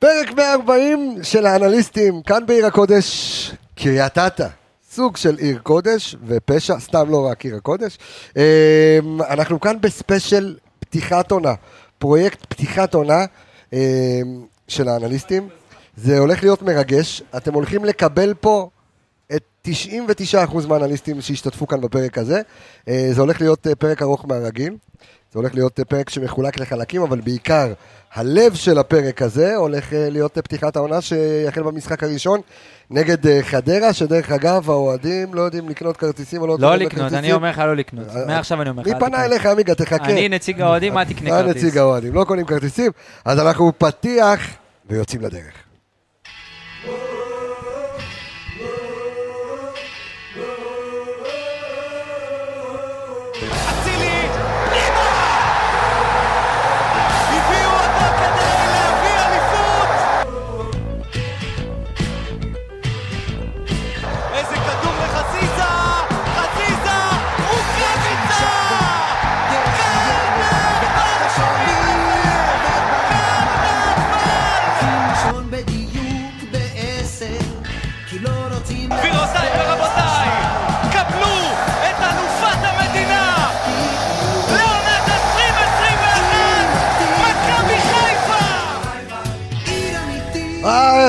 פרק 0.00 0.32
140 0.36 1.14
של 1.22 1.46
האנליסטים, 1.46 2.22
כאן 2.22 2.46
בעיר 2.46 2.66
הקודש, 2.66 3.52
קריית 3.74 4.18
אתא. 4.18 4.46
סוג 4.90 5.16
של 5.16 5.36
עיר 5.36 5.58
קודש 5.58 6.16
ופשע, 6.26 6.80
סתם 6.80 7.10
לא 7.10 7.26
רק 7.26 7.44
עיר 7.44 7.56
הקודש. 7.56 7.98
אמ, 8.36 8.42
אנחנו 9.22 9.60
כאן 9.60 9.76
בספיישל 9.80 10.56
פתיחת 10.78 11.30
עונה, 11.30 11.54
פרויקט 11.98 12.46
פתיחת 12.48 12.94
עונה 12.94 13.24
אמ, 13.72 13.78
של 14.68 14.88
האנליסטים. 14.88 15.48
זה 15.96 16.18
הולך 16.18 16.42
להיות 16.42 16.62
מרגש, 16.62 17.22
אתם 17.36 17.54
הולכים 17.54 17.84
לקבל 17.84 18.34
פה 18.34 18.68
את 19.36 19.68
99% 19.68 20.66
מהאנליסטים 20.68 21.20
שהשתתפו 21.20 21.66
כאן 21.66 21.80
בפרק 21.80 22.18
הזה. 22.18 22.40
אה, 22.88 23.08
זה 23.12 23.20
הולך 23.20 23.40
להיות 23.40 23.66
אה, 23.66 23.74
פרק 23.74 24.02
ארוך 24.02 24.24
מהרגיל. 24.24 24.76
זה 25.32 25.38
הולך 25.38 25.54
להיות 25.54 25.80
אה, 25.80 25.84
פרק 25.84 26.10
שמחולק 26.10 26.60
לחלקים, 26.60 27.02
אבל 27.02 27.20
בעיקר 27.20 27.72
הלב 28.14 28.54
של 28.54 28.78
הפרק 28.78 29.22
הזה 29.22 29.56
הולך 29.56 29.92
אה, 29.92 30.10
להיות 30.10 30.38
אה, 30.38 30.42
פתיחת 30.42 30.76
העונה 30.76 31.00
שיחל 31.00 31.62
במשחק 31.62 32.02
הראשון 32.02 32.40
נגד 32.90 33.40
חדרה, 33.42 33.92
שדרך 33.92 34.30
אגב 34.30 34.70
האוהדים 34.70 35.34
לא 35.34 35.42
יודעים 35.42 35.68
לקנות 35.68 35.96
כרטיסים 35.96 36.42
או 36.42 36.46
לא 36.46 36.56
לא 36.58 36.74
לקנות 36.74 36.92
לקנות, 36.92 37.00
כרטיסים. 37.00 37.18
אני 37.18 37.32
אומר 37.32 37.50
לך 37.50 37.58
לא 37.58 37.76
לקנות. 37.76 38.06
מעכשיו 38.26 38.62
אני 38.62 38.70
אומר 38.70 38.82
לך, 38.82 38.88
מי 38.88 39.00
פנה. 39.00 39.24
אליך 39.24 39.46
עמיגה? 39.46 39.74
תחכה. 39.74 40.04
אני 40.04 40.28
נציג 40.28 40.60
האוהדים, 40.60 40.98
אל 40.98 41.04
תקנה 41.04 41.30
כרטיס. 41.30 41.56
נציג 41.56 41.78
האוהדים, 41.78 42.14
לא 42.14 42.24
קונים 42.24 42.46
כרטיסים, 42.46 42.92
אז 43.24 43.38
אנחנו 43.38 43.72
פתיח 43.78 44.40
ויוצאים 44.90 45.22
לדרך. 45.22 45.69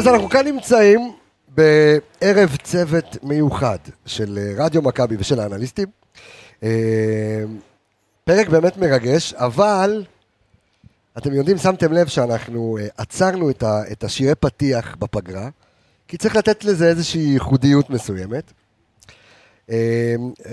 אז 0.01 0.07
אנחנו 0.07 0.29
כאן 0.29 0.47
נמצאים 0.47 1.11
בערב 1.47 2.55
צוות 2.63 3.17
מיוחד 3.23 3.77
של 4.05 4.39
אה, 4.41 4.65
רדיו 4.65 4.81
מכבי 4.81 5.15
ושל 5.19 5.39
האנליסטים. 5.39 5.87
אה, 6.63 7.43
פרק 8.23 8.49
באמת 8.49 8.77
מרגש, 8.77 9.33
אבל 9.33 10.03
אתם 11.17 11.33
יודעים, 11.33 11.57
שמתם 11.57 11.93
לב 11.93 12.07
שאנחנו 12.07 12.77
אה, 12.81 12.87
עצרנו 12.97 13.49
את, 13.49 13.63
ה, 13.63 13.81
את 13.91 14.03
השירי 14.03 14.35
פתיח 14.35 14.95
בפגרה, 14.99 15.49
כי 16.07 16.17
צריך 16.17 16.35
לתת 16.35 16.63
לזה 16.63 16.87
איזושהי 16.87 17.21
ייחודיות 17.21 17.89
מסוימת. 17.89 18.53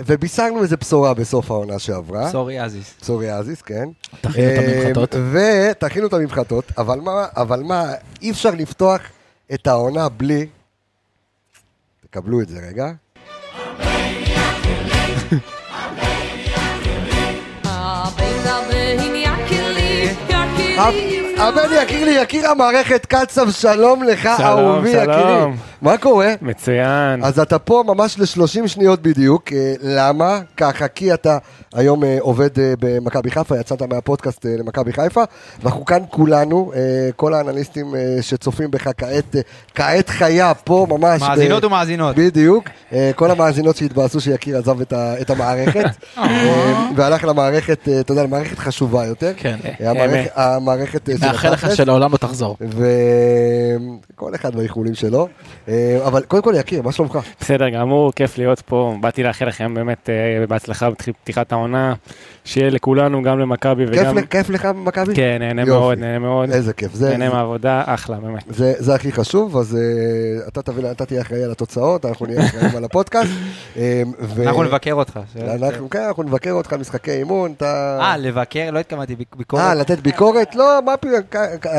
ובישרנו 0.05 0.63
איזו 0.63 0.77
בשורה 0.77 1.13
בסוף 1.13 1.51
העונה 1.51 1.79
שעברה. 1.79 2.31
סורי 2.31 2.63
אזיס. 2.63 2.93
סורי 3.01 3.33
אזיס, 3.33 3.61
כן. 3.61 3.89
תכינו 4.21 4.47
את 4.53 4.57
הממחטות. 4.57 5.15
ותכינו 5.31 6.07
את 6.07 6.13
הממחטות, 6.13 6.65
אבל 6.77 6.99
מה, 6.99 7.25
אבל 7.35 7.63
מה, 7.63 7.93
אי 8.21 8.31
אפשר 8.31 8.51
לפתוח 8.51 9.01
את 9.53 9.67
העונה 9.67 10.09
בלי... 10.09 10.47
תקבלו 12.01 12.41
את 12.41 12.49
זה 12.49 12.59
רגע. 12.59 12.91
הבן 21.39 21.61
יקיר 21.83 22.05
לי, 22.05 22.21
יקיר 22.21 22.47
המערכת, 22.49 23.05
קצב, 23.05 23.51
שלום 23.51 24.03
לך, 24.03 24.29
שלום, 24.37 24.49
אהובי 24.49 24.91
שלום. 24.91 25.03
יקירי. 25.03 25.51
מה 25.81 25.97
קורה? 25.97 26.33
מצוין. 26.41 27.23
אז 27.23 27.39
אתה 27.39 27.59
פה 27.59 27.83
ממש 27.87 28.19
ל-30 28.19 28.67
שניות 28.67 29.01
בדיוק, 29.01 29.53
אה, 29.53 29.73
למה? 29.83 30.39
ככה, 30.57 30.87
כי 30.87 31.13
אתה 31.13 31.37
היום 31.73 32.03
אה, 32.03 32.17
עובד 32.19 32.59
אה, 32.59 32.73
במכבי 32.79 33.31
חיפה, 33.31 33.59
יצאת 33.59 33.81
מהפודקאסט 33.81 34.45
למכבי 34.59 34.93
חיפה, 34.93 35.23
ואנחנו 35.63 35.85
כאן 35.85 35.99
כולנו, 36.09 36.71
כל 37.15 37.33
האנליסטים 37.33 37.85
שצופים 38.21 38.71
בך 38.71 38.87
כעת, 38.97 39.35
כעת 39.75 40.09
חיה 40.09 40.53
פה 40.53 40.87
ממש. 40.89 41.21
מאזינות 41.21 41.63
ב- 41.63 41.65
ומאזינות. 41.65 42.15
בדיוק, 42.15 42.63
כל 43.15 43.31
המאזינות 43.31 43.75
שהתבאסו 43.75 44.21
שיקיר 44.21 44.57
עזב 44.57 44.81
את 44.81 44.93
ה- 44.93 45.21
את 45.21 45.29
המערכת, 45.29 45.85
והלך 46.95 47.23
למערכת, 47.23 47.79
אתה 47.99 48.11
יודע, 48.11 48.23
למערכת 48.23 48.59
חשובה 48.59 49.05
יותר. 49.05 49.31
כן. 49.37 49.57
המערכת- 49.79 50.31
מאחל 51.31 51.49
לך. 51.53 51.75
שלעולם 51.75 52.11
לא 52.11 52.17
תחזור. 52.17 52.57
וכל 54.13 54.35
אחד 54.35 54.55
באיחולים 54.55 54.95
שלו. 54.95 55.27
אה, 55.67 55.99
אבל 56.07 56.23
קודם 56.23 56.43
כל, 56.43 56.53
יקיר, 56.57 56.81
מה 56.81 56.91
שלומך? 56.91 57.19
בסדר 57.41 57.69
גמור, 57.69 58.11
כיף 58.15 58.37
להיות 58.37 58.61
פה. 58.61 58.95
באתי 59.01 59.23
לאחל 59.23 59.45
לכם 59.47 59.73
באמת 59.73 60.09
אה, 60.09 60.47
בהצלחה 60.47 60.89
בפתיחת 60.89 61.51
העונה. 61.51 61.93
שיהיה 62.45 62.69
לכולנו, 62.69 63.23
גם 63.23 63.39
למכבי 63.39 63.85
וגם... 63.87 64.17
ל- 64.17 64.21
כיף 64.21 64.49
לך 64.49 64.65
במכבי? 64.65 65.15
כן, 65.15 65.37
נהנה 65.39 65.61
יופי. 65.61 65.71
מאוד, 65.71 65.97
נהנה 65.99 66.19
מאוד. 66.19 66.49
איזה 66.51 66.73
כיף. 66.73 66.93
זה- 66.93 67.09
נהנה 67.09 67.29
זה- 67.29 67.35
מהעבודה, 67.35 67.83
אחלה, 67.85 68.17
באמת. 68.17 68.43
זה, 68.49 68.73
זה 68.77 68.95
הכי 68.95 69.11
חשוב, 69.11 69.57
אז 69.57 69.77
uh, 70.45 70.47
אתה, 70.91 71.05
תהיה 71.05 71.21
אחראי 71.21 71.43
על 71.43 71.51
התוצאות, 71.51 72.05
אנחנו 72.05 72.25
נהיה 72.25 72.45
אחראים 72.45 72.75
על 72.77 72.83
הפודקאסט. 72.83 73.31
ו... 73.75 74.43
אנחנו 74.43 74.63
נבקר 74.63 74.93
אותך. 74.93 75.19
אנחנו, 75.47 75.89
כן, 75.89 75.99
אנחנו 76.07 76.23
נבקר 76.23 76.51
אותך 76.51 76.73
משחקי 76.73 77.11
אימון, 77.11 77.53
אתה... 77.57 77.97
אה, 78.01 78.17
לבקר? 78.17 78.69
לא 78.71 78.79
התכוונתי 78.79 79.15
ביק- 79.15 79.35
ביקורת. 79.35 79.61
אה, 79.63 79.75
לתת 79.75 79.99
ביקורת? 79.99 80.55
לא, 80.55 80.79
מה 80.85 80.97
פתאום, 80.97 81.13
כ- 81.18 81.18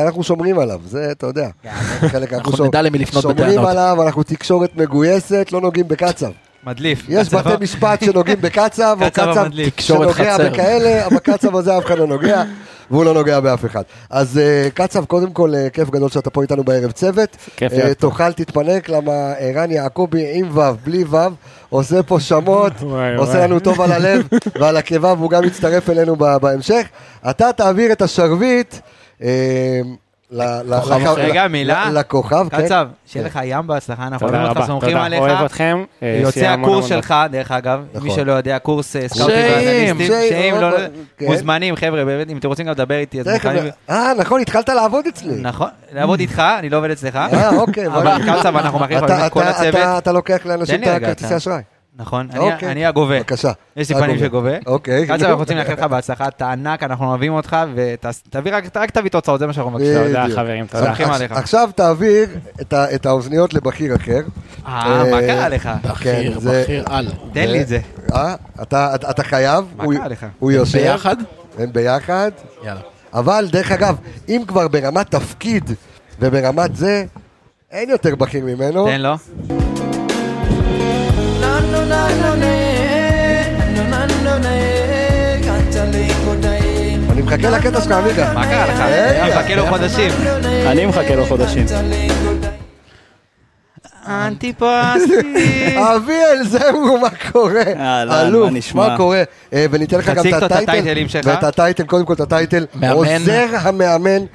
אנחנו 0.05 0.23
שומרים 0.23 0.59
עליו, 0.59 0.79
זה 0.85 1.11
אתה 1.11 1.27
יודע. 1.27 1.49
חלק 2.11 2.33
אנחנו 2.33 2.65
נדע 2.65 2.81
למי 2.81 2.97
לפנות 2.97 3.21
שומרים 3.21 3.49
בטענות. 3.49 3.69
עליו, 3.69 4.03
אנחנו 4.03 4.23
תקשורת 4.23 4.75
מגויסת, 4.75 5.49
לא 5.51 5.61
נוגעים 5.61 5.87
בקצב. 5.87 6.31
מדליף. 6.63 7.05
יש 7.09 7.33
בתי 7.33 7.49
משפט 7.61 8.03
שנוגעים 8.03 8.41
בקצב, 8.41 8.97
או 9.01 9.11
קצב 9.11 9.45
שנוגע. 9.77 10.37
בכאלה, 10.37 11.05
אבל 11.05 11.19
קצב 11.19 11.55
הזה 11.55 11.77
אף 11.77 11.85
אחד 11.85 11.97
לא 11.97 12.07
נוגע, 12.07 12.43
והוא 12.91 13.05
לא 13.05 13.13
נוגע 13.13 13.39
באף 13.39 13.65
אחד. 13.65 13.81
אז 14.09 14.37
אה, 14.37 14.69
קצב, 14.73 15.05
קודם 15.05 15.31
כל, 15.31 15.55
אה, 15.55 15.69
כיף 15.69 15.89
גדול 15.89 16.09
שאתה 16.09 16.29
פה 16.29 16.41
איתנו 16.41 16.63
בערב 16.63 16.91
צוות. 16.91 17.37
כיף 17.55 17.73
אה, 17.73 17.77
להיות 17.77 17.99
פה. 17.99 18.09
תאכל, 18.09 18.33
תתפנק, 18.33 18.89
למה 18.89 19.11
ערן 19.39 19.71
יעקבי 19.71 20.31
עם 20.33 20.57
ו', 20.57 20.61
בלי 20.85 21.03
ו', 21.03 21.17
עושה 21.69 22.03
פה 22.03 22.19
שמות, 22.19 22.73
עושה. 23.17 23.47
לנו 23.47 23.59
טוב 23.59 23.81
על 23.81 23.91
הלב 23.91 24.27
ועל 24.59 24.77
הקיבה, 24.77 25.13
והוא 25.13 25.29
גם 25.29 25.43
יצטרף 25.43 25.89
אלינו 25.89 26.15
בהמשך. 26.15 26.87
אתה 27.29 27.53
תעביר 27.53 27.91
את 27.91 28.01
השרביט. 28.01 28.75
אה, 29.23 29.81
לח- 30.31 30.91
אחר. 30.91 31.13
רגע, 31.13 31.47
מילה. 31.47 31.89
לכוכב, 31.93 32.47
כן. 32.51 32.61
קצב, 32.65 32.87
שיהיה 33.05 33.25
לך 33.25 33.39
ים 33.43 33.67
בהצלחה, 33.67 34.07
אנחנו 34.07 34.27
אוהבים 34.27 34.49
אותך, 34.49 34.61
סומכים 34.67 34.89
תודה. 34.89 35.05
עליך. 35.05 35.19
אוהב 35.19 35.45
אתכם. 35.45 35.83
אה, 36.03 36.19
יוצא 36.21 36.45
הקורס 36.45 36.85
שלך, 36.85 37.15
דרך 37.31 37.51
אגב, 37.51 37.83
נכון. 37.93 38.07
מי 38.07 38.15
שלא 38.15 38.31
יודע, 38.31 38.59
קורס 38.59 38.95
אה, 38.95 39.07
סקאוטים 39.07 39.35
שיים, 39.35 39.97
ואנליסטים, 39.97 40.07
שיים, 40.07 40.29
שיים, 40.29 40.55
לא- 40.55 40.71
אוקיי, 40.71 40.87
כן. 41.17 41.25
מוזמנים, 41.25 41.75
חבר'ה, 41.75 42.05
באמת, 42.05 42.29
אם 42.29 42.37
אתם 42.37 42.47
רוצים 42.47 42.65
גם 42.65 42.71
לדבר 42.71 42.95
איתי, 42.97 43.19
אז 43.19 43.27
מוכנים. 43.27 43.63
אה, 43.89 44.11
נכון, 44.17 44.41
התחלת 44.41 44.69
לעבוד 44.69 45.05
אצלי. 45.07 45.33
נכון, 45.41 45.69
לעבוד 45.93 46.19
איתך, 46.19 46.41
אני 46.59 46.69
לא 46.69 46.77
עובד 46.77 46.91
אצלך. 46.91 47.15
אה, 47.15 47.49
אוקיי. 47.57 47.87
אבל 47.87 48.11
קצב, 48.39 48.57
אנחנו 48.57 48.79
מכירים 48.79 49.03
את 49.03 49.31
כל 49.31 49.43
הצוות. 49.43 49.75
אתה- 49.97 50.11
לוקח 50.11 50.45
לאנשים 50.45 50.83
את 50.83 50.87
הכרטיסי 50.87 51.37
אשראי. 51.37 51.61
נכון, 51.95 52.27
אני- 52.31 52.39
אוקיי. 52.39 52.71
אני 52.71 52.85
הגובה. 52.85 53.17
בבקשה. 53.17 53.51
יש 53.75 53.89
לי 53.91 53.95
פנים. 53.95 54.19
שגובה. 54.19 54.57
אוקיי. 54.65 55.03
קצב, 55.05 55.13
אנחנו 55.13 55.37
רוצים 55.37 55.57
לאחל 55.57 55.73
לך 55.73 55.79
בהצלחה, 55.83 56.27
אתה 56.27 56.51
ענק, 56.51 56.83
אנחנו 56.83 57.05
אוהבים 57.09 57.33
אותך, 57.33 57.57
ותביא 57.75 58.55
רק 58.55 58.63
רק 58.77 58.91
תביא 58.91 59.09
תוצאות, 59.11 59.39
זה 59.39 59.47
מה 59.47 59.53
שאנחנו 59.53 59.71
מבקשים. 59.71 59.93
תודה. 60.07 60.25
חברים, 60.35 60.65
תודה. 60.67 60.85
סומכים 60.85 61.09
עליך. 61.11 61.31
עכשיו 61.31 61.69
תעביר 61.75 62.29
את 62.71 63.05
האוזניות 63.05 63.53
לבכיר 63.53 63.95
אחר. 63.95 64.21
אה, 64.67 65.03
מה 65.11 65.21
קרה 65.21 65.49
לך? 65.49 65.69
בכיר, 65.83 66.39
בכיר 66.39 66.83
על. 66.89 67.07
תן 67.33 67.47
לי 67.49 67.61
את 67.61 67.67
זה. 67.67 67.79
אה, 68.13 68.35
אתה 69.09 69.23
חייב. 69.23 69.65
מה 69.77 69.83
הוא- 69.83 69.93
קרה 69.93 70.07
לך? 70.07 70.25
הוא 70.39 70.51
יושב. 70.51 70.79
ביחד? 70.79 71.15
הם 71.57 71.73
ביחד. 71.73 72.31
יאללה. 72.63 72.81
אבל 73.13 73.47
דרך 73.51 73.71
אגב, 73.71 73.95
אם 74.29 74.41
כבר 74.47 74.67
ברמת 74.67 75.11
תפקיד 75.11 75.71
וברמת 76.19 76.75
זה, 76.75 77.05
אין 77.71 77.89
יותר 77.89 78.15
בכיר 78.15 78.45
ממנו. 78.45 78.85
תן 78.85 79.01
לו. 79.01 79.15
אני 87.11 87.21
מחכה 87.21 87.49
לקטע 87.49 87.81
שלך, 87.81 87.91
עמיגה. 87.91 88.33
מה 88.33 88.45
קרה 88.47 88.67
לך? 88.67 88.79
אני 88.79 89.29
מחכה 89.29 89.55
לו 89.55 89.65
חודשים. 89.65 90.11
אני 90.67 90.85
מחכה 90.85 91.15
לו 91.15 91.25
חודשים. 91.25 91.65
אנטיפסי. 94.07 95.77
אביאל, 95.95 96.43
זהו, 96.43 96.97
מה 96.97 97.09
קורה? 97.31 97.63
אהלן, 97.79 98.27
אלוף, 98.27 98.51
מה 98.51 98.57
נשמע? 98.57 98.87
מה 98.87 98.97
קורה? 98.97 99.23
אה, 99.53 99.65
וניתן 99.71 99.97
לך 99.97 100.09
גם 100.09 100.15
תציג 100.15 100.33
את 100.33 100.43
הטייטל. 100.43 100.71
הטייטלים 100.71 101.09
שלך. 101.09 101.25
ואת 101.25 101.43
הטייטל, 101.43 101.83
קודם 101.83 102.05
כל 102.05 102.13
את 102.13 102.19
הטייטל. 102.19 102.65
מאמן. 102.75 102.93
עוזר 102.93 103.45
המאמן 103.51 104.09
אה, 104.09 104.25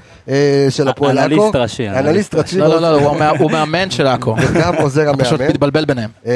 של 0.71 0.89
הפועל 0.89 1.19
עכו. 1.19 1.27
אנליסט 1.27 1.57
ראשי, 1.57 1.89
אנליסט 1.89 2.35
ראשי. 2.35 2.59
לא, 2.59 2.81
לא, 2.81 2.81
לא, 2.81 3.11
הוא 3.39 3.51
מאמן 3.51 3.91
של 3.91 4.07
עכו. 4.07 4.35
גם 4.63 4.75
עוזר 4.75 5.13
פשוט 5.19 5.33
המאמן. 5.33 5.49
מתבלבל 5.55 5.85
ביניהם. 5.85 6.11
אה, 6.27 6.33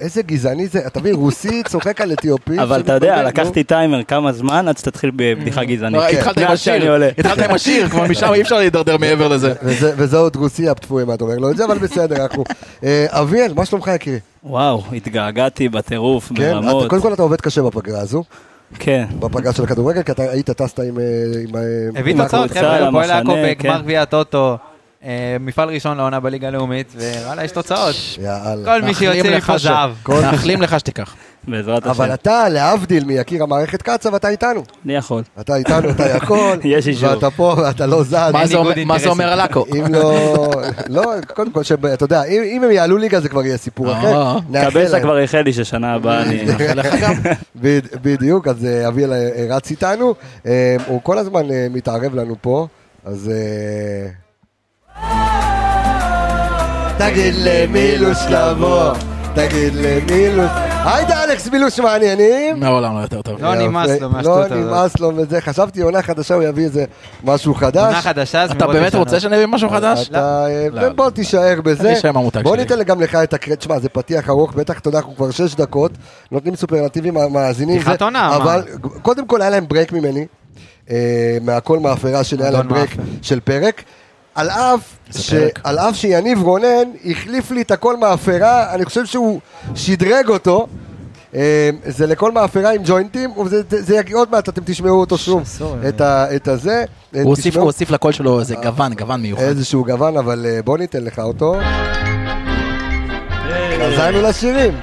איזה 0.00 0.22
גזעני 0.22 0.66
זה, 0.66 0.86
אתה 0.86 1.00
מבין, 1.00 1.14
רוסי 1.14 1.62
צוחק 1.62 2.00
על 2.00 2.12
אתיופי. 2.12 2.62
אבל 2.62 2.80
אתה 2.80 2.92
יודע, 2.92 3.22
לקחתי 3.22 3.64
טיימר 3.64 4.02
כמה 4.04 4.32
זמן 4.32 4.68
עד 4.68 4.78
שתתחיל 4.78 5.10
בבדיחה 5.16 5.64
גזענית. 5.64 6.00
לא, 6.00 6.08
התחלת 6.08 6.38
עם 6.38 6.50
השיר. 6.50 6.94
התחלת 7.18 7.38
עם 7.38 7.54
השיר, 7.54 7.88
כבר 7.90 8.04
משם 8.08 8.32
אי 8.32 8.42
אפשר 8.42 8.58
להידרדר 8.58 8.96
מעבר 8.96 9.28
לזה. 9.28 9.52
וזה- 9.96 10.16
עוד 10.16 10.36
רוסי 10.36 10.68
הפטפוי, 10.68 11.04
מה 11.04 11.14
אתה 11.14 11.24
אומר 11.24 11.36
לו 11.36 11.50
את 11.50 11.56
זה, 11.56 11.64
אבל 11.64 11.78
בסדר, 11.78 12.22
אנחנו... 12.22 12.44
אה, 12.84 13.06
אביאל, 13.10 13.52
מה 13.54 13.64
שלומך 13.64 13.90
יקירי? 13.94 14.18
וואו, 14.44 14.82
התגעגעתי 14.92 15.68
בטירוף, 15.68 16.28
כן, 16.28 16.34
ברמות. 16.52 16.88
קודם 16.90 17.02
כל 17.02 17.12
אתה 17.12 17.22
עובד 17.22 17.40
קשה 17.40 17.62
בפגרה 17.62 18.00
הזו, 18.00 18.24
כן. 18.74 19.04
בפגרה 19.18 19.52
של 19.52 19.64
הכדורגל, 19.64 20.02
כי 20.02 20.12
אתה 20.12 20.22
היית 20.22 20.50
טסת 20.50 20.80
עם... 20.80 20.98
אה, 20.98 21.04
אה, 21.60 22.00
הביא 22.00 22.16
תוצאות, 22.16 22.50
חבר'ה, 22.50 22.88
הפועל 22.88 23.10
עכו 23.10 23.32
בגמר 23.44 23.76
כן. 23.76 23.82
גביע 23.82 24.02
הטוטו. 24.02 24.56
אה, 25.06 25.36
מפעל 25.40 25.68
ראשון 25.70 25.96
לעונה 25.96 26.20
בליגה 26.20 26.48
הלאומית, 26.48 26.92
ווואלה, 26.96 27.44
יש 27.44 27.50
תוצאות. 27.52 27.94
יאללה. 28.22 28.64
כל 28.64 28.82
מי 28.82 28.94
שיוצא 28.94 29.36
מפה 29.36 29.58
זהב. 29.58 29.90
מאחלים 30.08 30.62
לך 30.62 30.80
שתיקח. 30.80 31.14
בעזרת 31.48 31.86
אבל 31.86 32.04
השם. 32.04 32.14
אתה, 32.14 32.48
להבדיל 32.48 33.04
מיקיר 33.04 33.42
המערכת 33.42 33.82
קצב, 33.82 34.14
אתה 34.14 34.28
איתנו. 34.28 34.62
אני 34.84 34.94
יכול. 34.96 35.22
אתה 35.40 35.56
איתנו, 35.56 35.90
אתה 35.90 36.08
יכול. 36.08 36.58
יש 36.64 36.88
אישור. 36.88 37.10
ואתה 37.10 37.30
פה 37.30 37.54
ואתה 37.58 37.86
לא 37.86 38.02
זז. 38.02 38.14
מה 38.32 38.46
זה 38.98 39.08
אומר- 39.08 39.32
על 39.32 39.40
עכו? 39.40 39.64
אם 39.78 39.94
לא... 39.94 40.50
לא, 40.88 41.02
קודם 41.34 41.50
כל, 41.52 41.60
אתה 41.94 42.04
יודע, 42.04 42.24
אם 42.24 42.62
הם 42.64 42.70
יעלו 42.70 42.96
ליגה 42.96 43.20
זה 43.20 43.28
כבר 43.28 43.44
יהיה 43.44 43.56
סיפור 43.56 43.90
אה. 43.92 43.98
אחר. 43.98 44.38
נאחל 44.50 44.70
קבסה. 44.70 45.00
כבר 45.00 45.18
איחל 45.18 45.40
לי 45.40 45.52
ששנה 45.52 45.94
הבאה 45.94 46.22
אני... 46.22 46.44
מאחל 46.44 46.78
לך 46.80 46.86
גם. 47.02 47.12
בד- 47.56 48.02
בדיוק, 48.02 48.48
אז 48.48 48.64
אה, 48.64 48.88
אביאל 48.88 49.12
אה, 49.12 49.28
רץ 49.50 49.70
איתנו. 49.70 50.14
אה, 50.46 50.76
הוא 50.86 51.00
כל 51.02 51.18
הזמן 51.18 51.50
אה, 51.50 51.66
מתערב 51.70 52.14
לנו 52.14 52.34
פה, 52.40 52.66
אז... 53.04 53.30
תגיד 56.98 57.34
למילוש 57.36 58.18
לבוא, 58.30 58.92
תגיד 59.34 59.74
למילוש... 59.74 60.50
היידה 60.84 61.24
אלכס 61.24 61.48
מילוש 61.48 61.80
מעניינים. 61.80 62.60
מעולם 62.60 62.94
לא 62.96 63.00
יותר 63.00 63.22
טוב. 63.22 63.42
לא 63.44 63.54
נמאס. 63.54 64.00
לו 64.00 64.10
מהשטות 64.10 64.36
לא 64.36 64.44
הזאת. 64.44 64.52
נמאס 64.52 65.00
לו 65.00 65.12
וזה, 65.16 65.40
חשבתי 65.40 65.82
עונה 65.82 66.02
חדשה 66.02 66.34
הוא 66.34 66.42
יביא 66.42 66.64
איזה 66.64 66.84
משהו 67.24 67.54
חדש. 67.54 67.86
עונה 67.86 68.02
חדשה, 68.02 68.46
זה 68.46 68.52
אתה 68.52 68.66
באמת. 68.66 68.94
רוצה 68.94 69.20
שאני 69.20 69.36
אביא 69.36 69.46
משהו 69.46 69.68
חדש? 69.70 70.10
אה, 70.14 70.68
לא, 70.72 70.82
לא. 70.82 70.88
בוא 70.88 71.10
תישאר 71.10 71.60
בזה. 71.64 71.94
בוא. 72.42 72.56
ניתן 72.56 72.82
גם 72.82 73.00
לך 73.00 73.14
את 73.14 73.34
הקרדיט. 73.34 73.62
שמע, 73.62 73.78
זה 73.78 73.88
פתיח 73.88 74.28
ארוך, 74.28 74.54
בטח, 74.54 74.78
אתה 74.78 74.88
יודע, 74.88 74.98
אנחנו 74.98 75.16
כבר 75.16 75.30
שש 75.30 75.54
דקות, 75.54 75.92
נותנים 76.32 76.56
סופרלטיבים 76.56 77.14
מאזינים. 77.30 77.80
פתיחת 77.80 78.02
עונה? 78.02 78.36
אבל 78.36 78.62
קודם 79.02 79.26
כל 79.26 79.40
היה 79.40 79.50
להם 79.50 79.68
break 79.68 79.92
ממני, 79.92 80.26
אה, 80.90 81.38
מהכל 81.42 81.78
מאפרה 81.78 82.24
שלי, 82.24 82.42
היה 82.42 82.50
להם 82.50 82.68
break. 82.68 82.90
של 83.22 83.40
פרק. 83.40 83.82
על 84.36 84.50
אף, 84.50 84.80
ש... 85.18 85.34
על 85.64 85.78
אף 85.78 85.96
שיניב 85.96 86.42
רונן 86.42 86.88
החליף 87.10 87.50
לי 87.50 87.62
את 87.62 87.70
הכל 87.70 87.96
מאפרה, 87.96 88.74
אני 88.74 88.84
חושב 88.84 89.06
שהוא 89.06 89.40
שדרג 89.74 90.28
אותו. 90.28 90.66
אה, 91.34 91.70
זה 91.86 92.06
לכל 92.06 92.32
מאפרה 92.32 92.70
עם 92.72 92.82
ג'וינטים, 92.84 93.30
וזה 93.38 93.62
זה, 93.70 93.82
זה 93.82 93.96
יגיע 93.96 94.16
עוד 94.16 94.30
מעט, 94.30 94.48
אתם 94.48 94.60
תשמעו 94.64 95.00
אותו 95.00 95.18
שוב, 95.18 95.42
את, 95.88 96.00
ה, 96.00 96.36
את 96.36 96.48
הזה. 96.48 96.84
אה, 97.16 97.22
הוא 97.22 97.30
הוסיף- 97.30 97.46
תשמעו. 97.50 97.62
הוא 97.64 97.70
הוסיף 97.72 97.90
לקול 97.90 98.12
שלו 98.12 98.40
איזה 98.40 98.54
גוון, 98.62 98.94
גוון 98.94 99.22
מיוחד. 99.22 99.42
איזשהו 99.42 99.84
גוון, 99.84 100.16
אבל 100.16 100.46
אה, 100.48 100.60
בוא 100.64 100.78
ניתן 100.78 101.04
לך 101.04 101.18
אותו. 101.18 101.56
חזרנו 103.80 104.22
לשירים. 104.22 104.74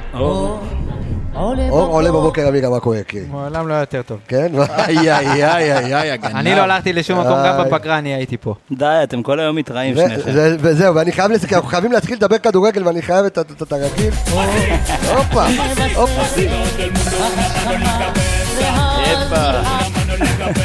עולה 1.36 2.12
בבוקר 2.12 2.50
אמירה, 2.50 2.70
מה 2.70 2.80
קורה, 2.80 2.98
יקירי? 2.98 3.26
מעולם 3.32 3.68
לא 3.68 3.74
היה 3.74 3.82
יותר 3.82 4.02
טוב. 4.02 4.20
כן? 4.28 4.52
איי 4.88 4.98
איי 4.98 5.46
איי 5.46 5.74
איי 5.74 5.96
איי 5.96 6.12
הגנב. 6.12 6.36
אני 6.36 6.56
לא 6.56 6.62
הלכתי 6.62 6.94
לשום 6.94 7.20
מקום, 7.20 7.38
גם. 7.46 7.64
בפגרה 7.66 7.98
אני 7.98 8.14
הייתי 8.14 8.38
פה. 8.38 8.56
די, 8.72 8.86
אתם 9.04 9.24
כל 9.24 9.40
היום 9.40 9.56
מתראים 9.56 9.96
שניכם. 9.96 10.32
וזהו, 10.60 10.96
ואני 10.96 11.12
חייב 11.12 11.38
כי 11.48 11.56
אנחנו 11.56 11.70
חייבים 11.70 11.92
להתחיל 11.92 12.16
לדבר 12.16 12.38
כדורגל, 12.38 12.88
ואני 12.88 13.02
חייב 13.02 13.26
את 13.26 13.72
הרגיל. 13.72 14.14
הופה, 15.16 15.46
הופה. 15.96 16.24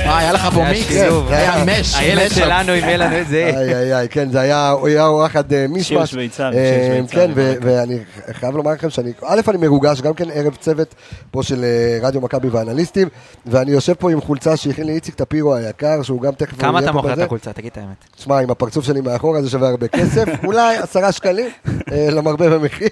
אה, 0.06 0.18
היה 0.18 0.32
לך 0.32 0.48
פה 0.54 0.64
מיקס? 0.64 0.88
שילוב. 0.88 1.32
היה 1.32 1.64
מש. 1.64 1.94
הילד. 1.94 2.30
שלנו 2.30 2.72
עם 2.72 2.84
את 3.22 3.28
זה. 3.30 3.50
איי 3.56 3.74
איי 3.74 3.94
איי, 3.94 4.08
כן, 4.08 4.30
זה 4.30 4.40
היה, 4.40 4.70
הוא 4.70 4.88
היה 4.88 5.10
וואחד 5.10 5.52
אה, 5.52 5.66
מישמש. 5.68 5.86
שיר 5.88 6.04
שוויצרי, 6.06 6.56
אה, 6.58 7.00
כן. 7.10 7.30
ואני 7.34 7.98
חייב 8.32 8.56
לומר 8.56 8.72
לכם 8.72 8.90
שאני, 8.90 9.12
א', 9.26 9.40
אני 9.48 9.58
מרוגש, 9.58 10.00
גם 10.00 10.14
כן 10.14 10.24
ערב 10.34 10.54
צוות 10.54 10.94
פה 11.30 11.42
של 11.42 11.64
אה, 11.64 11.98
רדיו 12.02 12.20
מכבי 12.20 12.48
ואנליסטים, 12.48 13.08
ואני 13.46 13.70
יושב 13.70 13.94
פה 13.94 14.10
עם 14.12 14.20
חולצה 14.20 14.56
שהכין 14.56 14.86
לי 14.86 14.92
איציק 14.92 15.14
טפירו 15.14 15.54
היקר, 15.54 16.02
שהוא 16.02 16.22
גם 16.22 16.32
תכף... 16.32 16.60
כמה 16.60 16.78
אתה 16.78 16.92
מוכר 16.92 17.12
את. 17.12 17.18
החולצה? 17.18 17.52
תגיד 17.52 17.70
את 17.72 17.78
האמת. 17.78 18.04
שמע, 18.16 18.38
עם 18.38 18.50
הפרצוף 18.50 18.84
שלי 18.84 19.00
מאחורה 19.00 19.42
זה 19.42 19.50
שווה 19.50 19.68
הרבה 19.68 19.88
כסף, 19.88 20.24
אולי 20.46 20.76
עשרה 20.76 21.12
שקלים, 21.12 21.48
למרבה 21.92 22.50
במחיר. 22.50 22.88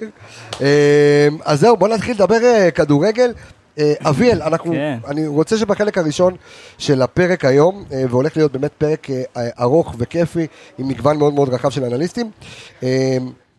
אז 1.44 1.60
זהו, 1.60 1.76
בוא 1.76 1.88
נתחיל 1.88 2.14
לדבר 2.14 2.70
כדורגל. 2.74 3.32
אה, 3.78 3.92
אביאל, 4.02 4.42
אנחנו, 4.42 4.72
כן. 4.72 4.98
אני 5.06 5.26
רוצה 5.26 5.58
שבחלק 5.58 5.98
הראשון 5.98 6.36
של 6.78 7.02
הפרק 7.02 7.44
היום, 7.44 7.84
אה, 7.92 8.04
והולך 8.10 8.36
להיות 8.36 8.52
באמת 8.52 8.72
פרק 8.78 9.10
אה, 9.10 9.48
ארוך 9.60 9.94
וכיפי, 9.98 10.46
עם 10.78 10.88
מגוון 10.88 11.18
מאוד 11.18 11.34
מאוד 11.34 11.48
רחב 11.48 11.70
של 11.70 11.84
אנליסטים, 11.84 12.30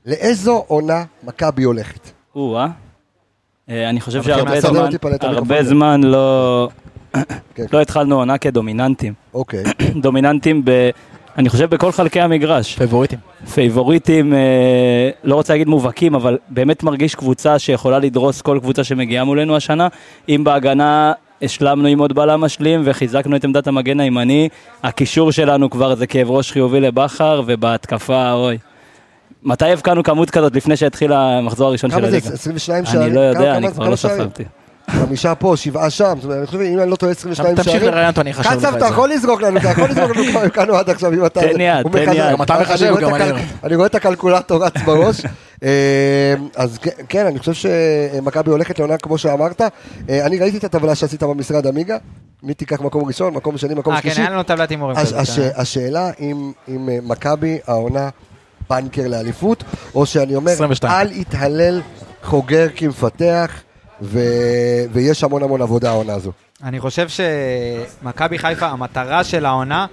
לאיזו 0.06 0.64
עונה 0.68 1.04
מכבי 1.24 1.64
הולכת? 1.64 2.00
או-אה. 2.36 2.68
אה, 3.70 3.90
אני 3.90 4.02
חושב 4.02 4.24
שהרבה 4.24 4.62
זמן, 4.62 4.90
הרבה. 5.22 5.64
זמן 5.64 6.04
לא... 6.04 6.70
כן. 7.56 7.66
לא 7.74 7.82
התחלנו 7.82 8.16
עונה 8.16 8.38
כדומיננטים. 8.38 9.14
אוקיי, 9.34 9.64
דומיננטים 10.04 10.62
ב... 10.66 10.90
אני 11.38 11.50
חושב 11.50 11.70
בכל 11.70 11.92
חלקי 11.92 12.22
המגרש. 12.22 12.76
פייבוריטים. 12.76 13.20
פייבוריטים, 13.54 14.34
אה, 14.34 15.10
לא 15.24 15.36
רוצה 15.36 15.54
להגיד 15.54 15.68
מובהקים, 15.68 16.16
אבל 16.16 16.38
באמת 16.50 16.84
מרגיש 16.84 17.16
קבוצה 17.16 17.60
שיכולה 17.60 18.00
לדרוס 18.00 18.42
כל 18.42 18.60
קבוצה 18.62 18.84
שמגיעה 18.84 19.24
מולנו 19.24 19.56
השנה. 19.56 19.88
אם 20.30 20.44
בהגנה 20.44 21.14
השלמנו 21.42 21.88
עם 21.88 22.00
עוד 22.00 22.14
בלם 22.14 22.42
משלים 22.42 22.82
וחיזקנו 22.86 23.36
את 23.36 23.44
עמדת 23.44 23.68
המגן 23.68 24.00
הימני, 24.00 24.50
הקישור 24.84 25.32
שלנו 25.32 25.70
כבר 25.70 25.96
זה 25.96 26.08
כאב 26.08 26.32
ראש 26.32 26.52
חיובי 26.52 26.80
לבכר, 26.80 27.42
ובהתקפה, 27.46 28.32
אוי. 28.32 28.58
מתי 29.44 29.72
הבקענו 29.72 30.04
כמות 30.04 30.30
כזאת 30.30 30.56
לפני 30.56 30.78
שהתחיל 30.78 31.14
המחזור 31.14 31.68
הראשון 31.68 31.90
של 31.90 31.98
כמה 31.98 32.10
זה? 32.10 32.18
הליגה? 32.18 32.34
22 32.34 32.86
שערים? 32.86 33.02
אני 33.08 33.16
לא 33.16 33.20
יודע, 33.20 33.58
אני 33.58 33.72
כבר 33.72 33.90
לא? 33.90 33.96
ספרתי. 33.96 34.44
חמישה 34.90 35.36
פה, 35.36 35.54
שבעה 35.58 35.90
שם, 35.90 36.14
זאת 36.16 36.24
אומרת, 36.24 36.38
אני 36.38 36.46
חושב, 36.48 36.60
אם 36.60 36.80
אני 36.80 36.90
לא 36.92 36.96
טועה, 36.96 37.12
22 37.12 37.56
תמשיך 37.56 37.72
שערים. 37.74 37.90
לראיין 37.92 38.08
אותו, 38.10 38.22
אני 38.22 38.32
אחשב 38.32 38.42
לך 38.50 38.54
את 38.54 38.60
קצב, 38.60 38.72
זה. 38.72 38.78
אתה 38.78 38.86
יכול 38.86 39.10
לזרוק 39.10 39.42
לנו, 39.42 39.58
אתה 39.60 39.70
יכול 39.70 39.90
לזרוק 39.90 40.12
לנו 40.16 40.24
כמה 40.32 40.42
הבקענו 40.42 40.76
עד 40.76 40.90
עכשיו, 40.90 41.14
אם 41.14 41.26
אתה... 41.26 41.40
תן 41.42 41.62
יד, 41.62 41.88
תן. 41.92 42.14
יד. 42.14 42.32
גם 42.32 42.42
אתה 42.42 42.60
מחשב, 42.62 42.96
גם 43.02 43.16
אני. 43.16 43.42
אני 43.64 43.76
רואה 43.76 43.88
את 43.88 43.96
הקלקולטור 43.96 44.66
רץ 44.66 44.74
בראש. 44.86 45.22
אה, 45.64 45.70
אז 46.56 46.78
כן- 46.78 46.90
כן, 47.10 47.26
אני 47.26 47.40
חושב 47.40 47.54
שמכבי 47.54 48.52
הולכת 48.52 48.80
לעונה 48.80 48.98
כמו 48.98 49.18
שאמרת. 49.18 49.62
אה, 50.10 50.26
אני 50.26 50.40
ראיתי 50.40 50.58
את 50.58 50.64
הטבלה 50.64 50.96
שעשית 50.96 51.24
במשרד 51.24 51.68
עמיגה. 51.68 51.98
מי 52.44 52.54
תיקח 52.54 52.82
מקום 52.82 53.06
ראשון, 53.06 53.34
מקום 53.34 53.58
שני, 53.58 53.74
מקום 53.74 53.94
אה, 53.94 54.02
כן, 54.02 54.10
שלישי. 54.10 54.22
היה 54.22 54.30
לנו 54.30 54.44
טבלת 54.44 54.70
הימורים 54.70 54.98
אה. 54.98 55.04
השאלה 55.56 56.10
אם 56.20 56.52
אה, 56.70 56.74
מכבי 57.04 57.58
העונה 57.68 58.10
בנקר 58.70 59.08
לאליפות, 59.08 59.64
או 59.96 60.06
שאני 60.06 60.36
אומר, 60.36 60.52
22. 60.52 60.94
אל 60.94 61.12
יתהלל 61.12 61.82
חוגר 62.24 62.68
כמפתח, 62.76 63.52
ו- 64.02 64.84
ויש 64.92 65.24
המון 65.24 65.44
המון 65.44 65.62
עבודה 65.62 65.90
העונה 65.90 66.14
הזו. 66.14 66.32
אני 66.64 66.80
חושב 66.80 67.08
שמכבי 67.10 68.38
חיפה, 68.38 68.66
המטרה 68.66 69.24
של 69.24 69.46
העונה, 69.46 69.86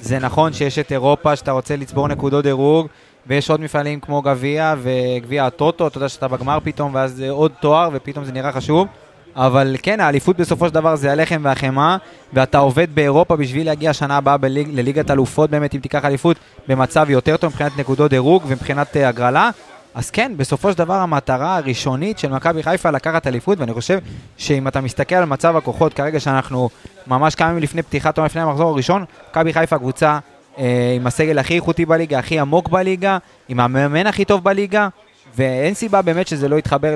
זה 0.00 0.18
נכון 0.18 0.52
שיש 0.52 0.78
את 0.78 0.92
אירופה, 0.92 1.36
שאתה 1.36 1.52
רוצה 1.52 1.76
לצבור 1.76 2.08
נקודות 2.08 2.44
דירוג, 2.44 2.86
ויש 3.26 3.50
עוד 3.50 3.60
מפעלים 3.60 4.00
כמו 4.00 4.22
גביע 4.22 4.74
וגביע 4.82 5.46
הטוטו, 5.46 5.86
אתה 5.86 5.98
יודע 5.98 6.08
שאתה 6.08 6.28
בגמר 6.28 6.58
פתאום, 6.64 6.94
ואז 6.94 7.12
זה 7.12 7.30
עוד 7.30 7.52
תואר, 7.60 7.90
ופתאום 7.92 8.24
זה 8.24 8.32
נראה 8.32 8.52
חשוב. 8.52 8.88
אבל 9.36 9.76
כן, 9.82 10.00
האליפות 10.00 10.36
בסופו 10.36 10.68
של 10.68 10.74
דבר 10.74 10.96
זה 10.96 11.12
הלחם 11.12 11.40
והחמאה, 11.44 11.96
ואתה 12.32 12.58
עובד 12.58 12.94
באירופה 12.94 13.36
בשביל 13.36 13.66
להגיע 13.66 13.92
שנה 13.92 14.16
הבאה 14.16 14.36
בליג, 14.36 14.68
לליגת 14.72 15.10
אלופות 15.10 15.50
באמת, 15.50 15.74
אם 15.74 15.80
תיקח 15.80 16.04
אליפות, 16.04 16.36
במצב 16.68 17.10
יותר 17.10 17.36
טוב 17.36 17.50
מבחינת 17.50 17.78
נקודות 17.78 18.10
דירוג 18.10 18.42
ומבחינת 18.46 18.96
אה, 18.96 19.08
הגרלה. 19.08 19.50
אז 19.94 20.10
כן, 20.10 20.32
בסופו 20.36 20.72
של 20.72 20.78
דבר 20.78 20.94
המטרה 20.94 21.56
הראשונית 21.56 22.18
של 22.18 22.28
מכבי 22.28 22.62
חיפה 22.62 22.90
לקחת 22.90 23.26
אליפות, 23.26 23.58
ואני 23.60 23.72
חושב 23.74 23.98
שאם 24.36 24.68
אתה 24.68 24.80
מסתכל 24.80 25.14
על 25.14 25.24
מצב 25.24 25.56
הכוחות 25.56 25.94
כרגע 25.94 26.20
שאנחנו 26.20 26.68
ממש 27.06 27.34
כמה 27.34 27.48
ימים 27.48 27.62
לפני 27.62 27.82
פתיחת 27.82 28.18
עונה, 28.18 28.26
לפני 28.26 28.42
המחזור 28.42 28.70
הראשון, 28.70 29.04
מכבי 29.30 29.52
חיפה 29.52 29.78
קבוצה 29.78 30.18
אה, 30.58 30.92
עם 30.96 31.06
הסגל 31.06 31.38
הכי 31.38 31.54
איכותי 31.54 31.86
בליגה, 31.86 32.18
הכי 32.18 32.38
עמוק 32.38 32.68
בליגה, 32.68 33.18
עם 33.48 33.60
המאמן 33.60 34.06
הכי 34.06 34.24
טוב 34.24 34.44
בליגה, 34.44 34.88
ואין 35.36 35.74
סיבה 35.74 36.02
באמת 36.02 36.26
שזה 36.28 36.48
לא 36.48 36.56
יתחבר 36.56 36.94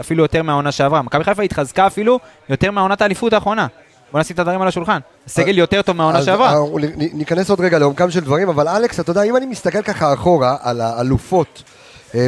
אפילו 0.00 0.22
יותר 0.24 0.42
מהעונה 0.42 0.72
שעברה. 0.72 1.02
מכבי 1.02 1.24
חיפה 1.24 1.42
התחזקה 1.42 1.86
אפילו 1.86 2.18
יותר 2.48 2.70
מהעונת 2.70 3.02
האליפות 3.02 3.32
האחרונה. 3.32 3.66
בוא 4.12 4.20
נשים 4.20 4.34
את 4.34 4.40
הדברים 4.40 4.62
על 4.62 4.68
השולחן. 4.68 4.98
הסגל 5.26 5.58
יותר 5.58 5.82
טוב 5.82 5.96
מהעונה 5.96 6.22
שעברה. 6.22 6.54
נ- 6.96 7.18
ניכנס 7.18 7.50
עוד 7.50 7.60
רגע 7.60 7.78
לעומקם 7.78 8.10
של 8.10 8.20
דברים, 8.20 8.48
אבל 8.48 8.68
אלכס, 8.68 9.00
אתה 9.00 9.10
יודע, 9.10 9.22
אם 9.22 9.36
אני 9.36 9.46
מסתכל 9.46 9.82
ככה 9.82 10.12
אחורה 10.14 10.56
על 10.62 10.80
האלופות, 10.80 11.62
אה, 11.66 11.75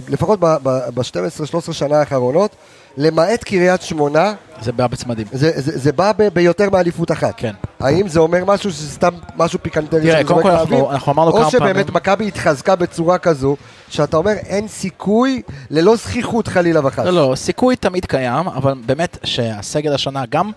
לפחות 0.09 0.41
ב-12-13 0.41 1.73
שנה 1.73 1.99
האחרונות, 2.01 2.51
למעט 2.97 3.45
קריית 3.45 3.83
שמונה, 3.83 4.35
זה 4.63 4.73
בא 4.73 4.87
בצמדים. 4.87 5.27
זה, 5.33 5.51
זה, 5.57 5.79
זה 5.79 5.93
בא 5.93 6.13
ב, 6.19 6.29
ביותר 6.29 6.71
מאליפות 6.71 7.13
אחת. 7.13 7.35
כן. 7.37 7.55
האם 7.81 8.09
זה 8.09 8.21
אומר 8.21 8.45
משהו 8.45 8.71
שזה 8.73 8.91
סתם 8.91 9.11
משהו 9.37 9.59
פיקנטרי 9.63 10.01
תראה, 10.01 10.25
קודם 10.25 10.43
כל 10.43 10.51
אנחנו-? 10.51 10.91
אנחנו 10.91 11.13
אמרנו 11.13 11.33
כמה 11.33 11.45
או 11.45 11.51
שבאמת 11.51 11.73
פעמים- 11.73 11.95
מכבי 11.95 12.29
התחזקה 12.29 12.77
בצורה 12.77 13.19
כזו, 13.19 13.57
שאתה 13.89 14.17
אומר 14.17 14.33
אין 14.33 14.69
סיכוי 14.69 15.43
ללא 15.71 15.97
זכיחות 15.97 16.49
חלילה 16.49 16.87
וחס. 16.87 17.05
לא, 17.05 17.31
לא, 17.31 17.33
סיכוי 17.37 17.77
תמיד 17.77 18.05
קיים, 18.05 18.49
אבל 18.49 18.75
באמת 18.87 19.19
שהסגל 19.25 19.95
השנה, 19.95 20.25
גם, 20.31 20.51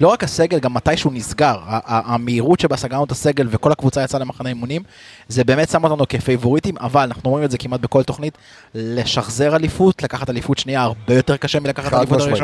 לא 0.00 0.08
רק 0.08 0.24
הסגל, 0.24 0.58
גם 0.58 0.74
מתי 0.74 0.96
שהוא 0.96 1.12
נסגר, 1.12 1.56
המהירות 1.86 2.60
שבה 2.60 2.76
סגרנו 2.76 3.04
את 3.04 3.10
הסגל 3.12 3.46
וכל 3.50 3.72
הקבוצה 3.72 4.02
יצאה 4.02 4.20
למחנה 4.20 4.48
אימונים, 4.48 4.82
זה 5.28 5.44
באמת 5.44 5.68
שם 5.68 5.84
אותנו 5.84 6.04
כפייבוריטים, 6.08 6.74
אבל 6.80 7.00
אנחנו 7.02 7.30
רואים 7.30 7.44
את 7.44 7.50
זה 7.50 7.58
כמעט 7.58 7.80
בכל 7.80 8.02
תוכנית, 8.02 8.38
לשחזר 8.74 9.56
אליפות, 9.56 10.02
לקחת 10.02 10.30
אליפות 10.30 10.58
שנייה 10.58 10.82
הרבה 10.82 11.14
יותר 11.14 11.36
קשה 11.36 11.60
מלקחת 11.60 11.92
אליפות 11.94 12.18
משמעית, 12.18 12.42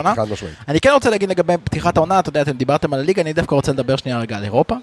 רוצה 1.04 1.14
להגיד 1.14 1.28
לגבי 1.28 1.52
פתיחת 1.64 1.96
העונה, 1.96 2.18
אתה 2.18 2.28
יודע, 2.28 2.42
אתם 2.42 2.52
דיברתם 2.56 2.94
על 2.94 3.00
הליגה, 3.00 3.23
אני 3.23 3.32
דווקא 3.32 3.54
רוצה 3.54 3.73
לדבר 3.73 3.96
שנייה 3.96 4.18
רגע 4.18 4.37
על 4.37 4.44
אירופה. 4.44 4.75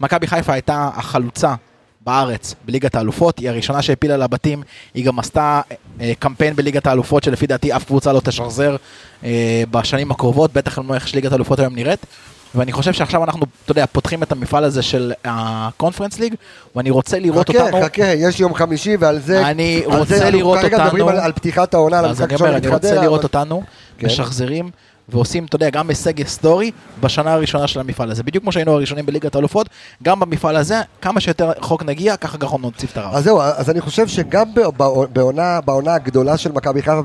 מכבי 0.00 0.26
חיפה 0.26 0.52
הייתה 0.52 0.90
החלוצה 0.94 1.54
בארץ 2.00 2.54
בליגת 2.64 2.94
האלופות, 2.94 3.38
היא 3.38 3.48
הראשונה 3.48 3.82
שהפילה 3.82 4.16
לבתים, 4.16 4.62
היא 4.94 5.04
גם 5.04 5.18
עשתה 5.18 5.60
אה, 6.00 6.12
קמפיין 6.18 6.56
בליגת 6.56 6.86
האלופות 6.86 7.24
שלפי 7.24 7.46
דעתי 7.46 7.76
אף 7.76 7.84
קבוצה 7.84 8.12
לא 8.12 8.20
תשחזר 8.24 8.76
אה, 9.24 9.62
בשנים 9.70 10.10
הקרובות, 10.10 10.52
בטח 10.52 10.78
לא 10.78 10.94
איך 10.94 11.08
שליגת 11.08 11.32
האלופות 11.32 11.58
היום 11.58 11.74
נראית. 11.74 12.06
ואני 12.54 12.72
חושב 12.72 12.92
שעכשיו 12.92 13.24
אנחנו, 13.24 13.46
אתה 13.64 13.72
יודע, 13.72 13.84
פותחים 13.92 14.22
את 14.22 14.32
המפעל 14.32 14.64
הזה 14.64 14.82
של 14.82 15.12
הקונפרנס 15.24 16.18
ליג, 16.18 16.34
ואני 16.76 16.90
רוצה 16.90 17.18
לראות 17.18 17.48
חכה, 17.50 17.62
אותנו... 17.62 17.82
חכה, 17.84 18.02
יש 18.06 18.40
יום 18.40 18.54
חמישי 18.54 18.96
ועל 19.00 19.18
זה... 19.20 19.46
אני 19.46 19.82
רוצה 19.86 20.18
זה 20.18 20.30
לראות 20.30 20.58
כרגע 20.58 20.84
מדברים 20.84 21.02
אותנו- 21.04 21.18
על, 21.18 21.24
על 21.24 21.32
פתיחת 21.32 21.74
העונה, 21.74 21.98
על 21.98 22.04
המשחק 22.04 22.22
אני 22.24 22.32
ראשון 22.32 22.46
אומר, 22.48 22.58
אני 22.58 22.68
רוצה 22.68 22.94
לראות 22.94 23.20
אבל- 23.20 23.40
אותנו 23.40 23.62
כן. 23.98 24.06
ועושים, 25.08 25.44
אתה 25.44 25.56
יודע, 25.56 25.70
גם 25.70 25.88
הישג 25.88 26.18
היסטורי 26.18 26.70
בשנה 27.00 27.32
הראשונה 27.32 27.66
של 27.66 27.80
המפעל 27.80 28.10
הזה. 28.10 28.22
בדיוק 28.22 28.44
כמו 28.44 28.52
שהיינו 28.52 28.72
הראשונים 28.72 29.06
בליגת 29.06 29.34
האלופות, 29.34 29.68
גם 30.02 30.20
במפעל 30.20 30.56
הזה, 30.56 30.80
כמה 31.02 31.20
שיותר 31.20 31.50
רחוק 31.50 31.82
נגיע, 31.82 32.16
ככה 32.16 32.38
גם 32.38 32.48
נוסיף 32.60 32.92
את 32.92 32.96
הרב. 32.96 33.14
אז 33.14 33.24
זהו, 33.24 33.40
אז 33.40 33.70
אני 33.70 33.80
חושב 33.80 34.08
שגם 34.08 34.44
בעונה, 35.12 35.60
בעונה 35.60 35.94
הגדולה 35.94 36.36
של 36.36 36.52
מכבי 36.52 36.82
חיפה, 36.82 37.00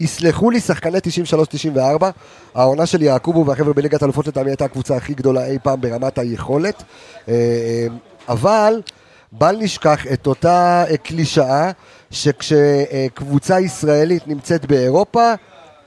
ויסלחו 0.00 0.50
לי 0.50 0.60
שחקני 0.60 0.98
93-94, 2.00 2.04
העונה 2.54 2.86
של 2.86 3.02
יעקובו 3.02 3.46
והחבר'ה 3.46 3.72
בליגת 3.72 4.02
האלופות 4.02 4.26
לטעמי 4.26 4.50
הייתה 4.50 4.64
הקבוצה 4.64 4.96
הכי 4.96 5.14
גדולה 5.14 5.46
אי 5.46 5.58
פעם 5.62 5.80
ברמת 5.80 6.18
היכולת, 6.18 6.82
אה, 7.28 7.34
אה, 7.34 7.86
אבל 8.28 8.82
בל 9.32 9.56
נשכח 9.58 10.06
את 10.12 10.26
אותה 10.26 10.84
אה, 10.90 10.96
קלישאה, 10.96 11.70
שכשקבוצה 12.10 13.60
ישראלית 13.60 14.28
נמצאת 14.28 14.66
באירופה, 14.66 15.34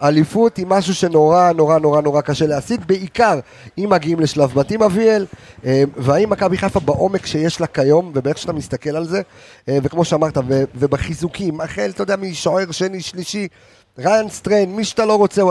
אליפות 0.04 0.58
היא 0.58 0.66
משהו 0.70 0.96
שנורא 0.96 1.52
נורא 1.52 1.80
נורא 1.80 2.02
נורא 2.02 2.22
קשה 2.22 2.48
להשיג, 2.48 2.82
בעיקר 2.86 3.40
אם 3.78 3.88
מגיעים 3.90 4.20
לשלב 4.20 4.54
בתים 4.54 4.84
אביאל, 4.84 5.26
אה, 5.66 5.84
והאם 5.98 6.30
מכבי 6.30 6.58
חיפה 6.58 6.80
בעומק 6.80 7.26
שיש 7.26 7.62
לה 7.62 7.68
כיום, 7.68 8.12
ובאיך 8.16 8.38
שאתה 8.38 8.54
מסתכל 8.54 8.90
על 8.90 9.06
זה, 9.06 9.22
אה, 9.70 9.78
וכמו 9.84 10.06
שאמרת, 10.06 10.38
ובחיזוקים, 10.76 11.62
החל, 11.62 11.90
אתה 11.94 12.04
יודע, 12.04 12.16
משוער 12.16 12.72
שני, 12.72 13.02
שלישי, 13.02 13.48
ריין 13.98 14.30
סטריין, 14.30 14.76
מי 14.76 14.84
שאתה 14.84 15.06
לא 15.06 15.16
רוצה, 15.16 15.42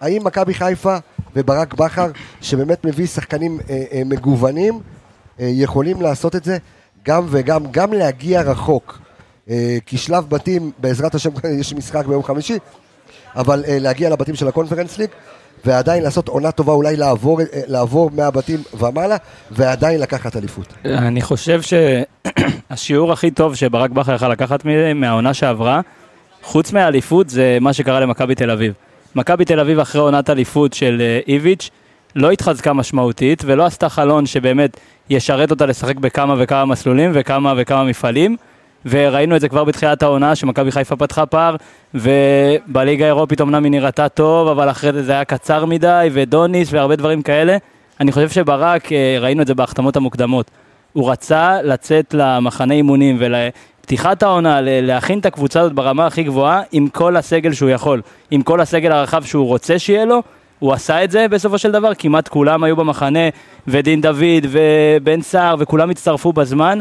האם 0.00 0.24
מכבי 0.24 0.54
חיפה 0.54 0.96
וברק 1.36 1.74
בכר, 1.74 2.10
שבאמת 2.40 2.84
מביא 2.84 3.06
שחקנים 3.06 3.58
אה, 3.70 4.02
מגוונים, 4.06 4.80
יכולים 5.38 6.02
לעשות 6.02 6.36
את 6.36 6.44
זה 6.44 6.58
גם 7.04 7.26
וגם, 7.30 7.64
גם 7.70 7.92
להגיע 7.92 8.40
רחוק. 8.42 8.98
כי 9.86 9.98
שלב 9.98 10.28
בתים, 10.28 10.70
בעזרת 10.78 11.14
השם, 11.14 11.30
יש 11.60 11.74
משחק 11.74 12.06
ביום 12.06 12.22
חמישי, 12.22 12.58
אבל 13.36 13.64
אה, 13.68 13.78
להגיע 13.80 14.10
לבתים 14.10 14.34
של 14.34 14.48
הקונפרנס 14.48 14.98
ליג, 14.98 15.10
ועדיין 15.64 16.02
לעשות 16.02 16.28
עונה 16.28 16.52
טובה, 16.52 16.72
אולי 16.72 16.96
לעבור, 16.96 17.40
אה, 17.40 17.44
לעבור 17.66 18.10
מהבתים 18.14 18.62
ומעלה, 18.78 19.16
ועדיין 19.50 20.00
לקחת 20.00 20.36
אליפות. 20.36 20.74
אני 20.84 21.22
חושב 21.22 21.60
שהשיעור 21.62 23.12
הכי 23.12 23.30
טוב 23.30 23.54
שברק 23.54 23.90
בכר 23.90 24.14
יכל 24.14 24.28
לקחת 24.28 24.64
מהעונה 24.94 25.34
שעברה, 25.34 25.80
חוץ 26.42 26.72
מהאליפות, 26.72 27.30
זה 27.30 27.58
מה 27.60 27.72
שקרה 27.72 28.00
למכבי 28.00 28.34
תל 28.34 28.50
אביב. 28.50 28.72
מכבי 29.14 29.44
תל 29.44 29.60
אביב 29.60 29.78
אחרי 29.78 30.00
עונת 30.00 30.30
אליפות 30.30 30.72
של 30.72 30.98
אה, 31.00 31.20
איביץ', 31.28 31.70
לא 32.16 32.30
התחזקה 32.30 32.72
משמעותית 32.72 33.42
ולא 33.46 33.66
עשתה 33.66 33.88
חלון 33.88 34.26
שבאמת 34.26 34.80
ישרת 35.10 35.50
אותה 35.50 35.66
לשחק 35.66 35.96
בכמה 35.96 36.34
וכמה 36.38 36.64
מסלולים 36.64 37.10
וכמה 37.14 37.54
וכמה 37.56 37.84
מפעלים. 37.84 38.36
וראינו 38.86 39.36
את 39.36 39.40
זה 39.40 39.48
כבר 39.48 39.64
בתחילת 39.64 40.02
העונה, 40.02 40.34
שמכבי 40.34 40.70
חיפה 40.70 40.96
פתחה 40.96 41.26
פער, 41.26 41.56
ובליגה 41.94 43.04
האירופית 43.04 43.40
אמנם 43.40 43.64
היא 43.64 43.70
נראתה 43.70 44.08
טוב, 44.08 44.48
אבל 44.48 44.70
אחרי 44.70 44.92
זה 44.92 45.02
זה 45.02 45.12
היה 45.12 45.24
קצר 45.24 45.64
מדי, 45.64 46.08
ודוניס 46.12 46.72
והרבה 46.72 46.96
דברים 46.96 47.22
כאלה. 47.22 47.56
אני 48.00 48.12
חושב 48.12 48.28
שברק, 48.28 48.92
אה, 48.92 49.16
ראינו 49.20 49.42
את 49.42 49.46
זה 49.46 49.54
בהחתמות 49.54 49.96
המוקדמות. 49.96 50.50
הוא 50.92 51.10
רצה 51.10 51.62
לצאת 51.62 52.14
למחנה 52.14 52.74
אימונים 52.74 53.16
ולפתיחת 53.18 54.22
העונה, 54.22 54.60
להכין 54.62 55.18
את 55.18 55.26
הקבוצה 55.26 55.60
הזאת 55.60 55.72
ברמה 55.72 56.06
הכי 56.06 56.22
גבוהה, 56.22 56.62
עם 56.72 56.88
כל 56.88 57.16
הסגל 57.16 57.52
שהוא 57.52 57.70
יכול, 57.70 58.02
עם 58.30 58.42
כל 58.42 58.60
הסגל 58.60 58.92
הרחב 58.92 59.24
שהוא 59.24 59.46
רוצה 59.46 59.78
שיהיה 59.78 60.04
לו. 60.04 60.22
הוא 60.58 60.72
עשה 60.72 61.04
את 61.04 61.10
זה 61.10 61.28
בסופו 61.28 61.58
של 61.58 61.70
דבר, 61.70 61.92
כמעט 61.98 62.28
כולם 62.28 62.64
היו 62.64 62.76
במחנה, 62.76 63.28
ודין 63.66 64.00
דוד 64.00 64.46
ובן 64.50 65.22
סער, 65.22 65.54
וכולם 65.58 65.90
הצטרפו 65.90 66.32
בזמן. 66.32 66.78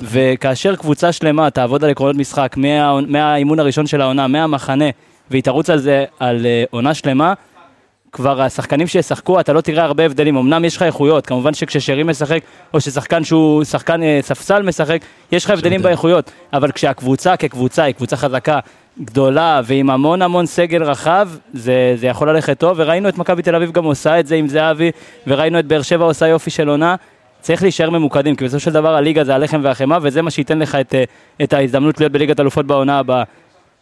וכאשר 0.00 0.76
קבוצה 0.76 1.12
שלמה 1.12 1.50
תעבוד 1.50 1.84
על 1.84 1.90
עקרונות 1.90 2.16
משחק 2.16 2.56
מה, 2.56 3.00
מהאימון 3.00 3.60
הראשון 3.60 3.86
של 3.86 4.00
העונה, 4.00 4.26
מהמחנה, 4.26 4.84
והיא 5.30 5.42
תרוץ 5.42 5.70
על 5.70 5.78
זה 5.78 6.04
על 6.18 6.40
uh, 6.40 6.68
עונה 6.70 6.94
שלמה, 6.94 7.34
כבר 8.12 8.42
השחקנים 8.42 8.86
שישחקו, 8.86 9.40
אתה 9.40 9.52
לא 9.52 9.60
תראה 9.60 9.84
הרבה 9.84 10.04
הבדלים. 10.04 10.36
אמנם 10.36 10.64
יש 10.64 10.76
לך 10.76 10.82
איכויות, 10.82 11.26
כמובן 11.26 11.54
שכששרי 11.54 12.02
משחק, 12.02 12.40
או 12.74 12.80
ששחקן 12.80 13.24
שהוא 13.24 13.64
שחקן 13.64 14.02
אה, 14.02 14.18
ספסל 14.22 14.62
משחק, 14.62 15.00
יש 15.32 15.44
לך 15.44 15.50
הבדלים 15.50 15.82
באיכויות. 15.82 16.30
אבל 16.52 16.72
כשהקבוצה 16.72 17.36
כקבוצה 17.36 17.82
היא 17.82 17.94
קבוצה 17.94 18.16
חזקה, 18.16 18.58
גדולה, 19.00 19.60
ועם 19.64 19.90
המון 19.90 20.22
המון 20.22 20.46
סגל 20.46 20.82
רחב, 20.82 21.28
זה, 21.54 21.94
זה 21.96 22.06
יכול 22.06 22.30
ללכת 22.30 22.58
טוב, 22.58 22.76
וראינו 22.76 23.08
את 23.08 23.18
מכבי 23.18 23.42
תל 23.42 23.54
אביב 23.54 23.72
גם 23.72 23.84
עושה 23.84 24.20
את 24.20 24.26
זה 24.26 24.34
עם 24.34 24.48
זהבי, 24.48 24.90
וראינו 25.26 25.58
את 25.58 25.66
באר 25.66 25.82
שבע 25.82 26.04
עושה 26.04 26.26
יופי 26.26 26.50
של 26.50 26.68
עונה. 26.68 26.96
צריך 27.40 27.62
להישאר 27.62 27.90
ממוקדים, 27.90 28.36
כי 28.36 28.44
בסופו 28.44 28.60
של 28.60 28.72
דבר 28.72 28.94
הליגה 28.94 29.24
זה 29.24 29.34
הלחם 29.34 29.60
והחמאה, 29.62 29.98
וזה 30.02 30.22
מה 30.22 30.30
שייתן 30.30 30.58
לך 30.58 30.74
את, 30.74 30.94
אה, 30.94 31.04
את 31.42 31.52
ההזדמנות 31.52 32.00
להיות 32.00 32.12
בליגת 32.12 32.40
אלופות 32.40 32.66
בעונה 32.66 32.98
הבאה. 32.98 33.22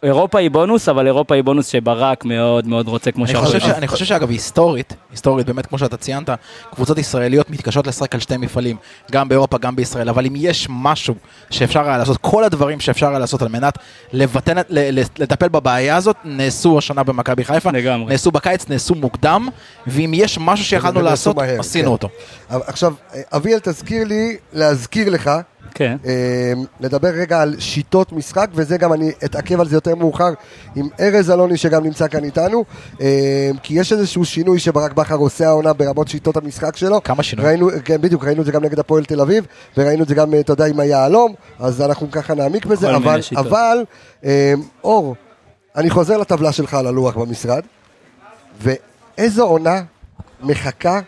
אירופה 0.02 0.38
היא 0.38 0.50
בונוס, 0.50 0.88
אבל 0.88 1.06
אירופה 1.06 1.34
היא 1.34 1.44
בונוס 1.44 1.66
שברק 1.68 2.24
מאוד 2.24 2.66
מאוד 2.66 2.88
רוצה, 2.88 3.12
כמו 3.12 3.24
אני 3.24 3.32
שאמרת. 3.32 3.46
חושב, 3.46 3.60
ש... 3.60 3.64
אני 3.64 3.88
חושב 3.88 4.04
שאגב 4.04 4.30
היסטורית, 4.30 4.94
היסטורית 5.10 5.46
באמת 5.46 5.66
כמו 5.66 5.78
שאתה 5.78 5.96
ציינת, 5.96 6.30
קבוצות 6.74 6.98
ישראליות 6.98 7.50
מתקשות 7.50 7.86
לשחק 7.86 8.14
על 8.14 8.20
שתי 8.20 8.36
מפעלים, 8.36 8.76
גם 9.12 9.28
באירופה 9.28 9.58
גם 9.58 9.76
בישראל, 9.76 10.08
אבל 10.08 10.26
אם 10.26 10.32
יש 10.36 10.66
משהו 10.70 11.14
שאפשר 11.50 11.88
היה 11.88 11.98
לעשות, 11.98 12.16
כל 12.16 12.44
הדברים 12.44 12.80
שאפשר 12.80 13.08
היה 13.08 13.18
לעשות 13.18 13.42
על 13.42 13.48
מנת 13.48 13.78
לבטן, 14.12 14.56
ל- 14.58 14.62
ל- 15.00 15.02
לטפל 15.18 15.48
בבעיה 15.48 15.96
הזאת, 15.96 16.16
נעשו 16.24 16.78
השנה 16.78 17.02
במכבי 17.02 17.44
חיפה, 17.44 17.70
לגמרי. 17.70 18.12
נעשו 18.12 18.30
בקיץ, 18.30 18.68
נעשו 18.68 18.94
מוקדם, 18.94 19.48
ואם 19.86 20.10
יש 20.14 20.38
משהו 20.40 20.64
שיכלנו 20.64 21.02
לעשות, 21.02 21.36
מהר, 21.36 21.60
עשינו 21.60 21.84
כן. 21.86 21.92
אותו. 21.92 22.08
עכשיו, 22.48 22.94
אביאל, 23.32 23.58
תזכיר 23.58 24.04
לי, 24.04 24.36
להזכיר 24.52 25.10
לך, 25.10 25.30
כן. 25.74 25.96
לדבר 26.80 27.08
רגע 27.08 27.40
על 27.40 27.54
שיטות 27.58 28.12
משחק, 28.12 28.50
וזה 28.54 28.76
גם 28.76 28.92
אני 28.92 29.10
אתעכב 29.24 29.60
על 29.60 29.68
זה 29.68 29.76
יותר 29.76 29.94
מאוחר 29.94 30.30
עם 30.76 30.88
ארז 31.00 31.30
אלוני 31.30 31.56
שגם 31.56 31.84
נמצא 31.84 32.08
כאן 32.08 32.24
איתנו, 32.24 32.64
אה, 33.00 33.50
כי 33.62 33.80
יש 33.80 33.92
איזשהו 33.92 34.24
שינוי 34.24 34.58
שברק 34.58 34.92
בכר 34.92 35.14
עושה 35.14 35.46
העונה 35.46 35.72
ברמות 35.72 36.08
שיטות 36.08 36.36
המשחק 36.36 36.76
שלו. 36.76 37.02
כמה 37.02 37.22
שינויים? 37.22 37.48
ראינו, 37.48 37.70
כן, 37.84 38.00
בדיוק, 38.00 38.24
ראינו 38.24 38.40
את 38.40 38.46
זה 38.46 38.52
גם 38.52 38.64
נגד 38.64 38.78
הפועל 38.78 39.04
תל 39.04 39.20
אביב, 39.20 39.46
וראינו 39.76 40.02
את 40.02 40.08
זה 40.08 40.14
גם, 40.14 40.34
אה, 40.34 40.40
אתה 40.40 40.52
יודע, 40.52 40.66
עם 40.66 40.80
היהלום, 40.80 41.34
אז 41.58 41.82
אנחנו 41.82 42.10
ככה 42.10 42.34
נעמיק 42.34 42.66
בזה, 42.66 42.96
אבל. 42.96 43.20
אבל, 43.36 43.84
אה, 44.24 44.54
אור, 44.84 45.14
אני 45.76 45.90
חוזר 45.90 46.16
לטבלה 46.16 46.52
שלך 46.52 46.74
על 46.74 46.86
הלוח 46.86 47.16
במשרד, 47.16 47.62
ואיזו 48.60 49.46
עונה 49.46 49.82
מחכה 50.40 51.00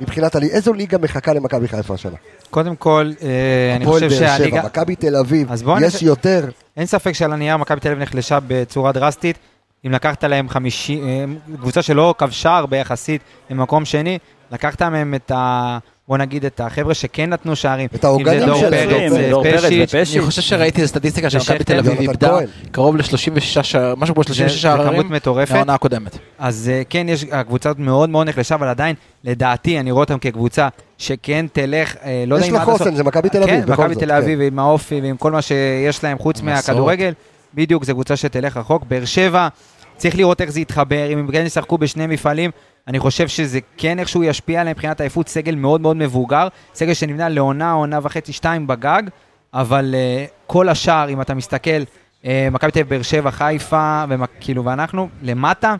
מבחינת 0.00 0.34
הליגה, 0.34 0.54
איזו 0.54 0.72
ליגה 0.72 0.98
מחכה 0.98 1.32
למכבי 1.32 1.68
חיפה 1.68 1.94
השנה? 1.94 2.16
קודם 2.50 2.76
כל, 2.76 3.12
אה, 3.22 3.76
אני 3.76 3.84
הפועל 3.84 4.08
חושב 4.08 4.20
שהליגה... 4.20 4.62
מכבי 4.62 4.96
תל 4.96 5.16
אביב, 5.16 5.48
יש 5.82 6.02
יותר, 6.02 6.48
אין 6.76 6.86
ספק 6.86 7.12
שעל 7.12 7.32
הנייר 7.32 7.56
מכבי 7.56 7.80
תל 7.80 7.88
אביב 7.88 8.02
נחלשה 8.02 8.38
בצורה 8.46 8.92
דרסטית. 8.92 9.38
אם 9.86 9.92
לקחת 9.92 10.24
להם 10.24 10.48
חמישי, 10.48 11.00
אה, 11.02 11.24
קבוצה 11.56 11.82
שלא 11.82 12.14
כבשה 12.18 12.56
הרבה 12.56 12.76
יחסית 12.76 13.22
במקום 13.50 13.84
שני, 13.84 14.18
לקחת 14.52 14.82
מהם 14.82 15.14
את 15.14 15.30
ה... 15.30 15.78
בוא 16.08 16.18
נגיד 16.18 16.44
את 16.44 16.60
החבר'ה 16.60 16.94
שכן 16.94 17.30
נתנו 17.30 17.56
שערים. 17.56 17.88
את 17.94 18.04
העוגנים 18.04 18.34
אם 18.34 18.40
זה 18.40 18.46
דור 18.46 18.60
שלהם, 18.60 18.88
פרץ, 19.10 19.30
דור 19.30 19.46
אה, 19.46 19.50
פרץ 19.52 19.64
פשיץ', 19.64 19.94
ופשיץ'. 19.94 20.16
אני 20.16 20.26
חושב 20.26 20.42
שראיתי 20.42 20.80
איזו 20.80 20.90
סטטיסטיקה 20.90 21.30
שמכבי 21.30 21.64
תל 21.64 21.78
אביב 21.78 22.00
איבדה. 22.00 22.38
קרוב 22.70 22.96
ל-36 22.96 23.62
שערים, 23.62 24.00
משהו 24.00 24.14
כמו 24.14 24.24
36 24.24 24.52
זה- 24.52 24.68
זה 24.68 24.76
כמות 24.76 24.86
שערים 24.86 25.10
מטורפת. 25.12 25.52
מהעונה 25.52 25.74
הקודמת. 25.74 26.18
אז 26.38 26.70
אה, 26.74 26.82
כן, 26.90 27.06
יש, 27.08 27.24
הקבוצה 27.32 27.68
הזאת 27.68 27.78
מאוד 27.80 28.10
מאוד 28.10 28.28
נחלשה, 28.28 28.54
אבל 28.54 28.68
עדיין, 28.68 28.94
לדעתי, 29.24 29.80
אני 29.80 29.90
רואה 29.90 30.02
אותם 30.02 30.18
כקבוצה 30.18 30.68
שכן 30.98 31.46
תלך, 31.52 31.94
אה, 32.04 32.24
לא 32.26 32.34
יודע 32.34 32.46
יש 32.46 32.50
אם 32.50 32.56
לה 32.56 32.62
עד 32.62 32.68
הסוף- 32.68 32.78
חוסן, 32.82 32.94
זה 32.96 33.04
מכבי 33.04 33.28
תל 33.28 33.42
אביב, 33.42 33.64
כן, 33.66 33.72
מכבי 33.72 33.94
תל 33.94 34.12
אביב 34.12 34.40
עם 34.40 34.58
האופי 34.58 35.00
ועם 35.00 35.16
כל 35.16 35.32
מה 35.32 35.42
שיש 35.42 36.04
להם 36.04 36.18
חוץ. 36.18 36.40
מהכדורגל, 36.40 37.12
בדיוק, 37.54 37.84
זו 37.84 37.92
קבוצה 37.92 38.16
שתלך 38.16 38.56
רחוק. 38.56 38.82
באר 38.88 39.04
שבע, 39.04 39.48
צריך 39.96 40.16
לראות 40.16 40.40
איך 40.40 40.50
זה 40.50 40.60
יתחבר, 40.60 41.12
אם 41.12 41.18
הם 41.18 41.30
כן 41.32 41.46
ישחקו 41.46 41.78
בשני 41.78 42.06
מפעלים, 42.06 42.50
אני 42.86 42.98
חושב 42.98 43.28
שזה 43.28 43.58
כן 43.76 43.98
איכשהו 43.98 44.24
ישפיע 44.24 44.60
עליהם 44.60 44.74
מבחינת 44.76 45.00
עייפות, 45.00 45.28
סגל 45.28 45.54
מאוד 45.54 45.80
מאוד 45.80 45.96
מבוגר, 45.96 46.48
סגל 46.74 46.94
שנבנה 46.94 47.28
לעונה, 47.28 47.72
עונה 47.72 47.98
וחצי, 48.02 48.32
שתיים 48.32 48.66
בגג, 48.66 49.02
אבל 49.54 49.94
uh, 49.94 50.30
כל 50.46 50.68
השאר, 50.68 51.08
אם 51.08 51.20
אתה 51.20 51.34
מסתכל, 51.34 51.70
uh, 52.22 52.26
מכבי 52.50 52.70
תל 52.70 52.78
אביב, 52.78 52.90
באר 52.90 53.02
שבע, 53.02 53.30
חיפה, 53.30 54.04
וכאילו, 54.08 54.64
ואנחנו, 54.64 55.08
למטה, 55.22 55.74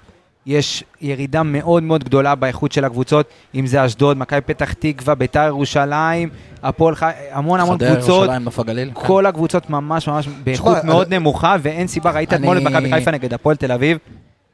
יש 0.46 0.84
ירידה 1.00 1.42
מאוד 1.42 1.82
מאוד 1.82 2.04
גדולה 2.04 2.34
באיכות 2.34 2.72
של 2.72 2.84
הקבוצות, 2.84 3.26
אם 3.54 3.66
זה 3.66 3.84
אשדוד, 3.84 4.16
מכבי 4.18 4.40
פתח 4.40 4.72
תקווה, 4.72 5.14
ביתר 5.14 5.44
ירושלים, 5.46 6.28
הפועל 6.62 6.94
חי... 6.94 7.10
המון 7.30 7.60
המון 7.60 7.76
חדרה, 7.78 7.94
קבוצות. 7.96 8.16
ירושלים, 8.16 8.42
נוף 8.44 8.58
הגליל. 8.58 8.90
כל 8.94 9.26
הקבוצות 9.26 9.70
ממש 9.70 10.08
ממש 10.08 10.28
באיכות 10.44 10.84
מאוד 10.84 11.06
אני- 11.06 11.18
נמוכה, 11.18 11.56
ואין 11.62 11.86
סיבה, 11.86 12.10
ראית 12.10 12.32
אני- 12.32 12.40
אתמול 12.40 12.58
את 12.58 12.62
מכבי 12.62 12.92
חיפה 12.92 13.10
נגד 13.10 13.34
הפועל 13.34 13.56
תל 13.56 13.72
אביב. 13.72 13.98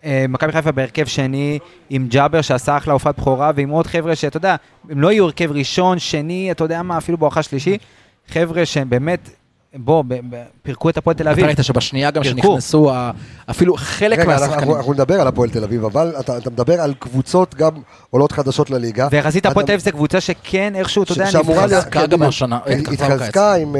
אה, 0.04 0.24
מכבי 0.28 0.52
חיפה 0.52 0.72
בהרכב 0.72 1.06
שני, 1.06 1.58
עם 1.90 2.06
ג'אבר 2.08 2.40
שעשה 2.40 2.76
אחלה 2.76 2.92
הופעת 2.92 3.18
בכורה, 3.18 3.50
ועם 3.54 3.68
עוד 3.68 3.86
חבר'ה 3.86 4.16
שאתה 4.16 4.36
יודע, 4.36 4.56
הם 4.90 5.00
לא 5.00 5.12
יהיו 5.12 5.24
הרכב 5.24 5.52
ראשון, 5.52 5.98
שני, 5.98 6.50
אתה 6.50 6.64
יודע 6.64 6.82
מה, 6.82 6.98
אפילו 6.98 7.18
בואכה 7.18 7.42
שלישי. 7.42 7.78
חבר'ה 8.28 8.66
שהם 8.66 8.90
באמת, 8.90 9.30
בוא, 9.76 10.02
ב- 10.08 10.14
ב- 10.34 10.42
פירקו 10.62 10.88
את 10.88 10.96
הפועל 10.96 11.16
תל 11.16 11.22
אתה 11.22 11.30
אביב. 11.32 11.44
ראית 11.44 11.58
שבשנייה 11.62 12.10
גם 12.10 12.22
פירקו. 12.22 12.40
שנכנסו 12.42 12.90
ה- 12.92 13.10
אפילו 13.50 13.74
חלק 13.76 14.18
רגע, 14.18 14.32
אנחנו- 14.32 14.46
מהשחקנים. 14.46 14.76
אנחנו 14.76 14.92
נדבר 14.92 15.20
על 15.20 15.26
הפועל 15.26 15.50
תל 15.50 15.64
אביב, 15.64 15.84
אבל 15.84 16.14
אתה 16.20 16.38
אתה 16.38 16.50
מדבר 16.50 16.80
על 16.80 16.94
קבוצות 16.98 17.54
גם 17.54 17.70
עולות 18.10 18.32
חדשות 18.32 18.70
לליגה. 18.70 19.08
ויחסית 19.10 19.46
הפועל 19.46 19.64
אתה- 19.64 19.66
תל 19.66 19.72
אביב 19.72 19.84
זו 19.84 19.90
קבוצה 19.92 20.20
שכן 20.20 20.72
איכשהו, 20.76 21.02
אתה 21.02 21.12
יודע, 21.12 21.26
שאמורה 21.26 21.66
נבחרה. 21.66 21.66
להיות- 21.66 21.84
התחזקה 21.86 22.00
כן, 22.00 22.06
גם 22.06 22.18
בדיוק. 22.18 22.28
השנה, 22.28 22.58
התחזקה 22.92 23.54
עם, 23.54 23.76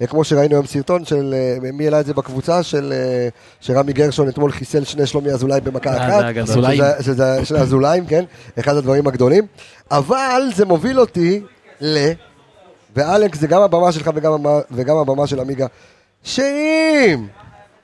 אה, 0.00 0.06
כמו 0.06 0.24
שראינו 0.24 0.54
היום 0.54 0.66
סרטון 0.66 1.04
של, 1.04 1.34
אה, 1.64 1.70
מי 1.72 1.84
העלה 1.84 2.00
את 2.00 2.06
זה 2.06 2.14
בקבוצה, 2.14 2.62
של 2.62 2.92
אה, 2.92 3.28
שרמי 3.60 3.92
גרשון 3.92 4.28
אתמול 4.28 4.52
חיסל 4.52 4.84
שני 4.84 5.06
שלומי 5.06 5.30
אזולאי 5.30 5.60
במכה 5.60 5.96
אחת. 5.96 6.34
זה. 6.34 6.40
אזולאים. 6.42 6.82
של 7.44 7.56
אזולאים, 7.56 8.06
כן, 8.06 8.24
אחד 8.60 8.76
הדברים 8.76 9.06
הגדולים. 9.06 9.46
אבל 9.90 10.42
זה 10.54 10.64
מוביל 10.66 11.00
אותי 11.00 11.40
ל... 11.80 12.10
ואלכס, 12.96 13.38
זה 13.38 13.46
גם 13.46 13.62
הבמה 13.62 13.92
שלך 13.92 14.10
וגם, 14.14 14.46
וגם 14.70 14.96
הבמה 14.96 15.26
של 15.26 15.40
עמיגה, 15.40 15.66
שאם 16.22 17.26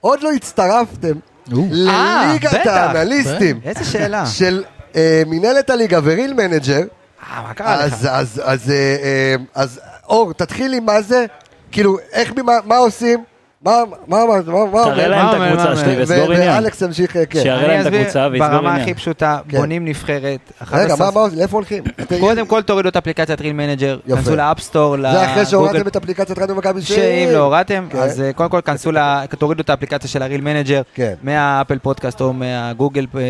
עוד 0.01 0.23
לא 0.23 0.33
הצטרפתם 0.33 1.13
אה, 1.53 1.59
לליגת 1.71 2.51
בטח. 2.55 2.67
האנליסטים 2.67 3.61
איזה 3.65 3.85
שאלה. 3.85 4.27
של 4.27 4.65
אה, 4.97 5.23
מנהלת 5.27 5.71
הליגה 5.71 6.01
ו 6.03 6.09
Real 6.09 6.35
Manager, 6.35 6.83
אה, 7.31 7.43
מה 7.43 7.55
קרה 7.55 7.87
לך? 7.87 7.93
אז, 7.93 8.09
אז, 8.11 8.43
אז, 8.45 8.71
אה, 8.71 8.75
אה, 9.03 9.35
אז 9.55 9.81
אור, 10.09 10.33
תתחיל 10.33 10.73
עם 10.73 10.87
מה 10.87 11.03
זה, 11.03 11.27
כאילו, 11.73 11.99
איך, 12.13 12.33
מה, 12.45 12.53
מה 12.65 12.77
עושים, 12.77 13.25
מה, 13.63 13.83
מה, 14.07 14.25
מה, 14.25 14.41
מה, 14.47 14.65
מה 14.73 14.85
תראה 14.85 15.09
להם 15.09 15.29
את 15.29 15.35
הקבוצה 15.35 15.71
מה 15.71 15.77
שלי? 15.77 16.03
וסגור 16.03 16.33
עניין. 16.33 16.51
ואלכס 16.51 16.83
ימשיך, 16.83 17.17
אה, 17.17 17.27
כן. 17.27 17.43
שיראה 17.43 17.69
להם 17.69 17.81
את 17.81 17.87
הקבוצה 17.87 18.29
ויסגור 18.33 18.51
ברמה 18.51 18.71
עניין. 18.71 18.83
הכי 18.83 18.95
פשוטה, 18.95 19.39
כן. 19.49 19.59
בונים 19.59 19.85
נבחרת. 19.85 20.53
רגע, 20.73 20.95
11 20.95 21.11
מה, 21.11 21.21
מה, 21.21 21.37
לאיפה 21.37 21.57
הולכים? 21.57 21.85
קודם 22.21 22.47
כל 22.47 22.63
תורידו 22.63 22.89
את 22.89 22.97
אפליקציית 22.97 23.41
Real 23.41 23.53
Manager, 23.53 23.99
יפה. 24.07 24.17
כנסו 24.17 24.37
ל 24.37 24.43
App 24.43 24.61
Store, 24.61 24.97
זה 25.01 25.33
אחרי 25.33 25.47
שהורדתם 25.47 25.87
את 25.87 25.97
אפליקציית 25.97 26.39
רדיו 26.39 26.55
מכבי 26.55 26.83
שאם 26.83 27.29
לא 27.33 27.39
הורדתם, 27.39 27.87
כן. 27.91 27.99
אז 27.99 28.21
אה, 28.21 28.33
קודם 28.33 28.51
כל 28.51 28.61
כנסו, 28.61 28.91
תורידו 29.39 29.63
את 29.63 29.71
האפליקציה 29.71 30.11
של 30.11 30.23
ה 30.23 30.26
Real 30.26 30.41
Manager, 30.41 30.83
כן. 30.95 31.15
מה 31.23 31.39
Apple 31.39 31.79
Podcast 31.79 32.21
או 32.21 32.33
מהגוגל, 32.33 33.07
אה, 33.15 33.21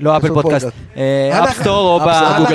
לא 0.00 0.16
Apple 0.16 0.28
Podcast, 0.28 0.68
אפסטור 1.30 2.00
או 2.00 2.00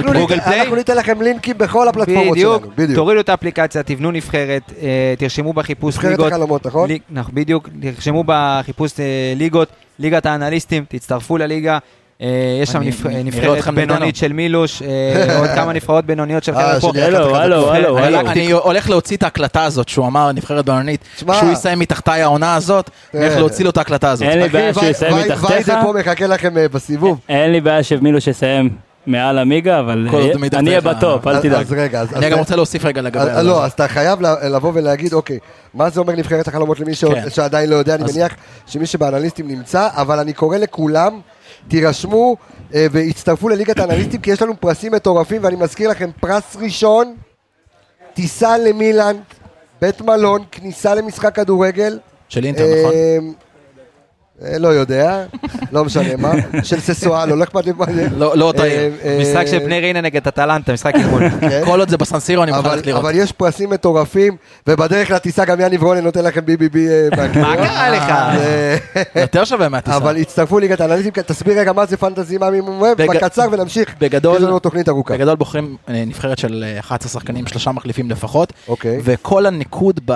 בגוגל 0.01 0.39
פליי. 0.39 0.61
אנחנו 0.61 0.75
ניתן 0.75 0.97
לכם 0.97 1.21
לינקים 1.21 1.57
בכל 1.57 1.87
הפלטפורמות 1.87 2.31
בדיוק, 2.31 2.61
שלנו, 2.61 2.73
בדיוק. 2.75 2.95
תורידו 2.95 3.19
את 3.19 3.29
האפליקציה, 3.29 3.83
תבנו 3.83 4.11
נבחרת, 4.11 4.73
תרשמו 5.17 5.53
בחיפוש 5.53 5.95
נבחרת 5.95 6.11
ליגות, 6.11 6.31
החלומות, 6.31 6.65
נכון? 6.65 6.89
נכון, 7.15 7.35
בדיוק, 7.35 7.69
תרשמו 7.81 8.23
בחיפוש 8.27 8.91
אה, 8.99 9.05
ליגות, 9.35 9.69
ליגת 9.99 10.25
האנליסטים, 10.25 10.85
תצטרפו 10.89 11.37
לליגה. 11.37 11.77
אה, 12.21 12.27
יש 12.61 12.69
שם 12.69 12.81
נבחרת. 13.23 13.67
בינונית 13.75 14.15
של 14.15 14.33
מילוש, 14.33 14.81
אה, 14.81 15.37
עוד 15.37 15.49
כמה 15.55 15.73
נבחרות 15.73 16.05
בינוניות 16.05 16.43
של 16.43 16.55
אה, 16.55 16.79
חבר'ה 16.79 16.93
פה. 16.93 16.99
הלו, 17.01 17.35
הלו. 17.35 17.71
הלו, 17.73 17.97
אני- 17.97 18.17
הלו. 18.17 18.29
אני 18.29 18.51
הולך 18.51 18.89
להוציא 18.89 19.17
את 19.17 19.23
ההקלטה 19.23 19.63
הזאת 19.63 19.89
שהוא 19.89 20.07
אמר 20.07 20.31
נבחרת 20.31 20.65
בינונית. 20.65 21.01
כשהוא 21.15 21.51
יסיים 21.51 21.79
מתחתיי 21.79 22.21
העונה 22.21 22.55
הזאת, 22.55 22.89
אני 23.13 23.21
הולך 23.23 23.33
אה. 23.33 23.39
להוציא 23.39 23.65
לו 23.65 23.69
את 23.71 23.77
ההקלטה 23.77 24.11
הזאת. 24.11 24.27
אין 24.27 24.39
לי 24.39 24.49
בעיה 24.49 24.73
שהוא 24.73 24.85
יסיים 24.85 25.15
מתחתיך. 25.17 25.49
ויידה 25.49 25.81
פה 25.83 25.93
מחכה 25.99 26.27
לכם 26.27 26.57
אה, 26.57 26.67
בסיבוב. 26.67 27.19
אין 27.29 27.51
לי 27.51 27.61
בעיה 27.61 27.83
שמילוש 27.83 28.27
יסיים 28.27 28.69
מעל 29.07 29.37
עמיגה, 29.37 29.79
אבל 29.79 30.07
אה. 30.13 30.31
אני 30.53 30.69
אהיה 30.69 30.81
בטופ, 30.81 31.27
אל 31.27 31.41
תדאג. 31.41 31.65
אז 31.65 31.73
רגע, 31.73 32.01
אז... 32.01 32.13
אני 32.13 32.29
גם 32.29 32.39
רוצה 32.39 32.55
להוסיף 32.55 32.85
רגע 32.85 33.01
לגבי... 33.01 33.43
לא, 33.43 33.65
אז 33.65 33.71
אתה 33.71 33.87
חייב 33.87 34.19
לבוא 34.21 34.71
ולהגיד, 34.73 35.13
אוקיי, 35.13 35.39
מה 35.73 35.89
זה 35.89 35.99
אומר 35.99 36.13
נבחרת 36.15 36.47
החלומות 36.47 36.79
למי 36.79 36.95
כן. 36.95 37.29
שעדיין 37.29 37.69
לא 37.69 37.75
יודע, 37.75 37.95
אני 37.95 38.03
מניח 38.03 38.35
שמי 38.67 38.85
שבאנליסטים 38.85 39.47
נמצא, 39.47 39.87
אבל 39.91 40.19
אני 40.19 40.33
קורא 40.33 40.57
לכולם, 40.57 41.19
תירשמו 41.67 42.35
אה, 42.73 42.87
והצטרפו 42.91 43.49
לליגת 43.49 43.79
האנליסטים, 43.79 44.21
כי 44.21 44.31
יש 44.31 44.41
לנו 44.41 44.53
פרסים 44.59 44.91
מטורפים, 44.91 45.43
ואני 45.43 45.55
מזכיר 45.55 45.89
לכם, 45.89 46.09
פרס 46.19 46.55
ראשון, 46.61 47.15
טיסה 48.13 48.57
למילאן, 48.57 49.15
בית 49.81 50.01
מלון, 50.01 50.43
כניסה 50.51 50.95
למשחק 50.95 51.35
כדורגל. 51.35 51.99
של 52.29 52.45
אינטר, 52.45 52.63
נכון? 52.63 52.93
אה, 54.43 54.57
לא 54.59 54.67
יודע, 54.67 55.23
לא 55.71 55.85
משנה 55.85 56.15
מה, 56.17 56.31
של 56.63 56.79
ססואל, 56.79 57.33
לא 57.33 57.43
אכפת 57.43 57.65
לי 57.65 57.71
מה 57.77 57.85
זה. 57.95 58.07
לא 58.17 58.37
לא 58.37 58.45
אותה 58.45 58.63
אה, 58.63 58.67
עיר. 58.67 58.91
אה, 59.03 59.17
משחק 59.21 59.45
של 59.47 59.59
בני 59.59 59.79
ריינה 59.79 60.01
נגד 60.01 60.27
אטלנטה, 60.27 60.73
משחק 60.73 60.95
אימון. 60.95 61.29
כן. 61.39 61.61
כל 61.65 61.79
עוד 61.79 61.89
זה 61.89 61.97
בסנסירו 61.97 62.43
אני 62.43 62.51
מוכן 62.51 62.69
לראות. 62.85 63.03
אבל 63.03 63.15
יש 63.15 63.31
פרסים 63.31 63.69
מטורפים, 63.69 64.35
ובדרך 64.67 65.11
לטיסה 65.11 65.45
גם 65.45 65.59
יניב 65.59 65.83
רולן 65.83 66.03
נותן 66.03 66.23
לכם 66.23 66.41
בהקריות. 66.45 67.35
מה 67.47 67.55
קרה 67.55 67.89
לך? 67.91 68.11
יותר 69.15 69.45
שווה 69.45 69.69
מהטיסה. 69.69 69.97
אבל 69.97 70.17
הצטרפו 70.17 70.59
ליגת 70.59 70.81
האנליסטים, 70.81 71.11
תסביר 71.25 71.59
רגע 71.59 71.73
מה 71.73 71.85
זה 71.85 71.97
פנטזי 71.97 72.37
מאמי 72.37 72.61
מומב, 72.61 72.93
בג- 72.97 73.07
בקצר 73.09 73.47
ונמשיך. 73.51 73.95
בגדול- 73.99 74.37
יש 74.37 74.43
לנו 74.43 74.59
תוכנית 74.59 74.89
ארוכה. 74.89 75.13
בגדול 75.13 75.35
בוחרים 75.35 75.75
נבחרת 75.87 76.37
של 76.37 76.63
אה, 76.67 76.79
11 76.79 77.11
שחקנים, 77.11 77.47
שלושה 77.47 77.71
מחליפים 77.71 78.11
לפחות, 78.11 78.53
אוקיי. 78.67 78.99
וכל 79.03 79.45
הניקוד 79.45 79.99
ב, 80.05 80.11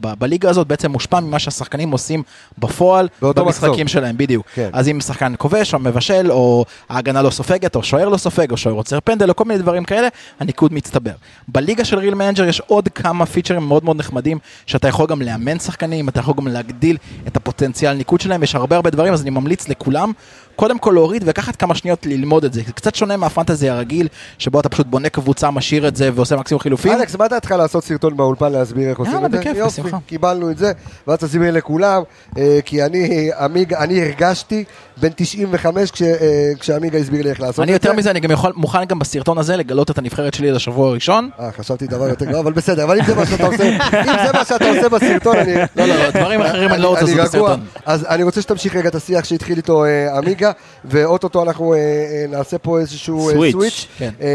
ב, 0.00 0.12
בליגה 0.18 0.50
הזאת 0.50 0.66
בעצם 0.66 0.90
מושפע 0.90 1.20
ממה 1.20 1.38
שהשחקנים 1.38 1.90
עושים 1.90 2.22
בפועל, 2.58 3.08
באותו 3.34 3.44
במשחקים 3.46 3.70
מחזור. 3.70 3.86
שלהם, 3.86 4.16
בדיוק. 4.16 4.46
כן. 4.54 4.70
אז 4.72 4.88
אם 4.88 5.00
שחקן 5.00 5.34
כובש 5.38 5.74
או 5.74 5.78
מבשל, 5.78 6.32
או 6.32 6.64
ההגנה 6.88 7.22
לא 7.22 7.30
סופגת, 7.30 7.76
או 7.76 7.82
שוער 7.82 8.08
לא 8.08 8.16
סופג, 8.16 8.50
או 8.50 8.56
שוער 8.56 8.74
עוצר 8.74 8.98
פנדל, 9.04 9.30
או 9.30 9.36
כל 9.36 9.44
מיני 9.44 9.60
דברים 9.60 9.84
כאלה, 9.84 10.08
הניקוד 10.40 10.72
מצטבר. 10.72 11.12
בליגה 11.48 11.84
של 11.84 11.98
Real 11.98 12.14
Manager 12.14 12.44
יש 12.44 12.60
עוד 12.66 12.88
כמה 12.88 13.26
פיצ'רים 13.26 13.62
מאוד 13.62 13.84
מאוד 13.84 13.96
נחמדים, 13.96 14.38
שאתה 14.66 14.88
יכול 14.88 15.06
גם 15.06 15.22
לאמן 15.22 15.58
שחקנים, 15.58 16.08
אתה 16.08 16.20
יכול 16.20 16.34
גם 16.36 16.46
להגדיל 16.46 16.96
את 17.26 17.36
הפוטנציאל 17.36 17.92
ניקוד 17.94 18.20
שלהם, 18.20 18.42
יש 18.42 18.54
הרבה 18.54 18.76
הרבה 18.76 18.90
דברים, 18.90 19.12
אז 19.12 19.22
אני 19.22 19.30
ממליץ 19.30 19.68
לכולם. 19.68 20.12
קודם 20.56 20.78
כל 20.78 20.90
להוריד 20.94 21.22
ולקחת 21.24 21.56
כמה 21.56 21.74
שניות 21.74 22.06
ללמוד 22.06 22.44
את 22.44 22.52
זה. 22.52 22.60
זה 22.66 22.72
קצת 22.72 22.94
שונה 22.94 23.16
מה 23.16 23.28
fantasy 23.28 23.68
הרגיל, 23.68 24.08
שבו 24.38 24.60
אתה 24.60 24.68
פשוט 24.68 24.86
בונה 24.86 25.08
קבוצה, 25.08 25.50
משאיר 25.50 25.88
את 25.88 25.96
זה 25.96 26.10
ועושה 26.14 26.36
מקסימום 26.36 26.60
חילופים. 26.60 26.92
אלכס, 26.92 27.16
מה 27.16 27.28
דעתך 27.28 27.50
לעשות 27.50 27.84
סרטון 27.84 28.16
באולפן 28.16 28.52
להסביר 28.52 28.88
איך 28.90 28.98
עושים 28.98 29.24
את 29.26 29.32
זה? 29.32 29.38
בכיף, 29.38 29.56
בשמחה. 29.66 29.98
קיבלנו 30.06 30.50
את 30.50 30.58
זה, 30.58 30.72
ואז 31.06 31.18
תסביר 31.18 31.52
לכולם, 31.54 32.02
אה, 32.38 32.58
כי 32.64 32.84
אני, 32.84 33.30
עמיגה, 33.40 33.78
אני 33.78 34.02
הרגשתי 34.02 34.64
בן 34.96 35.08
95 35.16 35.90
כש- 35.90 36.02
אה, 36.02 36.16
כשעמיגה 36.60 36.98
הסביר 36.98 37.22
לי 37.22 37.30
איך 37.30 37.40
לעשות 37.40 37.52
את 37.52 37.56
זה. 37.56 37.62
אני 37.62 37.72
יותר 37.72 37.92
מזה, 37.92 38.10
אני 38.10 38.20
גם 38.20 38.30
יכול, 38.30 38.52
מוכן 38.56 38.84
גם 38.84 38.98
בסרטון 38.98 39.38
הזה 39.38 39.56
לגלות 39.56 39.90
את 39.90 39.98
הנבחרת 39.98 40.34
שלי 40.34 40.50
לשבוע 40.50 40.88
הראשון. 40.88 41.30
אה, 41.40 41.52
חשבתי 41.52 41.86
דבר 41.86 42.08
יותר 42.08 42.24
גרוע, 42.24 42.40
אבל 42.40 42.52
בסדר, 42.52 42.84
אבל 42.84 42.98
אם 43.00 43.04
זה 43.04 43.14
מה 43.14 43.26
שאתה 43.26 43.46
עושה, 43.46 43.64
אם 43.92 44.26
זה 44.26 44.32
מה 44.32 44.44
שאתה 44.44 44.68
עושה 44.68 44.88
בסרטון, 44.88 45.36
אני... 45.36 45.54
לא, 45.76 45.84
לא, 45.86 45.94
לא, 45.96 46.10
דברים 46.10 46.40
אחרים 46.40 46.70
אני 46.72 46.82
לא 46.82 46.88
רוצה 46.88 47.02
לעשות. 47.14 47.18
בסרטון. 47.34 47.60
אז 47.86 48.04
אני 48.08 48.22
רוצה 48.22 48.42
שתמשיך 48.42 48.76
רגע 48.76 48.88
את 48.88 48.94
השיח 48.94 49.24
שהתחיל 49.24 49.56
איתו 49.56 49.84
אה, 49.84 50.18
עמיגה, 50.42 50.52
ואו-טו-טו 50.84 51.42
אנחנו 51.42 51.74
אה, 51.74 51.78
אה, 51.78 51.84
נעשה 52.28 52.58
פה 52.58 52.78
איזשהו 52.80 53.28
אה, 53.28 53.34
switch. 53.34 53.52
switch. 53.52 53.86
כן. 53.98 54.10
אה, 54.20 54.26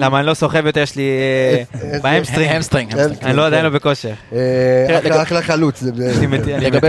למה 0.00 0.18
אני 0.18 0.26
לא 0.26 0.34
סוחב 0.34 0.66
יותר, 0.66 0.80
יש 0.80 0.96
לי 0.96 1.02
אה, 1.02 1.92
אה, 1.92 1.98
ב 2.02 2.07
hamstring. 2.07 2.52
hamstring, 2.52 2.92
כן. 2.92 2.98
hamstring. 2.98 3.24
אני 3.24 3.36
לא 3.36 3.46
עדיין 3.46 3.64
לא 3.64 3.70
בכושר. 3.70 4.08
אה, 4.32 4.36
תראה, 4.86 4.98
אחלה- 4.98 5.10
לגב- 5.10 5.20
אחלה 5.20 5.42
חלוץ, 5.42 5.80
זה- 5.80 5.90
יש 6.10 6.16
לי 6.18 6.26
מת- 6.26 6.40
אני 6.48 6.64
לגבי 6.64 6.88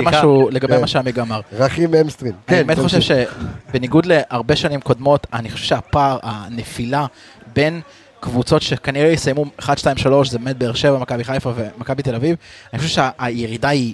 לגבי 0.52 0.74
כן. 0.76 0.82
מה 0.82 0.88
שעמיג 0.88 1.20
אמר. 1.20 1.42
רכים 1.54 1.96
אמסטרין. 1.96 2.32
אני 2.50 2.64
באמת 2.64 2.80
חושב 2.80 3.00
שבניגוד 3.02 4.06
להרבה 4.06 4.56
שנים 4.56 4.82
קודמות, 4.82 5.28
אני 5.34 5.50
חושב 5.50 5.66
שהפער, 5.66 6.18
הנפילה 6.24 7.06
בין 7.56 7.82
קבוצות 8.20 8.62
שכנראה 8.62 9.08
יסיימו 9.10 9.46
1, 9.60 9.78
2, 9.78 9.98
3, 9.98 10.30
זה 10.30 10.38
באמת 10.40 10.58
באר 10.58 10.74
שבע, 10.74 10.98
מכבי 11.00 11.24
חיפה 11.24 11.52
ומכבי 11.56 12.04
תל 12.04 12.16
אביב, 12.16 12.36
אני 12.74 12.82
חושב 12.82 13.02
שהירידה 13.20 13.70
היא 13.70 13.94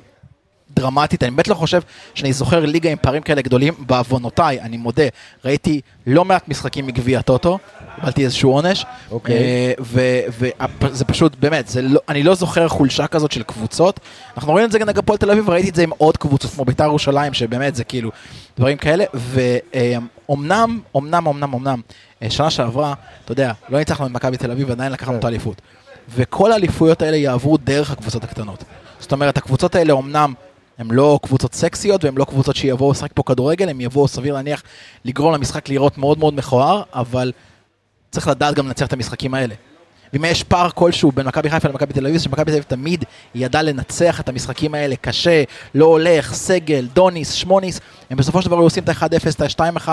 דרמטית, 0.79 1.23
אני 1.23 1.31
באמת 1.31 1.47
לא 1.47 1.55
חושב 1.55 1.81
שאני 2.13 2.33
זוכר 2.33 2.65
ליגה 2.65 2.89
עם 2.89 2.97
פערים 3.01 3.21
כאלה 3.21 3.41
גדולים, 3.41 3.73
בעוונותיי, 3.79 4.61
אני 4.61 4.77
מודה, 4.77 5.03
ראיתי 5.45 5.81
לא 6.07 6.25
מעט 6.25 6.47
משחקים 6.47 6.87
מגביע 6.87 7.21
טוטו, 7.21 7.59
קיבלתי 7.95 8.23
איזשהו 8.25 8.51
עונש, 8.51 8.85
אוקיי. 9.11 9.35
וזה 9.79 11.05
פשוט, 11.05 11.35
באמת, 11.39 11.71
לא, 11.81 11.99
אני 12.09 12.23
לא 12.23 12.35
זוכר 12.35 12.67
חולשה 12.67 13.07
כזאת 13.07 13.31
של 13.31 13.43
קבוצות, 13.43 13.99
אנחנו 14.37 14.51
רואים 14.51 14.65
את 14.65 14.71
זה 14.71 14.79
גם 14.79 14.87
נגד 14.87 14.97
הפועל 14.97 15.17
תל 15.17 15.31
אביב, 15.31 15.49
ראיתי 15.49 15.69
את 15.69 15.75
זה 15.75 15.83
עם 15.83 15.91
עוד 15.97 16.17
קבוצות 16.17 16.51
כמו 16.51 16.65
בית"ר 16.65 16.83
ירושלים, 16.83 17.33
שבאמת 17.33 17.75
זה 17.75 17.83
כאילו 17.83 18.11
דברים 18.57 18.77
כאלה, 18.77 19.05
ואומנם, 19.13 20.79
אומנם, 20.95 21.27
אומנם, 21.27 21.53
אומנם, 21.53 21.81
אה, 22.23 22.29
שנה 22.29 22.49
שעברה, 22.49 22.93
אתה 23.25 23.31
יודע, 23.31 23.51
לא 23.69 23.79
ניצחנו 23.79 24.05
את 24.05 24.11
מכבי 24.11 24.37
תל 24.37 24.51
אביב, 24.51 24.69
ועדיין 24.69 24.91
לקחנו 24.91 25.13
כן. 25.13 25.19
את 25.19 25.23
האליפות. 25.23 25.61
וכל 26.15 26.51
האליפויות 26.51 27.01
האלה 27.01 27.17
יעברו 27.17 27.57
דרך 27.57 27.91
הקבוצות 27.91 28.23
הקטנות. 28.23 28.63
זאת 28.99 29.11
אומרת, 29.11 29.37
הקבוצות 29.37 29.75
האלה 29.75 29.93
אומנם 29.93 30.33
הם 30.77 30.91
לא 30.91 31.19
קבוצות 31.23 31.53
סקסיות 31.53 32.03
והם 32.03 32.17
לא 32.17 32.25
קבוצות 32.25 32.55
שיבואו 32.55 32.91
לשחק 32.91 33.11
פה 33.13 33.23
כדורגל, 33.23 33.69
הם 33.69 33.81
יבואו 33.81 34.07
סביר 34.07 34.33
להניח 34.33 34.63
לגרום 35.05 35.33
למשחק 35.33 35.69
לראות 35.69 35.97
מאוד 35.97 36.19
מאוד 36.19 36.33
מכוער, 36.33 36.83
אבל 36.93 37.31
צריך 38.11 38.27
לדעת 38.27 38.55
גם 38.55 38.67
לנצח 38.67 38.87
את 38.87 38.93
המשחקים 38.93 39.33
האלה. 39.33 39.55
ואם 40.13 40.25
יש 40.25 40.43
פער 40.43 40.69
כלשהו 40.69 41.11
בין 41.11 41.25
מכבי 41.25 41.49
חיפה 41.49 41.69
למכבי 41.69 41.93
תל 41.93 42.07
אביב, 42.07 42.21
שמכבי 42.21 42.45
תל 42.45 42.51
אביב 42.51 42.63
תמיד 42.63 43.05
ידעה 43.35 43.61
לנצח 43.61 44.19
את 44.19 44.29
המשחקים 44.29 44.73
האלה 44.73 44.95
קשה, 44.95 45.43
לא 45.75 45.85
הולך, 45.85 46.33
סגל, 46.33 46.87
דוניס, 46.93 47.31
שמוניס, 47.31 47.79
הם 48.09 48.17
בסופו 48.17 48.41
של 48.41 48.49
דבר 48.49 48.57
עושים 48.57 48.83
את 48.83 48.89
ה-1-0, 48.89 49.43
את 49.43 49.59
ה-2-1, 49.59 49.89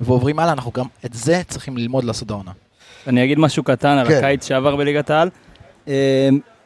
ועוברים 0.00 0.38
הלאה, 0.38 0.52
אנחנו 0.52 0.72
גם 0.74 0.86
את 1.04 1.14
זה 1.14 1.42
צריכים 1.48 1.76
ללמוד 1.76 2.04
לעשות 2.04 2.30
העונה. 2.30 2.50
אני 3.06 3.24
אגיד 3.24 3.38
משהו 3.38 3.62
קטן 3.62 3.98
על 3.98 4.08
כן. 4.08 4.16
הקיץ 4.16 4.46
שעבר 4.48 4.76
בליגת 4.76 5.10
העל. 5.10 5.30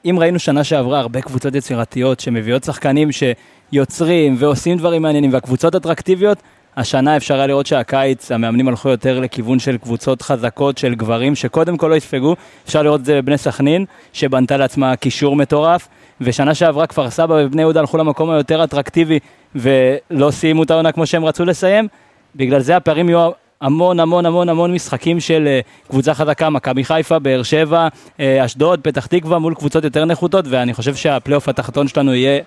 אם 0.05 0.17
ראינו 0.19 0.39
שנה 0.39 0.65
שעברה 0.65 0.99
הרבה 1.01 1.21
קבוצות 1.21 1.55
יצירתיות 1.55 2.21
שמביאות 2.21 2.65
שחקנים 2.65 3.09
שיוצרים 3.13 4.35
ועושים 4.39 4.79
דברים 4.79 5.03
מעניינים 5.03 5.33
והקבוצות 5.33 5.77
אטרקטיביות, 5.77 6.39
השנה 6.77 7.17
אפשר 7.17 7.35
היה 7.35 7.47
לראות 7.47 7.67
שהקיץ, 7.67 8.33
המאמנים 8.33 8.69
הלכו 8.69 8.89
יותר 8.89 9.21
לכיוון 9.21 9.59
של 9.59 9.77
קבוצות 9.77 10.23
חזקות 10.23 10.79
של 10.79 10.95
גברים 10.95 11.35
שקודם 11.35 11.77
כל 11.77 11.87
לא 11.87 11.95
יספגו. 11.95 12.37
אפשר 12.65 12.83
לראות 12.83 13.01
את 13.01 13.05
זה 13.05 13.23
בבני 13.23 13.39
סכנין, 13.39 13.85
שבנתה 14.13 14.57
לעצמה 14.57 14.97
קישור 14.97 15.37
מטורף, 15.37 15.89
ושנה 16.21 16.55
שעברה 16.55 16.87
כפר 16.87 17.11
סבא 17.11 17.35
ובני 17.45 17.63
יהודה 17.63 17.81
הלכו 17.81 17.99
למקום 17.99 18.31
היותר 18.31 18.65
אטרקטיבי 18.65 19.19
ולא 19.55 20.31
סיימו 20.31 20.63
את 20.63 20.71
העונה 20.71 20.93
כמו 20.93 21.07
שהם 21.07 21.25
רצו 21.25 21.45
לסיים. 21.45 21.89
בגלל 22.37 22.61
זה 22.61 22.77
הפערים 22.77 23.09
יהיו 23.09 23.31
המון 23.63 24.01
המון 24.01 24.27
המון 24.27 24.49
המון 24.49 24.75
משחקים 24.75 25.21
של 25.21 25.45
אה, 25.47 25.61
קבוצה 25.89 26.15
חזקה, 26.15 26.51
מכבי 26.51 26.85
חיפה, 26.85 27.19
באר 27.19 27.43
שבע, 27.43 27.89
אה, 28.21 28.45
אשדוד, 28.45 28.81
פתח 28.81 29.07
תקווה, 29.07 29.39
מול 29.39 29.55
קבוצות 29.55 29.85
יותר 29.85 30.05
נחותות, 30.05 30.45
ואני 30.49 30.75
חושב 30.75 30.95
שהפלייאוף 30.95 31.49
התחתון 31.49 31.89
שלנו 31.89 32.15
יהיה 32.15 32.41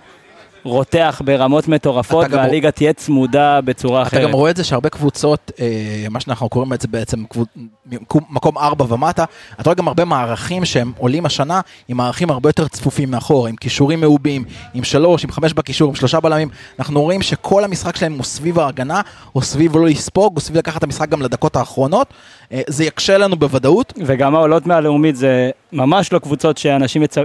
רותח 0.65 1.21
ברמות 1.25 1.67
מטורפות, 1.67 2.25
אתה 2.25 2.35
והליגה 2.35 2.71
תהיה 2.71 2.93
צמודה 2.93 3.61
בצורה 3.61 4.01
אתה 4.01 4.07
אחרת. 4.07 4.23
גם 4.23 4.31
רואה 4.31 4.51
את 4.51 4.57
זה 4.57 4.63
שהרבה 4.63 4.89
קבוצות, 4.89 5.51
אה, 5.59 6.05
מה 6.09 6.19
שאנחנו 6.19 6.49
קוראים 6.49 6.73
את 6.73 6.81
זה 6.81 6.87
בעצם 6.87 7.23
מקום 8.29 8.57
ארבע 8.57 8.93
ומטה, 8.93 9.25
אתה 9.53 9.63
רואה 9.63 9.75
גם 9.75 9.87
הרבה 9.87 10.05
מערכים 10.05 10.65
שהם 10.65 10.91
עולים 10.97 11.25
השנה 11.25 11.61
עם 11.87 11.97
מערכים 11.97 12.29
הרבה 12.29 12.49
יותר 12.49 12.67
צפופים 12.67 13.11
מאחור, 13.11 13.47
עם 13.47 13.55
כישורים 13.55 13.99
מעובים, 14.01 14.43
עם 14.73 14.83
שלוש, 14.83 15.23
עם 15.23 15.31
חמש 15.31 15.53
בקישור, 15.53 15.89
עם 15.89 15.95
שלושה 15.95 16.19
בלמים. 16.19 16.49
אנחנו 16.79 17.01
רואים 17.01 17.21
שכל 17.21 17.63
המשחק 17.63 17.95
שלהם 17.95 18.13
הוא 18.13 18.23
סביב 18.23 18.59
ההגנה, 18.59 19.01
או 19.35 19.41
סביב 19.41 19.77
לא 19.77 19.85
לספוג, 19.85 20.35
או 20.35 20.41
סביב 20.41 20.57
לקחת 20.57 20.77
את 20.77 20.83
המשחק 20.83 21.09
גם 21.09 21.21
לדקות 21.21 21.55
האחרונות. 21.55 22.13
אה, 22.51 22.61
זה 22.67 22.83
יקשה 22.83 23.17
לנו 23.17 23.35
בוודאות. 23.35 23.93
וגם 24.05 24.35
העולות 24.35 24.67
מהלאומית 24.67 25.15
זה 25.15 25.49
ממש 25.73 26.13
לא 26.13 26.19
קבוצות 26.19 26.57
שאנשים, 26.57 27.03
יצ... 27.03 27.17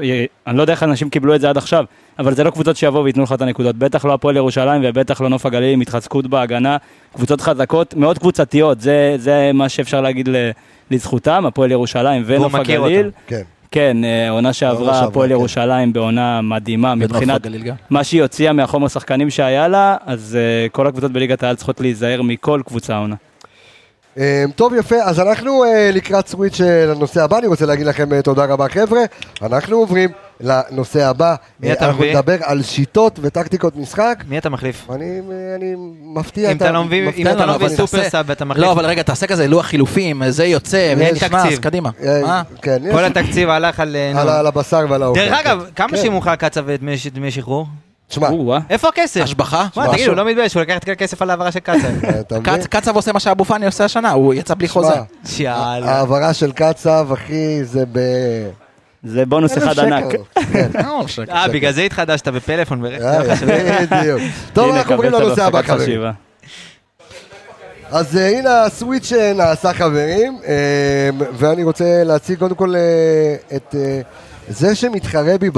אני 0.47 0.57
לא 0.57 0.63
יודע 0.63 0.73
איך 0.73 0.83
אנשים 0.83 1.11
קיבלו 1.11 1.35
את 1.35 1.41
זה 1.41 1.51
עד 1.51 1.57
עכשיו, 1.57 1.85
אבל 2.19 2.35
זה 2.35 2.45
לא 2.45 2.51
קבוצות 2.51 2.77
שיבואו 2.77 3.05
וייתנו 3.05 3.23
לך 3.23 3.33
את 3.33 3.43
הנקודות, 3.43 3.77
בטח 3.77 4.05
לא 4.05 4.15
הפועל 4.15 4.37
ירושלים 4.37 4.83
ובטח 4.85 5.21
לא 5.21 5.29
נוף 5.29 5.47
הגליל 5.47 5.73
עם 5.73 5.81
התחזקות 5.81 6.27
בהגנה, 6.27 6.77
קבוצות 7.15 7.41
חזקות, 7.41 7.95
מאוד 7.95 8.19
קבוצתיות, 8.19 8.81
זה, 8.81 9.15
זה 9.19 9.51
מה 9.55 9.69
שאפשר 9.69 10.01
להגיד. 10.01 10.29
לזכותם, 10.91 11.47
הפועל 11.47 11.71
ירושלים 11.71 12.23
ונוף 12.27 12.55
הגליל. 12.55 13.11
כן. 13.27 13.43
כן, 13.73 14.05
אה, 14.05 14.31
עונה 14.31 14.53
שעברה, 14.53 15.01
הפועל 15.01 15.29
כן. 15.29 15.33
ירושלים 15.33 15.93
בעונה 15.93 16.41
מדהימה 16.41 16.95
מבחינת. 16.95 17.47
מה 17.91 18.05
שהיא 18.05 18.23
הוציאה 18.23 18.53
מהחומר 18.53 18.89
שחקנים 18.89 19.31
שהיה 19.31 19.69
לה, 19.69 19.97
אז 20.07 20.39
אה, 20.41 20.69
כל 20.69 20.87
הקבוצות 20.87 21.13
בליגת 21.13 21.43
העל 21.43 21.57
צריכות 21.57 21.81
להיזהר 21.81 22.23
מכל 22.23 22.61
קבוצה 22.67 22.95
העונה. 22.95 23.15
אה, 24.19 24.45
טוב, 24.57 24.75
יפה, 24.75 24.97
אז 25.03 25.21
אנחנו 25.21 25.65
אה, 25.65 25.91
לקראת 25.93 26.29
סוויץ' 26.29 26.61
אה, 26.61 26.87
לנושא 26.87 27.23
הבא, 27.25 27.39
אני 27.39 27.47
רוצה 27.47 27.67
להגיד 27.67 27.87
לכם 27.87 28.13
אה, 28.13 28.23
תודה 28.23 28.45
רבה 28.45 28.69
חבר'ה, 28.69 29.01
אנחנו 29.43 29.77
עוברים 29.77 30.11
לנושא 30.41 31.07
הבא, 31.07 31.35
מי 31.61 31.73
אתה 31.73 31.87
אנחנו 31.87 31.99
מביא? 32.01 32.15
נדבר 32.17 32.37
על 32.43 32.63
שיטות 32.63 33.19
וטקטיקות 33.23 33.77
משחק, 33.77 34.25
מי 34.29 34.39
אתה 34.39 34.49
מחליף? 34.51 34.87
אני, 34.91 35.21
אני 35.57 35.75
מפתיע 36.15 36.51
אם 36.53 36.57
אתה 36.57 36.71
לא 36.73 36.85
מביא 36.85 37.09
מפתיע 37.09 37.31
אם 37.31 37.37
אתה 37.37 37.47
לא 37.47 37.55
מביא 37.55 37.69
סופר 37.69 38.09
סאב 38.09 38.31
אתה 38.31 38.45
מחליף. 38.45 38.65
לא, 38.67 38.73
אבל 38.73 38.87
רגע, 38.87 39.03
תעשה 39.03 39.27
כזה 39.27 39.49
לוח 39.49 39.67
חילופים, 39.67 40.23
זה 40.29 40.45
יוצא, 40.45 40.71
זה 40.97 41.05
אין 41.07 41.15
נכנס, 41.15 41.43
תקציב. 41.43 41.59
קדימה. 41.59 41.91
אה? 42.05 42.43
כן, 42.63 42.79
יש- 42.85 42.95
כל 42.95 43.05
התקציב 43.05 43.49
הלך 43.49 43.81
על... 43.81 43.97
אה, 43.97 44.21
על 44.21 44.27
נו. 44.27 44.31
ה- 44.31 44.39
על 44.39 44.47
הבשר 44.47 44.85
ועל 44.89 45.03
האוכל. 45.03 45.21
דרך 45.21 45.39
אגב. 45.41 45.65
כמה 45.77 45.89
כן. 45.89 45.97
שילמו 45.97 46.19
לך 46.19 46.31
קצב 46.39 46.63
ודמי 46.67 46.99
ש- 46.99 47.07
דמי 47.07 47.31
שחרור? 47.31 47.67
תשמע, 48.11 48.29
או-אה. 48.29 48.59
איפה 48.71 48.89
הכסף? 48.89 49.21
השבחה? 49.21 49.67
תגיד, 49.93 50.09
הוא 50.09 50.17
לא 50.17 50.25
מתבייש, 50.25 50.55
הוא 50.55 50.63
לקח 50.63 50.77
את 50.77 50.85
כל 50.85 50.91
הכסף 50.91 51.23
על 51.23 51.31
העברה 51.31 51.53
של 51.53 51.61
קצב. 51.61 52.67
קצב 52.71 52.97
עושה 52.97 53.13
מה 53.13 53.21
שאבו 53.21 53.45
פאני 53.45 53.67
עושה 53.67 53.85
השנה, 53.85 54.11
הוא 54.11 54.35
יצא 54.35 54.55
בלי 54.55 54.69
חוזה. 54.69 54.95
תשמע, 55.23 55.45
יאללה. 55.45 55.91
העברה 55.91 56.35
של 56.35 56.53
קצב, 56.53 57.09
אחי, 57.13 57.65
זה 57.65 57.85
ב... 57.93 57.99
זה 59.03 59.27
בונוס 59.27 59.59
אחד. 59.59 59.79
ענק. 59.79 60.05
כן. 60.53 60.71
אה, 61.31 61.49
בגלל 61.49 61.73
זה 61.73 61.83
התחדשת 61.83 62.29
בפלאפון 62.29 62.83
ברכב. 62.83 63.49
אה, 63.51 63.87
בדיוק. 63.91 64.21
טוב, 64.53 64.75
אנחנו 64.75 64.95
עוברים 64.95 65.13
לנושא 65.13 65.45
הבא, 65.45 65.63
חברים. 65.63 66.01
אז 67.91 68.17
אה, 68.17 68.39
הנה 68.39 68.63
הסוויץ' 68.63 69.13
אה, 69.13 69.33
נעשה 69.33 69.73
חברים, 69.73 70.39
אה, 70.47 71.11
ואני 71.33 71.65
רוצה 71.65 72.05
להציג 72.05 72.39
קודם 72.39 72.55
כל 72.55 72.75
אה, 72.77 73.57
את 73.57 73.75
אה, 73.79 74.01
זה 74.49 74.75
שמתחרה 74.75 75.39
בי 75.39 75.51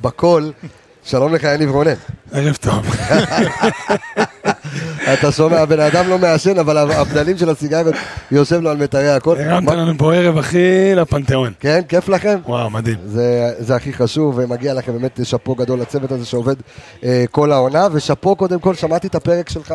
בקול. 0.00 0.52
שלום 1.04 1.34
לך, 1.34 1.42
יניב 1.42 1.70
רונן. 1.70 1.94
ערב 2.32 2.56
טוב. 2.56 2.86
אתה 5.12 5.32
שומע, 5.32 5.60
הבן 5.60 5.80
אדם 5.80 6.08
לא 6.08 6.18
מעשן, 6.18 6.58
אבל 6.58 6.78
הבדלים 6.78 7.38
של 7.38 7.50
הסיגריות 7.50 7.94
יושב 8.30 8.60
לו 8.60 8.70
על 8.70 8.76
מיתרי 8.76 9.08
הקול. 9.08 9.38
הרמת 9.38 9.72
לנו 9.72 9.92
פה 9.98 10.14
ערב 10.14 10.38
הכי 10.38 10.94
לפנתיאון. 10.96 11.52
כן, 11.60 11.80
כיף 11.88 12.08
לכם? 12.08 12.38
וואו, 12.46 12.70
מדהים. 12.70 12.96
זה, 13.04 13.52
זה 13.58 13.76
הכי 13.76 13.92
חשוב, 13.92 14.34
ומגיע 14.38 14.74
לכם 14.74 14.92
באמת 14.92 15.20
שאפו 15.22 15.54
גדול 15.54 15.80
לצוות 15.80 16.12
הזה 16.12 16.26
שעובד 16.26 16.56
אה, 17.04 17.24
כל 17.30 17.52
העונה, 17.52 17.88
ושאפו 17.92 18.36
קודם 18.36 18.60
כל, 18.60 18.74
שמעתי 18.74 19.06
את 19.06 19.14
הפרק 19.14 19.48
שלך 19.48 19.74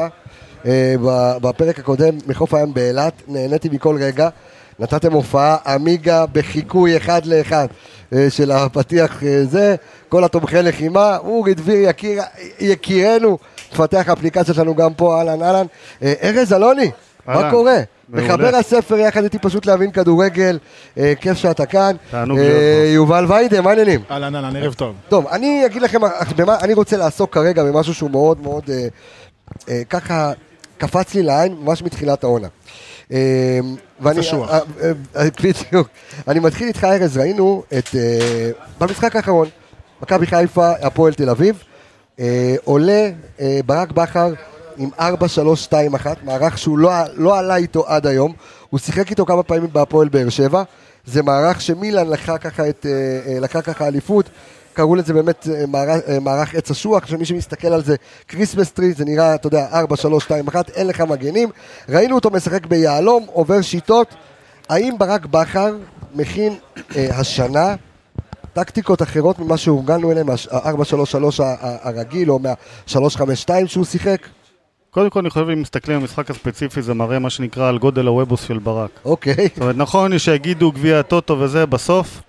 אה, 0.66 0.96
בפרק 1.42 1.80
הקודם 1.80 2.18
מחוף 2.28 2.54
הים 2.54 2.74
באילת, 2.74 3.22
נהניתי 3.28 3.70
מכל 3.70 3.98
רגע. 4.00 4.30
נתתם 4.80 5.14
הופעה 5.14 5.58
עמיגה 5.68 6.26
בחיקוי 6.26 6.98
אחד 6.98 7.26
לאחד 7.26 7.68
אה, 8.14 8.30
של 8.30 8.52
הפתיח 8.52 9.24
אה, 9.24 9.44
זה, 9.46 9.76
כל 10.10 10.24
התומכי 10.24 10.62
לחימה, 10.62 11.18
אורי 11.18 11.54
דביר 11.54 11.90
יקיר, 11.90 12.22
יקירנו, 12.60 13.38
מפתח 13.72 14.06
האפליקציה 14.08 14.54
שלנו 14.54 14.76
גם 14.76 14.94
פה, 14.94 15.18
אהלן 15.18 15.42
אהלן. 15.42 15.66
אה, 16.04 16.14
ארז 16.24 16.54
אלוני, 16.54 16.92
מה. 17.28 17.52
קורה? 17.52 17.78
מחבר 18.10 18.56
הספר 18.56 18.98
יחד 18.98 19.24
איתי 19.24 19.40
פשוט 19.40 19.66
להבין 19.66 19.92
כדורגל, 19.92 20.60
אה, 20.98 21.14
כיף 21.22 21.38
שאתה 21.38 21.66
כאן. 21.66 21.96
תענוג 22.12 22.38
אה, 22.38 22.44
להיות 22.44 22.56
פה. 22.56 22.94
יובל 22.94 23.26
ויידה, 23.28 23.62
מה 23.62 23.70
העניינים? 23.70 24.02
אהלן, 24.12 24.36
אהלן, 24.36 24.56
ערב 24.56 24.74
טוב. 24.74 24.96
טוב, 25.10 25.28
אני 25.28 25.66
אגיד 25.66 25.82
לכם, 25.82 26.00
במה, 26.38 26.58
אני 26.62 26.74
רוצה 26.74 26.98
לעסוק 26.98 27.34
כרגע 27.34 27.64
במשהו 27.64 27.94
שהוא 27.94 28.12
מאוד 28.12 28.42
מאוד, 28.42 28.64
אה, 28.70 28.88
אה, 29.70 29.82
ככה, 29.90 30.32
קפץ 30.78 31.14
לי 31.14 31.24
לעין 31.24 31.56
ממש 31.60 31.82
מתחילת 31.82 32.24
העונה. 32.24 32.48
אה, 32.48 32.52
ואני, 33.10 34.20
קשוח. 34.20 34.50
אה, 34.50 34.60
אה, 34.82 34.92
אה, 35.16 35.28
בדיוק. 35.44 35.88
אני 36.28 36.40
מתחיל 36.40 36.68
איתך 36.68 36.84
ארז, 36.84 37.18
ראינו 37.18 37.64
את, 37.78 37.90
אה, 37.96 38.50
במשחק 38.80 39.16
האחרון, 39.16 39.48
מכבי 40.02 40.28
חיפה, 40.28 40.72
הפועל 40.82 41.14
תל 41.14 41.30
אביב, 41.30 41.64
אה, 42.20 42.56
עולה 42.64 43.10
אה, 43.40 43.60
ברק 43.66 43.92
בכר 43.92 44.34
עם 44.78 44.90
4-3-2-1, 45.00 45.72
מערך 46.24 46.58
שהוא 46.58 46.80
לא, 46.80 46.92
לא 47.14 47.40
עלה 47.40 47.56
איתו 47.56 47.88
עד 47.88 48.08
היום, 48.08 48.34
הוא 48.70 48.80
שיחק 48.80 49.10
איתו 49.10 49.26
כמה 49.26 49.44
פעמים 49.44 49.70
בהפועל 49.74 50.10
באר 50.10 50.30
שבע, 50.30 50.64
זה 51.06 51.24
מערך 51.24 51.62
שמילן 51.62 52.08
לקחה 52.10 52.38
ככה, 52.38 52.70
את, 52.70 52.86
אה, 52.86 52.92
אה, 53.34 53.40
לקחה 53.40 53.62
ככה 53.62 53.88
אליפות, 53.88 54.30
קראו 54.76 54.96
לזה 54.96 55.14
באמת 55.14 55.48
אה, 55.52 55.66
מערך, 55.68 56.02
אה, 56.10 56.20
מערך 56.20 56.56
עץ 56.56 56.72
אשוח, 56.72 57.06
שמי 57.06 57.26
שמסתכל 57.26 57.68
על 57.68 57.84
זה, 57.84 57.96
Christmas 58.28 58.72
tree, 58.72 58.94
זה 58.94 59.06
נראה, 59.06 59.36
אתה 59.36 59.48
יודע, 59.48 59.68
4, 59.74 59.96
3, 59.96 60.24
2, 60.24 60.48
1, 60.48 60.70
אין 60.70 60.88
לך 60.88 61.02
מגנים. 61.02 61.50
ראינו 61.90 62.16
אותו 62.16 62.30
משחק 62.32 62.66
ביהלום, 62.66 63.26
עובר 63.34 63.62
שיטות. 63.62 64.16
האם 64.70 64.98
ברק 64.98 65.26
בכר 65.26 65.76
מכין 66.16 66.54
אה, 66.96 67.08
השנה 67.20 67.76
טקטיקות 68.54 69.02
אחרות 69.02 69.40
ממה 69.40 69.58
שהורגלנו 69.58 70.12
אליהם, 70.12 70.30
ה-4-3-3 70.30 71.42
הרגיל, 71.60 72.32
או 72.32 72.40
מה-3-5-2 72.40 73.50
שהוא 73.68 73.86
שיחק? 73.86 74.28
קודם 74.92 75.10
כל 75.10 75.20
אני 75.20 75.30
חושב 75.30 75.50
אם 75.50 75.62
מסתכלים 75.62 75.98
על 75.98 76.02
המשחק 76.02 76.30
הספציפי 76.30 76.82
זה 76.82 76.94
מראה 76.94 77.20
מה 77.20 77.30
שנקרא 77.30 77.70
על 77.70 77.78
גודל 77.78 78.06
הוובוס 78.08 78.42
של 78.48 78.58
ברק. 78.58 78.90
אוקיי. 79.06 79.48
זאת 79.54 79.62
אומרת 79.62 79.76
נכון 79.78 80.20
שיגידו 80.20 80.72
גביע 80.72 81.00
הטוטו 81.00 81.40
וזה 81.40 81.66
בסוף 81.66 82.22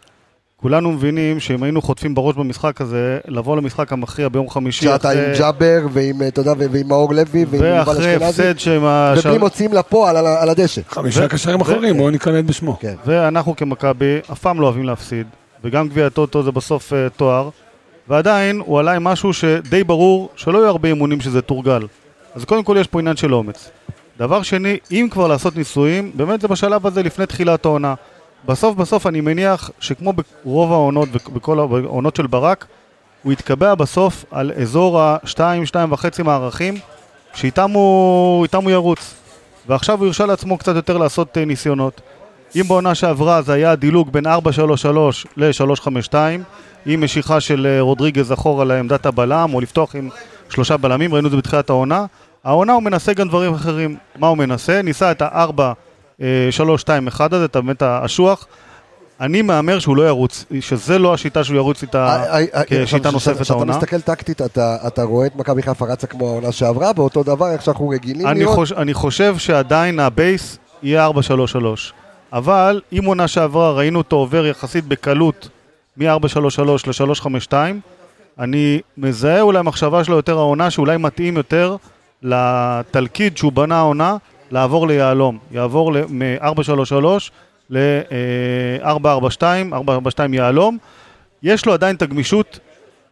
כולנו 0.60 0.92
מבינים 0.92 1.40
שאם 1.40 1.62
היינו 1.62 1.82
חוטפים 1.82 2.14
בראש 2.14 2.36
במשחק 2.36 2.80
הזה 2.80 3.18
לבוא 3.28 3.56
למשחק 3.56 3.92
המכריע 3.92 4.28
ביום 4.28 4.50
חמישי 4.50 4.84
שאתה 4.84 5.10
עם 5.10 5.18
ג'אבר, 5.38 5.86
ועם, 5.92 6.22
אתה 6.28 6.40
יודע, 6.40 6.52
ועם 6.58 6.88
מאור 6.88 7.14
לוי, 7.14 7.44
ועם 7.44 7.54
יובל 7.54 7.78
ואחרי 7.78 8.16
אשכנזי, 8.16 8.24
הפסד 8.24 8.58
שהם 8.58 8.84
ה- 8.84 9.14
ובלי 9.18 9.38
מוציאים 9.38 9.72
לפועל 9.72 10.16
על 10.16 10.26
על 10.26 10.48
הדשא. 10.48 10.80
חמישה 10.88 11.24
ו- 11.24 11.28
קשרים 11.28 11.58
ו- 11.60 11.62
אחורים, 11.62 11.96
בואו 11.96 12.10
נקלט 12.10 12.44
בשמו. 12.44 12.78
כן. 12.80 12.94
ואנחנו 13.06 13.56
כמכבי 13.56 14.18
אף 14.32 14.38
פעם 14.38 14.60
לא 14.60 14.66
אוהבים 14.66 14.84
להפסיד 14.84 15.26
וגם 15.64 15.88
גביע 15.88 16.06
הטוטו 16.06 16.42
זה 16.42 16.50
בסוף 16.52 16.92
uh, 16.92 16.96
תואר 17.16 17.48
ועדיין 18.08 18.62
הוא 18.66 18.78
עלה 18.78 18.92
עם 18.92 19.04
משהו 19.04 19.32
שדי 19.32 19.84
ברור 19.84 20.28
שלא 20.36 20.58
יהיו 20.58 20.68
הרבה 20.68 20.88
אימונים 20.88 21.20
שזה 21.20 21.42
תורגל 21.42 21.86
אז 22.34 22.44
קודם 22.44 22.62
כל 22.64 22.76
יש 22.80 22.86
פה 22.86 23.00
עניין 23.00 23.16
של 23.16 23.34
אומץ 23.34 23.70
דבר 24.18 24.42
שני, 24.42 24.78
אם 24.90 25.08
כבר 25.10 25.26
לעשות 25.28 25.56
ניסויים, 25.56 26.10
באמת 26.14 26.40
זה 26.40 26.48
בשלב 26.48 26.86
הזה 26.86 27.02
לפני 27.02 27.26
תחילת 27.26 27.64
העונה 27.64 27.94
בסוף 28.46 28.76
בסוף 28.76 29.06
אני 29.06 29.20
מניח 29.20 29.70
שכמו 29.80 30.12
ברוב 30.44 30.72
העונות 30.72 31.08
ובכל 31.12 31.58
העונות 31.58 32.16
של 32.16 32.26
ברק 32.26 32.66
הוא 33.22 33.32
התקבע 33.32 33.74
בסוף 33.74 34.24
על 34.30 34.52
אזור 34.62 35.00
ה-2, 35.00 35.38
2.5 35.72 36.22
מערכים, 36.24 36.74
שאיתם 37.34 37.70
הוא, 37.70 38.46
הוא 38.52 38.70
ירוץ. 38.70 39.14
ועכשיו 39.68 39.98
הוא 39.98 40.06
הרשה 40.06 40.26
לעצמו 40.26 40.58
קצת 40.58 40.76
יותר 40.76 40.98
לעשות 40.98 41.38
אה, 41.38 41.44
ניסיונות. 41.44 42.00
אם 42.56 42.62
בעונה 42.68 42.94
שעברה 42.94 43.42
זה 43.42 43.52
היה 43.52 43.74
דילוג 43.74 44.12
בין 44.12 44.26
4-3-3 44.26 44.28
ל-3-5-2, 45.36 46.14
עם 46.86 47.04
משיכה 47.04 47.40
של 47.40 47.66
אה, 47.66 47.80
רודריגז 47.80 48.32
אחורה 48.32 48.64
לעמדת 48.64 49.06
הבלם, 49.06 49.50
או 49.54 49.60
לפתוח 49.60 49.96
עם 49.96 50.08
שלושה 50.48 50.76
בלמים, 50.76 51.14
ראינו 51.14 51.26
את 51.26 51.30
זה 51.30 51.36
בתחילת 51.36 51.70
העונה. 51.70 52.04
העונה 52.44 52.72
הוא 52.72 52.82
מנסה 52.82 53.14
גם 53.14 53.28
דברים 53.28 53.54
אחרים. 53.54 53.96
מה 54.18 54.26
הוא 54.26 54.38
מנסה? 54.38 54.82
ניסה 54.82 55.10
את 55.10 55.22
ה-4-3-2-1 56.20 57.20
הזה, 57.30 57.44
את 57.44 57.56
באמת 57.56 57.82
האשוח. 57.82 58.46
אני 59.20 59.42
מהמר 59.42 59.78
שהוא 59.78 59.96
לא 59.96 60.08
ירוץ, 60.08 60.44
שזה 60.60 60.98
לא 60.98 61.14
השיטה 61.14 61.44
שהוא 61.44 61.56
ירוץ 61.56 61.82
איתה 61.82 62.06
אה, 62.06 62.38
אה, 62.38 62.44
אה, 62.54 62.84
כשיטה 62.84 63.10
נוספת 63.10 63.40
כשאתה 63.40 63.54
העונה. 63.54 63.76
מסתכל 63.76 64.00
טקטית, 64.00 64.42
אתה 64.42 64.76
אתה 64.86 65.02
רואה 65.02 65.26
את 65.26 65.36
מכבי 65.36 65.62
חיפה 65.62 65.86
רצה 65.86 66.06
כמו 66.06 66.28
העונה 66.28 66.52
שעברה, 66.52 66.90
ואותו 66.96 67.22
דבר 67.22 67.50
איך 67.52 67.62
שאנחנו 67.62 67.88
רגילים 67.88 68.26
אני, 68.26 68.40
לראות. 68.40 68.54
חוש, 68.54 68.72
אני 68.72 68.94
חושב 68.94 69.38
שעדיין 69.38 70.00
הבייס 70.00 70.58
יהיה 70.82 71.08
4-3-3. 71.08 71.12
אבל 72.32 72.80
אם 72.92 73.04
עונה 73.04 73.28
שעברה 73.28 73.72
ראינו 73.72 73.98
אותו 73.98 74.16
עובר 74.16 74.46
יחסית 74.46 74.84
בקלות 74.84 75.48
מ-4-3-3 75.96 76.62
ל-3-5-2, 76.62 77.52
אני 78.38 78.80
מזהה 78.98 79.40
אולי 79.40 79.62
מחשבה 79.62 80.04
שלו 80.04 80.16
יותר 80.16 80.38
העונה 80.38 80.70
שאולי 80.70 80.96
מתאים 80.96 81.36
יותר 81.36 81.76
לתלכיד 82.22 83.36
שהוא 83.36 83.52
בנה 83.52 83.78
העונה 83.78 84.16
לעבור 84.50 84.86
ליהלום. 84.88 85.38
יעבור 85.52 85.92
ל- 85.92 86.04
מ-4-3-3 86.08 87.30
ל-4-4-2, 87.70 89.42
4-4-2 89.72 89.76
יהלום. 90.32 90.78
יש 91.42 91.66
לו 91.66 91.72
עדיין 91.72 91.96
את 91.96 92.02
הגמישות, 92.02 92.58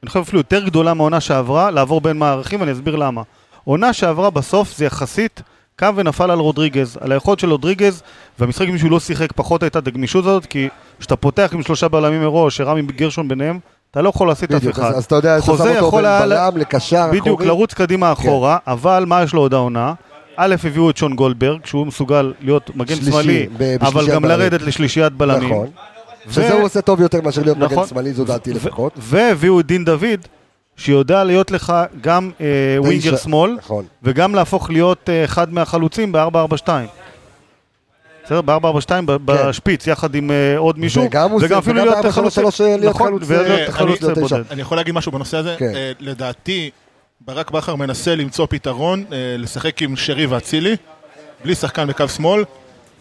אני 0.03 0.09
חושב 0.09 0.20
אפילו 0.20 0.38
יותר 0.38 0.64
גדולה 0.64 0.94
מהעונה 0.94 1.20
שעברה, 1.20 1.70
לעבור 1.70 2.01
בין 2.01 2.18
מערכים, 2.18 2.61
ואני 2.61 2.73
אסביר 2.73 2.97
למה. 2.97 3.23
עונה 3.64 3.92
שעברה 3.92 4.31
בסוף 4.31 4.77
זה 4.77 4.85
יחסית 4.85 5.42
קם 5.77 5.92
ונפל 5.97 6.31
על 6.31 6.38
רודריגז, 6.38 6.99
על 7.01 7.12
היכולת 7.12 7.38
של 7.38 7.51
רודריגז, 7.51 8.03
והמשחק 8.38 8.66
אם 8.68 8.79
שהוא 8.79 8.90
לא 8.90 9.01
שיחק 9.01 9.33
פחות 9.33 9.62
הייתה 9.62 9.79
את 9.79 9.87
הגמישות 9.87 10.25
הזאת, 10.27 10.47
כי 10.47 10.68
כשאתה 10.99 11.16
פותח 11.16 11.51
עם 11.55 11.62
שלושה 11.62 11.88
בלמים 11.88 12.20
מראש, 12.23 12.57
שרמי 12.57 12.83
גרשון 12.83 13.29
ביניהם, 13.29 13.59
אתה 13.90 14.03
לא 14.03 14.09
יכול 14.09 14.29
להסיט 14.29 14.51
אף 14.53 14.57
בדיוק, 14.59 14.79
אחד. 14.79 14.85
אז 14.90 14.99
אז 14.99 15.05
אתה 15.05 15.14
יודע, 15.14 15.37
אתה 15.38 15.47
שם 15.47 15.53
אותו 15.53 15.97
בין 15.97 16.05
בלם 16.20 16.57
לקשר 16.57 17.07
בדיוק, 17.11 17.27
אחורי. 17.29 17.47
לרוץ 17.47 17.75
קדימה 17.75 18.12
אחורה, 18.12 18.59
אבל 18.66 19.05
מה 19.07 19.23
יש 19.23 19.33
לו 19.35 19.40
עוד 19.40 19.55
העונה? 19.55 19.92
א', 20.37 20.55
הביאו 20.64 20.90
את 20.90 20.97
שון 20.97 21.14
גולדברג, 21.14 21.66
שהוא 21.66 21.87
מסוגל 21.87 22.33
להיות 22.40 22.70
מגן 22.77 22.94
שלישי, 22.94 23.11
שמאלי, 23.11 23.47
אבל 23.81 24.07
גם 24.11 24.23
בלמים. 24.23 24.40
לרדת 24.40 24.62
לשלישיית 24.62 25.12
בלמים. 25.12 25.49
נכון. 25.51 25.68
ו- 26.27 26.33
שזה 26.33 26.53
הוא 26.53 26.62
עושה 26.64 26.81
טוב 26.81 27.01
יותר 27.01 27.20
מאשר 27.20 27.42
להיות 27.42 27.57
מגן 27.59 27.66
נכון. 27.73 27.87
שמאלי, 27.87 28.12
זו 28.12 28.25
דעתי 28.25 28.51
ו- 28.53 28.55
לפחות. 28.55 28.92
והביאו 28.99 29.61
את 29.61 29.66
דין 29.66 29.85
דוד, 29.85 30.20
שיודע 30.77 31.25
להיות 31.25 31.51
לך 31.51 31.73
גם 32.01 32.31
אה, 32.40 32.47
ווינגר 32.79 33.16
שמאל, 33.16 33.55
נכון. 33.59 33.85
וגם 34.03 34.35
להפוך 34.35 34.70
להיות 34.70 35.11
אה, 35.11 35.25
אחד 35.25 35.53
מהחלוצים 35.53 36.12
ב-442. 36.12 36.68
בסדר? 38.25 38.40
ב-442 38.40 38.90
ב- 39.07 39.16
בשפיץ, 39.25 39.87
יחד 39.87 40.14
עם 40.14 40.31
אה, 40.31 40.59
עוד 40.59 40.79
מישהו, 40.79 41.05
וגם 41.05 41.31
הוא 41.31 41.40
וגם 41.44 41.59
אפילו 41.59 41.75
להיות 41.85 42.05
ב-433 42.05 42.11
חלוץ, 42.12 42.61
להיות 42.61 42.85
נכון, 42.94 43.09
חלוץ, 43.09 43.23
ולהיות 43.27 43.61
אה, 43.68 43.73
חלוץ 43.73 44.03
אני- 44.51 44.61
יכול 44.61 44.77
להגיד 44.77 44.94
משהו 44.94 45.12
בנושא 45.12 45.37
הזה? 45.37 45.55
כן. 45.59 45.73
אה, 45.75 45.92
לדעתי, 46.01 46.70
ברק 47.26 47.50
בכר 47.50 47.74
מנסה 47.74 48.16
למצוא 48.16 48.46
פתרון, 48.50 49.04
אה, 49.12 49.37
לשחק 49.38 49.82
עם 49.82 49.96
שרי 49.96 50.26
ואצילי, 50.26 50.76
בלי 51.44 51.54
שחקן 51.54 51.87
בקו 51.87 52.08
שמאל. 52.08 52.44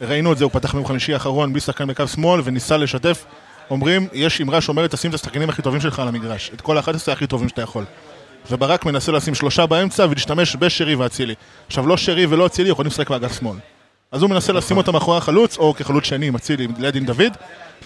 ראינו 0.01 0.33
את 0.33 0.37
זה, 0.37 0.43
הוא 0.43 0.51
פתח 0.51 0.73
ביום 0.73 0.85
חמישי 0.85 1.13
האחרון 1.13 1.53
בלי 1.53 1.61
שחקן 1.61 1.87
בקו 1.87 2.07
שמאל, 2.07 2.41
וניסה 2.43 2.77
לשתף. 2.77 3.25
אומרים, 3.69 4.07
יש 4.13 4.41
אמרה 4.41 4.61
שאומרת, 4.61 4.91
תשים 4.91 5.09
את 5.09 5.15
השחקנים 5.15 5.49
הכי 5.49 5.61
טובים 5.61 5.81
שלך 5.81 5.99
על 5.99 6.07
המגרש. 6.07 6.51
את 6.53 6.61
כל 6.61 6.77
ה-11 6.77 7.11
הכי 7.11 7.27
טובים 7.27 7.49
שאתה 7.49 7.61
יכול. 7.61 7.85
וברק 8.51 8.85
מנסה 8.85 9.11
לשים 9.11 9.35
שלושה 9.35 9.65
באמצע 9.65 10.05
ולהשתמש 10.09 10.55
בשרי 10.59 10.95
ואצילי. 10.95 11.35
עכשיו, 11.67 11.87
לא 11.87 11.97
שרי 11.97 12.25
ולא 12.25 12.45
אצילי 12.45 12.69
יכולים 12.69 12.91
לשחק 12.91 13.09
באגף 13.09 13.39
שמאל. 13.39 13.57
אז 14.11 14.21
הוא 14.21 14.29
מנסה 14.29 14.53
לשים 14.53 14.77
אותם 14.77 14.93
מאחורי 14.93 15.17
החלוץ, 15.17 15.57
או 15.57 15.73
כחלוץ 15.73 16.03
שני 16.03 16.27
עם 16.27 16.35
אצילי 16.35 16.67
ליד 16.77 16.95
עם 16.95 17.05
דוד, 17.05 17.37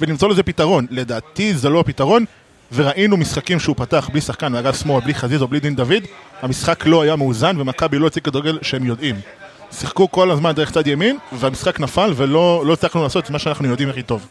ולמצוא 0.01 0.29
לזה 0.29 0.43
פתרון. 0.43 0.85
לדעתי 0.89 1.53
זה 1.53 1.69
לא 1.69 1.79
הפתרון, 1.79 2.25
וראינו 2.71 3.17
משחקים 3.17 3.59
שהוא 3.59 3.75
פתח 3.75 4.09
בלי 4.11 4.21
שחקן 4.21 4.51
מאגף 4.51 4.81
שמאל, 4.81 5.03
בלי 5.03 5.13
חזיז 5.13 5.41
או 5.41 5.47
בלי 5.47 5.59
דין 5.59 5.75
דוד, 5.75 6.03
המשחק 6.41 6.85
לא 6.85 7.01
היה 7.01 7.15
מאוזן, 7.15 7.61
ומכבי 7.61 7.99
לא 7.99 8.07
הציג 8.07 8.23
כדורגל 8.23 8.59
שהם 8.61 8.85
יודעים. 8.85 9.15
שיחקו 9.71 10.11
כל 10.11 10.31
הזמן 10.31 10.51
דרך 10.51 10.71
צד 10.71 10.87
ימין, 10.87 11.17
והמשחק 11.31 11.79
נפל, 11.79 12.13
ולא 12.15 12.63
לא 12.65 12.73
הצלחנו 12.73 13.03
לעשות 13.03 13.25
את 13.25 13.29
מה 13.29 13.39
שאנחנו 13.39 13.67
יודעים 13.67 13.89
הכי 13.89 14.03
טוב. 14.03 14.27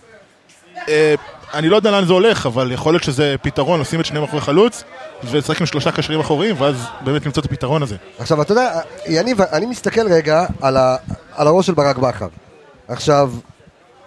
אה, 0.88 1.14
אני 1.54 1.68
לא 1.68 1.76
יודע 1.76 1.90
לאן 1.90 2.04
זה 2.04 2.12
הולך, 2.12 2.46
אבל 2.46 2.72
יכול 2.72 2.92
להיות 2.94 3.02
שזה 3.02 3.36
פתרון, 3.42 3.80
לשים 3.80 4.00
את 4.00 4.06
שניהם 4.06 4.22
מאחורי 4.22 4.42
חלוץ, 4.42 4.84
ולשחק 5.24 5.60
עם 5.60 5.66
שלושה 5.66 5.92
קשרים 5.92 6.20
אחוריים, 6.20 6.54
ואז 6.58 6.76
באמת 7.00 7.26
למצוא 7.26 7.40
את 7.40 7.46
הפתרון 7.46 7.82
הזה. 7.82 7.96
עכשיו, 8.18 8.42
אתה 8.42 8.52
יודע, 8.52 8.80
יניב, 9.06 9.40
אני 9.40 9.66
מסתכל 9.66 10.12
רגע 10.12 10.46
על, 10.60 10.76
ה, 10.76 10.96
על 11.34 11.46
הראש 11.46 11.66
של 11.66 11.74
ברק 11.74 11.98
בכר. 11.98 12.28
עכשיו, 12.88 13.32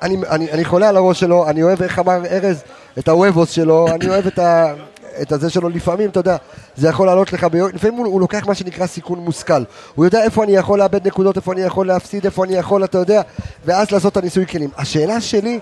אני, 0.02 0.18
אני, 0.30 0.52
אני 0.52 0.66
חולה 0.66 0.90
על 0.90 0.98
הראש 0.98 1.20
שלו, 1.20 1.50
אני 1.50 1.64
אוהב, 1.64 1.84
איך 1.84 2.00
אמר 2.00 2.26
ארז, 2.26 2.64
את 3.00 3.10
הוובוס 3.10 3.52
שלו, 3.52 3.88
אני 3.88 4.10
אוהב 4.10 4.28
את, 4.28 4.40
ה, 4.40 4.74
את 5.22 5.32
הזה 5.32 5.50
שלו, 5.50 5.70
לפעמים, 5.70 6.10
אתה 6.10 6.20
יודע, 6.20 6.38
זה 6.76 6.88
יכול 6.90 7.08
לעלות 7.08 7.34
לך, 7.34 7.44
ביום, 7.44 7.70
לפעמים 7.74 7.98
הוא, 7.98 8.08
הוא 8.08 8.22
לוקח 8.22 8.48
מה 8.48 8.56
שנקרא 8.56 8.88
סיכון 8.88 9.20
מושכל. 9.20 9.64
הוא 9.96 10.06
יודע 10.06 10.24
איפה 10.24 10.44
אני 10.44 10.52
יכול 10.52 10.80
לאבד 10.80 11.08
נקודות, 11.08 11.38
איפה 11.38 11.54
אני 11.54 11.62
יכול 11.62 11.88
להפסיד, 11.88 12.26
איפה 12.26 12.46
אני 12.46 12.54
יכול, 12.54 12.84
אתה 12.84 12.98
יודע, 12.98 13.22
ואז 13.66 13.92
לעשות 13.92 14.12
את 14.12 14.18
הניסוי 14.18 14.48
כלים. 14.48 14.70
השאלה 14.78 15.22
שלי, 15.22 15.60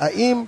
האם 0.00 0.44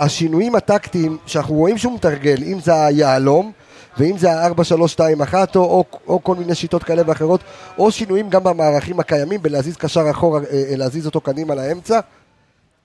השינויים 0.00 0.54
הטקטיים 0.54 1.18
שאנחנו 1.26 1.54
רואים 1.54 1.78
שהוא 1.78 1.94
מתרגל, 1.94 2.42
אם 2.42 2.60
זה 2.60 2.84
היהלום, 2.84 3.52
ואם 3.98 4.18
זה 4.18 4.32
ה-4-3-2-1 4.32 5.34
או, 5.56 5.60
או, 5.60 5.84
או 6.08 6.24
כל 6.24 6.36
מיני 6.36 6.54
שיטות 6.54 6.82
כאלה 6.82 7.02
ואחרות, 7.06 7.40
או 7.78 7.90
שינויים 7.90 8.30
גם 8.30 8.44
במערכים 8.44 9.00
הקיימים, 9.00 9.42
בלהזיז 9.42 9.76
קשר 9.76 10.10
אחורה, 10.10 10.40
אה, 10.40 10.64
אה, 10.70 10.76
להזיז 10.76 11.06
אותו 11.06 11.20
קדימה 11.20 11.54
לאמצע, 11.54 12.00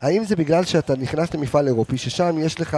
האם 0.01 0.23
זה 0.23 0.35
בגלל 0.35 0.63
שאתה 0.63 0.95
נכנס 0.95 1.33
למפעל 1.33 1.67
אירופי, 1.67 1.97
ששם 1.97 2.35
יש 2.39 2.59
לך, 2.59 2.77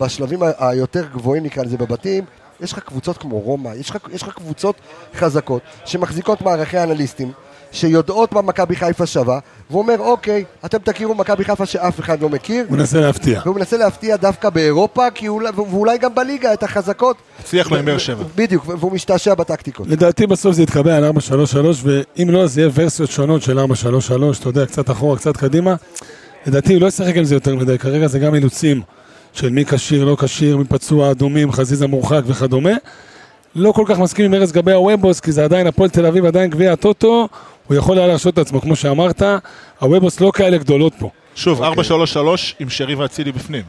בשלבים 0.00 0.40
היותר 0.58 1.06
גבוהים 1.12 1.42
נקרא 1.42 1.62
לזה 1.62 1.76
בבתים, 1.76 2.24
יש 2.60 2.72
לך 2.72 2.78
קבוצות 2.78 3.18
כמו 3.18 3.40
רומא, 3.40 3.68
יש 3.68 3.90
לך, 3.90 3.96
יש 4.12 4.22
לך 4.22 4.34
קבוצות 4.34 4.76
חזקות, 5.14 5.62
שמחזיקות 5.84 6.42
מערכי 6.42 6.78
אנליסטים, 6.78 7.32
שיודעות 7.76 8.32
מה 8.32 8.42
מכבי 8.42 8.76
חיפה 8.76 9.06
שווה, 9.06 9.38
והוא 9.70 9.82
אומר, 9.82 9.94
אוקיי, 9.98 10.44
אתם 10.64 10.78
תכירו 10.78 11.14
מכבי 11.14 11.44
חיפה 11.44 11.66
שאף 11.66 12.00
אחד 12.00 12.20
לא 12.20 12.28
מכיר, 12.28 12.64
הוא 12.68 12.76
מנסה 12.76 13.00
להפתיע. 13.00 13.40
והוא 13.44 13.56
מנסה 13.56 13.76
להפתיע 13.76 14.16
דווקא 14.16 14.50
באירופה, 14.50 15.06
אולי, 15.28 15.50
ואולי 15.56 15.98
גם 15.98 16.14
בליגה, 16.14 16.52
את 16.52 16.62
החזקות. 16.62 17.16
הצליח 17.40 17.70
לו 17.70 17.76
עם 17.76 17.84
באר 17.84 17.98
שבע. 17.98 18.24
בדיוק, 18.36 18.68
והוא 18.68 18.92
משתעשע 18.92 19.34
בטקטיקות. 19.34 19.86
לדעתי 19.88 20.26
בסוף 20.26 20.54
זה 20.54 20.62
יתקבע 20.62 20.96
על 20.96 21.04
4-3-3, 21.04 21.10
ואם 21.82 22.30
לא, 22.30 22.46
זה 22.46 22.60
יהיה 22.60 22.70
ורסיות 22.74 23.10
שונות 23.10 23.42
של 23.42 23.58
4-3-3, 23.58 23.62
אתה 24.40 24.48
יודע, 24.48 24.66
קצת 24.66 24.90
אחורה, 24.90 25.16
קצת 25.16 25.36
קדימה. 25.36 25.74
לדעתי 26.46 26.74
הוא 26.74 26.82
לא 26.82 26.86
ישחק 26.86 27.16
על 27.16 27.24
זה 27.24 27.34
יותר 27.34 27.56
מדי, 27.56 27.78
כרגע 27.78 28.06
זה 28.06 28.18
גם 28.18 28.34
אילוצים 28.34 28.82
של 29.32 29.50
מי 29.50 29.64
כשיר, 29.64 30.04
לא 30.04 30.16
כשיר, 30.20 30.56
מי 30.56 30.64
פצוע, 30.64 31.10
אדומים, 31.10 31.52
חזיזה 31.52 31.86
מורחק 31.86 32.22
וכדומה. 32.26 32.72
לא 33.56 33.72
כל 33.72 33.84
כך 33.86 33.98
מסכים 33.98 34.24
עם 34.24 34.34
ארז 34.34 34.52
גבי 34.52 34.72
הוובוס, 34.72 35.20
כי 35.20 35.32
זה 35.32 35.44
עדיין 35.44 35.66
הפועל 35.66 35.90
תל 35.90 36.06
אביב, 36.06 36.24
עדיין 36.24 36.50
גביע 36.50 36.72
הטוטו, 36.72 37.28
הוא 37.66 37.76
יכול 37.76 37.98
היה 37.98 38.06
להרשות 38.06 38.34
את 38.34 38.38
עצמו, 38.38 38.60
כמו 38.60 38.76
שאמרת, 38.76 39.22
הוובוס 39.80 40.20
לא 40.20 40.30
כאלה 40.34 40.58
גדולות 40.58 40.92
פה, 40.98 41.10
שוב, 41.34 41.62
אוקיי. 41.62 41.82
4-3-3 41.82 42.16
עם 42.60 42.70
שרי 42.70 42.94
ואצילי 42.94 43.32
בפנים. 43.32 43.62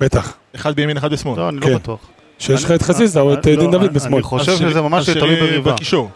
בטח. 0.00 0.34
אחד 0.56 0.76
בימין, 0.76 0.96
אחד 0.96 1.12
בשמאל. 1.12 1.38
לא, 1.38 1.48
אני 1.48 1.60
כן. 1.60 1.70
לא 1.70 1.78
בטוח. 1.78 2.00
שיש 2.38 2.64
לך 2.64 2.70
את 2.70 2.82
חזיזה 2.82 3.20
או 3.20 3.32
את 3.32 3.46
לא, 3.46 3.56
דין 3.56 3.70
דוד 3.70 3.94
בשמאל. 3.94 4.14
אני 4.14 4.22
חושב 4.22 4.56
שזה 4.56 4.80
ממש 4.80 5.10
תלוי 5.10 5.36
בריבה. 5.36 5.72
בקישור. 5.72 6.10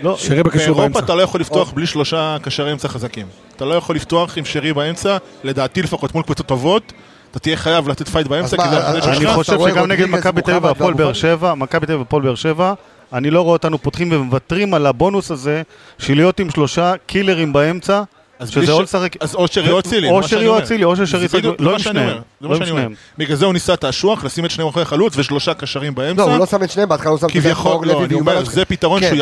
לא, 0.00 0.16
שרי 0.16 0.42
בקישור 0.42 0.66
באירופה 0.66 0.82
באמצע. 0.82 0.98
אתה 0.98 1.14
לא 1.14 1.22
יכול 1.22 1.40
לפתוח 1.40 1.72
בלי 1.72 1.86
שלושה 1.86 2.36
קשרי 2.42 2.72
אמצע 2.72 2.88
חזקים. 2.88 3.26
אתה 3.56 3.64
לא 3.64 3.74
יכול 3.74 3.96
לפתוח 3.96 4.38
עם 4.38 4.44
שרי 4.44 4.72
באמצע, 4.72 5.16
לדעתי 5.44 5.82
לפחות 5.82 6.14
מול 6.14 6.22
קבוצות 6.22 6.46
טובות, 6.46 6.92
אתה 7.36 7.42
תהיה 7.42 7.56
חייב 7.56 7.88
לתת 7.88 8.08
fight 8.08 8.26
באמצע, 8.26 8.56
כי 8.56 8.68
זה 8.70 8.76
המחנה 8.76 9.02
שלך. 9.02 9.16
אני 9.16 9.34
חושב 9.34 9.58
שגם 9.68 9.86
נגד 9.86 10.06
מכבי 10.06 10.42
תל 10.42 10.50
אביב 10.50 10.64
והפועל 10.64 10.94
באר 10.94 11.12
שבע, 11.12 11.54
מכבי 11.54 11.86
תל 11.86 11.92
אביב 11.92 12.00
והפועל 12.00 12.22
באר 12.22 12.34
שבע, 12.34 12.74
אני 13.12 13.30
לא 13.30 13.40
רואה 13.40 13.52
אותנו 13.52 13.78
פותחים 13.78 14.12
ומוותרים 14.12 14.74
על 14.74 14.86
הבונוס 14.86 15.30
הזה 15.30 15.62
של 15.98 16.14
להיות 16.14 16.40
עם 16.40 16.50
שלושה 16.50 16.92
קילרים 17.06 17.52
באמצע, 17.52 18.02
אז 18.38 18.50
שזה 18.50 18.72
או 18.72 18.82
לשחק... 18.82 19.22
אז 19.22 19.34
או 19.34 19.48
שרי 19.48 19.70
או 19.70 19.78
אצילי. 19.78 20.10
או 20.10 20.22
שרי 20.22 20.48
או. 20.48 20.58
אצילי, 20.58 20.84
או 20.84 20.96
ששרי 20.96 21.24
ישחק- 21.24 21.44
לא 21.58 21.72
עם 21.72 21.78
שניהם. 21.78 22.08
אומר, 22.08 22.20
זה 22.40 22.48
לא 22.48 22.48
מה 22.48 22.56
שאני 22.56 22.70
אומר. 22.70 22.86
בגלל 23.18 23.36
זה 23.36 23.44
הוא 23.44 23.52
ניסה 23.52 23.74
את 23.74 23.84
האשוח, 23.84 24.24
לשים 24.24 24.44
את 24.44 24.50
שניהם 24.50 24.68
אחרי 24.68 24.84
חלוץ 24.84 25.16
ושלושה 25.16 25.54
קשרים 25.54 25.94
באמצע. 25.94 26.26
לא, 26.26 26.30
הוא 26.30 26.38
לא 26.38 26.46
שם 26.46 26.62
את 26.62 26.70
שניהם, 26.70 26.88
בהתחלה 26.88 27.10
הוא 27.10 27.18
שם 27.18 27.26
את 27.26 27.32
כביכול, 27.32 27.72
אור 27.72 27.86
לא, 27.86 27.92
לוי 27.92 28.04
אני 28.04 28.14
אומר. 28.14 28.44
זה 28.44 28.64
פתרון 28.64 29.00
כן. 29.00 29.06
שהוא 29.08 29.18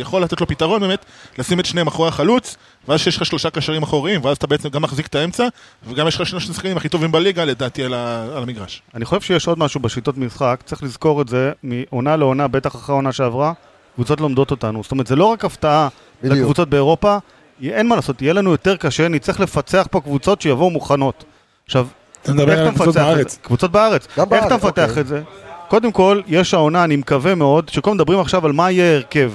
יכול, 0.00 0.22
לתת 0.22 0.40
לו 0.40 0.46
פתרון 0.46 0.80
באמת, 0.80 1.04
לשים 1.38 1.60
את 1.60 1.66
שניהם 1.66 1.86
אחורי 1.86 2.08
החלוץ, 2.08 2.56
ואז 2.88 3.00
שיש 3.00 3.16
לך 3.16 3.26
שלושה 3.26 3.50
קשרים 3.50 3.82
אחוריים, 3.82 4.24
ואז 4.24 4.36
אתה 4.36 4.46
בעצם 4.46 4.68
גם 4.68 4.82
מחזיק 4.82 5.06
את 5.06 5.14
האמצע, 5.14 5.46
וגם 5.88 6.08
יש 6.08 6.20
לך 6.20 6.26
שני 6.28 6.38
השחקנים 6.38 6.76
הכי 6.76 6.88
טובים 6.88 7.12
בליגה, 7.12 7.44
לדעתי, 7.44 7.84
על 7.84 7.94
המגרש. 8.36 8.82
אני 8.94 9.04
חושב 9.04 9.20
שיש 9.20 9.48
עוד 9.48 9.58
משהו 9.58 9.80
בשיטות 9.80 10.18
משחק, 10.18 10.60
צריך 10.64 10.82
לזכור 10.82 11.22
את 11.22 11.28
זה 11.28 11.52
מעונה 11.62 12.16
לעונה, 12.16 12.48
בטח 12.48 12.74
אחרי 12.74 12.92
העונה 12.92 13.12
שעברה, 13.12 13.52
קבוצות 13.94 14.20
לומדות 14.20 14.50
אותנו. 14.50 14.82
זאת 14.82 14.92
אומרת, 14.92 15.06
זה 15.06 15.16
לא 15.16 15.24
רק 15.24 15.44
הפתעה. 15.44 15.88
לקבוצות 16.22 16.68
באירופה, 16.70 17.16
אין 17.62 17.88
מה 17.88 17.96
לעשות, 17.96 18.22
יהיה 18.22 18.32
לנו 18.32 18.50
יותר 18.50 18.76
קשה, 18.76 19.08
נצטרך 19.08 19.40
לפצח 19.40 19.86
פה 19.90 20.00
קבוצות 20.00 20.40
שיבואו 20.40 20.70
מוכנות. 20.70 21.24
עכשיו, 21.66 21.86
אתה 22.22 22.32
מדבר 22.32 22.52
איך 22.52 22.80
על 22.80 22.88
את 22.88 22.94
בארץ. 22.94 23.32
זה? 23.32 23.38
קבוצות 23.42 23.70
בארץ. 23.72 24.06
גם 24.18 24.26
איך 24.32 24.46
אתה 24.46 24.56
מפתח 24.56 24.88
אוקיי. 24.88 25.00
את 25.00 25.06
זה? 25.06 25.22
קודם 25.68 25.92
כל, 25.92 26.20
יש 26.26 26.54
העונה, 26.54 26.84
אני 26.84 26.96
מקווה 26.96 27.34
מאוד, 27.34 27.68
שכל 27.68 27.94
מדברים 27.94 28.20
עכשיו 28.20 28.46
על 28.46 28.52
מה 28.52 28.70
יהיה 28.70 28.94
הרכב. 28.96 29.32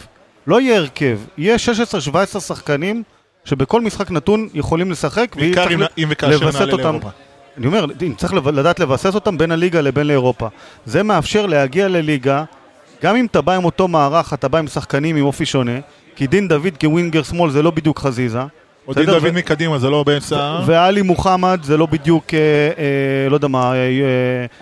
לא 0.48 0.62
יהיה 0.62 0.78
הרכב, 0.78 1.20
יהיה 1.38 1.56
16-17 2.36 2.40
שחקנים 2.40 3.04
שבכל 3.46 3.82
משחק 3.82 4.12
נתון 4.12 4.50
יכולים 4.54 4.92
לשחק, 4.92 5.36
בעיקר 5.36 5.64
צריך 5.68 5.80
אם- 5.98 6.08
וכאשר 6.10 6.40
לווסת 6.46 6.60
נעלה. 6.62 6.72
לאירופה. 6.84 7.10
אני 7.58 7.68
אומר, 7.68 7.86
אם 8.02 8.14
צריך 8.18 8.34
לדעת 8.34 8.80
לבסס 8.80 9.16
אותם 9.16 9.38
בין 9.38 9.52
הליגה 9.52 9.82
לבין 9.82 10.08
לאירופה. 10.08 10.48
זה 10.86 11.04
מאפשר 11.04 11.46
להגיע 11.46 11.88
לליגה, 11.88 12.44
גם 13.04 13.16
אם 13.16 13.26
אתה 13.26 13.42
בא 13.42 13.54
עם 13.54 13.66
אותו 13.66 13.88
מערך, 13.88 14.34
אתה 14.34 14.48
בא 14.48 14.58
עם 14.60 14.68
שחקנים 14.68 15.16
עם 15.16 15.26
אופי 15.26 15.46
שונה, 15.46 15.80
כי 16.16 16.28
דין 16.28 16.48
דוד 16.48 16.78
כווינגר 16.82 17.24
שמאל 17.24 17.52
זה 17.52 17.64
לא 17.64 17.72
בדיוק 17.72 18.00
חזיזה. 18.00 18.42
או 18.88 18.94
דין? 18.94 19.06
דוד 19.06 19.24
ו- 19.24 19.34
מקדימה, 19.34 19.80
זה 19.80 19.90
לא 19.90 20.04
באמצע... 20.04 20.60
ואלי 20.66 21.02
מוחמד 21.02 21.60
זה 21.64 21.78
לא 21.78 21.86
בדיוק, 21.86 22.34
אה, 22.34 22.40
אה, 22.78 23.30
לא 23.30 23.36
יודע 23.36 23.48
מה, 23.48 23.74
אה, 23.74 23.78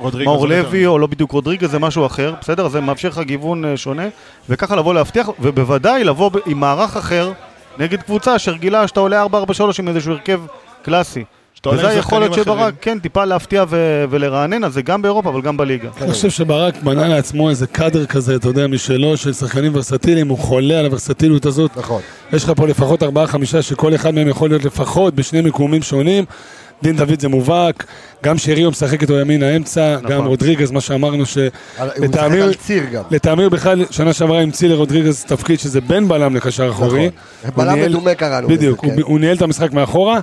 אה, 0.04 0.24
מאור 0.26 0.48
לוי 0.48 0.86
או 0.86 1.00
לא 1.00 1.08
בדיוק 1.08 1.32
רודריגז, 1.32 1.72
זה 1.72 1.80
משהו 1.80 2.06
אחר, 2.06 2.34
בסדר? 2.42 2.68
זה 2.68 2.82
מאפשר 2.82 3.08
לך 3.10 3.20
גיוון 3.20 3.66
אה, 3.66 3.78
שונה, 3.78 4.08
וככה 4.50 4.76
לבוא 4.76 4.94
להבטיח, 4.94 5.30
ובוודאי 5.39 6.04
לבוא 6.04 6.32
עם 6.46 6.60
מערך 6.60 6.98
אחר 6.98 7.32
נגד 7.78 8.02
קבוצה 8.02 8.39
שרגילה 8.39 8.88
שאתה 8.88 9.00
עולה 9.00 9.26
4-4-3 9.26 9.28
עם 9.80 9.88
איזשהו 9.88 10.12
הרכב 10.12 10.42
קלאסי. 10.82 11.24
וזה 11.71 11.88
היכולת 11.89 12.34
של 12.34 12.43
ברק. 12.43 12.73
כן, 12.82 12.99
טיפה 12.99 13.26
להפתיע 13.26 13.63
ו- 13.69 14.06
ולרענן, 14.10 14.63
אז 14.63 14.73
זה 14.73 14.82
גם 14.82 15.02
באירופה 15.02 15.30
אבל 15.30 15.41
גם 15.41 15.58
בליגה. 15.58 15.89
אני 16.02 16.12
חושב 16.12 16.30
שברק 16.30 16.84
בנה 16.84 17.08
לעצמו 17.08 17.49
איזה 17.49 17.67
קאדר 17.67 18.06
כזה, 18.06 18.36
אתה 18.36 18.47
יודע, 18.47 18.67
משלו, 18.67 19.17
של 19.17 19.34
שחקנים 19.34 19.71
ורסטיליים, 19.76 20.28
הוא 20.30 20.38
חולה 20.38 20.80
על 20.80 20.86
הוורסטיליות 20.86 21.45
הזאת. 21.45 21.78
נכון. 21.78 22.02
יש 22.34 22.43
לך 22.43 22.52
פה 22.56 22.67
לפחות 22.67 23.04
ארבעה, 23.04 23.28
חמישה, 23.28 23.62
שכל 23.62 23.95
אחד 23.95 24.13
מהם 24.13 24.28
יכול 24.28 24.49
להיות 24.49 24.65
לפחות 24.65 25.15
בשני 25.15 25.41
מיקומים 25.41 25.82
שונים. 25.82 26.26
דין 26.84 26.95
דוד 26.95 27.19
זה 27.19 27.28
מובהק, 27.28 27.86
גם 28.23 28.38
שריו 28.38 28.71
משחק 28.71 29.02
איתו 29.02 29.13
ימין 29.19 29.43
האמצע, 29.43 29.95
נכון. 30.02 30.12
גם 30.12 30.26
רודריגז, 30.26 30.71
מה 30.71 30.82
שאמרנו, 30.82 31.26
ש... 31.26 31.38
הוא 31.38 31.88
לטעמי- 32.06 32.41
על 32.41 32.54
ציר 32.54 32.84
גם. 32.93 33.04
לטעמי 33.12 33.43
הוא 33.43 33.52
בכלל, 33.52 33.86
שנה 33.91 34.13
שעברה 34.13 34.41
המציא 34.41 34.69
לרודריגז 34.69 35.23
תפקיד 35.23 35.60
שזה 35.60 35.82
בין 35.82 36.08
בלם 36.08 36.36
לקשר 36.36 36.69
אחורי. 36.69 37.10
נכון. 37.43 37.63
הוא 37.65 37.65
בלם 37.65 37.82
מדומה 37.82 38.15
קראנו 38.15 38.47
בדיוק, 38.47 38.82
כן. 38.82 38.88
הוא- 38.91 39.02
הוא 39.04 39.19
ניהל 39.19 39.36
את 39.38 39.41
המשחק 39.41 39.73
מאחורה. 39.73 40.19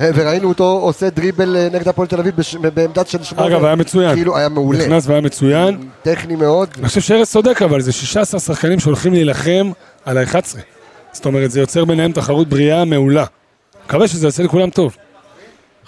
וראינו 0.00 0.48
אותו 0.48 0.64
עושה 0.64 1.10
דריבל 1.10 1.56
אה, 1.56 1.68
נגד 1.72 1.88
הפועל 1.88 2.08
תל 2.08 2.20
אביב 2.20 2.36
בש- 2.36 2.54
בעמדת 2.56 3.08
של 3.08 3.22
שמונה. 3.22 3.46
אגב, 3.48 3.64
היה 3.64 3.74
מצוין. 3.74 4.14
כאילו 4.14 4.36
היה 4.36 4.48
מעולה. 4.48 4.78
נכנס 4.86 5.06
והיה 5.06 5.20
מצוין. 5.20 5.88
טכני 6.02 6.36
מאוד. 6.36 6.68
אני 6.78 6.88
חושב 6.88 7.00
שארז 7.00 7.30
צודק, 7.30 7.62
אבל 7.62 7.80
זה 7.80 7.92
16 7.92 8.40
שחקנים 8.40 8.80
שהולכים 8.80 9.12
להילחם 9.12 9.70
על 10.04 10.18
ה-11. 10.18 10.58
זאת 11.12 11.26
אומרת, 11.26 11.50
זה 11.50 11.60
יוצר 11.60 11.84
ביניהם 11.84 12.12
תחרות 12.12 12.48
בריאה 12.48 12.84
מעולה. 12.84 13.24
מקווה 13.86 14.08
שזה 14.08 14.26
יעשה 14.26 14.42
לכולם 14.42 14.70
טוב. 14.70 14.96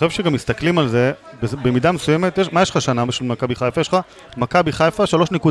אני 0.01 0.09
חושב 0.09 0.23
שגם 0.23 0.33
מסתכלים 0.33 0.79
על 0.79 0.89
זה, 0.89 1.13
במידה 1.63 1.93
מסוימת, 1.93 2.39
יש, 2.39 2.53
מה 2.53 2.63
יש 2.63 2.71
לך 2.71 2.81
שנה 2.81 3.07
בשביל 3.07 3.29
מכבי 3.29 3.55
חיפה? 3.55 3.81
יש 3.81 3.89
לך 3.89 3.97
מכבי 4.37 4.73
חיפה 4.73 5.05
3.0. 5.05 5.47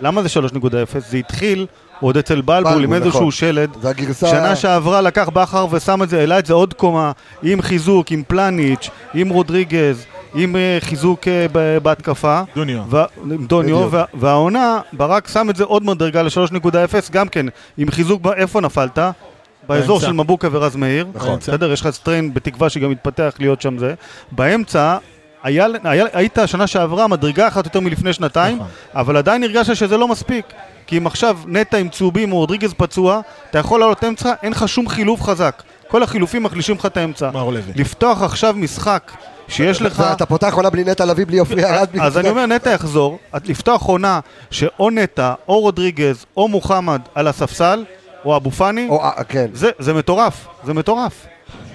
למה 0.00 0.22
זה 0.22 0.28
3.0? 0.28 0.58
זה 0.98 1.16
התחיל 1.16 1.66
עוד 2.00 2.16
אצל 2.16 2.40
בלבול 2.40 2.84
עם 2.84 2.92
איזשהו 2.92 3.10
נכון. 3.18 3.30
שלד. 3.30 3.70
זה 3.82 3.88
הגרסה... 3.90 4.26
שנה 4.28 4.56
שעברה 4.56 5.00
לקח 5.00 5.28
בכר 5.28 5.66
ושם 5.70 6.02
את 6.02 6.08
זה, 6.08 6.20
העלה 6.20 6.38
את 6.38 6.46
זה 6.46 6.52
עוד 6.54 6.74
קומה, 6.74 7.12
עם 7.42 7.62
חיזוק, 7.62 8.10
עם 8.10 8.22
פלניץ', 8.28 8.90
עם 9.14 9.28
רודריגז, 9.28 10.04
עם 10.34 10.56
אה, 10.56 10.78
חיזוק 10.80 11.28
אה, 11.28 11.46
בהתקפה. 11.82 12.42
דוניו. 12.56 12.82
ו- 12.90 13.02
עם 13.32 13.46
דוניו. 13.46 13.88
וה- 13.90 14.04
והעונה, 14.14 14.80
ברק 14.92 15.28
שם 15.28 15.50
את 15.50 15.56
זה 15.56 15.64
עוד 15.64 15.84
מדרגה 15.84 16.22
ל-3.0, 16.22 16.68
גם 17.12 17.28
כן, 17.28 17.46
עם 17.78 17.90
חיזוק, 17.90 18.22
ב- 18.22 18.28
איפה 18.28 18.60
נפלת? 18.60 18.98
באזור 19.68 19.96
באמצע. 19.98 20.06
של 20.06 20.12
מבוקה 20.12 20.48
ורז 20.52 20.76
מאיר, 20.76 21.06
נכון. 21.14 21.38
בסדר? 21.38 21.72
יש 21.72 21.80
לך 21.80 21.90
סטריין 21.90 22.34
בתקווה 22.34 22.68
שגם 22.70 22.92
יתפתח 22.92 23.34
להיות 23.38 23.62
שם 23.62 23.78
זה. 23.78 23.94
באמצע, 24.32 24.96
היה, 25.46 25.66
היה, 25.84 26.04
היית 26.12 26.38
שנה 26.46 26.66
שעברה 26.66 27.06
מדרגה 27.06 27.48
אחת 27.48 27.64
יותר 27.64 27.80
מלפני 27.80 28.12
שנתיים, 28.12 28.56
נכון. 28.56 28.68
אבל 28.94 29.16
עדיין 29.16 29.42
הרגשת 29.42 29.76
שזה 29.76 29.96
לא 29.96 30.08
מספיק. 30.08 30.44
כי 30.86 30.98
אם 30.98 31.06
עכשיו 31.06 31.38
נטע 31.46 31.76
עם 31.78 31.88
צהובים 31.88 32.32
או 32.32 32.36
רודריגז 32.36 32.74
פצוע, 32.76 33.20
אתה 33.50 33.58
יכול 33.58 33.80
לעלות 33.80 34.04
אמצע, 34.04 34.32
אין 34.42 34.52
לך 34.52 34.68
שום 34.68 34.88
חילוף 34.88 35.22
חזק. 35.22 35.62
כל 35.88 36.02
החילופים 36.02 36.42
מחלישים 36.42 36.76
לך 36.76 36.86
את 36.86 36.96
האמצע. 36.96 37.30
מאור 37.30 37.52
לוי. 37.52 37.72
לפתוח 37.74 38.22
עכשיו 38.22 38.54
משחק 38.56 39.12
שיש 39.48 39.82
לך... 39.82 40.02
ואתה 40.08 40.26
פותח 40.26 40.54
עונה 40.54 40.70
בלי 40.70 40.84
נטע 40.84 41.04
לביא, 41.04 41.26
בלי 41.26 41.38
עופרי 41.38 41.64
ארד. 41.64 41.88
בלי- 41.92 42.02
אז 42.02 42.18
אני 42.18 42.28
אומר, 42.28 42.46
נטע 42.46 42.70
יחזור, 42.70 43.18
את- 43.36 43.48
לפתוח 43.48 43.82
עונה 43.82 44.20
שאו 44.50 44.90
נטע, 44.90 45.34
או 45.48 45.60
רודריגז, 45.60 46.26
או 46.36 46.48
מוחמד 46.48 47.00
על 47.14 47.28
הספסל, 47.28 47.84
או 48.24 48.36
אבו 48.36 48.50
פאני, 48.50 48.88
אה, 48.90 49.24
כן. 49.28 49.46
זה, 49.52 49.70
זה 49.78 49.94
מטורף, 49.94 50.46
זה 50.64 50.74
מטורף. 50.74 51.26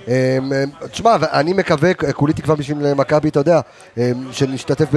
אמ, 0.07 0.13
אמ, 0.13 0.87
תשמע, 0.91 1.15
אני 1.21 1.53
מקווה, 1.53 1.93
כולי 1.93 2.33
תקווה 2.33 2.55
בשביל 2.55 2.93
מכבי, 2.93 3.29
אתה 3.29 3.39
יודע, 3.39 3.59
אמ, 3.97 4.03
שנשתתף 4.31 4.87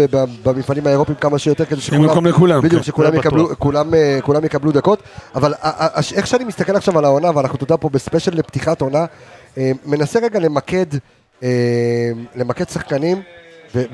במפעלים 0.45 0.87
האירופיים 0.87 1.19
כמה 1.19 1.39
שיותר, 1.39 1.65
כדי 1.65 1.81
שיהיה 1.81 2.03
מקום 2.03 2.27
לכולם. 2.27 2.61
בדיוק, 2.61 2.83
כן. 2.83 2.87
שכולם 2.87 3.15
יקבלו. 3.15 3.59
כולם, 3.59 3.95
אה, 3.95 4.19
כולם 4.23 4.45
יקבלו 4.45 4.73
דקות, 4.73 5.03
אבל 5.35 5.55
איך 6.15 6.27
שאני 6.27 6.45
מסתכל 6.45 6.77
עכשיו 6.77 6.99
על 6.99 7.05
העונה, 7.05 7.31
ואנחנו, 7.35 7.57
אתה 7.57 7.65
יודע, 7.65 7.77
פה 7.81 7.89
בספיישל 7.89 8.35
לפתיחת 8.35 8.81
עונה, 8.81 9.05
מנסה 9.87 10.19
רגע 10.19 10.39
למקד, 10.41 10.87
למקד 12.37 12.69
שחקנים, 12.69 13.23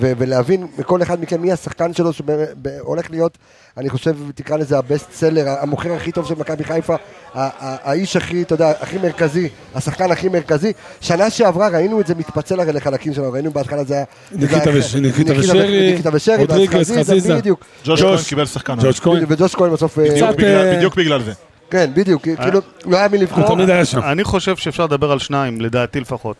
ולהבין 0.01 0.67
מכל 0.79 1.03
אחד 1.03 1.21
מכם 1.21 1.43
מי 1.43 1.53
השחקן 1.53 1.93
שלו 1.95 2.11
שהולך 2.13 3.11
להיות, 3.11 3.39
אני 3.77 3.91
חושב, 3.91 4.17
תקרא 4.35 4.57
לזה 4.57 4.79
הבסט 4.79 5.13
סלר, 5.13 5.45
המוכר 5.61 5.93
הכי 5.93 6.13
טוב 6.13 6.27
של 6.27 6.35
מכבי 6.39 6.65
חיפה, 6.65 6.95
ה- 6.95 6.99
ה- 7.35 7.49
האיש 7.91 8.17
הכי, 8.17 8.43
אתה 8.43 8.55
יודע, 8.55 8.73
הכי 8.81 8.99
מרכזי, 8.99 9.49
השחקן 9.75 10.11
הכי 10.11 10.29
מרכזי. 10.29 10.73
שנה 11.01 11.31
שעברה 11.31 11.69
ראינו 11.69 12.01
את 12.01 12.07
זה 12.07 12.15
מתפצל 12.15 12.61
הרי 12.61 12.73
לחלקים 12.73 13.15
שלנו, 13.15 13.33
ראינו 13.33 13.51
בהתחלה 13.51 13.85
זה 13.85 13.95
היה... 13.95 14.05
ניקיטה 14.33 14.71
ושרי, 14.75 15.01
ניקיטה 15.01 16.11
ושרי, 16.13 16.35
ואז 16.37 16.41
רודריגז, 16.51 16.93
חזיזה. 16.99 17.37
בדיוק. 17.37 17.65
ג'וש 17.85 18.01
ג'וש. 18.03 18.17
כהן 18.21 18.29
קיבל 18.29 18.47
שחקן. 18.47 18.77
ג'ורג' 18.81 18.95
כהן. 18.95 19.25
וג'וש 19.29 19.55
כהן 19.55 19.71
בסוף, 19.73 19.99
אה, 19.99 20.05
בדיוק 20.05 20.29
קצת, 20.29 20.37
בגלל- 20.37 20.67
אה, 20.67 20.77
בדיוק 20.77 20.97
בגלל 20.97 21.23
זה. 21.23 21.33
כן, 21.71 21.91
בדיוק, 21.95 22.23
כאילו, 22.23 22.61
לא 22.87 22.97
היה 22.97 23.09
מי 23.09 23.17
הוא 23.17 23.23
לבחור. 23.23 23.47
תמיד 23.55 23.71
היה 23.71 23.85
שם. 23.85 23.99
אני 24.03 24.25
חושב 24.25 24.57
שאפשר 24.57 24.85
לדבר 24.85 25.13
על 25.13 25.19
שניים, 25.19 25.61
לדעתי 25.61 26.01
לפחות. 26.01 26.37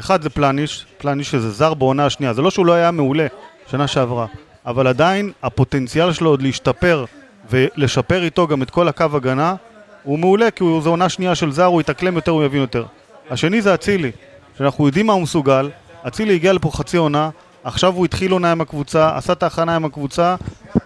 אחד 0.00 0.22
זה 0.22 0.30
פלניש, 0.30 0.86
פלניש 0.98 1.30
שזה 1.30 1.50
זר 1.50 1.74
בעונה 1.74 2.06
השנייה, 2.06 2.32
זה 2.32 2.42
לא 2.42 2.50
שהוא 2.50 2.66
לא 2.66 2.72
היה 2.72 2.90
מעולה 2.90 3.26
שנה 3.70 3.86
שעברה, 3.86 4.26
אבל 4.66 4.86
עדיין 4.86 5.32
הפוטנציאל 5.42 6.12
שלו 6.12 6.30
עוד 6.30 6.42
להשתפר 6.42 7.04
ולשפר 7.50 8.22
איתו 8.24 8.46
גם 8.46 8.62
את 8.62 8.70
כל 8.70 8.88
הקו 8.88 9.04
הגנה, 9.14 9.54
הוא 10.02 10.18
מעולה 10.18 10.50
כי 10.50 10.62
הוא- 10.62 10.82
זו 10.82 10.90
עונה 10.90 11.08
שנייה 11.08 11.34
של 11.34 11.52
זר, 11.52 11.64
הוא 11.64 11.80
יתאקלם 11.80 12.16
יותר, 12.16 12.30
הוא 12.30 12.44
יבין 12.44 12.60
יותר. 12.60 12.84
השני 13.30 13.62
זה 13.62 13.74
אצילי, 13.74 14.10
שאנחנו 14.58 14.86
יודעים 14.86 15.06
מה 15.06 15.12
הוא 15.12 15.22
מסוגל, 15.22 15.70
אצילי 16.08 16.34
הגיע 16.34 16.52
לפה 16.52 16.70
חצי 16.70 16.96
עונה, 16.96 17.30
עכשיו 17.64 17.94
הוא 17.94 18.04
התחיל 18.04 18.32
עונה 18.32 18.52
עם 18.52 18.60
הקבוצה, 18.60 19.16
עשה 19.16 19.32
את 19.32 19.42
ההכנה 19.42 19.76
עם 19.76 19.84
הקבוצה, 19.84 20.34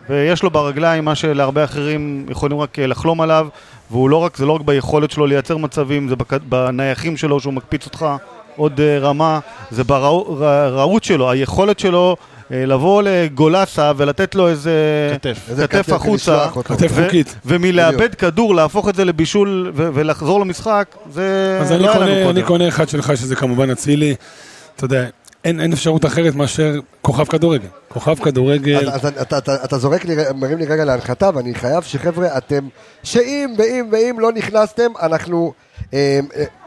ויש 0.08 0.42
לו 0.42 0.50
ברגליים 0.50 1.04
מה 1.04 1.14
שלהרבה 1.14 1.64
אחרים 1.64 2.26
יכולים 2.28 2.58
רק 2.58 2.78
אה, 2.78 2.86
לחלום 2.86 3.20
עליו, 3.20 3.48
והוא 3.90 4.10
לא 4.10 4.16
רק, 4.16 4.36
זה 4.36 4.46
לא 4.46 4.52
רק 4.52 4.60
ביכולת 4.60 5.10
שלו 5.10 5.26
לייצר 5.26 5.56
מצבים, 5.56 6.08
זה 6.08 6.14
בנייחים 6.48 7.16
שלו 7.16 7.40
שהוא 7.40 7.52
מקפיץ 7.52 7.86
אותך 7.86 8.06
עוד 8.56 8.80
אה, 8.80 8.98
רמה, 8.98 9.38
זה 9.70 9.84
ברעות 9.84 11.04
שלו, 11.04 11.30
היכולת 11.30 11.78
שלו 11.78 12.16
אה, 12.52 12.66
לבוא 12.66 13.02
לגולסה 13.02 13.92
ולתת 13.96 14.34
לו 14.34 14.48
איזה 14.48 14.72
כתף. 15.14 15.38
איזה 15.50 15.66
כתף 15.68 15.76
כתף 15.82 15.92
החוצה. 15.92 16.46
כתף 16.64 16.90
ו- 16.90 17.04
חוקית. 17.04 17.36
ומלאבד 17.46 18.14
כדור, 18.14 18.54
להפוך 18.54 18.88
את 18.88 18.94
זה 18.94 19.04
לבישול 19.04 19.72
ו- 19.74 19.88
ולחזור 19.94 20.40
למשחק, 20.40 20.86
זה 21.10 21.58
אז 21.60 21.72
אני 21.72 21.82
לא 21.82 21.88
לנו 21.94 21.98
קונה- 21.98 22.30
אני. 22.30 22.42
קונה 22.42 22.68
אחד 22.68 22.88
שלך, 22.88 23.12
שזה 23.16 23.36
כמובן 23.36 23.70
אצילי. 23.70 24.14
אתה 24.76 24.84
יודע, 24.84 25.06
אין 25.44 25.60
אין 25.60 25.72
אפשרות 25.72 26.06
אחרת 26.06 26.34
מאשר 26.34 26.72
כוכב 27.02 27.24
כדורגל. 27.24 27.66
כוכב 27.88 28.14
כדורגל. 28.22 28.90
אז, 28.90 29.06
אז 29.06 29.12
אתה, 29.22 29.38
אתה, 29.38 29.54
אתה 29.64 29.78
זורק 29.78 30.04
לי, 30.04 30.14
מרים 30.34 30.58
לי 30.58 30.66
רגע 30.66 30.84
להנחתה, 30.84 31.30
ואני 31.34 31.54
חייב 31.54 31.82
שחבר'ה, 31.82 32.36
אתם, 32.38 32.68
שאם 33.02 33.54
ואם 33.58 33.88
ואם 33.92 34.16
לא 34.20 34.32
נכנסתם, 34.32 34.90
אנחנו, 35.02 35.52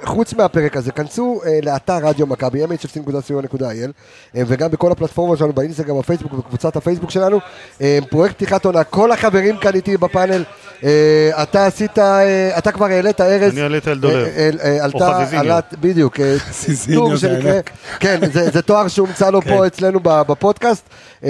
חוץ 0.03 0.33
מהפרק 0.33 0.77
הזה, 0.77 0.91
כנסו 0.91 1.41
אה, 1.45 1.59
לאתר 1.63 1.97
רדיו 2.03 2.27
מכבי, 2.27 2.65
mhfc.co.il, 2.65 3.91
אה, 4.35 4.41
וגם 4.47 4.71
בכל 4.71 4.91
הפלטפורמות 4.91 5.37
שלנו, 5.37 5.53
באינסטגרם, 5.53 5.99
בפייסבוק, 5.99 6.33
בקבוצת 6.33 6.75
הפייסבוק 6.75 7.11
שלנו. 7.11 7.39
אה, 7.81 7.99
פרויקט 8.09 8.35
פתיחת 8.35 8.65
עונה, 8.65 8.83
כל 8.83 9.11
החברים 9.11 9.57
כאן 9.57 9.75
איתי 9.75 9.97
בפאנל, 9.97 10.43
אה, 10.83 11.43
אתה 11.43 11.65
עשית, 11.65 11.99
אה, 11.99 12.57
אתה 12.57 12.71
כבר 12.71 12.85
העלית 12.85 13.21
ארז. 13.21 13.51
אני 13.53 13.61
העליתי 13.61 13.89
על. 13.89 13.99
אה, 14.03 14.09
אה, 14.09 14.49
אה, 14.63 14.83
עלתה, 14.83 15.13
חזיזיניו. 15.21 15.53
עלת, 15.53 15.73
בדיוק, 15.81 16.19
אה, 16.19 16.39
חזיזיניו 16.39 16.99
טור 16.99 17.15
זה 17.15 17.37
ענק. 17.37 17.69
כן, 17.99 18.19
זה, 18.31 18.49
זה 18.49 18.61
תואר 18.61 18.87
שהומצא 18.87 19.29
לו 19.29 19.41
כן. 19.41 19.49
פה 19.49 19.67
אצלנו 19.67 19.99
בפודקאסט. 20.03 20.89
אמ, 21.23 21.29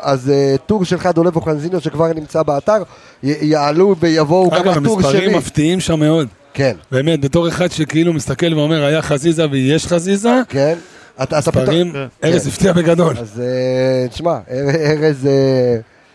אז 0.00 0.30
אה, 0.30 0.56
טור 0.66 0.84
שלך, 0.84 1.06
דולב 1.06 1.36
אוחנזינו, 1.36 1.80
שכבר 1.80 2.12
נמצא 2.12 2.42
באתר, 2.42 2.82
יעלו 3.22 3.96
ויבואו 4.00 4.50
גם 4.50 4.56
אגב, 4.56 4.78
הטור 4.78 4.96
המספרים 4.96 5.20
שלי. 5.20 5.36
מפתיעים 5.36 5.80
שם 5.80 6.00
מאוד. 6.00 6.28
כן, 6.54 6.76
באמת, 6.92 7.20
בתור 7.20 7.48
אחד 7.48 7.70
שכאילו 7.72 8.12
מסתכל 8.12 8.54
ואומר, 8.54 8.84
היה 8.84 9.02
חזיזה 9.02 9.46
ויש 9.50 9.86
חזיזה, 9.86 10.40
כן. 10.48 10.74
אתה, 11.22 11.38
אתה 11.38 11.52
פתאום... 11.52 11.92
כן. 11.92 12.06
ארז 12.24 12.42
כן. 12.42 12.48
הפתיע 12.48 12.72
בגדול. 12.72 13.16
אז 13.18 13.40
אה, 13.40 14.08
תשמע, 14.08 14.38
אר- 14.50 14.70
ארז... 15.04 15.28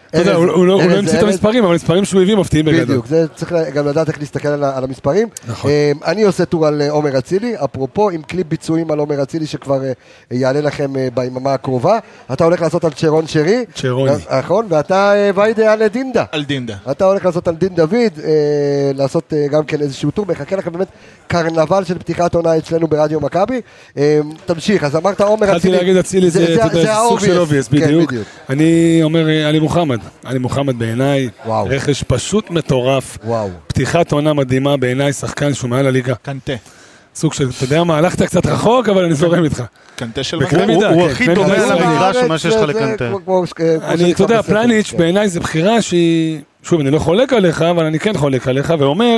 אתה 0.10 0.18
יודע, 0.18 0.34
הוא 0.34 0.66
לא 0.66 0.82
ארז 0.82 0.91
לא 0.91 0.97
המציא 0.97 1.20
את. 1.20 1.24
המספרים, 1.24 1.64
אבל 1.64 1.74
המספרים 1.74 2.05
שהוא 2.05 2.22
הביא 2.22 2.36
מפתיעים 2.36 2.66
בגדול. 2.66 2.86
בדיוק, 2.86 3.07
זה 3.07 3.26
צריך 3.36 3.53
גם 3.74 3.88
לדעת 3.88 4.07
איך 4.07 4.20
להסתכל 4.20 4.47
על 4.47 4.84
המספרים. 4.84 5.28
נכון. 5.47 5.72
אה, 5.72 5.91
אני 6.05 6.24
עושה 6.24 6.45
טור 6.45 6.68
על 6.68 6.82
אה, 6.82 6.91
עומר 6.91 7.18
אצילי, 7.18 7.55
אפרופו 7.64 8.10
עם 8.10 8.22
קליפ 8.22 8.47
ביצועים 8.47 8.91
על 8.91 8.99
עומר 8.99 9.24
אצילי 9.24 9.45
שכבר 9.45 9.84
אה, 9.84 9.91
יעלה 10.32 10.62
לכם 10.62 10.93
ביממה 11.14 11.53
הקרובה. 11.53 11.99
אתה 12.34 12.43
הולך 12.43 12.62
לעשות 12.62 12.84
על 12.84 12.91
צ'רון 12.91 13.28
שרי. 13.28 13.66
צ'רוני. 13.76 14.12
נכון, 14.39 14.66
ואתה 14.70 15.14
ויידה 15.36 15.74
על 15.74 15.88
דין 15.88 16.03
דוד. 16.03 16.24
על 16.32 16.43
דין 16.43 16.57
דוד. 16.57 16.76
אתה 16.91 17.05
הולך 17.05 17.26
לעשות 17.26 17.47
על 17.47 17.55
דין 17.55 17.76
דוד, 17.76 18.20
לעשות 18.95 19.34
גם 19.51 19.64
כן 19.64 19.82
איזשהו 19.82 20.12
טור, 20.12 20.26
מחכה 20.26 20.55
לכם 20.55 20.72
באמת 20.72 20.88
קרנבל 21.28 21.84
של 21.84 21.99
פתיחת 21.99 22.36
עונה 22.36 22.57
אצלנו 22.57 22.88
ברדיו 22.88 23.20
מכבי. 23.20 23.62
תמשיך, 24.45 24.84
אז 24.84 24.95
אמרת 24.95 25.22
עומר 25.22 25.45
התחלתי 25.45 25.57
אצילי. 25.60 25.78
להגיד 25.78 25.97
אצילי 25.97 26.30
זה, 26.30 26.57
סוג 27.10 27.20
של. 27.20 27.38
obvious, 27.38 27.67
כן, 27.68 27.78
בדיוק. 27.78 28.14
אני 28.49 28.99
אומר 29.03 29.28
עלי 29.47 29.60
מוחמד. 29.60 29.99
עלי 30.24 30.39
מוחמד 30.39 30.80
בעיניי, 30.80 31.30
וואו. 31.45 31.68
רכש 31.70 32.04
פשוט 32.04 32.52
מטורף. 32.52 33.18
וואו. 33.24 33.50
פתיחת 33.68 34.12
עונה 34.12 34.34
מדהימה 34.34 34.78
בעיניי, 34.78 35.14
שחקן 35.14 35.54
שהוא 35.54 35.70
מעל 35.70 35.88
הליגה. 35.88 36.16
קנטה. 36.16 36.54
סוג 37.16 37.34
של, 37.34 37.50
אתה 37.50 37.64
יודע 37.64 37.84
מה, 37.84 37.97
הלכת 37.97 38.22
קצת 38.22 38.45
רחוק, 38.45 38.89
אבל 38.89 39.04
אני 39.04 39.14
זורם 39.14 39.43
איתך. 39.43 39.64
קנטה 39.95 40.24
של 40.24 40.39
בקנה 40.39 40.66
מידה, 40.66 40.89
הוא 40.89 41.08
כן, 41.08 41.12
הכי 41.12 41.34
דומה 41.36 41.47
מידה 41.47 41.58
על 41.58 41.64
ישראלי. 41.64 41.84
המגרש 41.84 42.16
בארץ 42.16 42.30
מה 42.30 42.38
שיש 42.38 42.56
לך 42.56 42.70
לקנטה. 42.70 43.12
אני, 43.84 44.14
אתה 44.14 44.24
יודע, 44.24 44.41
פלניץ' 44.41 44.91
כן. 44.91 44.97
בעיניי 44.97 45.30
זה 45.30 45.39
בחירה 45.39 45.82
שהיא... 45.82 46.39
שוב, 46.64 46.80
אני 46.80 46.91
לא 46.91 47.00
חולק 47.00 47.34
עליך, 47.34 47.62
אבל 47.62 47.86
אני 47.86 48.00
כן 48.00 48.18
חולק 48.18 48.47
עליך, 48.47 48.74
ואומר 48.80 49.18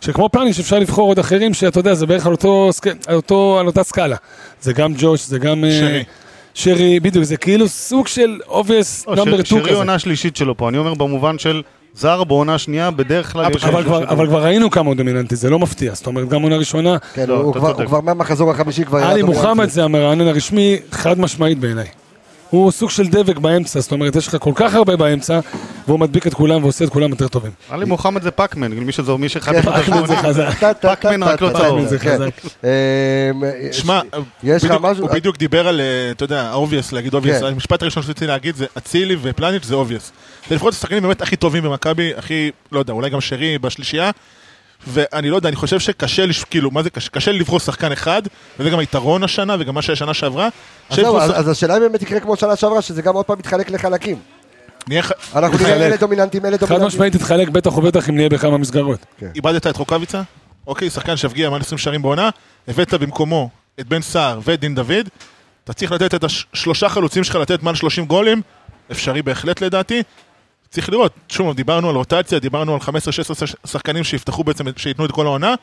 שכמו 0.00 0.28
פלניץ' 0.28 0.58
אפשר 0.58 0.78
לבחור 0.78 1.08
עוד 1.08 1.18
אחרים, 1.18 1.54
שאתה 1.54 1.80
יודע, 1.80 1.94
זה 1.94 2.06
בערך 2.06 2.26
על, 2.26 2.32
אותה 3.66 3.82
סקאלה. 3.82 4.16
זה 4.60 4.72
גם 4.72 4.94
ג'וש, 4.98 5.26
זה 5.26 5.38
גם... 5.38 5.64
אה, 5.64 5.70
שרי. 5.70 6.04
שרי, 6.54 7.00
בדיוק, 7.00 7.24
זה 7.24 7.36
כאילו 7.36 7.68
סוג 7.68 8.06
של 8.06 8.38
obvious 8.48 8.54
לא, 9.06 9.14
number 9.24 9.44
ש- 9.44 9.46
2 9.48 9.60
שרי 9.62 9.62
כזה. 9.62 9.74
עונה 9.74 9.98
שלישית 9.98 10.36
שלו 10.36 10.56
פה, 10.56 10.68
אני 10.68 10.78
אומר 10.78 10.94
במובן 10.94 11.38
של 11.38 11.62
זר 11.94 12.24
בעונה 12.24 12.58
שנייה, 12.58 12.90
בדרך 12.90 13.32
כלל 13.32 13.50
יש... 13.56 13.64
אבל 13.64 13.84
כבר, 13.84 14.00
שלו. 14.00 14.08
אבל 14.08 14.26
כבר 14.26 14.44
ראינו 14.44 14.70
כמה 14.70 14.86
הוא 14.88 14.94
דומיננטי, 14.96 15.36
זה 15.36 15.50
לא 15.50 15.58
מפתיע. 15.58 15.94
זאת 15.94 16.06
אומרת, 16.06 16.28
גם 16.28 16.42
עונה 16.42 16.56
ראשונה, 16.56 16.96
כן, 17.14 17.24
לא, 17.28 17.34
הוא 17.34 17.54
כבר- 17.86 18.00
מהמחזור 18.00 18.50
החמישי 18.50 18.84
כבר... 18.84 18.98
עלי 18.98 19.22
מוחמד. 19.22 19.68
זה 19.68 19.84
המרענן 19.84 20.26
הרשמי, 20.28 20.76
חד 20.90 21.20
משמעית 21.20 21.58
בעיניי. 21.58 21.86
הוא 22.52 22.70
סוג 22.70 22.90
של 22.90 23.06
דבק 23.08 23.38
באמצע, 23.38 23.80
זאת 23.80 23.92
אומרת, 23.92 24.16
יש 24.16 24.28
לך 24.28 24.36
כל 24.40 24.52
כך 24.54 24.74
הרבה 24.74 24.96
באמצע, 24.96 25.40
והוא 25.86 26.00
מדביק 26.00 26.26
את 26.26 26.34
כולם 26.34 26.62
ועושה 26.62 26.84
את 26.84 26.90
כולם 26.90 27.10
יותר 27.10 27.28
טובים. 27.28 27.50
עלי 27.70 27.84
מוחמד 27.84 28.22
זה 28.22 28.30
פאקמן, 28.30 28.72
מי 28.72 28.92
שזו, 28.92 29.18
מי 29.18 29.28
כן, 29.28 29.38
אחד 29.38 29.52
פאקמן 29.64 30.06
זה 30.06 30.16
חזק. 30.16 30.74
פאקמן 30.80 31.22
רק 31.22 31.40
לא 31.40 31.50
צהוב. 31.58 31.96
כן. 31.96 32.18
אה, 32.64 33.30
שמע? 33.72 34.00
הוא 34.98 35.10
בדיוק 35.10 35.36
דיבר 35.36 35.68
על, 35.68 35.80
אה, 35.80 36.10
אתה 36.10 36.24
יודע, 36.24 36.52
obvious, 36.52 36.92
להגיד 36.92 37.14
obvious. 37.14 37.40
כן. 37.40 37.46
המשפט 37.46 37.82
הראשון 37.82 38.02
שרציתי 38.02 38.26
להגיד 38.26 38.56
זה 38.56 38.66
אצילי 38.78 39.16
ופלניץ' 39.22 39.64
זה 39.64 39.74
obvious. 39.74 40.12
זה 40.48 40.54
לפחות 40.54 40.72
השחקנים 40.72 41.02
באמת 41.02 41.22
הכי 41.22 41.36
טובים 41.36 41.62
במכבי, 41.62 42.12
הכי, 42.16 42.50
לא 42.72 42.78
יודע, 42.78 42.92
אולי 42.92 43.10
גם 43.10 43.20
שרי 43.20 43.58
בשלישייה. 43.58 44.10
ואני 44.86 45.30
לא 45.30 45.36
יודע, 45.36 45.48
אני 45.48 45.56
חושב 45.56 45.78
שקשה, 45.80 46.26
לש- 46.26 46.44
כאילו, 46.44 46.70
מה 46.70 46.82
זה 46.82 46.90
קשה? 46.90 47.10
קשה 47.10 47.32
לבחור 47.32 47.60
שחקן 47.60 47.92
אחד, 47.92 48.22
וזה 48.58 48.70
גם 48.70 48.78
היתרון 48.78 49.24
השנה, 49.24 49.56
וגם 49.60 49.74
מה 49.74 49.82
שהיה 49.82 49.96
שנה 49.96 50.14
שעברה. 50.14 50.48
אז 50.90 50.96
זהו, 50.96 51.12
פה 51.12 51.22
אז 51.22 51.48
השאלה 51.48 51.76
אם 51.76 51.80
באמת 51.80 52.02
יקרה 52.02 52.20
כמו 52.20 52.36
שנה 52.36 52.56
שעברה, 52.56 52.82
שזה 52.82 53.02
גם 53.02 53.14
עוד 53.14 53.24
פעם 53.26 53.38
מתחלק 53.38 53.70
לחלקים. 53.70 54.16
נהיה 54.88 55.02
ח- 55.02 55.10
אנחנו 55.10 55.40
נראה 55.58 55.68
מתחלק. 55.70 55.86
אלה 55.86 55.96
דומיננטים, 55.96 56.46
אלה 56.46 56.58
חד 56.58 56.60
דומיננטים. 56.66 56.86
משמעית 56.86 57.16
תתחלק 57.16 57.48
בטח 57.48 57.76
ובטח 57.76 58.08
אם 58.08 58.16
נהיה 58.16 58.28
בכמה 58.28 58.58
מסגרות. 58.58 58.98
איבדת 59.34 59.66
את 59.66 59.76
רוקאביצה, 59.76 60.22
אוקיי, 60.66 60.90
שחקן 60.90 61.16
שהפגיע 61.16 61.50
מעל 61.50 61.60
20 61.60 61.78
שערים 61.78 62.02
בעונה, 62.02 62.30
הבאת 62.68 62.94
במקומו 62.94 63.48
את 63.80 63.88
בן 63.88 64.02
סער 64.02 64.40
ואת 64.44 64.60
דין 64.60 64.74
דוד, 64.74 65.08
אתה 65.64 65.72
צריך 65.72 65.92
לתת 65.92 66.14
את 66.14 66.24
השלושה 66.24 66.88
חלוצים 66.88 67.24
שלך 67.24 67.34
לתת 67.36 67.62
מעל 67.62 67.74
30 67.74 68.04
גולים, 68.04 68.42
אפשרי 68.92 69.22
בהחלט 69.22 69.60
לדעתי. 69.60 70.02
צריך 70.72 70.90
לראות, 70.90 71.12
שוב, 71.28 71.56
דיברנו 71.56 71.88
על 71.88 71.96
רוטציה, 71.96 72.38
דיברנו 72.38 72.74
על 72.74 72.80
15-16 72.80 72.84
שחקנים 73.66 74.04
שיפתחו 74.04 74.44
בעצם, 74.44 74.64
שייתנו 74.76 75.04
את 75.04 75.12
כל 75.12 75.26
העונה, 75.26 75.54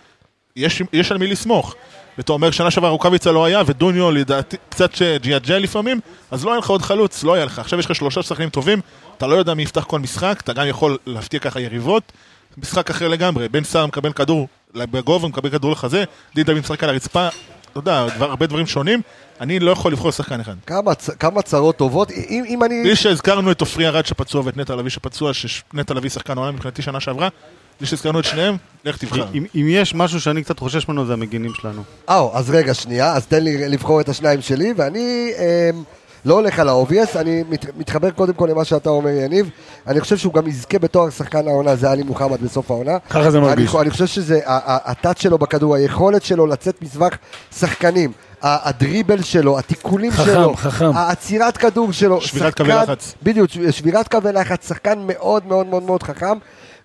יש, 0.55 0.81
יש 0.93 1.11
על 1.11 1.17
מי 1.17 1.27
לסמוך. 1.27 1.75
ואתה 2.17 2.31
אומר, 2.31 2.51
שנה 2.51 2.71
שעברה 2.71 2.89
רוקאביצה 2.89 3.31
לא 3.31 3.45
היה, 3.45 3.61
ודוניו 3.65 4.11
לדעתי 4.11 4.57
קצת 4.69 4.91
ג'יאג'ה 5.21 5.59
לפעמים, 5.59 5.99
אז 6.31 6.45
לא 6.45 6.51
היה 6.51 6.59
לך 6.59 6.69
עוד 6.69 6.81
חלוץ, 6.81 7.23
לא 7.23 7.33
היה 7.33 7.45
לך. 7.45 7.59
עכשיו 7.59 7.79
יש 7.79 7.85
לך 7.85 7.95
שלושה 7.95 8.23
שחקנים 8.23 8.49
טובים, 8.49 8.81
אתה 9.17 9.27
לא 9.27 9.35
יודע 9.35 9.53
מי 9.53 9.63
יפתח 9.63 9.83
כל 9.83 9.99
משחק, 9.99 10.39
אתה 10.43 10.53
גם 10.53 10.67
יכול 10.67 10.97
להפתיע 11.05 11.39
ככה 11.39 11.59
יריבות. 11.59 12.11
משחק 12.57 12.89
אחר 12.89 13.07
לגמרי, 13.07 13.49
בן 13.49 13.63
סער 13.63 13.85
מקבל 13.85 14.13
כדור 14.13 14.47
בגובה, 14.75 15.27
מקבל 15.27 15.49
כדור 15.49 15.71
לחזה, 15.71 16.03
דין 16.35 16.43
דוד 16.43 16.59
משחק 16.59 16.83
על 16.83 16.89
הרצפה, 16.89 17.27
אתה 17.71 17.79
יודע, 17.79 18.07
דבר, 18.15 18.29
הרבה 18.29 18.47
דברים 18.47 18.67
שונים, 18.67 19.01
אני 19.41 19.59
לא 19.59 19.71
יכול 19.71 19.91
לבחור 19.91 20.11
שחקן 20.11 20.39
אחד. 20.39 20.53
כמה 20.65 20.95
כמה 21.19 21.41
צרות 21.41 21.77
טובות, 21.77 22.11
אם 22.11 22.43
אם 22.47 22.63
אני... 22.63 22.83
בלי 22.83 22.95
שהזכרנו 22.95 23.51
את 23.51 23.61
עופרי 23.61 23.87
ארד 23.87 24.05
שפצוע 24.05 24.41
ואת 24.45 24.57
נטע 24.57 24.75
לביא 24.75 24.89
שפצוע, 24.89 25.33
שנטע 25.33 25.93
לביא 25.93 26.09
שחקן 26.09 26.37
העונה 26.37 26.51
מבחינתי 26.51 26.81
שנה 26.81 26.99
שעברה, 26.99 27.29
בלי 27.79 27.87
שהזכרנו 27.87 28.19
את 28.19 28.25
שניהם, 28.25 28.57
לך 28.85 28.97
תבחר. 28.97 29.25
אם, 29.33 29.45
אם 29.55 29.67
יש 29.69 29.95
משהו 29.95 30.21
שאני 30.21 30.43
קצת 30.43 30.59
חושש 30.59 30.87
ממנו 30.87 31.05
זה 31.05 31.13
המגינים 31.13 31.53
שלנו. 31.53 31.81
אה, 32.09 32.27
אז 32.33 32.49
רגע, 32.49 32.73
שנייה, 32.73 33.13
אז 33.13 33.27
תן 33.27 33.43
לי 33.43 33.69
לבחור 33.69 34.01
את 34.01 34.09
השניים 34.09 34.41
שלי, 34.41 34.73
ואני 34.77 35.31
אמ, 35.37 35.83
לא 36.25 36.33
הולך 36.33 36.59
על 36.59 36.69
ה-obvious, 36.69 37.17
אני 37.17 37.43
מת, 37.49 37.65
מתחבר 37.77 38.11
קודם 38.11 38.33
כל 38.33 38.47
למה 38.51 38.65
שאתה 38.65 38.89
אומר, 38.89 39.09
יניב. 39.09 39.49
אני 39.87 40.01
חושב 40.01 40.17
שהוא 40.17 40.33
גם 40.33 40.47
יזכה 40.47 40.79
בתואר 40.79 41.09
שחקן 41.09 41.47
העונה, 41.47 41.75
זה 41.75 41.91
עלי 41.91 42.03
מוחמד 42.03 42.41
בסוף 42.41 42.71
העונה. 42.71 42.99
ככה 43.09 43.31
זה 43.31 43.39
מרגיש. 43.39 43.75
אני, 43.75 43.81
אני 43.81 43.89
חושב 43.89 44.05
שזה, 44.05 44.39
הטאט 44.45 45.17
שלו 45.17 45.37
בכדור, 45.37 45.75
היכולת 45.75 46.23
שלו 46.23 46.47
לצאת 46.47 46.81
מסבך 46.81 47.17
שחקנים, 47.59 48.11
הדריבל 48.41 49.21
שלו, 49.21 49.59
התיקולים 49.59 50.11
חכם, 50.11 50.25
שלו, 50.25 50.53
חכם. 50.55 50.91
העצירת 50.95 51.57
כדור 51.57 51.91
שלו, 51.93 52.21
שבירת 52.21 52.57
קווי 52.57 52.69
לחץ. 52.73 53.15
בדיוק, 53.23 53.49
שבירת 53.71 54.07
קווי 54.07 54.33
לחץ, 54.33 54.67
שחקן 54.67 54.99
מאוד 55.07 55.45
מאוד 55.47 55.67
מאוד 55.67 55.83
מאוד 55.83 56.03
חכם, 56.03 56.37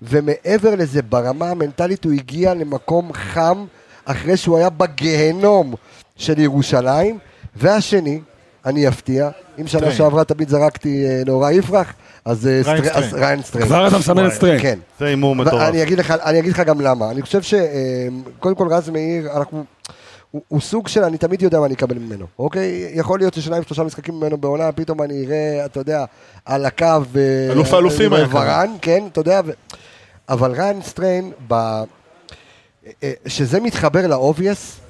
ומעבר 0.03 0.75
לזה, 0.75 1.03
ברמה 1.03 1.51
המנטלית 1.51 2.05
הוא 2.05 2.13
הגיע 2.13 2.55
למקום 2.55 3.11
חם, 3.13 3.65
אחרי 4.05 4.37
שהוא 4.37 4.59
היה 4.59 4.71
בגיהנום 4.71 5.75
של 6.17 6.39
ירושלים, 6.39 7.19
והשני, 7.57 8.21
אני 8.67 8.89
אפתיע, 8.89 9.31
אם 9.61 9.67
שנה. 9.67 9.93
שעברה 9.93 10.25
תמיד 10.25 10.49
זרקתי 10.49 11.07
אה, 11.07 11.23
נורא 11.27 11.51
יפרח, 11.51 11.93
אז 12.25 12.47
אה, 12.47 12.61
ריין 12.65 12.85
סטר- 12.85 13.03
סטריין. 13.43 13.43
כבר 13.67 13.89
אתה 13.89 13.99
מסמן 13.99 14.27
את 14.27 14.33
סטריין. 14.33 14.61
כן. 14.63 14.79
זה 15.01 15.07
הימור 15.07 15.35
מטורף. 15.37 15.63
אני 15.63 15.83
אגיד 15.83 15.99
לך 16.53 16.61
גם 16.67 16.81
למה. 16.81 17.11
אני 17.11 17.23
חושב 17.23 17.43
שקודם 17.43 18.55
כל 18.55 18.69
רז 18.71 18.89
מאיר, 18.89 19.37
אנחנו... 19.37 19.65
הוא, 20.35 20.43
הוא 20.49 20.61
סוג 20.61 20.89
של, 20.89 21.05
אני 21.05 21.19
תמיד 21.19 21.43
יודע 21.43 21.61
מה 21.61 21.67
אני 21.67 21.75
אקבל 21.75 21.99
ממנו, 21.99 22.27
אוקיי? 22.39 22.91
יכול 22.95 23.19
להיות 23.19 23.35
ששניים 23.35 23.63
שלושה 23.63 23.83
משחקים 23.83 24.15
ממנו 24.15 24.37
בעונה, 24.39 24.73
פתאום 24.73 25.03
אני 25.03 25.27
אראה, 25.27 25.65
אתה 25.65 25.81
יודע, 25.81 26.05
על 26.45 26.67
הקו... 26.67 26.87
ו- 27.13 27.49
אלוף 27.53 27.75
האלופים 27.75 28.13
היה. 28.13 28.27
ורן, 28.31 28.71
כן, 28.83 29.05
אתה 29.13 29.21
יודע, 29.21 29.41
ו... 29.45 29.51
אבל 30.29 30.53
ריין 30.53 30.83
סטריין, 30.83 31.33
ב... 31.49 31.55
אה, 31.55 31.83
שזה 33.27 33.61
מתחבר 33.61 34.07
ל 34.07 34.15
obvious, 34.15 34.81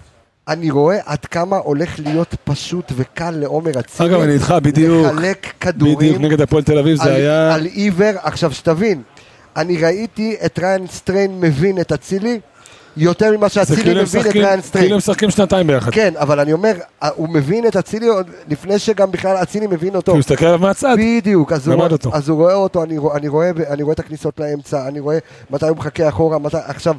אני 0.49 0.71
רואה 0.71 0.99
עד 1.05 1.25
כמה 1.25 1.57
הולך 1.57 1.99
להיות 1.99 2.35
פשוט 2.45 2.93
וקל 2.97 3.31
לעומר 3.31 3.81
אצילי. 3.81 4.09
אגב, 4.09 4.21
אני 4.21 4.33
איתך, 4.33 4.55
בדיוק. 4.63 5.07
לחלק 5.07 5.53
כדורים. 5.61 5.97
בדיוק, 5.99 6.21
נגד 6.21 6.41
הפועל 6.41 6.63
תל 6.63 6.79
אביב 6.79 7.01
על, 7.01 7.07
זה 7.09 7.15
היה... 7.15 7.55
על 7.55 7.65
עיוור, 7.65 8.13
עכשיו 8.23 8.53
שתבין, 8.53 9.03
אני 9.57 9.77
ראיתי 9.77 10.37
את 10.47 10.59
ריין 10.59 10.87
סטריין 10.87 11.41
מבין 11.41 11.81
את 11.81 11.93
אצילי 11.93 12.41
יותר 12.97 13.37
ממה 13.37 13.49
שאצילי 13.49 13.83
כאילו 13.83 14.03
מבין 14.03 14.21
את 14.21 14.27
ריין 14.27 14.61
סטריין. 14.61 14.85
כאילו 14.85 14.95
הם 14.95 14.99
משחקים 14.99 15.31
שנתיים 15.31 15.67
ביחד. 15.67 15.91
כן, 15.91 16.15
אבל 16.17 16.41
אני 16.41 16.53
אומר, 16.53 16.75
הוא 17.15 17.29
מבין 17.29 17.67
את 17.67 17.77
אצילי 17.77 18.07
עוד 18.07 18.31
לפני 18.49 18.79
שגם 18.79 19.11
בכלל 19.11 19.37
אצילי 19.43 19.67
מבין 19.67 19.97
אותו. 19.97 20.05
כי 20.05 20.11
הוא 20.11 20.19
מסתכל 20.19 20.47
עליו 20.47 20.59
מהצד. 20.59 20.97
בדיוק, 20.99 21.53
אז 21.53 21.69
הוא, 21.69 21.83
אותו. 21.83 22.11
אז 22.15 22.29
הוא 22.29 22.39
רואה 22.39 22.55
אותו, 22.55 22.83
אני, 22.83 22.99
אני, 23.15 23.29
רואה, 23.29 23.51
אני 23.69 23.83
רואה 23.83 23.95
את 23.95 23.99
הכניסות 23.99 24.41
לאמצע, 24.41 24.89
אני 24.89 25.01
רואה 25.01 25.19
מתי 25.51 25.69
הוא 25.69 25.77
מחכה 25.77 26.09
אחורה, 26.09 26.39
מתי, 26.39 26.57
עכשיו, 26.65 26.95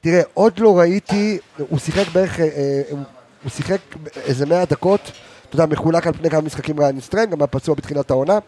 תראה, 0.00 0.22
עוד 0.34 0.52
לא 0.58 0.78
ראיתי, 0.78 1.38
הוא 1.68 1.78
שיחק 1.78 2.08
בערך, 2.12 2.40
אה, 2.40 2.44
אה, 2.44 2.82
הוא, 2.90 3.50
שיחק 3.50 3.78
איזה 4.26 4.46
100 4.46 4.64
דקות, 4.64 5.00
אתה 5.48 5.54
יודע, 5.54 5.66
מחולק 5.66 6.06
על 6.06 6.12
פני 6.12 6.30
כמה 6.30 6.40
משחקים 6.40 6.80
ריין 6.80 7.00
סטריין, 7.00 7.30
גם 7.30 7.40
היה 7.40 7.46
פצוע 7.46 7.74
בתחילת 7.74 8.10
העונה, 8.10 8.38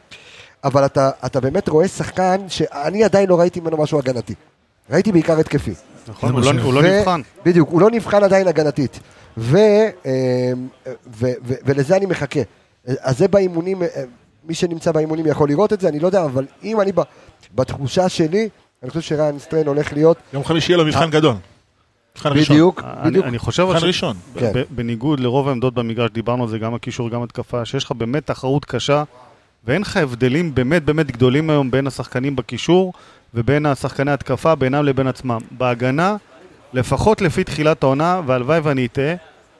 אבל 0.64 0.84
אתה, 0.84 1.10
אתה 1.26 1.40
באמת 1.40 1.68
רואה 1.68 1.88
שחקן 1.88 2.36
שאני 2.48 3.04
עדיין 3.04 3.28
לא 3.28 3.40
ראיתי 3.40 3.60
ממנו 3.60 3.76
משהו 3.76 3.98
הגנתי. 3.98 4.34
ראיתי 4.90 5.12
בעיקר 5.12 5.38
התקפי. 5.40 5.74
נכון, 6.08 6.32
הוא 6.32 6.40
לא- 6.40 6.62
הוא 6.62 6.74
לא 6.74 6.82
נבחן. 6.82 7.20
בדיוק, 7.44 7.68
הוא 7.70 7.80
לא 7.80 7.90
נבחן 7.90 8.24
עדיין 8.24 8.48
הגנתית. 8.48 9.00
ו, 9.36 9.56
אה, 10.06 10.52
ו, 11.06 11.26
ו, 11.44 11.54
ולזה 11.64 11.96
אני 11.96 12.06
מחכה. 12.06 12.40
אז 12.86 13.18
זה 13.18 13.28
באימונים, 13.28 13.82
אה, 13.82 13.88
מי 14.48 14.54
שנמצא 14.54 14.92
באימונים 14.92 15.26
יכול 15.26 15.48
לראות 15.48 15.72
את 15.72 15.80
זה, 15.80 15.88
אני 15.88 15.98
לא 15.98 16.06
יודע, 16.06 16.24
אבל 16.24 16.46
אם 16.64 16.80
אני 16.80 16.92
בתחושה 17.54 18.08
שלי, 18.08 18.48
אני 18.82 18.90
חושב 18.90 19.00
שריין 19.00 19.38
סטריין 19.38 19.66
הולך 19.66 19.92
להיות, 19.92 20.16
יום 20.32 20.44
חמישי 20.44 20.72
יהיה 20.72 20.78
לו 20.78 20.84
מבחן 20.84 21.10
גדול. 21.10 21.34
מבחן 22.16 22.32
ראשון. 22.32 22.56
בדיוק, 22.56 22.82
בדיוק, 23.04 23.26
אני 23.26 23.38
חושב 23.38 23.64
מבחן 23.64 23.86
ראשון. 23.86 24.16
כן. 24.38 24.52
בניגוד 24.70 25.20
לרוב 25.20 25.48
העמדות 25.48 25.74
במגרש, 25.74 26.10
דיברנו 26.10 26.42
על 26.42 26.48
זה, 26.48 26.58
גם 26.58 26.74
הקישור, 26.74 27.10
גם 27.10 27.22
התקפה, 27.22 27.64
שיש 27.64 27.84
לך 27.84 27.92
באמת 27.92 28.26
תחרות 28.26 28.64
קשה, 28.64 29.02
ואין 29.64 29.82
לך 29.82 29.96
הבדלים 29.96 30.54
באמת 30.54 30.84
באמת 30.84 31.10
גדולים 31.10 31.50
היום 31.50 31.70
בין 31.70 31.86
השחקנים 31.86 32.36
בקישור 32.36 32.92
ובין 33.36 33.66
השחקני 33.66 34.10
התקפה, 34.10 34.54
בינם 34.54 34.84
לבין 34.84 35.06
עצמם. 35.06 35.38
בהגנה, 35.50 36.16
לפחות 36.72 37.20
לפי 37.20 37.44
תחילת 37.44 37.82
העונה, 37.82 38.20
והלוואי 38.26 38.58
ואני 38.62 38.86
אטעה, 38.86 39.14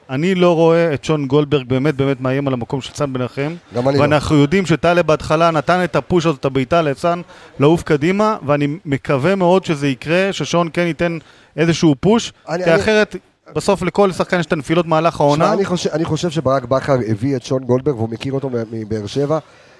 אני 0.09 0.35
לא 0.35 0.55
רואה 0.55 0.93
את 0.93 1.03
שון 1.03 1.27
גולדברג 1.27 1.67
באמת 1.67 1.95
באמת 1.95 2.21
מאיים 2.21 2.47
על 2.47 2.53
המקום 2.53 2.81
של 2.81 2.93
סאן 2.93 3.09
מנחם. 3.09 3.55
גם 3.75 3.89
אני 3.89 3.97
לא. 3.97 4.01
ואנחנו 4.01 4.35
יודעים 4.35 4.65
שטלב 4.65 5.07
בהתחלה 5.07 5.51
נתן 5.51 5.83
את 5.83 5.95
הפוש 5.95 6.25
הזאת, 6.25 6.39
את 6.39 6.45
הבעיטה 6.45 6.81
לסאן, 6.81 7.21
לעוף 7.59 7.83
קדימה, 7.83 8.37
ואני 8.45 8.67
מקווה 8.85 9.35
מאוד 9.35 9.65
שזה 9.65 9.87
יקרה, 9.87 10.33
ששון 10.33 10.69
כן 10.73 10.81
ייתן 10.87 11.17
איזשהו 11.57 11.95
פוש, 11.99 12.33
אני- 12.49 12.63
כי 12.63 12.71
אני- 12.71 12.81
אחרת, 12.81 13.15
בסוף 13.55 13.81
לכל 13.81 14.11
שחקן 14.11 14.39
יש 14.39 14.45
את 14.45 14.53
הנפילות 14.53 14.85
מהלך 14.85 15.19
העונה. 15.21 15.45
שמע, 15.45 15.53
אני 15.53 15.65
חושב, 15.65 15.89
אני 15.89 16.05
חושב 16.05 16.29
שברק 16.29 16.65
בכר 16.65 16.95
הביא 17.07 17.35
את 17.35 17.43
שון 17.43 17.63
גולדברג, 17.63 17.95
והוא 17.95 18.09
מכיר 18.09 18.33
אותו 18.33 18.49
מבאר 18.71 19.07
שבע. 19.07 19.39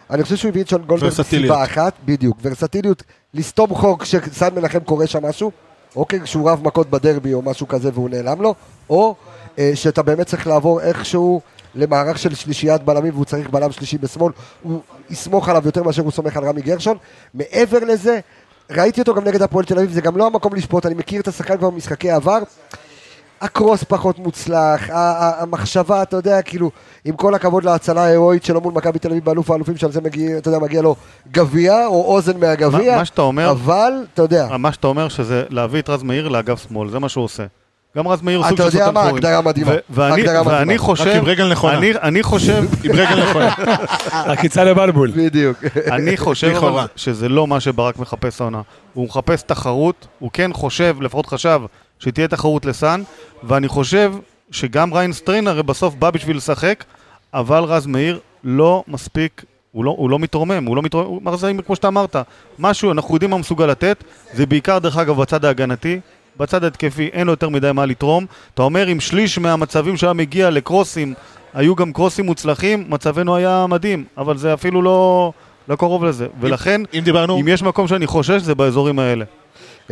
אני 0.10 0.24
חושב 0.24 0.36
שהוא 0.36 0.50
הביא 0.50 0.62
את 0.62 0.68
שון 0.68 0.82
גולדברג. 0.82 1.12
מסיבה 1.20 1.64
אחת, 1.64 1.94
בדיוק, 2.06 2.38
ורסטיליות, 2.42 3.04
לסתום 3.34 3.76
חור 3.76 4.00
כשסן 4.00 4.56
מנחם 4.56 4.80
קורה 4.80 5.08
שם 5.08 5.26
משהו, 5.26 5.52
אוקיי, 5.96 6.22
כשהוא 6.22 6.50
רב 6.50 6.64
מכות 6.64 6.90
בדרבי 6.90 7.34
או 7.34 7.42
משהו 7.42 7.68
כזה 7.68 7.90
והוא 7.94 8.10
נעלם 8.10 8.42
לו, 8.42 8.56
או 8.90 9.16
אה, 9.60 9.72
שאתה 9.76 10.02
באמת 10.02 10.28
צריך 10.28 10.48
לעבור 10.48 10.82
איכשהו 10.82 11.42
למערך 11.76 12.18
של 12.18 12.36
שלישיית 12.36 12.84
בלמים 12.84 13.14
והוא 13.14 13.26
צריך 13.26 13.50
בלם 13.50 13.72
שלישי 13.72 13.98
בשמאל, 13.98 14.34
הוא 14.64 14.82
יסמוך 15.10 15.50
עליו 15.50 15.62
יותר 15.66 15.84
מאשר 15.84 16.02
הוא 16.02 16.12
סומך 16.12 16.38
על 16.38 16.44
רמי 16.44 16.62
גרשון. 16.62 16.98
מעבר 17.34 17.80
לזה, 17.80 18.20
ראיתי 18.72 19.02
אותו 19.02 19.14
גם 19.14 19.24
נגד 19.24 19.42
הפועל 19.42 19.66
תל 19.66 19.78
אביב, 19.78 19.92
זה 19.92 20.02
גם 20.02 20.18
לא 20.18 20.28
המקום 20.28 20.56
לשפוט, 20.56 20.86
אני 20.86 20.96
מכיר 20.96 21.22
את 21.22 21.28
השחקן 21.28 21.58
כבר 21.58 21.70
במשחקי 21.70 22.12
עבר. 22.12 22.40
הקרוס 23.42 23.84
פחות 23.84 24.20
מוצלח, 24.20 24.82
המחשבה, 24.92 26.02
אתה 26.02 26.18
יודע, 26.18 26.42
כאילו, 26.42 26.72
עם 27.06 27.16
כל 27.16 27.36
הכבוד 27.36 27.64
להצלה 27.64 28.04
ההירואית 28.04 28.44
שלו 28.44 28.62
מול 28.62 28.74
מכבי 28.74 29.00
תל 29.00 29.10
אביב 29.12 29.26
באלוף 29.26 29.52
האלופים, 29.52 29.78
שעל 29.78 29.92
זה 29.92 30.02
מגיע, 30.02 30.38
אתה 30.38 30.50
יודע, 30.50 30.60
מגיע 30.60 30.82
לו 30.82 30.96
גביע, 31.32 31.86
או 31.86 32.06
אוזן 32.16 32.40
מהגביע, 32.40 32.92
מה- 32.92 32.98
מה 32.98 33.06
שאתה 33.06 33.22
אומר- 33.22 33.52
אבל, 33.52 33.94
אתה 34.14 34.22
יודע, 34.22 34.48
מה 34.60 34.72
שאתה 34.72 34.88
אומר 34.88 35.10
שזה 35.10 35.44
להביא 35.50 35.80
את 35.82 35.90
רז 35.90 36.04
מאיר 36.04 36.28
לאגף 36.28 36.68
שמאל, 36.70 36.90
זה 36.90 37.00
מה 37.00 37.10
שהוא 37.10 37.24
עושה. 37.24 37.44
גם 37.98 38.08
רז 38.08 38.22
מאיר 38.22 38.40
אתה 38.42 38.50
סוג 38.50 38.58
של 38.58 38.64
יודע 38.66 38.80
סותם 38.86 38.94
מה, 38.94 39.02
חורים. 39.02 39.16
הגדרה 39.16 39.42
מדהימה. 39.42 39.72
ואני- 39.90 40.22
הגדרה 40.22 40.44
מדהימה. 40.44 40.60
ואני 40.60 40.74
רק 40.74 40.80
חושב... 40.80 41.08
עם 41.16 41.26
רגל 41.26 41.52
נכונה. 41.52 41.78
אני- 41.78 41.92
אני 42.02 42.24
חושב... 42.24 42.64
עם 42.84 42.92
רגל 42.92 43.24
נכונה. 43.30 43.54
עקיצה 44.32 44.64
לבלבול. 44.64 45.12
בדיוק. 45.16 45.58
אני 45.92 46.18
חושב 46.18 46.54
שזה 46.96 47.30
לא 47.30 47.48
מה 47.48 47.60
שברק 47.60 48.00
מחפש 48.00 48.42
העונה. 48.42 48.62
הוא 48.94 49.06
מחפש 49.06 49.42
תחרות, 49.42 50.08
הוא 50.20 50.30
כן 50.34 50.54
חושב, 50.54 50.98
לפחות 51.02 51.26
חשב, 51.26 51.62
שתהיה 52.00 52.28
תחרות 52.28 52.66
לסאן, 52.66 53.04
ואני 53.44 53.68
חושב 53.68 54.14
שגם 54.52 54.94
ריין 54.94 55.14
סטריין 55.14 55.48
הרי 55.48 55.64
בסוף 55.64 55.96
בא 55.96 56.12
בשביל 56.12 56.38
לשחק, 56.38 56.84
אבל 57.34 57.64
רז 57.64 57.86
מאיר 57.86 58.20
לא 58.44 58.84
מספיק, 58.88 59.44
הוא 59.72 59.86
לא, 59.86 59.96
הוא 59.98 60.10
לא 60.10 60.20
מתרומם, 60.20 60.66
הוא 60.66 60.76
לא 60.76 60.82
מתרומם, 60.82 61.08
הוא 61.08 61.22
מר 61.22 61.36
זעימר 61.36 61.62
כמו 61.62 61.76
שאתה 61.76 61.88
אמרת, 61.88 62.16
משהו, 62.60 62.92
אנחנו 62.92 63.16
יודעים 63.16 63.32
מה 63.32 63.38
מסוגל 63.38 63.66
לתת, 63.66 64.04
זה 64.34 64.46
בעיקר 64.46 64.80
דרך 64.80 64.98
אגב 64.98 65.22
בצד 65.22 65.46
ההגנתי, 65.46 66.00
בצד 66.38 66.64
ההתקפי 66.64 67.10
אין 67.14 67.28
לו 67.28 67.34
יותר 67.34 67.50
מדי 67.50 67.72
מה 67.74 67.86
לתרום, 67.86 68.26
אתה 68.54 68.62
אומר 68.62 68.92
אם 68.92 69.00
שליש 69.00 69.38
מהמצבים 69.38 69.98
שהיה 69.98 70.14
מגיע 70.14 70.50
לקרוסים, 70.50 71.14
היו 71.54 71.76
גם 71.76 71.94
קרוסים 71.94 72.26
מוצלחים, 72.26 72.86
מצבנו 72.90 73.36
היה 73.36 73.66
מדהים, 73.70 74.04
אבל 74.18 74.38
זה 74.38 74.54
אפילו 74.54 74.82
לא, 74.82 75.32
לא 75.68 75.76
קרוב 75.76 76.06
לזה, 76.06 76.28
ולכן, 76.40 76.82
אם 76.94 77.00
דיברנו, 77.04 77.40
אם 77.40 77.48
יש 77.48 77.64
מקום 77.64 77.88
שאני 77.88 78.08
חושש 78.08 78.42
זה 78.42 78.56
באזורים 78.56 79.00
האלה. 79.00 79.26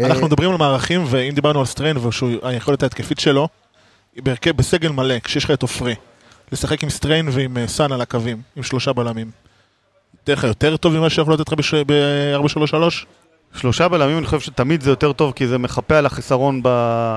אנחנו 0.04 0.22
אה, 0.22 0.28
מדברים 0.28 0.52
על 0.52 0.58
מערכים, 0.58 1.04
ואם 1.08 1.32
דיברנו 1.36 1.60
על 1.60 1.66
סטריין 1.66 1.98
והיכולת 2.44 2.84
ההתקפית 2.84 3.20
שלו, 3.20 3.48
בהרכב- 4.18 4.56
בסגל 4.56 4.92
מלא, 4.92 5.20
כשיש 5.20 5.44
לך 5.44 5.52
את 5.52 5.62
עופרי, 5.62 5.96
לשחק 6.52 6.84
עם 6.84 6.90
סטריין 6.90 7.30
ועם 7.32 7.58
אה, 7.58 7.68
סאן 7.68 7.92
על 7.92 8.02
הקווים, 8.02 8.42
עם 8.56 8.64
שלושה 8.64 8.94
בלמים. 8.94 9.32
ייתן 10.14 10.34
לך 10.34 10.44
יותר 10.44 10.78
טוב 10.78 10.94
ממה 10.98 11.10
שיכול 11.10 11.34
לתת 11.34 11.52
לך 11.52 11.74
ב-4-3-3? 11.88 13.06
שלושה 13.56 13.88
בלמים, 13.88 14.18
אני 14.18 14.26
חושב 14.26 14.40
שתמיד 14.40 14.82
זה 14.82 14.90
יותר 14.90 15.14
טוב, 15.14 15.34
כי 15.36 15.48
זה 15.48 15.58
מחפה 15.58 15.98
על 15.98 16.06
החיסרון 16.06 16.62
ב... 16.64 16.70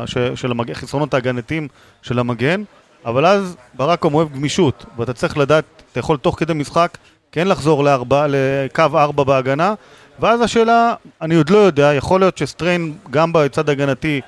ש... 0.07 0.18
של 0.35 0.51
המג... 0.51 0.70
החסרונות 0.70 1.14
ההגנתיים 1.14 1.68
של 2.03 2.18
המגן, 2.18 2.62
אבל 3.05 3.26
אז 3.26 3.57
ברקום 3.74 4.14
אוהב 4.14 4.33
גמישות, 4.33 4.85
ואתה 4.97 5.12
צריך 5.12 5.37
לדעת, 5.37 5.64
אתה 5.93 6.01
יכול 6.01 6.16
תוך 6.16 6.39
כדי 6.39 6.53
משחק 6.55 6.99
כן 7.33 7.49
לחזור 7.49 7.85
לארבע, 7.85 8.26
לקו 8.29 8.83
ארבע 8.95 9.24
בהגנה, 9.24 9.74
ואז 10.21 10.41
השאלה, 10.41 10.95
אני 11.23 11.35
עוד 11.35 11.51
לא 11.51 11.59
יודע, 11.59 11.95
יכול 11.95 12.21
להיות 12.21 12.39
שסטריין 12.39 12.95
גם 13.11 13.33
בצד 13.33 13.69
ההגנתי 13.69 14.21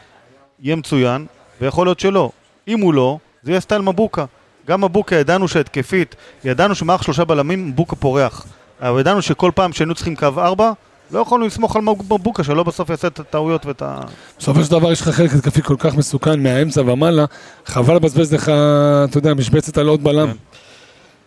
יהיה 0.61 0.77
מצוין, 0.77 1.27
ויכול 1.61 1.87
להיות 1.87 2.01
שלא. 2.01 2.31
אם 2.69 2.81
הוא 2.81 2.95
לא, 2.95 3.19
זה 3.43 3.51
יהיה 3.51 3.61
סטייל 3.61 3.81
מבוקה. 3.83 4.25
גם 4.69 4.85
מבוקה 4.85 5.17
ידענו 5.17 5.49
שהתקפית, 5.49 6.17
ידענו 6.45 6.75
שמערך 6.75 7.03
שלושה 7.03 7.25
בלמים 7.25 7.69
מבוקה 7.69 7.97
פורח. 7.97 8.47
אבל 8.81 9.01
ידענו 9.01 9.23
שכל 9.23 9.51
פעם 9.55 9.73
שהיינו 9.73 9.95
צריכים 9.95 10.17
קו 10.17 10.27
ארבע, 10.39 10.73
לא 11.11 11.19
יכולנו 11.19 11.47
לסמוך 11.47 11.77
על 11.77 11.83
מבוקה, 11.83 12.45
שלא 12.45 12.63
בסוף 12.63 12.91
יעשה 12.91 13.09
את 13.09 13.21
הטעויות 13.21 13.67
ואת 13.67 13.83
ה... 13.83 14.01
בסופו 14.39 14.65
של 14.65 14.71
דבר 14.71 14.93
יש 14.93 15.01
לך 15.01 15.09
חלק 15.09 15.35
התקפי 15.35 15.63
כל 15.63 15.77
כך 15.79 15.95
מסוכן 15.95 16.43
מהאמצע 16.43 16.81
ומעלה, 16.81 17.25
חבל 17.67 17.97
לבזבז 17.97 18.35
לך, 18.35 18.49
אתה 19.05 19.19
יודע, 19.19 19.35
משבצת 19.35 19.79
על 19.79 19.89
עוד 19.89 20.05
בלם. 20.05 20.29
כן. 20.29 20.37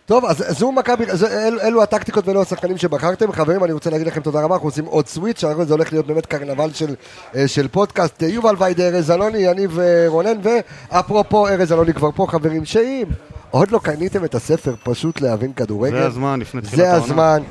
טוב, 0.06 0.24
אז 0.24 0.44
זו 0.58 0.72
מכבי, 0.72 1.04
אל- 1.30 1.58
אלו 1.62 1.82
הטקטיקות 1.82 2.28
ואלו 2.28 2.42
השחקנים 2.42 2.76
שבחרתם. 2.78 3.32
חברים, 3.32 3.64
אני 3.64 3.72
רוצה 3.72 3.90
להגיד 3.90 4.06
לכם 4.06 4.20
תודה 4.20 4.40
רבה, 4.42 4.54
אנחנו 4.54 4.68
עושים 4.68 4.84
עוד 4.84 5.06
סוויץ', 5.08 5.44
אנחנו- 5.44 5.64
זה 5.64 5.74
הולך 5.74 5.92
להיות 5.92 6.06
באמת 6.06 6.26
קרנבל 6.26 6.70
של, 6.72 6.94
אה, 7.36 7.48
של 7.48 7.68
פודקאסט. 7.68 8.22
אה, 8.22 8.28
יובל 8.28 8.54
ויידה, 8.58 8.88
ארז 8.88 9.10
אלוני, 9.10 9.38
יניב 9.38 9.78
אה, 9.78 10.04
רונן, 10.08 10.36
ואפרופו 10.42 11.48
ארז 11.48 11.72
אלוני 11.72 11.94
כבר 11.94 12.10
פה, 12.14 12.26
חברים, 12.30 12.64
שאם 12.64 13.04
עוד 13.50 13.70
לא 13.70 13.78
קניתם 13.78 14.24
את 14.24 14.34
הספר 14.34 14.74
פשוט 14.84 15.20
להבין 15.20 15.52
כדורגל, 15.52 15.96
זה 16.00 16.06
הזמן 16.06 16.40
לפני 16.40 16.60
תחילת 16.62 16.76
זה 16.76 16.90
העונה. 16.90 17.04
הזמן. 17.04 17.42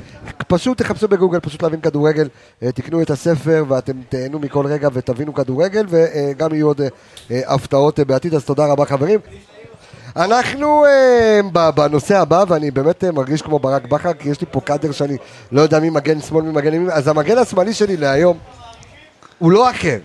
פשוט 0.48 0.78
תחפשו 0.78 1.08
בגוגל, 1.08 1.40
פשוט 1.40 1.62
להבין 1.62 1.80
כדורגל, 1.80 2.28
תקנו 2.58 3.02
את 3.02 3.10
הספר 3.10 3.64
ואתם 3.68 3.92
תהנו 4.08 4.38
מכל 4.38 4.66
רגע 4.66 4.88
ותבינו 4.92 5.34
כדורגל, 5.34 5.86
וגם 5.88 6.54
יהיו 6.54 6.66
עוד 6.66 6.80
הפתעות 7.30 8.00
בעתיד, 8.00 8.34
אז 8.34 8.44
תודה 8.44 8.66
רבה 8.66 8.84
חברים. 8.84 9.20
אנחנו 10.16 10.84
אה, 10.86 11.70
בנושא 11.70 12.18
הבא, 12.18 12.44
ואני 12.48 12.70
באמת 12.70 13.04
אה, 13.04 13.12
מרגיש 13.12 13.42
כמו 13.42 13.58
ברק 13.58 13.86
בכר, 13.86 14.12
כי 14.12 14.28
יש 14.28 14.40
לי 14.40 14.46
פה 14.50 14.60
קאדר 14.60 14.92
שאני 14.92 15.16
לא 15.52 15.60
יודע 15.60 15.80
מי 15.80 15.90
מגן 15.90 16.20
שמאל, 16.20 16.44
מי 16.44 16.52
מגן 16.52 16.74
ימין, 16.74 16.90
אז 16.90 17.08
המגן 17.08 17.38
השמאלי 17.38 17.74
שלי 17.74 17.96
להיום 17.96 18.38
הוא 19.38 19.52
לא 19.52 19.70
אחר. 19.70 19.98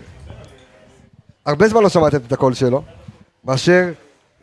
הרבה 1.46 1.68
זמן 1.68 1.82
לא 1.82 1.88
שמעתם 1.88 2.16
את 2.26 2.32
הקול 2.32 2.54
שלו, 2.54 2.82
מאשר 3.44 3.88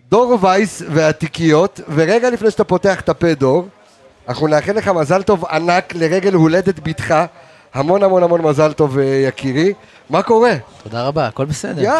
דור 0.09 0.37
וייס 0.41 0.81
והתיקיות, 0.89 1.79
ורגע 1.95 2.29
לפני 2.29 2.51
שאתה 2.51 2.63
פותח 2.63 3.01
את 3.01 3.09
הפה 3.09 3.33
דור, 3.33 3.67
אנחנו 4.27 4.47
נאחל 4.47 4.71
לך 4.71 4.87
מזל 4.87 5.23
טוב 5.23 5.45
ענק 5.45 5.95
לרגל 5.95 6.33
הולדת 6.33 6.79
בתך, 6.83 7.15
המון 7.73 8.03
המון 8.03 8.23
המון 8.23 8.41
מזל 8.41 8.73
טוב 8.73 8.99
אה, 8.99 9.03
יקירי, 9.03 9.73
מה 10.09 10.23
קורה? 10.23 10.53
תודה 10.83 11.03
רבה, 11.07 11.27
הכל 11.27 11.45
בסדר. 11.45 11.81
יאט, 11.83 11.95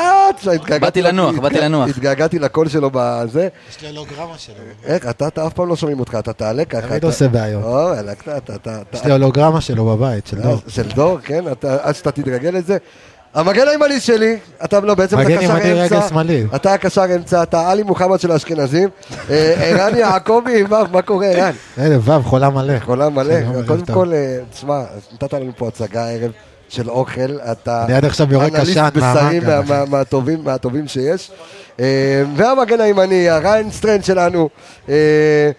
התגעגעתי 0.56 0.80
באתי 0.80 1.02
לנוח, 1.02 1.36
באתי 1.40 1.60
לנוח. 1.62 1.90
התגעגעתי 1.90 2.40
לקול 2.40 2.68
שלו 2.70 2.90
בזה. 2.94 3.48
יש 3.70 3.82
לי 3.82 3.88
הולוגרמה 3.90 4.38
שלו. 4.38 4.56
איך, 4.86 5.08
אתה, 5.10 5.28
אתה 5.28 5.48
אף 5.48 5.54
פעם 5.54 5.68
לא 5.68 5.76
שומעים 5.76 6.00
אותך, 6.00 6.16
אתה 6.20 6.34
תעלה 6.34 6.66
ככה. 6.66 6.82
תמיד 6.82 6.94
אתה- 6.94 7.08
עושה 7.08 7.28
בעיות. 7.28 7.64
או, 7.64 7.70
וואלה, 7.70 8.12
אתה, 8.12 8.38
אתה, 8.38 8.56
אתה, 8.56 8.80
יש 8.94 9.06
לי 9.06 9.12
הולוגרמה 9.12 9.62
שלו 9.62 9.86
בבית, 9.86 10.28
של 10.28 10.38
אה, 10.38 10.44
דור. 10.44 10.58
של 10.68 10.88
דור, 10.96 11.20
כן, 11.24 11.52
אתה, 11.52 11.78
עד 11.82 11.96
שאתה 11.96 12.12
תתרגל 12.12 12.50
לזה. 12.50 12.78
המגן 13.34 13.68
הימני 13.68 14.00
שלי, 14.00 14.38
אתה 14.64 14.80
לא, 14.80 14.96
בעצם 14.96 15.20
אתה 15.20 15.28
מגן 15.30 15.38
קשר 15.38 15.50
ימני 15.58 15.72
רגל 15.72 15.82
אמצע, 15.96 16.08
שמאלי. 16.10 16.44
אתה 16.56 16.74
הקשר 16.74 17.16
אמצע, 17.16 17.44
אתה 17.44 17.70
עלי 17.72 17.84
מוחמד 17.84 18.20
של 18.20 18.32
האשכנזים, 18.32 18.90
אה, 19.30 19.54
ערן 19.58 19.98
יעקבי, 19.98 20.64
מה 20.64 20.84
מה 20.92 21.02
קורה 21.02 21.28
ערן? 21.28 21.52
הנה, 21.78 21.96
ו' 22.02 22.24
חולה 22.24 22.50
מלא. 22.50 22.80
חולה 22.80 23.10
מלא, 23.10 23.34
ערב 23.34 23.68
קודם. 23.68 23.86
כל, 23.86 24.14
אה, 24.14 24.38
תשמע, 24.54 24.82
נתת 25.14 25.34
לנו 25.34 25.52
פה 25.58 25.68
הצגה 25.68 26.06
הערב 26.06 26.32
של 26.70 26.90
אוכל, 26.90 27.22
אתה 27.52 27.86
אני 27.86 27.94
עד 27.94 28.06
עכשיו 28.06 28.34
יורק 28.34 28.56
אנליסט 28.56 28.72
עשן 28.78 28.90
בשרים 28.94 29.14
מהמנגל, 29.44 29.62
מה- 29.74 29.80
מה- 29.80 29.86
מהטובים- 29.86 30.44
מהטובים 30.44 30.88
שיש. 30.88 31.32
אה, 31.80 31.86
והמגן 32.36 32.82
הימני, 32.82 33.30
הריין 33.30 33.72
סטרן 33.72 34.02
שלנו, 34.04 34.50
אה, 34.90 35.52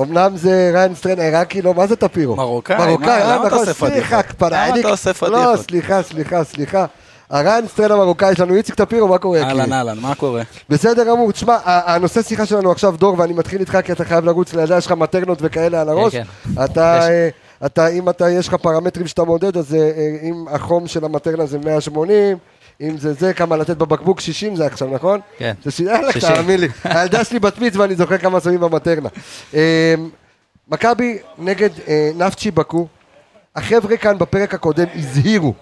אמנם 0.00 0.36
זה 0.36 0.70
ריין 0.74 0.94
סטרן 0.94 1.20
עיראקי, 1.20 1.62
לא, 1.62 1.74
מה 1.74 1.86
זה 1.86 1.96
טפירו? 1.96 2.36
מרוקאי, 2.36 2.76
מרוקאי, 2.86 3.06
מה, 3.06 3.20
אה, 3.20 3.24
למה 3.36 3.36
אתה 3.36 3.46
נכון, 3.46 3.58
עושה 3.58 3.74
פדיחות? 3.74 3.92
סליחה, 3.92 4.22
כפרה, 4.22 4.48
למה 4.50 4.68
אני- 4.72 4.80
אתה 4.80 4.88
עושה 4.88 5.10
לא, 5.10 5.14
פדיחות? 5.14 5.60
סליחה, 5.66 6.02
סליחה, 6.02 6.44
סליחה. 6.44 6.84
הריין 7.30 7.66
סטרן 7.68 7.90
המרוקאי 7.92 8.34
שלנו, 8.36 8.54
איציק 8.54 8.74
טפירו, 8.74 9.08
מה 9.08 9.18
קורה? 9.18 9.38
אהלן? 9.42 9.72
אהלן, 9.72 9.98
מה 9.98 10.14
קורה? 10.14 10.42
בסדר 10.68 11.04
גמור, 11.04 11.32
תשמע, 11.32 11.54
ה- 11.64 11.94
הנושא 11.94 12.22
שיחה 12.22 12.46
שלנו 12.46 12.70
עכשיו, 12.72 12.94
דור, 12.98 13.14
ואני 13.18 13.32
מתחיל 13.32 13.60
איתך 13.60 13.78
כי 13.84 13.92
אתה 13.92 14.04
חייב 14.04 14.24
לרוץ 14.24 14.54
לידיה, 14.54 14.76
יש 14.76 14.86
לך 14.86 14.92
מטרנות 14.92 15.38
וכאלה 15.42 15.80
על 15.80 15.88
הראש. 15.88 16.12
כן. 16.12 16.22
אתה, 16.64 16.98
יש. 17.02 17.04
אה, 17.10 17.28
אתה, 17.66 17.88
אם 17.88 18.08
אתה, 18.08 18.30
יש 18.30 18.48
לך 18.48 18.54
פרמטרים 18.54 19.06
שאתה 19.06 19.24
מודד, 19.24 19.56
אז 19.56 19.74
אה, 19.74 19.80
אה, 19.80 20.16
אם 20.22 20.44
החום 20.48 20.86
של 20.86 21.04
המטרנה 21.04 21.46
זה 21.46 21.58
180, 21.58 22.38
אם 22.80 22.98
זה 22.98 23.12
זה, 23.12 23.34
כמה 23.34 23.56
לתת 23.56 23.76
בבקבוק, 23.76 24.20
60 24.20 24.56
זה 24.56 24.66
עכשיו, 24.66 24.88
נכון? 24.88 25.20
כן. 25.38 25.52
זה 25.64 25.70
ש... 25.70 25.80
יאללה, 25.80 26.12
60. 26.12 26.34
תאמין 26.34 26.60
לי. 26.60 26.68
הילדה 26.84 27.24
שלי 27.24 27.38
בת 27.38 27.58
מצווה, 27.58 27.84
אני 27.84 27.94
זוכר 27.94 28.18
כמה 28.18 28.40
שמים 28.40 28.60
במטרנה. 28.60 29.08
אה, 29.54 29.94
מכבי 30.68 31.18
נגד 31.38 31.70
אה, 31.88 32.10
נפצ'י 32.16 32.50
בקו, 32.50 32.86
החבר'ה 33.56 33.96
כאן 33.96 34.18
בפרק 34.18 34.54
הקודם 34.54 34.86
הזהירו. 34.94 35.54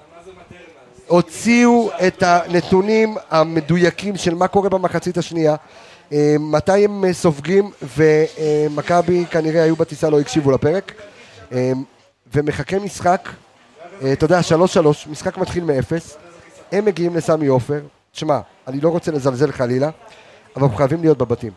הוציאו 1.07 1.91
את 2.07 2.23
הנתונים 2.23 3.17
המדויקים 3.31 4.17
של 4.17 4.35
מה 4.35 4.49
קורה 4.49 4.69
במחצית 4.69 5.19
השנייה, 5.19 5.57
אה, 6.13 6.37
מתי 6.41 6.85
הם 6.85 7.13
סופגים, 7.13 7.71
ומכבי 7.97 9.25
כנראה 9.31 9.63
היו 9.63 9.77
בטיסה, 9.77 10.11
לא 10.11 10.21
הקשיבו 10.21 10.51
לפרק, 10.51 10.93
ומחכה 12.33 12.79
משחק, 12.79 13.29
אה, 14.03 14.13
אתה 14.13 14.25
יודע, 14.25 14.43
שלוש 14.43 14.75
שלוש, 14.75 15.07
משחק 15.07 15.39
מתחיל 15.39 15.65
מאפס, 15.65 16.17
הם 16.73 16.85
מגיעים 16.85 17.17
לסמי 17.17 17.47
עופר, 17.47 17.81
תשמע, 18.13 18.41
אני 18.69 18.81
לא 18.81 18.89
רוצה 18.89 19.13
לזלזל 19.13 19.53
חלילה, 19.53 19.91
אבל 20.57 20.63
אנחנו 20.63 20.77
חייבים 20.77 21.01
להיות 21.01 21.19
בבתים. 21.19 21.53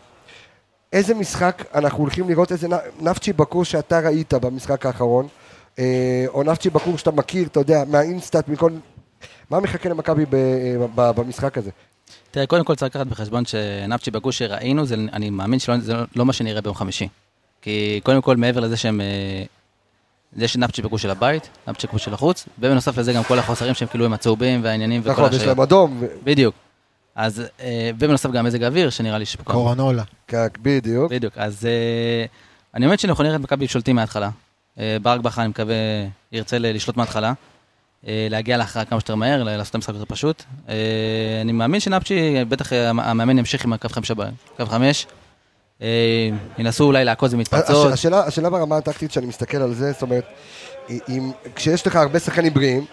איזה 0.92 1.14
משחק 1.14 1.64
אנחנו 1.74 1.98
הולכים 1.98 2.28
לראות, 2.28 2.52
איזה 2.52 2.68
נפצ'י 3.00 3.32
בקור 3.32 3.64
שאתה 3.64 4.00
ראית 4.00 4.34
במשחק 4.34 4.86
האחרון, 4.86 5.28
אה, 5.78 6.24
או 6.28 6.42
נפצ'י 6.42 6.70
בקור 6.70 6.98
שאתה 6.98 7.10
מכיר, 7.10 7.46
אתה 7.46 7.60
יודע, 7.60 7.84
מהאינסטאט, 7.88 8.48
מכל... 8.48 8.70
מה 9.50 9.60
מחכה 9.60 9.88
למכבי 9.88 10.24
ב- 10.30 11.10
במשחק 11.10 11.58
הזה? 11.58 11.70
תראה, 12.30 12.46
קודם 12.46 12.64
כל 12.64 12.74
צריך 12.74 12.96
לקחת 12.96 13.06
בחשבון 13.06 13.44
שנפצ'י 13.44 14.10
בגוש 14.10 14.38
שראינו, 14.38 14.86
זה, 14.86 14.94
אני 15.12 15.30
מאמין 15.30 15.58
שזה 15.58 15.94
לא, 15.94 16.02
לא 16.16 16.26
מה 16.26 16.32
שנראה 16.32 16.60
ביום 16.60 16.74
חמישי. 16.74 17.08
כי 17.62 18.00
קודם 18.04 18.22
כל, 18.22 18.36
מעבר 18.36 18.60
לזה 18.60 18.76
שהם... 18.76 19.00
אה, 20.38 20.44
יש 20.44 20.56
נפצ'י 20.56 20.82
בגוש 20.82 21.02
של 21.02 21.10
הבית, 21.10 21.48
נפצ'י 21.68 21.86
בגוש 21.86 22.04
של 22.04 22.14
החוץ, 22.14 22.46
ובנוסף 22.58 22.98
לזה 22.98 23.12
גם 23.12 23.24
כל 23.24 23.38
החוסרים 23.38 23.74
שהם 23.74 23.88
כאילו 23.88 24.04
עם 24.04 24.12
הצהובים 24.12 24.60
והעניינים 24.64 25.00
וכל 25.04 25.12
נכון, 25.12 25.32
יש. 25.32 25.42
להם 25.42 25.60
אדום. 25.60 26.02
בדיוק. 26.24 26.54
אז, 27.16 27.42
אה, 27.60 27.90
ובנוסף 27.98 28.30
גם 28.30 28.44
מזג 28.44 28.62
האוויר, 28.62 28.90
שנראה 28.90 29.18
לי 29.18 29.26
שפה... 29.26 29.42
קורונולה. 29.44 30.02
כן, 30.26 30.46
בדיוק. 30.62 31.12
בדיוק, 31.12 31.34
אז 31.38 31.66
אה, 31.66 32.24
אני 32.74 32.86
אומר 32.86 32.96
שאנחנו 32.96 33.24
נראה 33.24 33.36
את 33.36 33.40
מכבי 33.40 33.68
שולטים 33.68 33.96
מההתחלה. 33.96 34.30
אה, 34.78 34.96
ברק 35.02 35.20
בכר, 35.20 35.40
אני 35.42 35.48
מקווה, 35.48 35.74
ירצה 36.32 36.58
לשלוט 36.58 36.96
מההתחלה. 36.96 37.32
להגיע 38.04 38.56
להכרעה 38.56 38.84
כמה 38.84 39.00
שיותר 39.00 39.14
מהר, 39.14 39.42
לעשות 39.42 39.70
את 39.70 39.74
המשחק 39.74 39.94
יותר 39.94 40.04
פשוט. 40.08 40.42
אני 41.42 41.52
מאמין 41.52 41.80
שנפצ'י, 41.80 42.44
בטח 42.48 42.72
המ- 42.72 43.00
המאמן 43.00 43.38
ימשיך 43.38 43.64
עם 43.64 43.72
הקו 43.72 43.88
חמש, 43.88 44.10
הבא- 44.10 44.24
קו 44.56 44.66
חמש. 44.66 45.06
אה, 45.82 45.88
ינסו 46.58 46.84
אולי 46.84 47.04
לעקוז 47.04 47.34
במתפרצות. 47.34 47.86
הש- 47.86 47.92
השאלה, 47.92 48.24
השאלה 48.26 48.50
ברמה 48.50 48.76
הטקטית 48.76 49.12
שאני 49.12 49.26
מסתכל 49.26 49.56
על 49.56 49.74
זה, 49.74 49.92
זאת 49.92 50.02
אומרת, 50.02 50.24
אם, 51.08 51.30
כשיש 51.54 51.86
לך 51.86 51.96
הרבה 51.96 52.18
שחקנים 52.18 52.54
בריאים, 52.54 52.84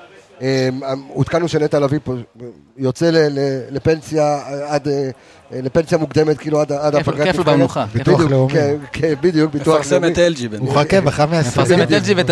עודכנו 1.13 1.47
שנטע 1.47 1.79
לביא 1.79 1.99
פה 2.03 2.13
יוצא 2.77 3.09
ל, 3.09 3.17
ל, 3.17 3.39
לפנסיה 3.71 4.39
עד, 4.67 4.87
אה, 4.87 5.09
לפנסיה 5.51 5.97
מוקדמת, 5.97 6.37
כאילו 6.37 6.61
עד, 6.61 6.71
הפגרת 6.71 7.27
כיף 7.27 7.35
לו 7.35 7.41
נבחרת. 7.41 7.53
במנוחה. 7.53 7.85
בדיוק, 7.95 8.07
ביטוח 8.19 8.31
לאומי. 8.31 8.53
כן, 8.53 8.75
כן, 8.91 9.13
בדיוק, 9.21 9.53
ביטוח 9.53 9.75
מפרסם 9.75 9.95
לאומי. 9.95 10.13
את 10.13 10.19
אלג'י. 10.19 10.47
הוא 10.59 10.67
מחכה 10.69 11.01
בחמש 11.01 11.33
עשרה. 11.47 11.63
מפרסם 11.63 11.81
את 11.81 11.91
אלג'י 11.91 12.13
ואת 12.13 12.29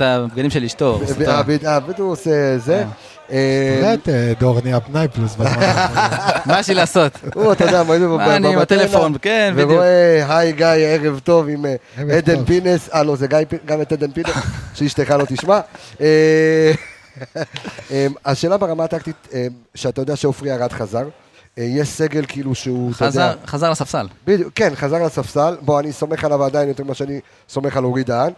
הבגדים 0.00 0.50
של 0.50 0.64
אשתו. 0.64 1.00
אה, 1.26 1.42
אה, 1.66 1.80
בדיוק 1.80 1.98
הוא 1.98 2.12
עושה 2.12 2.30
זה. 2.58 2.84
אה, 3.30 3.76
תראה 3.80 3.94
את 3.94 4.08
אה, 4.08 4.32
דורני 4.40 4.72
הפנאי 4.72 5.08
פלוס 5.08 5.34
בזמן. 5.34 5.60
מה 6.46 6.60
יש 6.60 6.68
לי 6.68 6.74
לעשות? 6.74 7.12
הוא, 7.34 7.52
אתה 7.52 7.64
יודע, 7.64 7.82
בו 7.82 8.16
מה, 8.16 8.36
אני 8.36 8.52
עם 8.52 8.58
הטלפון, 8.58 9.14
כן, 9.22 9.52
בדיוק. 9.54 9.70
ורואה, 9.70 10.38
היי 10.38 10.52
גיא, 10.52 10.66
ערב 10.66 11.20
טוב 11.24 11.48
עם 11.48 11.66
אה, 11.66 11.74
עדן. 12.16 12.44
פינס, 12.44 12.88
אה 12.94 13.02
לא, 13.02 13.16
זה 13.16 13.26
גיא, 13.26 13.38
גם 13.64 13.82
את 13.82 13.92
עדן 13.92 14.12
פינס, 14.12 14.28
שאשתך 14.74 15.10
לא 15.10 15.24
תשמע. 15.24 15.60
אה, 16.00 16.72
אה, 17.90 18.06
השאלה 18.24 18.56
ברמה 18.56 18.84
הטקטית, 18.84 19.28
שאתה 19.74 20.00
יודע 20.00 20.16
שעופרי 20.16 20.52
ארד 20.52 20.72
חזר, 20.72 21.08
יש 21.56 21.88
סגל 21.88 22.24
כאילו 22.28 22.54
שהוא, 22.54 22.92
אתה 22.96 23.04
יודע, 23.04 23.32
חזר, 23.46 23.70
לספסל. 23.70 24.06
בדיוק, 24.26 24.52
כן, 24.54 24.72
חזר 24.74 25.02
לספסל, 25.02 25.56
בוא, 25.60 25.80
אני 25.80 25.92
סומך 25.92 26.24
עליו 26.24 26.44
עדיין 26.44 26.68
יותר 26.68 26.84
ממה 26.84 26.94
שאני 26.94 27.20
סומך 27.48 27.76
על 27.76 27.84
אורי 27.84 28.04
דהן, 28.04 28.32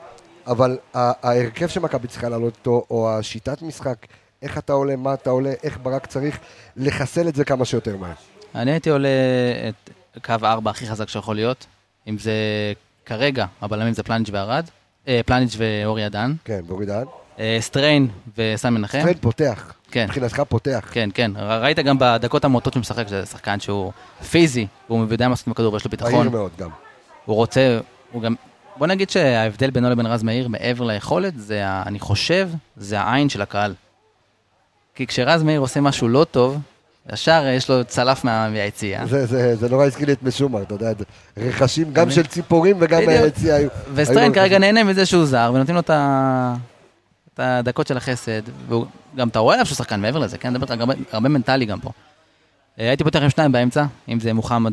אבל 0.46 0.78
ההרכב 0.94 1.66
שמכבי 1.66 2.08
צריכה 2.08 2.28
לעלות 2.28 2.56
איתו, 2.58 2.84
או 2.90 3.18
השיטת 3.18 3.62
משחק, 3.62 3.96
איך 4.42 4.58
אתה 4.58 4.72
עולה, 4.72 4.96
מה 4.96 5.14
אתה 5.14 5.30
עולה, 5.30 5.52
איך 5.62 5.78
ברק 5.82 6.06
צריך 6.06 6.38
לחסל 6.76 7.28
את 7.28 7.34
זה 7.34 7.44
כמה 7.44 7.64
שיותר 7.64 7.96
מהר. 7.96 8.12
אני 8.54 8.70
הייתי 8.70 8.90
עולה 8.90 9.08
את 9.68 9.90
קו 10.24 10.34
4 10.44 10.70
הכי 10.70 10.86
חזק 10.86 11.08
שיכול 11.08 11.36
להיות. 11.36 11.66
אם 12.08 12.18
זה 12.18 12.32
כרגע, 13.06 13.46
הבלמים 13.60 13.92
זה 13.92 14.02
פלניץ' 14.02 14.28
וארד. 14.32 14.64
אה, 15.08 15.20
פלניץ' 15.26 15.56
ואורי 15.56 16.06
דהן. 16.06 16.34
כן, 16.44 16.60
ואורי 16.66 16.86
דהן. 16.86 17.06
אה, 17.38 17.58
סטריין 17.60 18.08
וסן 18.36 18.74
מנחם. 18.74 19.02
פרד 19.02 19.16
פותח, 19.20 19.72
כן. 19.90 20.04
מבחינתך 20.04 20.42
פותח. 20.48 20.88
כן, 20.92 21.10
כן. 21.14 21.30
ראית 21.36 21.78
גם 21.78 21.96
בדקות 21.98 22.44
המועטות 22.44 22.72
שהוא 22.72 22.80
משחק, 22.80 23.08
שזה 23.08 23.26
שחקן 23.26 23.60
שהוא 23.60 23.92
פיזי, 24.30 24.66
והוא 24.88 25.06
יודע 25.10 25.28
מה 25.28 25.32
לעשות 25.32 25.46
עם 25.46 25.52
הכדור 25.52 25.72
ויש 25.72 25.84
לו 25.84 25.90
ביטחון. 25.90 26.12
מהיר 26.12 26.30
מאוד 26.30 26.50
גם. 26.58 26.70
הוא 27.24 27.36
רוצה, 27.36 27.78
הוא 28.12 28.22
גם... 28.22 28.34
בוא 28.76 28.86
נגיד 28.86 29.10
שההבדל 29.10 29.70
בינו 29.70 29.90
לבין 29.90 30.06
רז 30.06 30.22
מאיר, 30.22 30.48
מעבר 30.48 30.84
ליכולת, 30.84 31.32
זה, 31.36 31.82
אני 31.86 32.00
חושב, 32.00 32.50
זה 32.76 33.00
העין 33.00 33.28
של 33.28 33.42
הקהל. 33.42 33.74
כי 34.98 35.06
כשרז 35.06 35.42
מאיר 35.42 35.60
עושה 35.60 35.80
משהו 35.80 36.08
לא 36.08 36.26
טוב, 36.30 36.58
ישר 37.12 37.44
יש 37.56 37.70
לו 37.70 37.84
צלף 37.84 38.24
מה- 38.24 38.48
מהיציאה. 38.50 39.06
זה, 39.06 39.26
זה, 39.26 39.56
זה 39.56 39.68
נורא 39.68 39.84
הזכיר 39.86 40.06
לי 40.06 40.12
את 40.12 40.22
משומר, 40.22 40.62
אתה 40.62 40.74
יודע, 40.74 40.92
רכשים 41.36 41.92
גם 41.92 42.10
של 42.10 42.26
ציפורים 42.26 42.76
וגם. 42.80 43.06
מהיציאה 43.06 43.56
היו. 43.56 43.68
וסטריין 43.94 44.32
כרגע. 44.34 44.58
נהנה 44.58 44.84
מזה 44.84 45.06
שהוא 45.06 45.24
זר, 45.24 45.50
ונותנים 45.54 45.74
לו 45.74 45.80
את 45.80 45.90
ה- 45.90 46.54
את 47.34 47.40
הדקות 47.42 47.86
של 47.86 47.96
החסד, 47.96 48.42
וגם 48.68 49.28
אתה 49.28 49.38
רואה 49.38 49.54
עליו 49.54 49.66
שהוא 49.66 49.76
שחקן 49.76 50.00
מעבר 50.00 50.18
לזה, 50.18 50.38
כן? 50.38 50.48
אני 50.48 50.58
מדבר 50.58 50.74
הרבה- 50.80 50.94
הרבה 51.12 51.28
מנטלי 51.28 51.64
גם 51.66 51.80
פה. 51.80 51.90
אה, 52.80 52.88
הייתי 52.88 53.04
פותח 53.04 53.18
עם 53.22 53.30
שניים 53.30 53.52
באמצע, 53.52 53.84
אם 54.08 54.20
זה 54.20 54.32
מוחמד 54.32 54.72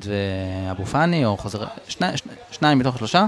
ואבו 0.70 0.86
פאני, 0.86 1.26
או 1.26 1.38
חוזר, 1.38 1.64
שני- 1.88 2.18
שני- 2.18 2.32
שניים 2.52 2.80
מתוך 2.80 2.98
שלושה, 2.98 3.26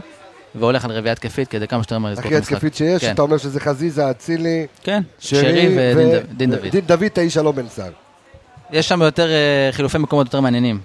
והולך 0.60 0.86
על 0.86 0.92
רביעייה 0.92 1.12
התקפית 1.14 1.48
כדי 1.48 1.68
כמה 1.68 1.84
שיותר 1.84 1.98
מהר 2.00 2.12
לסגור 2.12 2.28
את 2.38 2.44
הכי. 2.44 2.54
התקפית 2.54 2.76
שיש, 2.76 3.02
כן. 3.02 3.14
אתה 3.14 3.22
אומר 3.22 3.38
שזה 3.38 3.60
חזיזה, 3.60 4.12
אצילי, 4.12 4.68
כן, 4.84 5.02
שרי 5.20 5.78
ודין 5.78 6.12
דוד- 6.12 6.38
דין 6.38 6.52
דוד. 6.52 6.68
דין 6.72 6.86
דוד, 6.86 7.08
תשע 7.14 7.42
לא 7.42 7.52
בן 7.52 7.68
סער. 7.70 7.92
יש 8.72 8.88
שם 8.90 9.02
יותר 9.02 9.30
אה, 9.30 9.70
חילופי 9.72 9.98
מקומות 9.98 10.28
יותר 10.28 10.42
מעניינים. 10.42 10.80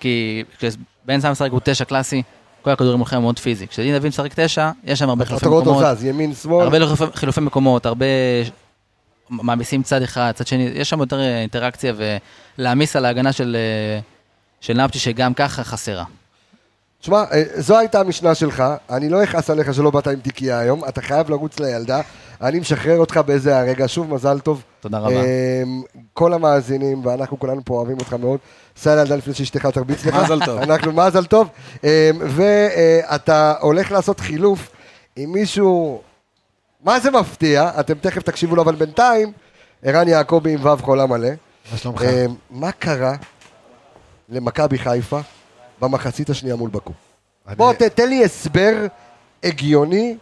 כי 0.00 0.44
כשבן 0.58 1.20
סם 1.20 1.30
משחק 1.30 1.50
הוא 1.50 1.60
תשע 1.64 1.84
קלאסי, 1.84 2.22
כל 2.62 2.70
הכדורים 2.70 2.98
הולכים 2.98 3.20
מאוד 3.20 3.38
פיזי. 3.38 3.66
כשדין 3.66 3.96
דוד 3.98 4.08
משחק 4.08 4.32
תשע, 4.40 4.70
יש 4.84 4.98
שם 4.98 5.08
הרבה 5.08 5.24
חילופי 5.24 5.42
אתה 5.46 5.50
רואה 5.50 5.62
מקומות. 5.62 5.82
אותו 5.84 5.94
זז, 5.96 6.04
ימין, 6.04 6.34
שמאל. 6.34 6.64
הרבה 6.64 6.78
חילופי, 7.14 7.40
מקומות, 7.40 7.86
הרבה 7.86 8.06
מעמיסים 9.30 9.82
צד 9.82 10.02
אחד, 10.02 10.32
צד 10.34 10.46
שני, 10.46 10.70
יש 10.74 10.90
שם 10.90 11.00
יותר 11.00 11.20
אה, 11.20 11.40
אינטראקציה 11.40 11.92
ולהעמיס 12.58 12.96
על 12.96 13.04
ההגנה 13.04 13.32
של, 13.32 13.56
אה, 13.58 14.00
של 14.60 14.72
נפצ'י 14.74 14.98
שגם 14.98 15.34
ככה 15.34 15.64
חסרה. 15.64 16.04
תשמע, 17.02 17.24
אה, 17.32 17.42
זו 17.54 17.78
הייתה 17.78 18.00
המשנה 18.00 18.34
שלך, 18.34 18.64
אני 18.90 19.08
לא 19.08 19.24
אכעס 19.24 19.50
עליך 19.50 19.74
שלא 19.74 19.90
באת 19.90 20.06
עם 20.06 20.20
תיקייה 20.20 20.58
היום, 20.58 20.84
אתה 20.88 21.02
חייב 21.02 21.30
לרוץ 21.30 21.60
לילדה, 21.60 22.00
אני 22.42 22.58
משחרר 22.58 22.98
אותך 22.98 23.20
באיזה 23.26 23.58
הרגע, 23.58 23.88
שוב 23.88 24.14
מזל 24.14 24.38
טוב. 24.40 24.62
תודה 24.80 24.98
רבה. 24.98 25.14
אה, 25.14 25.62
כל 26.12 26.32
המאזינים, 26.32 27.06
ואנחנו 27.06 27.38
כולנו 27.38 27.60
פה 27.64 27.74
אוהבים 27.74 27.98
אותך 27.98 28.12
מאוד. 28.12 28.38
סע 28.76 28.94
לילדה 28.96 29.16
לפני 29.16 29.34
שאשתך 29.34 29.66
תרביץ 29.66 30.06
לך. 30.06 30.14
מזל 30.14 30.44
טוב. 30.44 30.58
אנחנו 30.58 30.92
מזל 30.92 31.24
טוב. 31.24 31.48
אה, 31.84 32.10
ואתה 32.20 33.54
הולך 33.60 33.92
לעשות 33.92 34.20
חילוף 34.20 34.70
עם 35.16 35.32
מישהו, 35.32 36.02
מה 36.84 37.00
זה 37.00 37.10
מפתיע, 37.10 37.70
אתם 37.80 37.94
תכף 37.94 38.22
תקשיבו 38.22 38.56
לו, 38.56 38.62
אבל 38.62 38.74
בינתיים, 38.74 39.32
ערן 39.82 40.08
יעקבי 40.08 40.54
עם 40.54 40.66
ו' 40.66 40.76
חולה 40.82 41.06
מלא. 41.06 41.28
מה 41.72 41.78
שלומך? 41.78 42.02
אה, 42.02 42.26
מה 42.50 42.72
קרה 42.72 43.14
למכבי 44.28 44.78
חיפה 44.78 45.20
במחצית 45.82 46.30
השנייה 46.30 46.56
מול 46.56 46.70
בקו? 46.70 46.92
אני- 47.48 47.56
בוא 47.56 47.72
תן 47.72 48.08
לי 48.08 48.24
הסבר 48.24 48.86
הגיוני, 49.44 50.16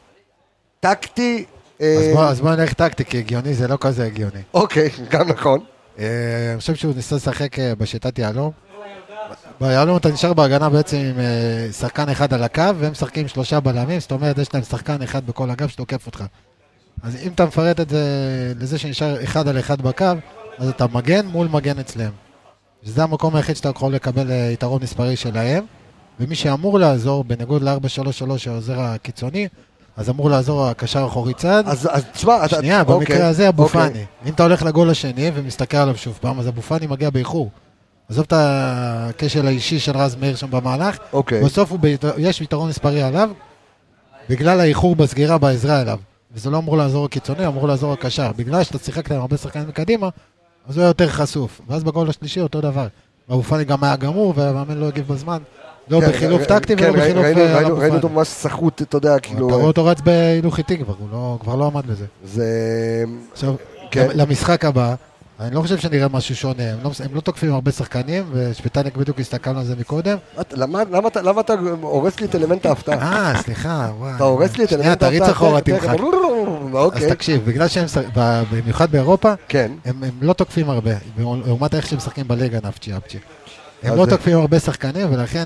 טקטי. 0.80 1.44
אה, 1.80 1.96
אז 1.98 2.14
בוא- 2.16 2.24
אז 2.24 2.40
בוא 2.40 2.50
נלך 2.50 2.72
טקטי, 2.72 3.04
כי 3.04 3.18
הגיוני 3.18 3.54
זה 3.54 3.68
לא 3.68 3.78
כזה 3.80 4.04
הגיוני. 4.06 4.40
אוקיי, 4.54 4.90
גם 5.12 5.28
נכון. 5.28 5.60
אה, 5.98 6.04
אני 6.52 6.60
חושב 6.60 6.74
שהוא 6.74 6.94
ניסה 6.96 7.16
לשחק 7.16 7.58
אה, 7.58 7.74
בשיטת 7.74 8.18
יהלום. 8.18 8.50
ביהלום 9.60 9.96
אתה 9.96 10.08
נשאר 10.08 10.32
בהגנה 10.32 10.68
בעצם 10.70 10.96
עם 10.96 11.18
אה, 11.18 11.72
שחקן 11.72 12.08
אחד 12.08 12.34
על 12.34 12.42
הקו, 12.42 12.62
והם 12.78 12.92
משחקים 12.92 13.28
שלושה 13.28 13.60
בלמים, 13.60 14.00
זאת 14.00 14.12
אומרת 14.12 14.38
יש 14.38 14.54
להם 14.54 14.62
שחקן 14.62 15.02
אחד 15.02 15.26
בכל 15.26 15.50
אגף 15.50 15.70
שתוקף 15.70 16.06
אותך. 16.06 16.24
אז 17.02 17.16
אם 17.22 17.32
אתה 17.34 17.44
מפרט 17.46 17.80
את 17.80 17.88
זה 17.88 18.02
לזה 18.60 18.78
שנשאר 18.78 19.24
אחד 19.24 19.48
על 19.48 19.58
אחד 19.58 19.82
בקו, 19.82 20.04
אז 20.58 20.68
אתה 20.68 20.86
מגן 20.92 21.26
מול 21.26 21.48
מגן 21.50 21.78
אצלם. 21.78 22.10
שזה 22.84 23.02
המקום 23.02 23.36
היחיד 23.36 23.56
שאתה 23.56 23.68
יכול 23.68 23.94
לקבל 23.94 24.30
אה, 24.30 24.50
יתרון 24.52 24.82
מספרי 24.82 25.16
שלהם, 25.16 25.64
ומי 26.20 26.34
שאמור 26.34 26.78
לעזור, 26.78 27.24
בניגוד 27.24 27.62
ל-4-3-3 27.62 28.24
העוזר 28.46 28.80
הקיצוני, 28.80 29.48
אז 29.96 30.10
אמור 30.10 30.30
לעזור 30.30 30.66
הקשר 30.66 31.02
האחורי 31.02 31.34
צד. 31.34 31.62
אז 31.66 31.88
אז 31.92 32.04
תשמע, 32.12 32.44
אתה... 32.44 32.56
שנייה, 32.56 32.80
אוקיי, 32.80 32.94
במקרה 32.94 33.28
הזה 33.28 33.48
אבו 33.48 33.62
אוקיי. 33.62 33.80
פאני. 33.80 34.04
אם 34.26 34.32
אתה 34.32 34.42
הולך 34.42 34.62
לגול 34.62 34.90
השני 34.90 35.30
ומסתכל 35.34 35.76
עליו 35.76 35.96
שוב 35.96 36.18
פעם, 36.20 36.40
אז 36.40 36.48
אבו 36.48 36.62
פאני 36.62 36.86
מגיע 36.86 37.10
באיחור. 37.10 37.50
עזוב 38.08 38.24
את 38.28 38.32
הכשל 38.36 39.46
האישי 39.46 39.78
של 39.78 39.96
רז 39.96 40.16
מאיר 40.16 40.36
שם 40.36 40.50
במהלך, 40.50 40.98
אוקיי. 41.12 41.44
בסוף 41.44 41.72
ביתר... 41.72 42.12
יש 42.18 42.40
יתרון 42.40 42.68
מספרי 42.68 43.02
עליו, 43.02 43.30
בגלל 44.28 44.60
האיחור 44.60 44.96
בסגירה 44.96 45.38
בעזרה 45.38 45.80
אליו. 45.80 45.98
וזה 46.32 46.50
לא 46.50 46.58
אמור 46.58 46.76
לעזור 46.76 47.04
הקיצוני, 47.04 47.46
אמור 47.46 47.68
לעזור 47.68 47.92
הקשר. 47.92 48.30
בגלל 48.36 48.64
שאתה 48.64 48.78
שיחקת 48.78 49.12
עם 49.12 49.20
הרבה 49.20 49.36
שחקנים 49.36 49.68
מקדימה, 49.68 50.08
אז 50.68 50.76
הוא 50.76 50.82
היה 50.82 50.88
יותר 50.90 51.08
חשוף. 51.08 51.60
ואז 51.68 51.84
בגול 51.84 52.08
השלישי 52.08 52.40
אותו 52.40 52.60
דבר. 52.60 52.86
אבו 53.30 53.42
פאני 53.42 53.64
גם 53.64 53.84
היה 53.84 53.96
גמור, 53.96 54.32
והמאמן 54.36 54.78
לא 54.78 54.86
הגיב 54.86 55.08
בזמן. 55.08 55.38
לא 55.88 56.00
כן, 56.00 56.08
בחילוף 56.08 56.42
ר- 56.42 56.44
טקטי 56.44 56.76
כן, 56.76 56.84
ולא 56.90 56.92
ראי- 56.92 57.00
בחילוף 57.00 57.24
ראינו- 57.24 57.40
אה, 57.40 57.46
על 57.46 57.54
ראינו- 57.54 57.68
אבו 57.68 57.76
ראינו 57.78 57.90
פאני. 57.92 57.96
אותו 58.04 58.08
ממש 58.08 58.28
סחוט, 58.28 58.82
אתה 58.82 58.96
יודע, 58.96 59.16
אתה 59.16 59.28
כאילו... 59.28 59.48
רואה 59.48 59.64
אותו 59.64 59.84
רץ 59.84 60.00
בהילוך 60.00 60.58
איטי 60.58 60.78
כבר, 60.78 60.94
הוא 60.98 61.08
לא- 61.12 61.38
כבר 61.40 61.54
לא 61.56 61.66
עמד 61.66 61.86
בזה. 61.86 62.04
זה... 62.24 62.44
עכשיו, 63.32 63.54
כן. 63.90 64.08
למשחק 64.14 64.64
הבא, 64.64 64.94
אני 65.40 65.54
לא 65.54 65.60
חושב 65.60 65.78
שנראה 65.78 66.08
משהו 66.08 66.36
שונה, 66.36 66.62
הם 66.72 66.78
לא, 66.82 66.90
הם 67.04 67.14
לא 67.14 67.20
תוקפים 67.20 67.54
הרבה 67.54 67.70
שחקנים, 67.72 68.24
ושפטניק 68.32 68.96
בדיוק 68.96 69.20
הסתכלנו 69.20 69.58
על 69.58 69.64
זה 69.64 69.74
מקודם. 69.76 70.16
את- 70.40 70.52
למה 70.56 70.82
למה 70.90 71.08
אתה- 71.08 71.22
למה 71.22 71.40
אתה 71.40 71.52
הורס 71.80 72.20
לי 72.20 72.26
את 72.26 72.34
אלמנט 72.34 72.66
ההפתעה? 72.66 73.32
אה, 73.32 73.42
סליחה, 73.42 73.90
וואי. 73.98 74.12
אתה 74.16 74.24
הורס 74.24 74.56
לי 74.56 74.64
את 74.64 74.68
שנייה, 74.68 74.84
אלמנט 74.84 75.02
ההפתעה. 75.02 75.20
תריץ 75.20 75.36
אחורה, 75.36 75.60
תמחק. 75.60 75.82
תכף, 75.82 75.94
אז 75.94 76.00
אוקיי. 76.74 77.08
תקשיב, 77.10 77.44
בגלל 77.44 77.68
שהם, 77.68 77.86
במיוחד 78.52 78.90
באירופה, 78.90 79.32
כן. 79.48 79.72
הם 79.84 80.04
הם 80.04 80.10
לא 80.20 80.32
תוקפים 80.32 80.70
הרבה, 80.70 80.90
לעומת 81.18 81.74
איך 81.74 81.86
שהם 81.86 81.96
משחקים 81.98 82.28
בליגה 82.28 82.58
נפצ'י 82.64 82.96
אפצ'י. 82.96 83.18
הם 83.82 83.96
לא 83.96 84.06
תוקפים 84.06 84.38
הרבה 84.38 84.58
שחקנים, 84.58 85.12
ולכן 85.14 85.44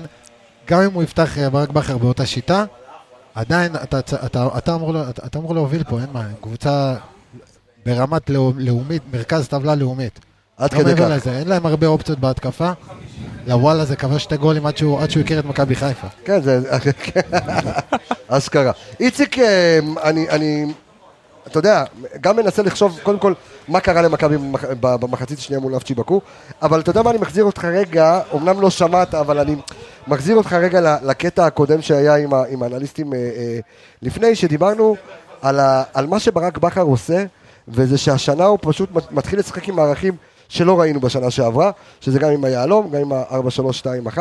גם 0.67 0.81
אם 0.81 0.93
הוא 0.93 1.03
יפתח 1.03 1.37
אה, 1.37 1.49
ברק 1.49 1.69
בכר 1.69 1.97
באותה 1.97 2.25
שיטה, 2.25 2.63
עדיין 3.35 3.75
אתה, 3.75 3.99
אתה, 3.99 4.15
אתה, 4.25 4.47
אתה, 4.57 4.75
אמור, 4.75 4.93
לה- 4.93 5.09
אתה, 5.09 5.21
אתה 5.25 5.39
אמור 5.39 5.53
להוביל 5.55 5.83
פה, 5.83 5.99
אין 5.99 6.07
מה, 6.13 6.23
קבוצה 6.41 6.95
ברמת 7.85 8.29
לאו- 8.29 8.53
לאומית, 8.57 9.01
מרכז 9.13 9.47
טבלה 9.47 9.75
לאומית. 9.75 10.19
עד 10.57 10.73
לא 10.73 10.79
כדי 10.79 10.95
כך. 10.95 11.07
לזה, 11.09 11.37
אין 11.39 11.47
להם 11.47 11.65
הרבה 11.65 11.87
אופציות 11.87 12.19
בהתקפה. 12.19 12.71
לוואלה 13.47 13.85
זה 13.85 13.95
כבש 13.95 14.23
שתי 14.23 14.37
גולים 14.37 14.65
עד 14.65 14.77
שהוא, 14.77 14.99
עד 15.01 15.09
שהוא 15.11 15.23
הכיר 15.23 15.39
את 15.39 15.45
מכבי 15.45 15.75
חיפה. 15.75 16.07
כן, 16.25 16.41
זה... 16.41 16.59
אשכרה. 18.27 18.71
איציק, 18.99 19.39
אה, 19.39 19.79
אני, 20.03 20.29
אני, 20.29 20.73
אתה 21.47 21.59
יודע, 21.59 21.83
גם 22.21 22.35
מנסה 22.37 22.63
לחשוב, 22.63 22.99
קודם 23.03 23.19
כל, 23.19 23.33
מה 23.67 23.79
קרה 23.79 24.01
למכבי 24.01 24.35
במחצית 24.79 25.39
השנייה 25.39 25.59
מול 25.59 25.75
נפצ'י 25.75 25.93
בקו, 25.93 26.21
אבל 26.61 26.79
אתה 26.79 26.89
יודע 26.89 27.01
מה, 27.01 27.09
אני 27.09 27.19
מחזיר 27.19 27.43
אותך 27.43 27.65
רגע, 27.65 28.19
אמנם 28.35 28.61
לא 28.61 28.69
שמעת, 28.69 29.15
אבל 29.15 29.39
אני 29.39 29.55
מחזיר 30.07 30.35
אותך 30.35 30.53
רגע 30.53 30.97
לקטע 31.03 31.45
הקודם 31.45 31.81
שהיה 31.81 32.15
עם, 32.49 32.63
האנליסטים 32.63 33.13
אה, 33.13 33.17
אה, 33.19 33.59
לפני, 34.01 34.35
שדיברנו 34.35 34.95
על, 35.41 35.59
ה, 35.59 35.83
על 35.93 36.07
מה 36.07 36.19
שברק 36.19 36.57
בכר 36.57 36.81
עושה, 36.81 37.25
וזה 37.67 37.97
שהשנה 37.97 38.45
הוא 38.45 38.57
פשוט 38.61 38.91
מת- 38.91 39.11
מתחיל 39.11 39.39
לשחק 39.39 39.69
עם 39.69 39.75
מערכים 39.75 40.15
שלא 40.49 40.79
ראינו 40.79 40.99
בשנה 40.99 41.31
שעברה, 41.31 41.71
שזה 42.01 42.19
גם 42.19 42.29
עם 42.31 42.43
היהלום, 42.43 42.89
גם 42.91 43.01
עם 43.01 43.11
ה-4-3-2-1, 43.13 44.17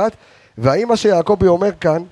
והאם 0.59 0.89
מה 0.89 0.97
שיעקבי 0.97 1.47
אומר 1.47 1.71
כאן, 1.81 2.03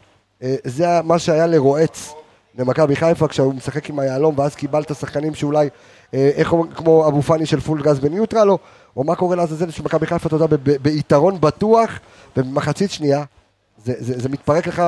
אה, 0.42 0.54
זה 0.64 0.86
מה 1.04 1.18
שהיה 1.18 1.46
לרועץ 1.46 2.12
למכבי 2.58 2.96
חיפה 2.96 3.28
כשהוא 3.28 3.54
משחק 3.54 3.90
עם 3.90 3.98
היהלום 3.98 4.38
ואז 4.38 4.54
קיבלת 4.54 4.94
שחקנים 4.94 5.34
שאולי, 5.34 5.68
אה, 6.14 6.30
איך 6.34 6.52
אומרים, 6.52 6.72
כמו 6.72 7.08
אבו 7.08 7.22
פאני 7.22 7.46
של 7.46 7.60
פול 7.60 7.82
גז 7.82 8.00
בניוטרל, 8.00 8.50
או, 8.50 8.58
או 8.96 9.04
מה 9.04 9.14
קורה 9.14 9.36
לעזאזל 9.36 9.70
שמכבי 9.70 10.06
חיפה, 10.06 10.28
אתה 10.28 10.36
יודע, 10.36 10.56
ביתרון 10.82 11.40
בטוח, 11.40 11.90
ובמחצית 12.36 12.90
שנייה, 12.90 13.24
זה, 13.84 13.92
זה, 13.98 14.20
זה 14.20 14.28
מתפרק 14.28 14.66
לך, 14.66 14.82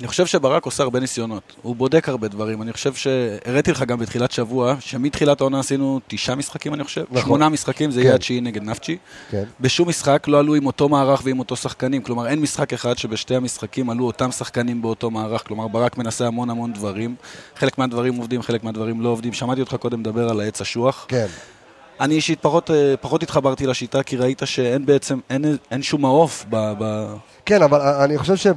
אני 0.00 0.08
חושב 0.08 0.26
שברק 0.26 0.64
עושה 0.64 0.82
הרבה 0.82 1.00
ניסיונות, 1.00 1.42
הוא 1.62 1.76
בודק 1.76 2.08
הרבה 2.08 2.28
דברים, 2.28 2.62
אני 2.62 2.72
חושב 2.72 2.94
שהראיתי 2.94 3.70
לך 3.70 3.82
גם 3.82 3.98
בתחילת 3.98 4.32
שבוע, 4.32 4.74
שמתחילת 4.80 5.40
העונה 5.40 5.60
עשינו 5.60 6.00
תשעה 6.08 6.36
משחקים 6.36 6.74
אני 6.74 6.84
חושב, 6.84 7.04
נכון. 7.10 7.22
שמונה 7.22 7.48
משחקים, 7.48 7.90
זה 7.90 8.00
כן. 8.00 8.06
יהיה 8.06 8.14
התשיעי 8.14 8.40
נגד 8.40 8.62
נפצ'י. 8.62 8.96
כן. 9.30 9.44
בשום 9.60 9.88
משחק 9.88 10.28
לא 10.28 10.38
עלו 10.38 10.54
עם 10.54 10.66
אותו 10.66 10.88
מערך 10.88 11.20
ועם 11.24 11.38
אותו 11.38 11.56
שחקנים, 11.56 12.02
כלומר 12.02 12.26
אין 12.26 12.38
משחק 12.38 12.72
אחד 12.72 12.98
שבשתי 12.98 13.34
המשחקים 13.34 13.90
עלו 13.90 14.06
אותם 14.06 14.30
שחקנים 14.30 14.82
באותו 14.82 15.10
מערך, 15.10 15.46
כלומר 15.46 15.68
ברק 15.68 15.98
מנסה 15.98 16.26
המון 16.26 16.50
המון 16.50 16.72
דברים, 16.72 17.14
חלק 17.56 17.78
מהדברים 17.78 18.14
עובדים, 18.14 18.42
חלק 18.42 18.64
מהדברים 18.64 19.00
לא 19.00 19.08
עובדים, 19.08 19.32
שמעתי 19.32 19.60
אותך 19.60 19.74
קודם 19.74 20.00
מדבר 20.00 20.28
על 20.28 20.40
העץ 20.40 20.60
אשוח. 20.60 21.06
כן. 21.08 21.26
אני 22.00 22.14
אישית 22.14 22.38
פחות, 22.40 22.70
אה, 22.70 22.94
פחות 23.00 23.22
התחברתי 23.22 23.66
לשיטה, 23.66 24.02
כי 24.02 24.16
ראית 24.16 24.42
שאין 24.44 24.86
בעצם, 24.86 25.18
אין, 25.30 25.56
אין 25.70 25.82
שום 25.82 26.00
מעוף 26.00 26.44
ב... 26.50 26.72
ב... 26.78 27.14
כן, 27.46 27.62
אבל 27.62 27.80
אני 27.80 28.18
חושב 28.18 28.36
שאין 28.36 28.54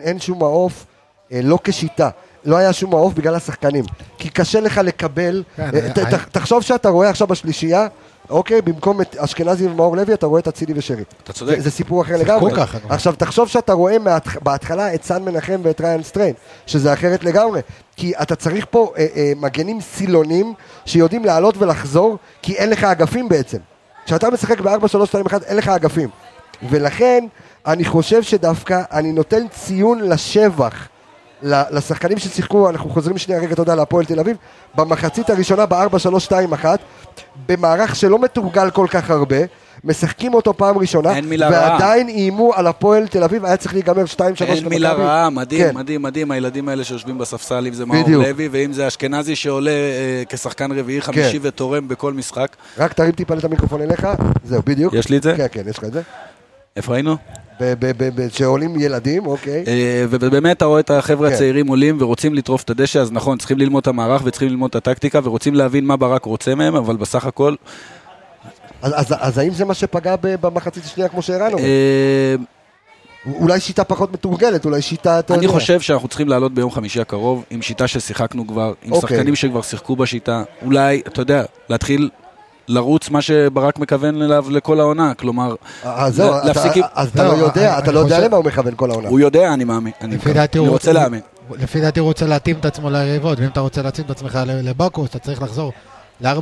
אין 0.00 0.20
שום 0.20 0.38
מעוף, 0.38 0.86
אה, 1.32 1.40
לא 1.42 1.58
כשיטה. 1.64 2.08
לא 2.44 2.56
היה 2.56 2.72
שום 2.72 2.90
מעוף 2.90 3.14
בגלל 3.14 3.34
השחקנים. 3.34 3.84
כי 4.18 4.28
קשה 4.28 4.60
לך 4.60 4.80
לקבל... 4.84 5.42
כן, 5.56 5.62
אה, 5.62 5.68
היה- 5.72 5.92
ת- 5.92 5.98
ת- 5.98 6.28
תחשוב 6.32 6.62
שאתה 6.62 6.88
רואה 6.88 7.08
עכשיו 7.10 7.26
בשלישייה, 7.26 7.86
אוקיי, 8.30 8.62
במקום 8.62 9.00
את 9.00 9.16
אשכנזי 9.16 9.66
ומאור 9.66 9.96
לוי, 9.96 10.14
אתה 10.14 10.26
רואה 10.26 10.40
את 10.40 10.48
אצילי 10.48 10.72
ושרי. 10.76 11.02
אתה 11.24 11.32
צודק. 11.32 11.54
זה, 11.56 11.60
זה 11.62 11.70
סיפור 11.70 12.02
אחר 12.02 12.16
לגמרי. 12.16 12.52
ככה. 12.56 12.78
עכשיו, 12.88 13.14
תחשוב 13.18 13.48
שאתה 13.48 13.72
רואה 13.72 13.98
מהתח... 13.98 14.36
בהתחלה 14.42 14.94
את 14.94 15.04
סן 15.04 15.22
מנחם 15.22 15.60
ואת 15.62 15.80
ריין 15.80 16.02
סטריין, 16.02 16.34
שזה 16.66 16.92
אחרת 16.92 17.24
לגמרי. 17.24 17.60
כי 17.96 18.12
אתה 18.22 18.36
צריך 18.36 18.66
פה 18.70 18.92
אה, 18.98 19.06
אה, 19.16 19.32
מגנים 19.36 19.80
סילונים 19.80 20.54
שיודעים 20.86 21.24
לעלות 21.24 21.54
ולחזור, 21.58 22.16
כי 22.42 22.54
אין 22.54 22.70
לך 22.70 22.84
אגפים 22.84 23.28
בעצם. 23.28 23.58
כשאתה 24.06 24.30
משחק 24.30 24.60
ב-4-3-2-1 24.60 25.34
אין 25.46 25.56
לך 25.56 25.68
אגפים. 25.68 26.08
ולכן, 26.62 27.24
אני 27.66 27.84
חושב 27.84 28.22
שדווקא 28.22 28.82
אני 28.92 29.12
נותן 29.12 29.48
ציון 29.48 30.00
לשבח 30.00 30.88
לשחקנים 31.44 32.18
ששיחקו, 32.18 32.70
אנחנו 32.70 32.90
חוזרים 32.90 33.18
שנייה 33.18 33.40
רגע, 33.40 33.54
יודע, 33.58 33.74
להפועל 33.74 34.04
תל 34.04 34.20
אביב, 34.20 34.36
במחצית 34.74 35.30
הראשונה 35.30 35.66
ב-4-3-2-1, 35.66 36.64
במערך 37.48 37.96
שלא 37.96 38.18
מתורגל 38.18 38.70
כל 38.70 38.86
כך 38.90 39.10
הרבה, 39.10 39.36
משחקים 39.84 40.34
אותו 40.34 40.54
פעם 40.54 40.78
ראשונה. 40.78 41.12
ועדיין 41.38 42.08
איימו 42.08 42.54
על 42.54 42.66
הפועל 42.66 43.06
תל 43.08 43.24
אביב, 43.24 43.44
היה 43.44 43.56
צריך 43.56 43.74
להיגמר 43.74 44.04
2-3 44.16 44.20
אין 44.40 44.68
מילה 44.68 44.92
רעה, 44.92 45.30
מדהים, 45.30 45.68
כן. 45.68 45.76
מדהים, 45.76 46.02
מדהים, 46.02 46.30
הילדים 46.30 46.68
האלה 46.68 46.84
שיושבים 46.84 47.18
בספסל, 47.18 47.66
אם 47.66 47.74
זה 47.74 47.86
מאור. 47.86 48.08
לוי, 48.08 48.48
ואם 48.52 48.72
זה 48.72 48.88
אשכנזי 48.88 49.36
שעולה 49.36 49.70
אה, 49.70 50.22
כשחקן 50.28 50.78
רביעי, 50.78 51.00
חמישי 51.00 51.38
כן. 51.40 51.48
ותורם 51.48 51.88
בכל 51.88 52.12
משחק. 52.12 52.56
רק 52.78 52.92
תרים 52.92 53.12
טיפה 53.12 53.34
את 53.34 53.44
המיקרופון 53.44 53.82
אליך, 53.82 54.08
זהו, 54.44 54.62
בדיוק. 54.66 54.94
יש 54.94 55.08
לי 55.08 55.16
את 55.16 55.22
זה? 55.22 55.34
כן, 55.36 55.46
כן, 55.52 55.62
יש 55.68 55.78
לך 55.78 55.84
את 55.84 55.92
זה. 55.92 56.02
איפה 56.76 56.94
היינו? 56.94 57.16
שעולים 58.28 58.80
ילדים, 58.80 59.26
אוקיי. 59.26 59.64
אה, 59.66 60.04
ובאמת 60.10 60.56
אתה 60.56 60.64
רואה 60.64 60.80
את 60.80 60.90
החבר'ה 60.90 61.28
כן. 61.28 61.34
הצעירים 61.34 61.66
עולים 61.66 61.96
ורוצים 62.00 62.34
לטרוף 62.34 62.62
את 62.62 62.70
הדשא, 62.70 62.98
אז 62.98 63.12
נכון, 63.12 63.38
צריכים 63.38 63.58
ללמוד 63.58 63.80
את 63.80 63.86
המערך 63.86 64.22
וצריכים 64.24 64.48
ללמוד 64.48 64.70
את 64.70 64.76
הטקטיקה 64.76 65.20
ורוצים 65.24 65.54
להבין 65.54 65.84
מה 65.84 65.96
ברק 65.96 66.24
רוצה 66.24 66.54
מהם, 66.54 66.76
אבל 66.76 66.96
בסך 66.96 67.26
הכל... 67.26 67.54
אז- 68.82 69.38
האם 69.38 69.50
זה 69.50 69.64
מה 69.64 69.74
שפגע 69.74 70.14
במחצית 70.22 70.84
השנייה 70.84 71.08
כמו 71.08 71.22
שערן 71.22 71.52
אומר? 71.52 71.64
אה, 71.64 72.34
אולי 73.40 73.60
שיטה 73.60 73.84
פחות 73.84 74.12
מתורגלת, 74.12 74.64
אולי 74.64 74.82
שיטה, 74.82 75.20
אני. 75.30 75.48
חושב 75.48 75.80
שאנחנו 75.80 76.08
צריכים 76.08 76.28
לעלות 76.28 76.54
ביום 76.54 76.70
חמישי 76.70 77.00
הקרוב 77.00 77.44
עם 77.50 77.62
שיטה 77.62 77.88
ששיחקנו 77.88 78.46
כבר, 78.46 78.72
עם 78.82 78.92
אוקיי. 78.92 79.16
שחקנים 79.16 79.36
שכבר 79.36 79.62
שיחקו 79.62 79.96
בשיטה. 79.96 80.42
אולי, 80.64 81.02
אתה 81.06 81.20
יודע, 81.20 81.44
להתחיל 81.68 82.10
לרוץ 82.68 83.10
מה 83.10 83.22
שברק 83.22 83.78
מכוון 83.78 84.22
אליו 84.22 84.44
לכל 84.50 84.80
העונה, 84.80 85.14
כלומר, 85.14 85.54
אז 85.82 86.14
זהו, 86.14 86.38
אתה- 86.38 86.46
להפסיק 86.46 86.76
עם... 86.76 86.82
אז 86.94 87.08
אתה 87.08 87.24
לא 87.24 87.32
יודע, 87.32 87.78
אתה 87.78 87.92
לא 87.92 87.98
יודע 88.00 88.20
למה 88.20 88.36
הוא 88.36 88.44
מכוון 88.44 88.72
כל 88.76 88.90
העונה. 88.90 89.08
הוא 89.08 89.20
יודע, 89.20 89.54
אני 89.54 89.64
מאמין. 89.64 89.92
אני 90.00 90.16
לפי 90.16 90.32
דעתי 90.32 90.58
אני 90.58 90.66
הוא 90.66 90.72
רוצה 90.72 90.92
להאמין. 90.92 91.20
לפי 91.50 91.80
דעתי 91.80 92.00
הוא 92.00 92.06
רוצה 92.08 92.26
להתאים 92.26 92.56
את 92.60 92.64
עצמו 92.64 92.90
ליריבות, 92.90 93.38
ואם 93.40 93.48
אתה 93.48 93.60
רוצה 93.60 93.82
להתאים 93.82 94.06
את 94.06 94.10
עצמך 94.10 94.38
ל- 94.46 94.68
לבקוס, 94.68 95.10
אתה 95.10 95.18
צריך 95.18 95.42
לחזור 95.42 95.72
ל-4-3-3, 96.20 96.32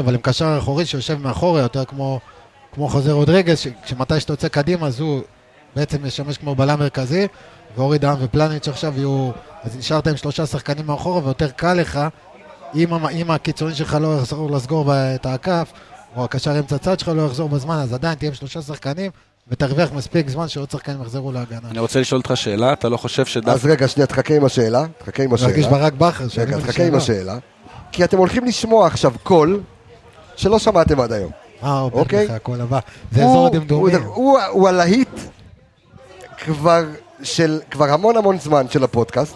אבל 0.00 0.14
עם 0.14 0.20
קשר 0.20 0.56
אחורי 0.58 0.86
שיושב 0.86 1.18
מאחורה, 1.22 1.60
יותר 1.60 1.84
כמו, 1.84 2.20
כמו 2.74 2.88
חוזר 2.88 3.12
רודריגז, 3.12 3.58
ש- 3.58 3.68
כשמתי 3.84 4.20
שאתה 4.20 4.32
יוצא 4.32 4.48
קדימה, 4.48 4.86
אז 4.86 5.00
הוא 5.00 5.20
בעצם 5.76 6.06
ישמש 6.06 6.38
כמו 6.38 6.54
בלם 6.54 6.78
מרכזי, 6.78 7.26
ואורי 7.76 7.98
דהן 7.98 8.16
ופלניץ' 8.20 8.68
עכשיו 8.68 8.92
יהיו, 8.96 9.30
אז 9.64 9.76
נשארת 9.76 10.06
עם 10.06 10.16
שלושה 10.16 10.46
שחקנים 10.46 10.86
מאחורה, 10.86 11.24
ויותר 11.24 11.48
קל 11.48 11.74
לך, 11.74 12.00
אם, 12.74 12.94
אם 12.94 13.30
הקיצוני 13.30 13.74
שלך 13.74 13.98
לא 14.00 14.18
יחזור 14.18 14.50
לסגור 14.50 14.92
את 14.94 15.26
האגף, 15.26 15.72
או 16.16 16.24
הקשר 16.24 16.58
אמצע 16.58 16.78
צד 16.78 16.98
שלך 17.00 17.08
לא 17.08 17.22
יחזור 17.26 17.48
בזמן, 17.48 17.74
אז 17.76 17.92
עדיין 17.92 18.14
תהיה 18.14 18.28
עם 18.28 18.34
שלושה 18.34 18.62
שחקנים, 18.62 19.10
ותרוויח 19.48 19.92
מספיק 19.92 20.28
זמן 20.28 20.48
שעוד 20.48 20.70
שחקנים 20.70 21.02
יחזרו 21.02 21.32
להגנה. 21.32 21.68
אני 21.70 21.78
רוצה 21.78 22.00
לשאול 22.00 22.18
אותך 22.20 22.32
שאלה, 22.36 22.72
אתה 22.72 22.88
לא 22.88 22.96
חושב 22.96 23.22
אז 23.22 23.28
שדווקא... 23.28 23.68
רגע, 23.68 23.88
שנייה, 23.88 24.06
תחכה 24.06 24.34
עם 24.36 24.44
השאלה. 24.44 24.84
תחכה 24.98 25.22
עם 25.22 25.34
השאלה. 25.34 25.50
מרגיש 25.50 25.66
ברק 25.66 25.92
בכר, 25.92 26.24
רגע, 26.38 26.58
תחכה 26.58 26.86
עם. 26.86 26.94
השאלה. 26.94 27.38
כי 27.92 28.04
אתם 28.04 28.18
הולכים 28.18 28.44
לשמוע 28.44 28.86
עכשיו 28.86 29.12
קול 29.22 29.60
שלא 30.36 30.58
שמעתם 30.58 31.00
עד 31.00 31.12
היום. 31.12 31.30
אה, 31.64 31.78
עובד 31.78 31.96
אוקיי? 31.96 32.24
לך, 32.24 32.30
הכל 32.30 32.60
הבא. 32.60 32.78
זה 33.12 33.20
אזור 33.24 33.46
הדמדומים. 33.46 34.02
הוא- 34.02 34.68
להיט 34.68 35.08
כבר 37.70 37.90
המון 37.92 38.16
המון 38.16 38.38
זמן 38.38 38.68
של 38.68 38.84
הפודקאסט. 38.84 39.34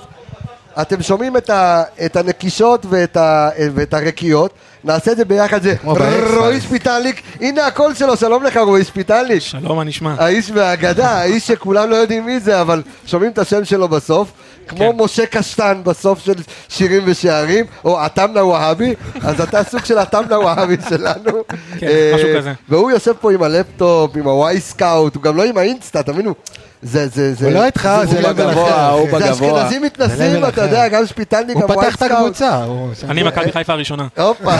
אתם 0.80 1.02
שומעים 1.02 1.36
את, 1.36 1.50
ה, 1.50 1.82
את 2.04 2.16
הנקישות 2.16 2.86
ואת, 2.90 3.16
ה, 3.16 3.48
ואת 3.74 3.94
הרקיעות, 3.94 4.52
נעשה 4.84 5.12
את 5.12 5.16
זה 5.16 5.24
ביחד, 5.24 5.62
זה 5.62 5.74
רועי. 5.84 6.60
שפיטליק, 6.60 7.22
הנה 7.40 7.66
הקול 7.66 7.94
שלו, 7.94 8.16
שלום 8.16 8.42
לך 8.42 8.56
רועי 8.56 8.84
שפיטליק. 8.84 9.38
שלום, 9.38 9.76
מה 9.76 9.84
נשמע? 9.84 10.14
האיש 10.18 10.50
מהאגדה, 10.50 11.10
האיש 11.10 11.46
שכולם 11.46 11.90
לא 11.90 11.96
יודעים 11.96 12.26
מי 12.26 12.40
זה, 12.40 12.60
אבל 12.60 12.82
שומעים 13.06 13.32
את 13.32 13.38
השם 13.38 13.64
שלו 13.64 13.88
בסוף, 13.88 14.32
כמו 14.68 14.92
כן. 14.98 15.04
משה 15.04 15.26
קשטן 15.26 15.80
בסוף 15.84 16.18
של 16.18 16.34
שירים 16.68 17.02
ושערים, 17.06 17.64
או 17.84 18.00
עטמנה 18.00 18.44
והבי, 18.44 18.94
אז 19.22 19.40
אתה 19.40 19.64
סוג 19.64 19.84
של 19.84 19.98
עטמנה 19.98 20.38
והבי 20.38 20.76
שלנו. 20.88 21.42
כן, 21.78 21.86
אה, 21.86 22.12
משהו 22.14 22.28
כזה. 22.36 22.52
והוא 22.68 22.90
יושב 22.90 23.12
פה 23.20 23.32
עם 23.32 23.42
הלפטופ, 23.42 24.16
עם 24.16 24.24
הוואי 24.24 24.60
סקאוט, 24.60 25.14
הוא 25.14 25.22
גם 25.22 25.36
לא 25.36 25.44
עם 25.44 25.58
האינסטה, 25.58 26.02
תבינו. 26.02 26.34
זה, 26.82 27.08
זה, 27.08 27.34
זה... 27.34 27.46
הוא 27.46 27.54
לא 27.54 27.64
איתך, 27.64 27.88
זה 28.04 28.22
בגבוה, 28.22 28.52
אחר, 28.52 28.90
הוא 28.90 29.08
אחי. 29.08 29.18
זה 29.18 29.30
בגבוה. 29.32 29.60
אשכנזים 29.62 29.82
מתנסים, 29.82 30.44
אתה. 30.48 30.62
יודע, 30.62 30.88
גם 30.88 31.06
שפיטלניק, 31.06 31.56
הוא 31.56 31.66
פתח 31.68 31.96
את. 31.96 32.02
הקבוצה. 32.02 32.64
הוא- 32.64 32.88
אני 33.08 33.22
מכבי 33.22 33.52
חיפה 33.52 33.72
הראשונה. 33.72 34.08
הופה. 34.18 34.54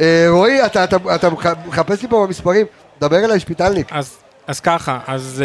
אה, 0.00 0.26
רועי, 0.28 0.66
אתה- 0.66 0.84
אתה 0.84 0.96
אתה 1.14 1.30
מח- 1.30 1.46
מחפש 1.68 2.02
לי 2.02 2.08
פה 2.08 2.24
במספרים, 2.26 2.66
דבר 3.00 3.24
אליי 3.24 3.40
שפיטלניק. 3.40 3.86
אז, 3.92 4.16
אז 4.46 4.60
ככה, 4.60 4.98
אז 5.06 5.44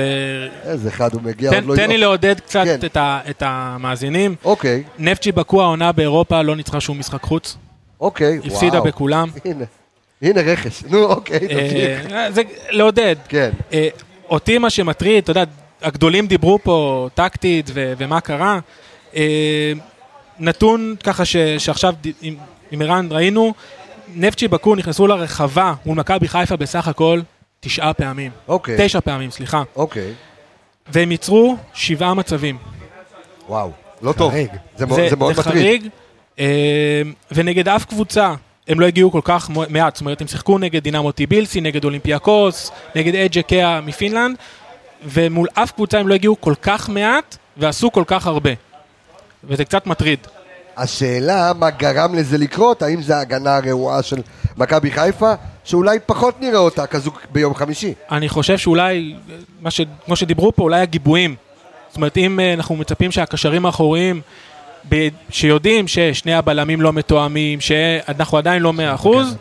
אה, 0.65 0.71
איזה 0.71 0.89
אחד 0.89 1.13
הוא 1.13 1.21
מגיע, 1.21 1.51
תן, 1.51 1.55
עוד 1.55 1.65
לא... 1.65 1.75
תן 1.83 1.89
לי 1.89 1.97
לעודד 1.97 2.39
קצת 2.39 2.63
כן. 2.65 2.79
את, 2.85 2.97
ה, 2.97 3.19
את 3.29 3.43
המאזינים. 3.45 4.35
אוקיי, 4.45 4.83
נפצ'י 4.99 5.31
בקו 5.31 5.61
העונה 5.61 5.91
באירופה 5.91 6.41
לא 6.41 6.55
ניצחה 6.55 6.79
שום 6.79 6.99
משחק 6.99 7.21
חוץ. 7.23 7.57
אוקיי, 8.01 8.39
הפסידה 8.45 8.71
וואו. 8.77 8.83
בכולם. 8.83 9.29
הנה, 9.45 9.65
הנה 10.21 10.41
רכש. 10.41 10.83
נו, 10.89 11.03
אוקיי, 11.03 11.39
תמשיך. 11.39 12.11
אה, 12.11 12.31
זה 12.31 12.41
לעודד. 12.69 13.15
כן. 13.27 13.49
אותי 14.29 14.57
מה 14.57 14.69
שמטריד, 14.69 15.23
אתה 15.23 15.31
יודע, 15.31 15.43
הגדולים 15.81 16.27
דיברו 16.27 16.59
פה 16.63 17.09
טקטית 17.13 17.69
ו- 17.73 17.93
ומה 17.97 18.21
קרה. 18.21 18.59
אה, 19.15 19.71
נתון 20.39 20.95
ככה 21.03 21.25
ש- 21.25 21.35
שעכשיו 21.57 21.93
ד- 22.07 22.11
עם- 22.21 22.35
עם 22.71 22.81
ערן 22.81 23.07
ראינו, 23.11 23.53
נפצ'י 24.15 24.47
בקו 24.47 24.75
נכנסו 24.75 25.07
לרחבה 25.07 25.73
מול 25.85 25.97
מכבי 25.97 26.27
חיפה 26.27 26.55
בסך 26.55 26.87
הכל 26.87 27.21
תשעה 27.59 27.93
פעמים. 27.93 28.31
אוקיי. 28.47 28.75
תשע 28.79 28.99
פעמים, 28.99 29.31
סליחה. 29.31 29.63
אוקיי. 29.75 30.13
והם 30.87 31.11
ייצרו 31.11 31.55
שבעה 31.73 32.13
מצבים. 32.13 32.57
וואו, 33.47 33.71
לא 34.01 34.13
טוב. 34.13 34.31
חריג. 34.31 34.49
זה 34.77 34.85
מאוד- 34.85 34.99
זה 35.09 35.15
מאוד 35.15 35.35
זה 35.35 35.41
מטריד. 35.41 35.57
חריג, 35.57 35.87
אה, 36.39 37.01
ונגד 37.31 37.67
אף 37.67 37.85
קבוצה 37.85 38.33
הם 38.67 38.79
לא 38.79 38.85
הגיעו 38.85 39.11
כל 39.11 39.21
כך 39.23 39.49
מעט, 39.69 39.95
זאת 39.95 40.01
אומרת 40.01 40.21
הם 40.21 40.27
שיחקו 40.27 40.57
נגד 40.57 40.83
דינמו 40.83 41.11
טיבילסי, 41.11 41.61
נגד 41.61 41.83
אולימפיאקוס, 41.83 42.71
נגד 42.95 43.15
אג'ה 43.15 43.41
קאה 43.41 43.81
מפינלנד, 43.81 44.37
ומול 45.05 45.47
אף 45.53 45.71
קבוצה 45.71 45.99
הם 45.99 46.07
לא 46.07 46.13
הגיעו 46.13 46.41
כל 46.41 46.53
כך 46.61 46.89
מעט 46.89 47.37
ועשו 47.57 47.91
כל 47.91 48.03
כך 48.07 48.27
הרבה. 48.27 48.51
וזה 49.43 49.65
קצת 49.65 49.87
מטריד. 49.87 50.19
השאלה 50.77 51.51
מה 51.59 51.69
גרם 51.69 52.15
לזה 52.15 52.37
לקרות, 52.37 52.81
האם 52.81 53.01
זה 53.01 53.17
ההגנה 53.17 53.57
הרעועה 53.57 54.03
של 54.03 54.21
מכבי 54.57 54.91
חיפה, 54.91 55.33
שאולי 55.63 55.99
פחות 56.05 56.41
נראה 56.41 56.59
אותה 56.59 56.87
כזו 56.87 57.11
ביום 57.31 57.55
חמישי. 57.55 57.93
אני 58.11 58.29
חושב 58.29 58.57
שאולי, 58.57 59.15
ש... 59.69 59.81
כמו 60.05 60.15
שדיברו 60.15 60.51
פה, 60.55 60.63
אולי 60.63 60.79
הגיבויים. 60.81 61.35
זאת 61.89 61.97
אומרת, 61.97 62.17
אם 62.17 62.39
אה, 62.39 62.53
אנחנו 62.53 62.75
מצפים 62.75 63.11
שהקשרים 63.11 63.65
האחוריים, 63.65 64.21
ב... 64.89 65.07
שיודעים 65.29 65.87
ששני 65.87 66.33
הבלמים 66.33 66.81
לא 66.81 66.93
מתואמים, 66.93 67.61
שאנחנו 67.61 68.37
עדיין 68.37 68.61
לא 68.61 68.73
מאה 68.73 68.95
אחוז, 68.95 69.37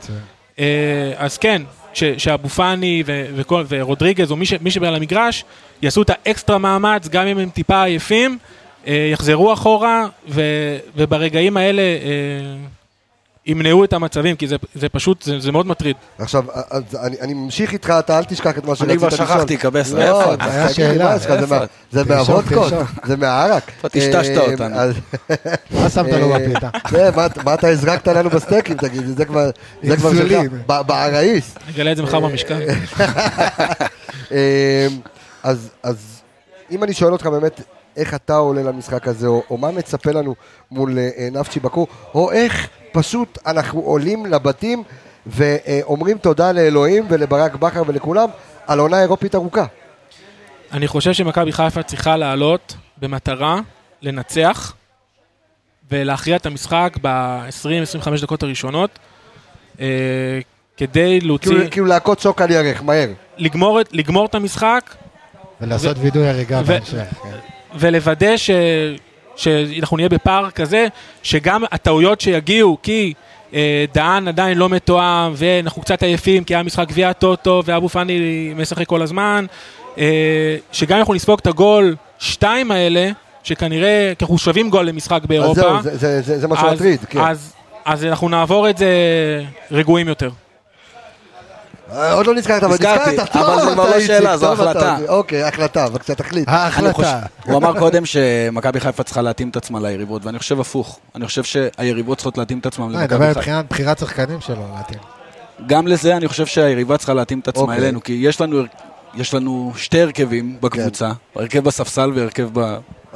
אה, 0.58 1.12
אז 1.16 1.38
כן, 1.38 1.62
ש... 1.94 2.04
שאבו 2.04 2.48
פאני. 2.48 3.02
ורודריגז, 3.68 4.30
או 4.30 4.36
מי, 4.36 4.46
ש... 4.46 4.52
מי 4.60 4.70
שבעל 4.70 4.94
המגרש, 4.94 5.44
יעשו 5.82 6.02
את 6.02 6.10
האקסטרה 6.10 6.58
מאמץ, 6.58 7.08
גם 7.08 7.26
אם 7.26 7.38
הם 7.38 7.50
טיפה 7.50 7.84
עייפים, 7.84 8.38
אה, 8.86 9.08
יחזרו 9.12 9.52
אחורה, 9.52 10.06
ו... 10.28 10.42
וברגעים 10.96 11.56
האלה 11.56 11.82
אה, 11.82 12.66
ימנעו 13.46 13.84
את 13.84 13.92
המצבים, 13.92 14.36
כי 14.36 14.48
זה, 14.48 14.56
זה 14.74 14.88
פשוט, 14.88 15.22
זה, 15.22 15.40
זה 15.40 15.52
מאוד 15.52 15.66
מטריד. 15.66 15.96
עכשיו, 16.18 16.44
אז 16.70 16.82
אני, 17.02 17.16
אני 17.20 17.34
ממשיך 17.34 17.72
איתך, 17.72 17.90
אתה 17.98 18.18
אל 18.18 18.24
תשכח 18.24 18.58
את 18.58 18.64
מה 18.64 18.74
שרצית 18.76 18.90
אני 18.90 18.96
לשאול. 18.96 19.10
כבר 19.10 19.26
שכחתי, 19.26 19.56
קבסה, 19.56 19.94
לא, 19.98 20.20
איפה? 20.32 20.44
אז 20.44 20.54
היה 20.54 20.68
שאלה. 20.68 21.04
מה 21.08 21.16
יש 21.16 21.26
לך, 21.26 21.46
זה? 21.48 21.56
זה 21.92 22.14
מהוודקות. 22.14 22.72
זה 23.04 23.16
מהערק. 23.16 23.68
איפה 23.68 23.88
טשטשת 23.88 24.30
אה, 24.36 24.52
אותנו? 24.52 24.76
מה 25.70 25.90
שמת 25.90 26.12
לו 26.12 26.34
אה, 26.34 26.38
בפיתה? 26.38 26.68
זה, 26.90 27.10
מה- 27.16 27.26
מה 27.44 27.54
אתה 27.54 27.68
הזרקת 27.68 28.08
לנו 28.08 28.30
בסטייקים, 28.30 28.76
תגיד, 28.76 29.06
זה 29.06 29.24
כבר 29.24 29.50
זה 29.82 29.96
כבר 29.96 30.10
שלך, 30.10 30.20
אינסולין. 30.20 30.48
ב- 30.66 30.80
בעראיס. 30.86 31.54
נגלה 31.68 31.92
את 31.92 31.96
זה 31.96 32.02
מחר 32.02 32.20
במשקל. 32.20 32.60
אה, 34.32 34.86
אז, 35.42 35.70
אז 35.82 36.20
אם 36.70 36.84
אני 36.84 36.92
שואל 36.94 37.12
אותך 37.12 37.26
באמת, 37.26 37.60
איך 37.96 38.14
אתה 38.14 38.36
עולה 38.36 38.62
למשחק 38.62 39.08
הזה, 39.08 39.26
או, 39.26 39.42
או 39.50 39.58
מה 39.58 39.70
מצפה 39.70 40.10
לנו 40.12 40.34
מול 40.70 40.98
אה, 40.98 41.28
נפצ'י 41.32 41.60
בקור, 41.60 41.86
או 42.14 42.32
איך 42.32 42.68
פשוט 42.92 43.38
אנחנו 43.46 43.80
עולים 43.80 44.26
לבתים 44.26 44.82
ואומרים 45.26 46.18
תודה 46.18 46.52
לאלוהים 46.52 47.06
ולברק 47.08 47.54
בכר 47.54 47.82
ולכולם 47.86 48.28
על 48.66 48.78
עונה 48.78 49.00
אירופית 49.00 49.34
ארוכה. 49.34 49.64
אני 50.72 50.88
חושב 50.88 51.12
שמכבי 51.12 51.52
חיפה 51.52 51.82
צריכה 51.82 52.16
לעלות 52.16 52.76
במטרה 52.98 53.60
לנצח 54.02 54.74
ולהכריע 55.90 56.36
את 56.36 56.46
המשחק 56.46 56.96
ב-20-25 57.02 58.22
דקות 58.22 58.42
הראשונות 58.42 58.98
אה, 59.80 59.86
כדי 60.76 61.20
להוציא, 61.20 61.50
כאילו, 61.50 61.70
כאילו 61.70 61.86
להכות 61.86 62.20
שוק 62.20 62.40
על 62.40 62.50
ירך, 62.50 62.82
מהר. 62.82 63.08
לגמור, 63.36 63.80
לגמור 63.92 64.26
את 64.26 64.34
המשחק 64.34 64.94
ולעשות 65.60 65.96
וידוי 66.00 66.28
הריגה 66.28 66.60
ו- 66.60 66.64
בהמשך. 66.64 67.04
כן. 67.22 67.53
ולוודא 67.74 68.36
ש... 68.36 68.50
שאנחנו 69.36 69.96
נהיה 69.96 70.08
בפער 70.08 70.50
כזה, 70.50 70.86
שגם 71.22 71.64
הטעויות 71.72 72.20
שיגיעו, 72.20 72.78
כי 72.82 73.14
אה, 73.54 73.84
דהן 73.94 74.28
עדיין 74.28 74.58
לא 74.58 74.68
מתואם, 74.68 75.32
ואנחנו 75.36 75.82
קצת 75.82 76.02
עייפים, 76.02 76.44
כי 76.44 76.54
היה 76.54 76.62
משחק 76.62 76.88
גביע 76.88 77.08
הטוטו, 77.08 77.62
ואבו 77.64 77.88
פאני 77.88 78.52
משחק 78.56 78.86
כל 78.86 79.02
הזמן, 79.02 79.46
אה, 79.98 80.56
שגם 80.72 80.98
אנחנו 80.98 81.14
נספוג 81.14 81.38
את 81.42 81.46
הגול 81.46 81.96
שתיים 82.18 82.70
האלה, 82.70 83.10
שכנראה, 83.42 84.12
כי 84.18 84.24
אנחנו 84.24 84.38
שווים 84.38 84.70
גול 84.70 84.86
למשחק 84.86 85.20
אז 85.22 85.26
באירופה, 85.28 85.60
זהו, 85.60 85.82
זה, 85.82 85.96
זה, 85.96 86.22
זה, 86.22 86.38
זה 86.38 86.48
מה 86.48 86.54
אז- 86.54 86.70
שמטריד, 86.70 87.00
כן. 87.10 87.20
אז, 87.20 87.52
אז 87.84 88.04
אנחנו 88.04 88.28
נעבור 88.28 88.70
את 88.70 88.78
זה 88.78 88.88
רגועים 89.70 90.08
יותר. 90.08 90.30
אה, 91.92 92.12
עוד 92.12 92.26
לא 92.26 92.34
נזכרת, 92.34 92.62
אבל 92.62 92.74
נזכרת, 92.74 93.18
אבל 93.34 93.60
זה 93.64 93.70
כבר 93.72 93.90
לא 93.90 94.00
שאלה, 94.00 94.36
זו 94.36 94.52
החלטה. 94.52 94.96
אוקיי, 95.08 95.42
החלטה, 95.42 95.88
בבקשה 95.88 96.14
תחליט. 96.14 96.48
אני 96.48 96.92
חושב- 96.92 97.08
הוא 97.44 97.56
אמר 97.56 97.78
קודם 97.78 98.06
שמכבי 98.06 98.80
חיפה 98.80 99.02
צריכה 99.02 99.22
להתאים 99.22 99.48
את 99.48 99.56
עצמה 99.56 99.80
ליריבות, 99.80 100.24
ואני 100.24 100.38
חושב 100.38 100.60
הפוך. 100.60 100.98
אני 101.14 101.26
חושב 101.26 101.42
שהיריבות 101.44 102.18
צריכות 102.18 102.38
להתאים 102.38 102.58
את 102.58 102.66
לא, 102.66 102.94
אני 102.94 103.02
למכבי 103.02 103.14
מדבר 103.16 103.28
חיפה. 103.28 103.40
מבחינת 103.40 103.68
בחירת 103.70 103.98
שחקנים 103.98 104.40
שלו, 104.40 104.62
להתאים. 104.76 104.98
גם 105.66 105.86
לזה 105.86 106.16
אני 106.16 106.28
חושב 106.28 106.46
שהיריבה 106.46 106.96
צריכה 106.98 107.14
להתאים 107.14 107.38
את 107.40 107.48
עצמה 107.48 107.62
אוקיי. 107.62 107.78
אלינו, 107.78 108.02
כי 108.02 108.12
יש 108.22 108.40
לנו, 108.40 108.62
יש 109.14 109.34
לנו 109.34 109.72
שתי 109.76 110.00
הרכבים 110.02 110.56
בקבוצה, 110.60 111.10
הרכב 111.36 111.64
בספסל 111.64 112.12
והרכב. 112.14 112.48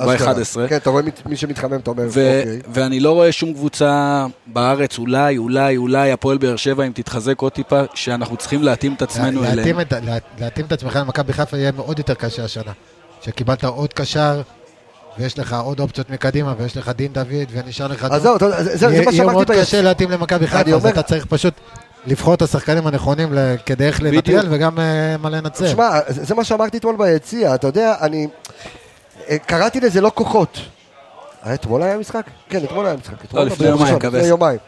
ב-11. 0.06 0.68
כן, 0.68 0.76
אתה 0.76 0.90
רואה 0.90 1.02
מי- 1.26 1.36
שמתחמם, 1.36 1.76
אתה 1.76 1.90
אומר, 1.90 2.02
ו- 2.02 2.06
אוקיי. 2.40 2.60
ואני 2.72 3.00
לא 3.00 3.12
רואה 3.12 3.32
שום 3.32 3.52
קבוצה 3.54 4.26
בארץ, 4.46 4.98
אולי, 4.98 5.36
אולי, 5.38 5.76
אולי 5.76 6.12
הפועל 6.12 6.38
באר 6.38 6.56
שבע, 6.56 6.84
אם 6.86 6.92
תתחזק 6.94 7.40
עוד 7.40 7.52
טיפה, 7.52 7.82
שאנחנו 7.94 8.36
צריכים 8.36 8.62
להתאים 8.62 8.94
את 8.94 9.02
עצמנו 9.02 9.44
אליהם. 9.44 9.78
להתאים 10.38 10.64
את 10.66 10.72
עצמך 10.72 10.96
למכבי 10.96 11.32
חיפה 11.32 11.56
יהיה 11.56 11.72
מאוד 11.72 11.98
יותר 11.98 12.14
קשה 12.14 12.44
השנה. 12.44 12.72
שקיבלת 13.22 13.64
עוד 13.64 13.92
קשר, 13.92 14.42
ויש 15.18 15.38
לך 15.38 15.56
עוד 15.64 15.80
אופציות 15.80 16.10
מקדימה, 16.10 16.54
ויש 16.58 16.76
לך 16.76 16.88
דין 16.96 17.12
דוד, 17.12 17.26
ונשאר 17.52 17.86
לך... 17.86 18.06
אז 18.10 18.22
זהו, 18.22 18.38
זה- 18.38 18.64
זה- 18.64 18.76
זה 18.76 18.86
יהיה- 18.86 18.96
מה 18.98 19.10
יהיה 19.10 19.12
שאמרתי 19.12 19.32
מאוד 19.34 19.46
ביציע. 19.48 19.62
קשה 19.64 19.82
להתאים 19.82 20.10
למכבי 20.10 20.46
חיפה, 20.46 20.70
אז 20.70 20.72
אומר- 20.84 20.88
אתה 20.92 21.02
צריך 21.02 21.26
פשוט 21.26 21.54
לבחור 22.06 22.34
את 22.34 22.42
השחקנים 22.42 22.86
הנכונים 22.86 23.28
כדי 23.66 23.84
איך 23.86 24.02
לנטרל 24.02 24.18
בדיוק. 24.20 24.44
וגם 24.50 24.78
אה, 24.78 25.16
מה 25.16 25.30
לנצל. 25.30 25.66
תשמע, 25.66 25.90
זה 26.08 26.24
זה 26.24 26.34
מה 26.34 26.44
שאמרתי 26.44 26.76
אתמול 26.78 26.96
ביציע, 26.98 27.54
אתה 27.54 27.66
יודע, 27.66 27.94
אני... 28.00 28.26
קראתי 29.46 29.80
לזה 29.80 30.00
לא 30.00 30.10
כוחות. 30.14 30.58
אה, 31.46 31.54
אתמול 31.54 31.82
היה 31.82 31.98
משחק? 31.98 32.22
כן, 32.48 32.64
אתמול 32.64 32.86
היה 32.86 32.96
משחק. 32.96 33.24
אתמול 33.24 33.42
לפני 33.42 33.66
יומיים. 33.68 33.96
לפני 33.96 34.26
יומיים. 34.26 34.58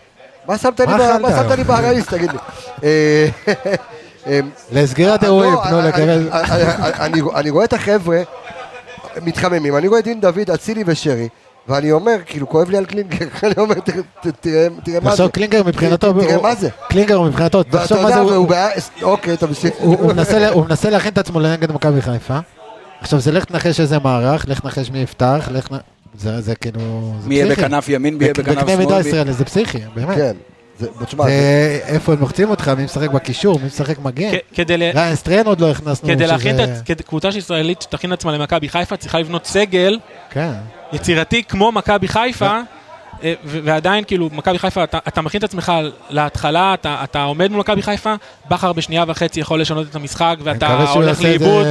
מה 0.48 0.58
שמת 0.58 0.80
לי 0.80 0.86
מה 0.86 0.98
ב- 0.98 1.00
אכלת 1.00 1.20
מה 1.20 1.28
שמת 1.30 1.38
היום? 1.40 1.52
לי 1.52 1.64
בעראיס, 1.64 2.06
תגיד 2.06 2.30
לי? 2.32 2.38
לסגירת 4.72 5.22
לא, 5.22 5.26
אירועים, 5.28 5.54
תנו 5.68 5.78
אני- 5.80 5.88
לקבל... 5.88 6.28
אני- 7.34 7.50
רואה 7.50 7.64
את 7.64 7.72
החבר'ה 7.72 8.22
מתחממים, 9.22 9.76
אני 9.76 9.88
רואה 9.88 9.98
את 10.00 10.04
דין 10.04 10.20
דוד, 10.20 10.50
אצילי 10.54 10.82
ושרי, 10.86 11.28
ואני 11.68 11.92
אומר, 11.92 12.16
כאילו, 12.26 12.48
כואב 12.48 12.70
לי 12.70 12.76
על 12.78 12.84
קלינגר, 12.86 13.26
אני 13.42 13.54
אומר, 13.58 13.74
תראה 14.42 14.68
מה 15.02 15.10
זה. 15.10 15.10
תחשוב, 15.10 15.28
קלינגר 15.30 15.62
מבחינתו... 15.62 16.12
תראה 16.12 16.42
מה 16.42 16.54
זה. 16.54 16.68
קלינגר 16.88 17.20
מבחינתו, 17.20 17.58
ואתה 17.58 17.78
תחשוב 17.78 17.96
מה 17.98 18.02
יודע, 18.02 18.14
זה... 18.14 18.20
הוא- 18.20 18.32
והוא 18.32 18.48
בעיה, 18.48 18.68
אוקיי, 19.02 19.36
תמשיך. 19.36 19.72
הוא 19.80 20.12
מנסה 20.68 20.90
להכין 20.90 21.12
את 21.12 21.18
עצמו 21.18 21.40
לנגד 21.40 21.72
מכבי 21.72 22.02
חיפה. 22.02 22.38
עכשיו 23.00 23.20
זה 23.20 23.32
לך 23.32 23.44
תנחש 23.44 23.80
איזה 23.80 23.98
מערך, 23.98 24.44
לך 24.48 24.60
תנחש 24.60 24.90
מי 24.90 24.98
יפתח, 24.98 25.48
לך 25.52 25.72
נ... 25.72 25.76
זה 26.18 26.40
זה 26.40 26.54
כאילו... 26.54 27.14
זה 27.20 27.28
מי 27.28 27.34
יהיה. 27.34 27.46
בכנף 27.46 27.88
ימין, 27.88 28.14
מי 28.14 28.24
יהיה 28.24 28.32
בכנף 28.34 28.46
בכנף 28.48 28.60
שמאל, 28.66 28.76
מידה 28.76 28.94
מי- 29.02 29.08
ישראלי, 29.08 29.32
זה 29.32 29.44
פסיכי, 29.44 29.78
באמת. 29.94 30.16
כן. 30.16 30.32
זה, 30.78 30.86
תשמע, 31.06 31.24
זה 31.24 31.30
איפה 31.86 32.12
הם 32.12 32.20
לוחצים 32.20 32.50
אותך, 32.50 32.68
מי 32.76 32.84
משחק 32.84 33.10
בקישור, 33.10 33.58
מי 33.60 33.66
משחק 33.66 33.98
מגן. 33.98 34.30
כדי 34.54 34.76
ל- 34.76 35.14
סטריין 35.14 35.46
עוד 35.46 35.60
לא 35.60 35.70
הכנסנו. 35.70 36.08
כדי 36.08 36.24
שזה- 36.24 36.32
להכין 36.32 36.56
את 36.90 37.00
קבוצה 37.02 37.28
ישראלית 37.28 37.82
שתכין 37.82 38.12
עצמה 38.12 38.32
למכבי 38.32 38.68
חיפה 38.68 38.96
צריכה 38.96 39.18
לבנות 39.18 39.46
סגל 39.46 39.98
כן. 40.30 40.52
יצירתי 40.92 41.42
כמו 41.44 41.72
מכבי 41.72 42.08
חיפה, 42.08 42.46
אה, 42.46 42.60
ו- 42.60 42.79
ועדיין 43.44 44.04
כאילו 44.04 44.30
מכבי 44.32 44.58
חיפה, 44.58 44.84
אתה, 44.84 44.98
אתה 45.08 45.22
מכין 45.22 45.38
את 45.38 45.44
עצמך 45.44 45.72
להתחלה, 46.10 46.74
אתה, 46.74 47.00
אתה 47.04 47.22
עומד 47.22 47.50
מול 47.50 47.60
מכבי 47.60 47.82
חיפה, 47.82 48.14
בכר 48.50 48.72
בשנייה 48.72 49.04
וחצי 49.08 49.40
יכול 49.40 49.60
לשנות 49.60 49.86
את 49.90 49.94
המשחק, 49.94 50.36
ואתה 50.42 50.90
הולך 50.92 51.22
לאיבוד. 51.22 51.66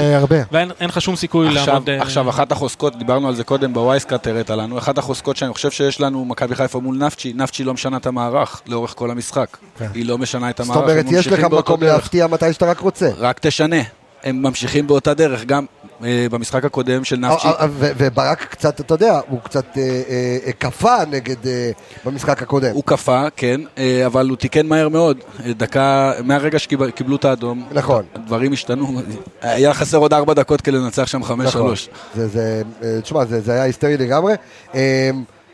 ואין 0.52 0.72
אין 0.80 0.90
לך 0.90 1.02
שום 1.02 1.16
סיכוי 1.16 1.48
עכשיו, 1.48 1.68
לעמוד... 1.68 1.90
אה, 1.90 2.02
עכשיו, 2.02 2.30
אחת 2.30 2.52
החוזקות, 2.52 2.96
דיברנו 2.96 3.28
על 3.28 3.36
זה 3.36 3.44
קודם 3.44 3.74
בווייסקאט, 3.74 4.28
הראית 4.28 4.50
לנו, 4.50 4.78
אחת 4.78 4.98
החוזקות 4.98 5.38
שאני 5.38 5.54
חושב 5.54 5.72
שיש 5.72 6.02
לנו, 6.02 6.26
מכבי 6.26 6.56
חיפה 6.56 6.80
מול 6.80 6.98
נפצ'י, 6.98 7.34
נפצ'י 7.36 7.64
לא 7.64 7.74
משנה 7.74 7.98
את 7.98 8.06
המערך 8.06 8.62
לאורך 8.68 8.94
כל 8.98 9.12
המשחק. 9.12 9.58
כן. 9.80 9.88
היא 9.94 10.06
לא 10.06 10.18
משנה 10.18 10.50
את 10.50 10.58
זאת 10.58 10.66
המערך, 10.66 10.82
אומרת, 10.82 11.06
הם 11.08 11.16
יש 11.16 11.28
לך 11.28 11.40
מקום. 11.40 11.84
להפתיע 11.84 12.28
מתי 12.28 12.54
שאתה 12.54 12.66
רק 12.66 12.80
רוצה. 12.80 13.10
רק 13.18 13.40
תשנה. 13.40 13.82
הם 14.24 14.42
ממשיכים 14.42 14.88
באותה 14.88 15.14
דרך, 15.14 15.46
גם 15.46 15.66
אה, 15.66 15.79
במשחק 16.02 16.66
הקודם 16.66 17.04
של 17.04 17.16
נפצ'י. 17.16 17.48
אה, 17.48 17.54
אה, 17.60 17.68
וברק 17.72 18.44
קצת, 18.50 18.80
אתה 18.80 18.94
יודע, 18.94 19.20
הוא 19.30 19.40
קצת 19.44 19.66
אה, 19.78 19.82
אה, 19.84 20.38
אה, 20.46 20.52
קפא 20.52 21.04
נגד, 21.12 21.48
אה, 21.48 21.72
במשחק 22.06 22.42
הקודם. 22.42 22.72
הוא 22.74 22.84
קפא, 22.86 23.28
כן, 23.36 23.62
אה, 23.78 24.06
אבל 24.06 24.30
הוא 24.30 24.38
תיקן 24.38 24.68
מהר 24.68 24.90
מאוד. 24.90 25.18
אה, 25.46 25.54
דקה, 25.54 26.12
מהרגע 26.24 26.60
שקיבלו 26.60 27.16
את 27.16 27.26
האדום, 27.26 27.68
נכון. 27.72 28.04
הדברים 28.16 28.54
השתנו. 28.54 29.02
היה 29.42 29.74
חסר 29.74 29.98
עוד 29.98 30.14
ארבע 30.14 30.34
דקות 30.34 30.62
כדי 30.62 30.78
לנצח 30.78 31.06
שם 31.08 31.24
חמש 31.24 31.48
נכון. 31.48 31.62
שלוש. 31.62 31.90
זה, 32.16 32.28
זה, 32.28 32.62
אה, 32.84 33.02
תשמע, 33.02 33.26
זה, 33.26 33.42
זה 33.42 33.52
היה 33.52 33.64
היסטרי 33.64 33.98
לגמרי. 33.98 34.34
אה, 34.76 35.10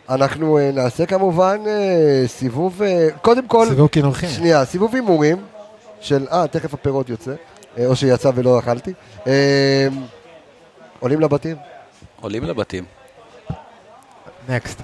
אנחנו 0.10 0.58
אה, 0.58 0.72
נעשה 0.74 1.06
כמובן 1.06 1.58
אה, 1.68 2.28
סיבוב, 2.28 2.82
אה, 2.84 3.08
קודם 3.22 3.48
כל, 3.48 3.66
סיבוב 3.70 3.88
קינוחים. 3.88 4.30
שנייה, 4.30 4.66
סיבוב 4.66 4.96
הימורים 4.96 5.38
של, 6.00 6.26
אה, 6.32 6.48
תכף 6.48 6.74
הפירות 6.74 7.10
יוצא, 7.10 7.32
אה, 7.78 7.86
או 7.86 7.96
שיצא 7.96 8.32
ולא 8.36 8.60
אכלתי. 8.60 8.94
עולים 11.00 11.20
לבתים? 11.22 11.56
עולים 12.22 12.44
לבתים. 12.44 12.84
נקסט. 14.50 14.82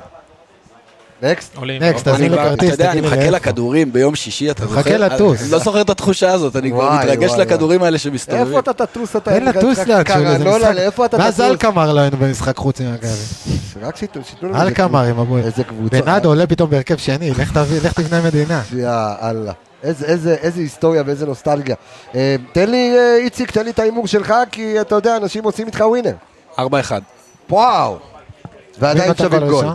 נקסט? 1.21 1.55
עולים. 1.55 1.83
נקסט, 1.83 2.07
אני 2.07 2.15
תזמין 2.15 2.31
לי 2.31 2.37
כרטיס, 2.37 2.73
אתה 2.73 2.73
יודע, 2.73 2.91
אני 2.91 3.01
מחכה. 3.01 3.29
לכדורים 3.29 3.93
ביום 3.93 4.15
שישי, 4.15 4.51
אתה 4.51 4.65
מחכה 4.65 4.81
זוכר? 4.81 4.97
לטוס. 4.97 5.41
אני 5.41 5.51
לא 5.51 5.59
זוכר 5.59 5.81
את 5.81 5.89
התחושה 5.89 6.31
הזאת, 6.31 6.55
אני 6.55 6.71
כבר 6.71 6.91
מתרגש 6.99 7.31
לכדורים 7.31 7.83
האלה 7.83 7.97
שמסתובבים. 7.97 8.47
איפה 8.47 8.59
אתה 8.59 8.85
תטוס? 8.85 9.15
תן 9.15 9.45
לטוס 9.45 9.79
קרנולה, 10.05 10.57
לזה 10.57 10.73
לאיפה 10.73 11.05
אתה 11.05 11.17
משחק. 11.17 11.25
מאז 11.27 11.33
תטוס? 11.35 11.49
אלקמר 11.49 11.93
לא 11.93 11.99
היינו 11.99 12.17
במשחק 12.17 12.57
חוץ 12.57 12.81
ממכבי. 12.81 13.07
רק 13.81 13.95
שיתנו 13.95 14.23
שיתנו 14.23 14.49
לנו 14.49 14.61
אלקמר 14.61 15.03
עם 15.03 15.19
אבוי. 15.19 15.41
איזה 15.41 15.63
קבוצה. 15.63 16.01
בנאדו 16.01 16.29
עולה 16.29 16.47
פתאום 16.47 16.69
בהרכב 16.69 16.97
שני, 16.97 17.31
לך 17.31 17.93
תבנה 17.93 18.21
מדינה. 18.21 18.61
יא 18.75 18.89
אללה. 19.21 19.53
איזה, 19.83 20.05
איזה, 20.05 20.35
איזה 20.41 20.61
היסטוריה 20.61 21.03
ואיזה 21.05 21.25
נוסטלגיה. 21.25 21.75
אה, 22.15 22.35
תן 22.51 22.69
לי, 22.69 22.97
אה, 22.97 23.15
איציק, 23.17 23.51
תן 23.51 23.65
לי 23.65 23.71
את 23.71 23.79
ההימור 23.79 24.07
שלך, 24.07 24.33
כי 24.51 24.81
אתה 24.81 24.95
יודע, 24.95 25.17
אנשים 25.17 25.43
עושים 25.43 25.67
איתך 25.67 25.79
ווינר. 25.79 26.13
4-1. 26.59 26.61
וואו. 27.49 27.99
ועדיין 28.79 29.09
מי 29.11 29.17
שווים 29.17 29.47
גול? 29.47 29.65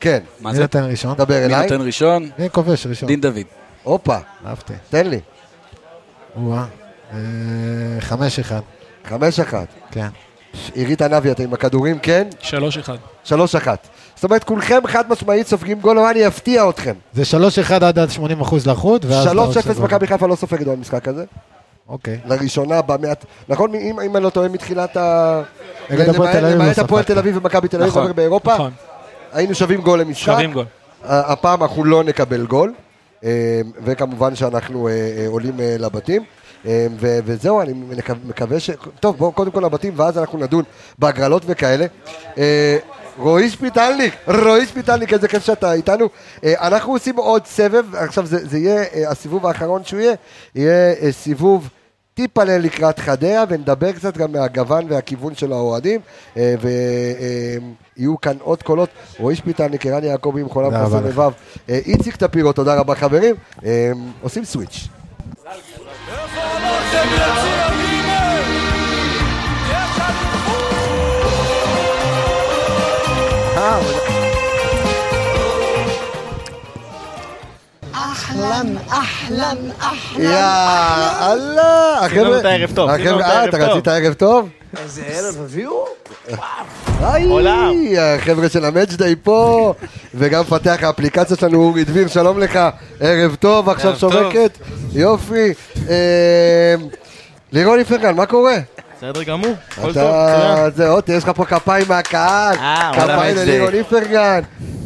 כן. 0.00 0.18
מה 0.40 0.50
מי 0.50 0.56
זה? 0.56 0.62
נותן 0.62 0.84
ראשון? 0.84 1.16
דבר 1.16 1.34
מי 1.34 1.44
אליי. 1.44 1.62
נותן 1.62 1.86
ראשון? 1.86 2.30
מי 2.38 2.50
כובש 2.50 2.86
ראשון? 2.86 3.06
דין 3.08 3.20
דוד. 3.20 3.36
הופה, 3.82 4.16
אהבתי. 4.46 4.72
תן 4.90 5.06
לי. 5.06 5.20
וואה. 6.36 6.64
אה, 7.12 7.18
חמש 8.00 8.38
אחד. 8.38 8.60
חמש 9.04 9.40
אחת. 9.40 9.66
כן. 9.90 10.08
עירית 10.74 11.02
ענבי, 11.02 11.30
אתם 11.30 11.42
עם 11.42 11.54
הכדורים, 11.54 11.98
כן? 11.98 12.28
שלוש 12.40 12.78
אחד. 12.78 12.96
שלוש 13.24 13.54
אחת. 13.54 13.88
זאת 14.16 14.24
אומרת, 14.24 14.44
כולכם 14.44 14.80
חד 14.86 15.10
משמעית 15.10 15.46
סופגים 15.46 15.80
גול, 15.80 15.98
אבל 15.98 16.08
אני 16.08 16.26
אפתיע 16.26 16.68
אתכם. 16.68 16.94
זה 17.12 17.24
שלוש 17.24 17.58
אחד 17.58 17.84
עד 17.84 17.98
עד 17.98 18.10
80 18.10 18.40
אחוז 18.40 18.66
לחוט, 18.66 19.04
ואז... 19.04 19.22
אתה 19.22 19.30
שלוש 19.30 19.46
עושה 19.56 19.60
אפס 19.60 19.76
גול. 19.76 19.84
מכבי 19.86 20.06
חיפה 20.06 20.26
לא 20.26 20.34
סופגת 20.36 20.66
במשחק 20.66 21.08
הזה. 21.08 21.24
אוקיי. 21.88 22.18
לראשונה 22.26 22.82
במעט, 22.82 23.24
נכון? 23.48 23.74
אם 23.74 24.00
אם 24.00 24.16
אני 24.16 24.24
לא 24.24 24.30
טועה 24.30 24.48
מתחילת 24.48 24.96
ה... 24.96 25.42
למעט 25.90 26.78
הפועל. 26.78 27.02
תל 27.04 27.18
אביב 27.18 27.36
ומכבי 27.36 27.68
תל 27.68 27.76
אביב, 27.76 27.88
נכון, 27.88 28.12
באירופה, 28.12 28.54
נכון. 28.54 28.70
היינו 29.32 29.54
שווים 29.54 29.80
גול 29.80 30.00
למשחק. 30.00 30.24
שווים 30.32 30.52
גול. 30.52 30.64
הפעם 31.04 31.62
אנחנו 31.62 31.84
לא 31.84 32.04
נקבל 32.04 32.46
גול, 32.46 32.72
אה, 33.24 33.30
וכמובן 33.84 34.34
שאנחנו 34.34 34.88
אה, 34.88 34.92
אה, 34.92 35.26
עולים 35.28 35.54
לבתים. 35.58 36.24
ו- 37.00 37.18
וזהו, 37.24 37.60
אני 37.60 37.72
מקו- 37.72 38.12
מקווה 38.24 38.60
ש... 38.60 38.70
טוב, 39.00 39.16
בואו 39.18 39.32
קודם 39.32 39.50
כל 39.50 39.60
לבתים, 39.60 39.92
ואז 39.96 40.18
אנחנו 40.18 40.38
נדון 40.38 40.62
בהגרלות 40.98 41.42
וכאלה. 41.46 41.86
רועי 43.18 43.50
שפיטלניק, 43.50 44.14
רועי 44.26 44.66
שפיטלניק, 44.66 45.12
איזה 45.12 45.28
כיף 45.28 45.44
שאתה 45.44 45.72
איתנו. 45.72 46.08
אה, 46.44 46.66
אנחנו 46.66 46.92
עושים 46.92 47.16
עוד 47.16 47.46
סבב, 47.46 47.94
עכשיו 47.94 48.26
זה, 48.26 48.46
זה 48.46 48.58
יהיה 48.58 48.82
אה, 48.94 49.10
הסיבוב 49.10 49.46
האחרון 49.46 49.84
שהוא 49.84 50.00
יהיה, 50.00 50.14
יהיה 50.54 50.94
אה, 51.02 51.12
סיבוב 51.12 51.68
טיפה 52.14 52.44
לקראת 52.44 52.98
חדרה, 52.98 53.44
ונדבר 53.48 53.92
קצת 53.92 54.16
גם 54.16 54.32
מהגוון 54.32 54.86
והכיוון 54.88 55.34
של 55.34 55.52
האוהדים, 55.52 56.00
ויהיו 56.36 58.20
כאן 58.20 58.36
עוד 58.40 58.62
קולות. 58.62 58.88
רועי 59.18 59.36
שפיטלניק, 59.36 59.86
ערן 59.86 60.04
יעקבי, 60.04 60.42
תודה 60.54 60.66
רבה 60.66 60.86
חסר. 60.86 61.00
לבב, 61.00 61.32
איציק 61.68 62.16
טפירו, 62.16 62.52
תודה 62.52 62.74
רבה 62.74 62.94
חברים. 62.94 63.34
עושים 64.22 64.44
סוויץ'. 64.44 64.88
אהלן, 77.94 78.76
אהלן, 78.92 79.56
אהלן. 79.82 80.20
יא 80.22 80.28
אללה, 81.32 81.98
החבר'ה, 82.04 82.40
החבר'ה- 82.94 83.24
אה, 83.24 83.44
אתה. 83.44 83.56
רצית 83.56 83.88
ערב 83.88 84.12
טוב? 84.14 84.48
איזה 84.82 85.02
ערב 85.06 85.34
הביאו? 85.44 85.84
היי, 87.00 87.98
החבר'ה 88.00 88.48
של 88.48 88.64
המאצ'דיי 88.64 89.14
פה, 89.22 89.74
וגם 90.14 90.40
מפתח 90.40 90.76
האפליקציה 90.82 91.36
שלנו, 91.36 91.62
אורי 91.62 91.84
דביר, 91.84 92.08
שלום 92.08 92.38
לך, 92.40 92.58
ערב 93.00 93.34
טוב, 93.34 93.68
עכשיו. 93.68 93.96
שובקת, 93.98 94.58
יופי. 94.92 95.52
אה, 95.88 96.74
לירון 97.52 97.78
איפרגן, 97.78 98.14
מה 98.16 98.26
קורה? 98.26 98.56
בסדר 98.96 99.22
גמור, 99.22 99.54
הכל 99.72 99.80
טוב, 99.94 99.96
אתה, 99.96 100.54
מצוין. 100.54 100.70
זה 100.76 100.88
עוד, 100.88 101.04
יש 101.08 101.24
לך 101.24 101.30
פה 101.36 101.44
כפיים 101.44 101.84
מהקהל, 101.88 102.56
אה, 102.58 102.90
כפיים. 102.94 103.36
ללירון 103.36 103.74
איפרגן. 103.74 104.40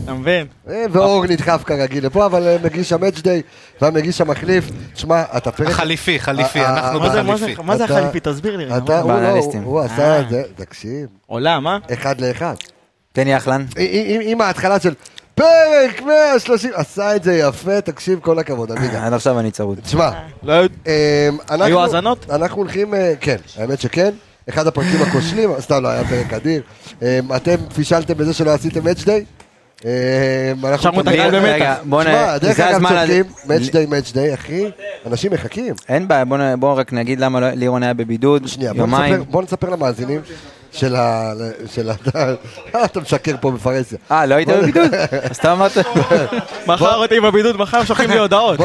אתה 0.04 0.12
מבין? 0.14 0.46
אה, 0.70 0.84
ואור 0.90 1.24
נדחף 1.26 1.62
כרגיל 1.66 2.06
לפה, 2.06 2.26
אבל 2.26 2.46
אה, 2.46 2.56
מגיש 2.64 2.92
המאצ'דיי 2.92 3.42
והמגיש 3.80 4.20
המחליף. 4.20 4.64
תשמע, 4.94 5.22
אתה 5.36 5.52
פרק... 5.52 5.68
החליפי, 5.68 6.20
חליפי, 6.20 6.60
אנחנו 6.60 7.00
בחליפי. 7.00 7.62
מה 7.62 7.76
זה- 7.76 7.84
החליפי? 7.84 8.20
תסביר 8.22 8.56
לי. 8.56 8.76
אתה, 8.76 9.00
הוא 9.00 9.12
לא. 9.12 9.28
הוא- 9.64 9.80
עשה. 9.80 10.20
את 10.20 10.28
זה, 10.30 10.42
תקשיב. 10.56 11.06
עולם, 11.26 11.66
אה? 11.66 11.78
אחד 11.92 12.20
לאחד. 12.20 12.54
תן 13.12 13.24
לי 13.24 13.36
אחלן. 13.36 13.64
עם 14.22 14.40
ההתחלה 14.40 14.80
של 14.80 14.94
פרק 15.34 16.02
130, 16.06 16.70
עשה 16.74 17.16
את 17.16 17.22
זה 17.24 17.34
יפה, 17.38 17.80
תקשיב, 17.80 18.18
כל 18.22 18.38
הכבוד, 18.38 18.72
עמיגה. 18.72 19.06
עד 19.06 19.12
עכשיו 19.12 19.38
אני 19.38 19.50
צרוד. 19.50 19.80
תשמע, 19.80 20.10
לא 20.42 20.52
יודע. 20.52 20.74
אמ, 20.86 20.92
אנחנו- 21.50 21.64
היו 21.64 21.80
האזנות? 21.80 22.26
אנחנו 22.30 22.56
הולכים, 22.56 22.94
אה, 22.94 23.12
כן, 23.20 23.36
האמת 23.58 23.80
שכן. 23.80 24.10
אחד 24.48 24.66
הפרקים 24.66 25.02
הכושלים, 25.02 25.50
סתם 25.60 25.82
לא 25.82 25.88
היה 25.88 26.04
פרק 26.04 26.32
אדיר. 26.32 26.62
אמ, 27.02 27.06
אתם 27.36 27.54
פישלתם 27.74 28.14
בזה 28.14 28.32
שלא 28.34 28.50
עשיתם 28.50 28.84
מאץ' 28.84 29.04
דיי. 29.04 29.24
עכשיו 30.62 30.92
מותר 30.92 31.10
לי 31.10 31.30
באמת. 31.30 31.54
רגע, 31.54 31.74
בוא 31.84 32.02
נ... 32.02 32.06
שמע, 32.06 32.38
דרך 32.38 32.56
זה 32.56 32.70
אגב 32.70 32.88
צודקים, 32.88 33.24
מאץ' 33.46 33.68
דיי, 33.72 33.86
מאץ' 33.86 34.12
דיי, 34.12 34.34
אחי, 34.34 34.64
אנשים 35.06 35.32
מחכים. 35.32 35.74
אין 35.88 36.08
בעיה, 36.08 36.24
בוא 36.24 36.36
נ- 36.38 36.60
בוא 36.60 36.72
רק 36.74 36.92
נגיד 36.92 37.20
למה 37.20 37.40
לא- 37.40 37.50
לירון 37.50 37.82
היה 37.82 37.94
בבידוד, 37.94 38.46
שנייה, 38.48 38.72
יומיים. 38.76 39.14
נספר- 39.14 39.30
בוא 39.30 39.42
נספר 39.42 39.70
למאזינים 39.70 40.20
של 40.72 40.96
ה... 40.96 41.32
של 41.66 41.90
ה... 41.90 41.94
אתה 42.84 43.00
משקר 43.00 43.34
פה 43.40 43.50
בפרהסיה. 43.50 43.98
אה, 44.10 44.26
לא 44.26 44.34
היית 44.34 44.48
בבידוד? 44.48 44.94
אז 45.30 45.36
אתה 45.36 45.52
אמרת... 45.52 45.72
מחר 46.66 46.96
אותי 46.96 47.20
בבידוד, 47.20 47.56
מחר 47.56 47.84
שולחים 47.84 48.10
לי 48.10 48.18
הודעות. 48.18 48.60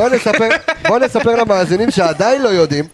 בוא 0.88 1.00
נספר, 1.00 1.36
למאזינים 1.36 1.92
שעדיין 1.92 2.42
לא 2.42 2.50
יודעים, 2.50 2.86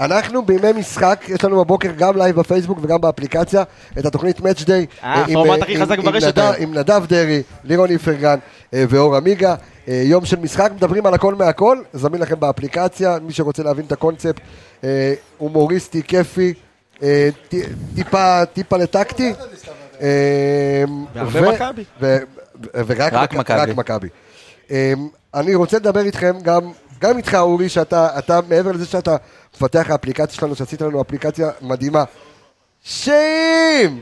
אנחנו 0.00 0.44
בימי 0.44 0.72
משחק, 0.72 1.24
יש 1.28 1.44
לנו 1.44 1.64
בבוקר 1.64 1.90
גם 1.98 2.16
לייב 2.16 2.36
בפייסבוק 2.36 2.78
וגם 2.82 3.00
באפליקציה 3.00 3.62
את 3.98 4.06
התוכנית 4.06 4.38
Match 4.38 4.60
Day. 4.64 5.04
אה, 5.04 5.22
הפורמט 5.22 5.58
אה, 5.58 5.62
הכי 5.64 5.74
עם- 5.74 5.80
חזק 5.82 5.98
עם 5.98 6.04
ברשת 6.04 6.26
נדב- 6.26 6.38
היום. 6.38 6.54
עם 6.58 6.78
נדב 6.78 7.06
דרעי, 7.08 7.42
לירון 7.64 7.90
איפרגן 7.90 8.36
אה, 8.74 8.84
ואור 8.88 9.16
עמיגה. 9.16 9.54
אה, 9.88 10.02
יום 10.04 10.24
של 10.24 10.36
משחק, 10.40 10.70
מדברים 10.76 11.06
על 11.06 11.14
הכל 11.14 11.34
מהכל, 11.34 11.78
זמין 11.92 12.20
לכם 12.20 12.40
באפליקציה, 12.40 13.18
מי 13.22 13.32
שרוצה 13.32 13.62
להבין 13.62 13.84
את 13.86 13.92
הקונספט, 13.92 14.40
אה, 14.84 15.14
הומוריסטי, 15.38 16.02
כיפי, 16.02 16.46
אה, 16.56 16.65
טיפה, 17.94 18.44
טיפה 18.52 18.76
לטקטי. 18.76 19.32
אה, 20.00 20.84
והרבה 21.14 21.40
מכבי. 21.52 21.84
ורק 22.74 23.12
רק 23.12 23.32
מכ- 23.32 23.38
מכבי. 23.38 23.58
רק 23.58 23.68
מכבי. 23.76 24.08
אמ, 24.70 24.76
אני 25.34 25.54
רוצה 25.54 25.76
לדבר 25.76 26.00
איתכם 26.00 26.36
גם, 26.42 26.60
גם 27.00 27.16
איתך 27.16 27.34
אורי, 27.34 27.68
שאתה, 27.68 28.18
אתה, 28.18 28.40
מעבר 28.48 28.72
לזה 28.72 28.86
שאתה 28.86 29.16
מפתח 29.56 29.86
האפליקציה 29.90 30.34
שלנו, 30.36 30.54
שעשית 30.54 30.82
לנו 30.82 31.02
אפליקציה 31.02 31.50
מדהימה, 31.62 32.04
שאם 32.82 33.98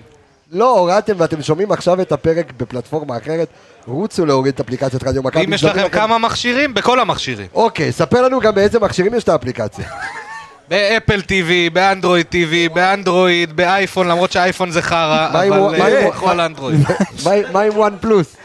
לא 0.53 0.79
הורדתם 0.79 1.13
ואתם 1.19 1.43
שומעים 1.43 1.73
עכשיו 1.73 2.01
את 2.01 2.13
הפרק 2.13 2.53
בפלטפורמה 2.57 3.17
אחרת, 3.17 3.49
רוצו 3.87 4.27
להוריד 4.27 4.55
את 4.55 4.61
אפליקציית 4.61 5.05
רדיו 5.05 5.23
מכבי. 5.23 5.45
אם 5.45 5.53
יש 5.53 5.65
לכם 5.65 5.89
כמה 5.89 6.19
מכשירים, 6.19 6.75
בכל 6.75 7.01
המכשירים. 7.01 7.47
אוקיי, 7.55 7.93
ספר 7.93 8.23
לנו 8.23 8.41
גם 8.41 8.55
באיזה 8.55 8.79
מכשירים 8.81 9.15
יש 9.15 9.25
את 9.25 9.29
האפליקציה. 9.29 9.89
באפל 10.69 11.21
TV, 11.21 11.71
באנדרואיד 11.73 12.27
TV, 12.33 12.75
באנדרואיד, 12.75 13.57
באייפון, 13.57 14.09
למרות 14.09 14.33
שאייפון 14.33 14.71
זה 14.71 14.83
חרא, 14.83 15.29
אבל 15.33 15.47
עם- 15.47 15.53
אה, 15.75 16.09
בכל 16.11 16.41
אנדרואיד. 16.41 16.81
מה- 17.53 17.61
עם 17.61 17.73
וואן 17.77 17.93
פלוס? 18.01 18.37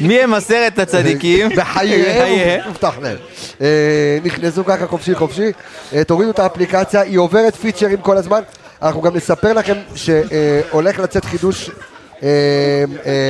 מי 0.00 0.20
הם 0.20 0.34
עשרת 0.34 0.78
הצדיקים? 0.78 1.48
בחייהם, 1.56 2.60
הובטח 2.66 2.98
להם. 3.02 3.16
אה, 3.60 3.66
נכנסו 4.24 4.64
ככה 4.64 4.86
חופשי 4.86 5.14
חופשי, 5.14 5.52
אה, 5.94 6.04
תורידו 6.04 6.30
את 6.30 6.38
האפליקציה, 6.38 7.00
היא 7.00 7.18
עוברת 7.18 7.54
פיצ'רים 7.56 7.96
כל 8.00 8.16
הזמן. 8.16 8.40
אנחנו 8.82 9.02
גם 9.02 9.16
נספר 9.16 9.52
לכם 9.52 9.74
שהולך 9.94 10.98
לצאת 10.98 11.24
חידוש... 11.24 11.70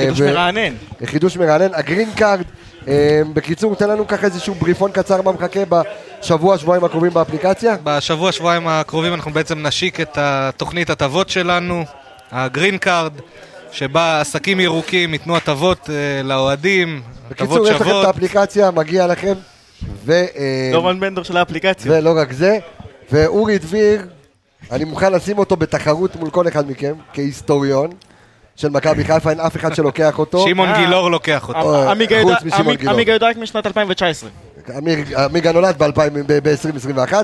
חידוש 0.04 0.20
מרענן. 0.20 0.72
חידוש 1.04 1.36
מרענן, 1.36 1.68
ה 1.74 1.80
green 1.80 2.10
card. 2.16 2.42
אה, 2.88 3.22
בקיצור, 3.32 3.74
תן 3.74 3.88
לנו 3.90 4.06
ככה 4.06 4.26
איזשהו 4.26 4.54
briefon 4.54 4.90
קצר 4.92 5.22
מה 5.22 5.32
מחכה 5.32 5.60
בשבוע, 5.68 6.58
שבועיים 6.58 6.84
הקרובים 6.84 7.10
באפליקציה. 7.14 7.76
בשבוע, 7.84 8.32
שבועיים 8.32 8.68
הקרובים 8.68 9.14
אנחנו 9.14 9.30
בעצם 9.32 9.66
נשיק 9.66 10.00
את 10.00 10.18
התוכנית 10.18 10.90
הטבות 10.90 11.28
שלנו, 11.28 11.84
ה 12.30 12.38
green 12.38 12.78
card, 12.78 13.12
שבה 13.72 14.20
עסקים 14.20 14.60
ירוקים 14.60 15.12
ייתנו 15.12 15.36
הטבות 15.36 15.90
אה, 15.90 16.22
לאוהדים, 16.22 17.02
בקיצור, 17.30 17.46
הטבות 17.46 17.68
יש 17.68 17.74
לכם 17.74 17.84
את 17.84 17.88
שוות. 17.88 18.04
האפליקציה, 18.04 18.70
מגיע 18.70 19.06
לכם. 19.06 19.34
ו... 20.04 20.12
אה, 20.12 20.70
דורון 20.72 21.00
בנדור 21.00 21.24
של 21.24 21.36
האפליקציה. 21.36 21.92
ולא 21.92 22.12
רק 22.16 22.32
זה, 22.32 22.58
ואורי 23.12 23.58
דביר, 23.58 24.06
אני 24.70 24.84
מוכן 24.84 25.12
לשים 25.12 25.38
אותו 25.38 25.56
בתחרות 25.56 26.16
מול 26.16 26.30
כל 26.30 26.48
אחד 26.48 26.70
מכם, 26.70 26.94
כהיסטוריון 27.12 27.90
של 28.60 28.68
מכבי 28.68 29.04
חיפה, 29.04 29.30
אין 29.30 29.40
אף 29.40 29.56
אחד 29.56 29.74
שלוקח 29.74 30.18
אותו. 30.18 30.44
שמעון 30.48 30.68
אה. 30.68 30.80
גילאור 30.84 31.10
לוקח 31.10 31.48
אותו. 31.48 31.74
אה, 31.74 31.90
עמיגה 31.90 32.16
חוץ 32.22 32.30
יודע- 32.32 32.44
משמעון 32.46 32.66
עמיג- 32.66 32.78
גילאור. 32.78 32.94
עמיגה 32.94 33.12
יודע 33.12 33.26
רק 33.28 33.36
משנת 33.36 33.66
2019. 33.66 34.30
אמיר- 34.78 35.18
עמיגה 35.24 35.52
נולד 35.52 35.82
ב-2021, 35.82 37.14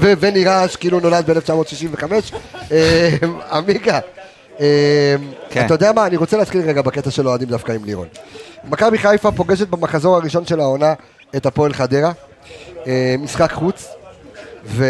ונראה 0.00 0.64
כאילו 0.80 1.00
נולד 1.00 1.30
ב-1965. 1.30 2.12
עמיגה, 3.52 3.98
אה, 4.60 5.14
כן. 5.50 5.66
אתה 5.66 5.74
יודע 5.74 5.92
מה, 5.92 6.06
אני 6.06 6.16
רוצה 6.16 6.36
להתחיל 6.36 6.60
רגע 6.60 6.82
בקטע 6.82 7.10
של 7.10 7.28
אוהדים 7.28 7.48
דווקא 7.48 7.72
עם 7.72 7.84
לירון. 7.84 8.08
מכבי 8.64 8.98
חיפה 8.98 9.32
פוגשת 9.32 9.68
במחזור 9.68 10.16
הראשון 10.16 10.46
של 10.46 10.60
העונה 10.60 10.94
את 11.36 11.46
הפועל 11.46 11.72
חדרה, 11.72 12.12
אה, 12.86 13.14
משחק 13.18 13.52
חוץ, 13.52 13.88
ו... 14.64 14.84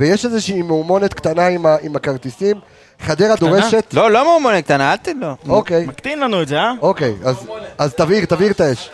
ויש 0.00 0.24
איזושהי 0.24 0.62
מהומונת 0.62 1.14
קטנה 1.14 1.46
עם, 1.46 1.66
ה... 1.66 1.76
עם 1.82 1.96
הכרטיסים. 1.96 2.56
חדרה 3.02 3.36
דורשת... 3.36 3.94
לא, 3.94 4.10
לא 4.10 4.24
מהומונת 4.24 4.64
קטנה, 4.64 4.92
אל 4.92 4.96
ת... 4.96 5.08
לא. 5.20 5.34
אוקיי. 5.48 5.86
מקטין 5.86 6.20
לנו 6.20 6.42
את 6.42 6.48
זה, 6.48 6.58
אה? 6.58 6.72
אוקיי, 6.80 7.14
אז, 7.78 7.94
תבעיר, 7.94 8.24
תבעיר 8.24 8.50
את 8.50 8.60
האש. 8.60 8.90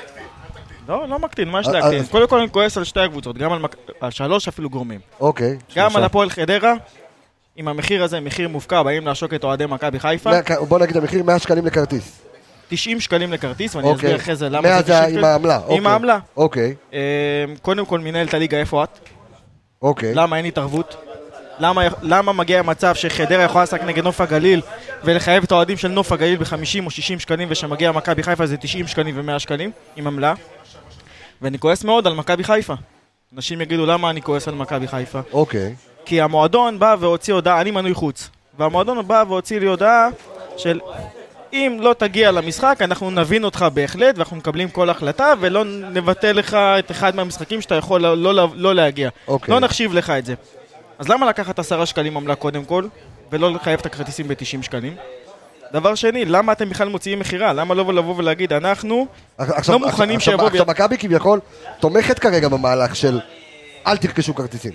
לא, 0.88 1.08
לא 1.08 1.18
מקטין, 1.18 1.48
מה 1.48 1.60
יש 1.60 1.66
אה, 1.66 1.72
להקטין? 1.72 1.98
אה. 2.00 2.06
קודם 2.10 2.28
כל 2.28 2.38
אני 2.38 2.50
כועס 2.50 2.76
על 2.76 2.84
שתי 2.84 3.00
הקבוצות, 3.00 3.38
גם 3.38 3.50
על 4.00 4.10
שלוש 4.10 4.48
אפילו 4.48 4.70
גורמים. 4.70 5.00
אוקיי. 5.20 5.56
גם. 5.76 5.96
על 5.96 6.04
הפועל 6.04 6.30
חדרה, 6.30 6.74
עם 7.56 7.68
המחיר 7.68 8.04
הזה, 8.04 8.20
מחיר 8.20 8.48
מופקע, 8.48 8.82
באים 8.82 9.06
לעשוק 9.06 9.34
את 9.34 9.44
אוהדי 9.44 9.66
מכבי 9.66 10.00
חיפה. 10.00 10.30
בוא 10.68 10.78
נגיד 10.78 10.96
המחיר 10.96 11.22
100 11.22 11.38
שקלים 11.38 11.66
לכרטיס. 11.66 12.20
90 12.68 13.00
שקלים 13.00 13.32
לכרטיס, 13.32 13.74
ואני 13.74 13.88
אוקיי. 13.88 14.08
אסביר 14.08 14.16
אחרי 14.16 14.36
זה 14.36 14.48
למה 14.48 14.60
100 14.60 14.76
זה 14.76 14.82
90 14.82 14.96
זה 14.96 15.02
שקלים. 15.02 15.18
עם 15.18 15.24
העמלה, 15.24 15.56
עם 15.56 15.62
אוקיי. 15.62 15.86
העמלה. 15.92 16.18
אוקיי. 16.36 16.74
אה, 16.92 16.98
קודם 17.62 17.86
כל 17.86 18.00
מנהלת 18.00 18.34
הליגה, 18.34 18.58
איפה 18.58 18.84
את? 18.84 18.98
אוקיי. 19.82 20.14
למה 20.14 20.36
אין 20.36 20.44
התערבות? 20.44 21.07
למה, 21.60 21.82
למה 22.02 22.32
מגיע 22.32 22.62
מצב 22.62 22.94
שחדרה 22.94 23.42
יכולה 23.42 23.64
לשחק 23.64 23.82
נגד 23.82 24.04
נוף 24.04 24.20
הגליל 24.20 24.60
ולחייב 25.04 25.44
את 25.44 25.52
האוהדים 25.52 25.76
של 25.76 25.88
נוף 25.88 26.12
הגליל 26.12 26.36
ב-50 26.36 26.84
או 26.84 26.90
60 26.90 27.18
שקלים 27.18 27.48
ושמגיע 27.50 27.92
מכבי 27.92 28.22
חיפה 28.22 28.46
זה 28.46 28.56
90 28.56 28.86
שקלים 28.86 29.14
ו-100 29.18 29.38
שקלים 29.38 29.70
עם 29.96 30.06
עמלה? 30.06 30.34
ואני 31.42 31.58
כועס 31.58 31.84
מאוד 31.84 32.06
על 32.06 32.14
מכבי 32.14 32.44
חיפה. 32.44 32.74
אנשים 33.34 33.60
יגידו 33.60 33.86
למה 33.86 34.10
אני 34.10 34.22
כועס 34.22 34.48
על 34.48 34.54
מכבי 34.54 34.88
חיפה? 34.88 35.20
אוקיי. 35.32 35.74
כי 36.04 36.20
המועדון 36.20 36.78
בא 36.78 36.96
והוציא 37.00 37.34
הודעה, 37.34 37.60
אני 37.60 37.70
מנוי 37.70 37.94
חוץ. 37.94 38.30
והמועדון 38.58 39.08
בא 39.08 39.24
והוציא 39.28 39.60
לי 39.60 39.66
הודעה 39.66 40.08
של 40.56 40.80
אם 41.52 41.78
לא 41.80 41.94
תגיע 41.98 42.30
למשחק 42.30 42.78
אנחנו 42.80 43.10
נבין 43.10 43.44
אותך 43.44 43.66
בהחלט 43.74 44.14
ואנחנו 44.16 44.36
מקבלים 44.36 44.68
כל 44.68 44.90
החלטה 44.90 45.32
ולא 45.40 45.64
נבטל 45.64 46.32
לך 46.32 46.54
את 46.54 46.90
אחד 46.90 47.16
מהמשחקים 47.16 47.60
שאתה 47.60 47.74
יכול 47.74 48.00
לא, 48.00 48.34
לא, 48.34 48.48
לא 48.54 48.74
להגיע. 48.74 49.10
אוקיי. 49.28 49.54
לא 49.54 49.60
נחשיב 49.60 49.92
לך 49.92 50.10
את 50.10 50.26
זה 50.26 50.34
אז 50.98 51.08
למה 51.08 51.26
לקחת 51.26 51.58
עשרה 51.58 51.86
שקלים 51.86 52.16
עמלה 52.16 52.34
קודם 52.34 52.64
כל, 52.64 52.84
ולא 53.32 53.52
לחייב 53.52 53.80
את 53.80 53.86
הכרטיסים 53.86 54.28
ב-90 54.28 54.62
שקלים? 54.62 54.96
דבר 55.72 55.94
שני, 55.94 56.24
למה 56.24 56.52
אתם 56.52 56.68
בכלל 56.70 56.88
מוציאים 56.88 57.18
מכירה? 57.18 57.52
למה 57.52 57.74
לא 57.74 57.94
לבוא 57.94 58.14
ולהגיד, 58.16 58.52
אנחנו 58.52 59.06
עכשיו- 59.38 59.78
לא 59.80 59.86
מוכנים 59.86 60.16
עכשיו- 60.16 60.32
שיבואו... 60.32 60.48
עכשיו 60.48 60.66
מכבי 60.68 60.98
כביכול 60.98 61.40
תומכת 61.80 62.18
כרגע 62.18 62.48
במהלך 62.48 62.96
של 62.96 63.20
אל 63.86 63.96
תרכשו 63.96 64.34
כרטיסים. 64.34 64.72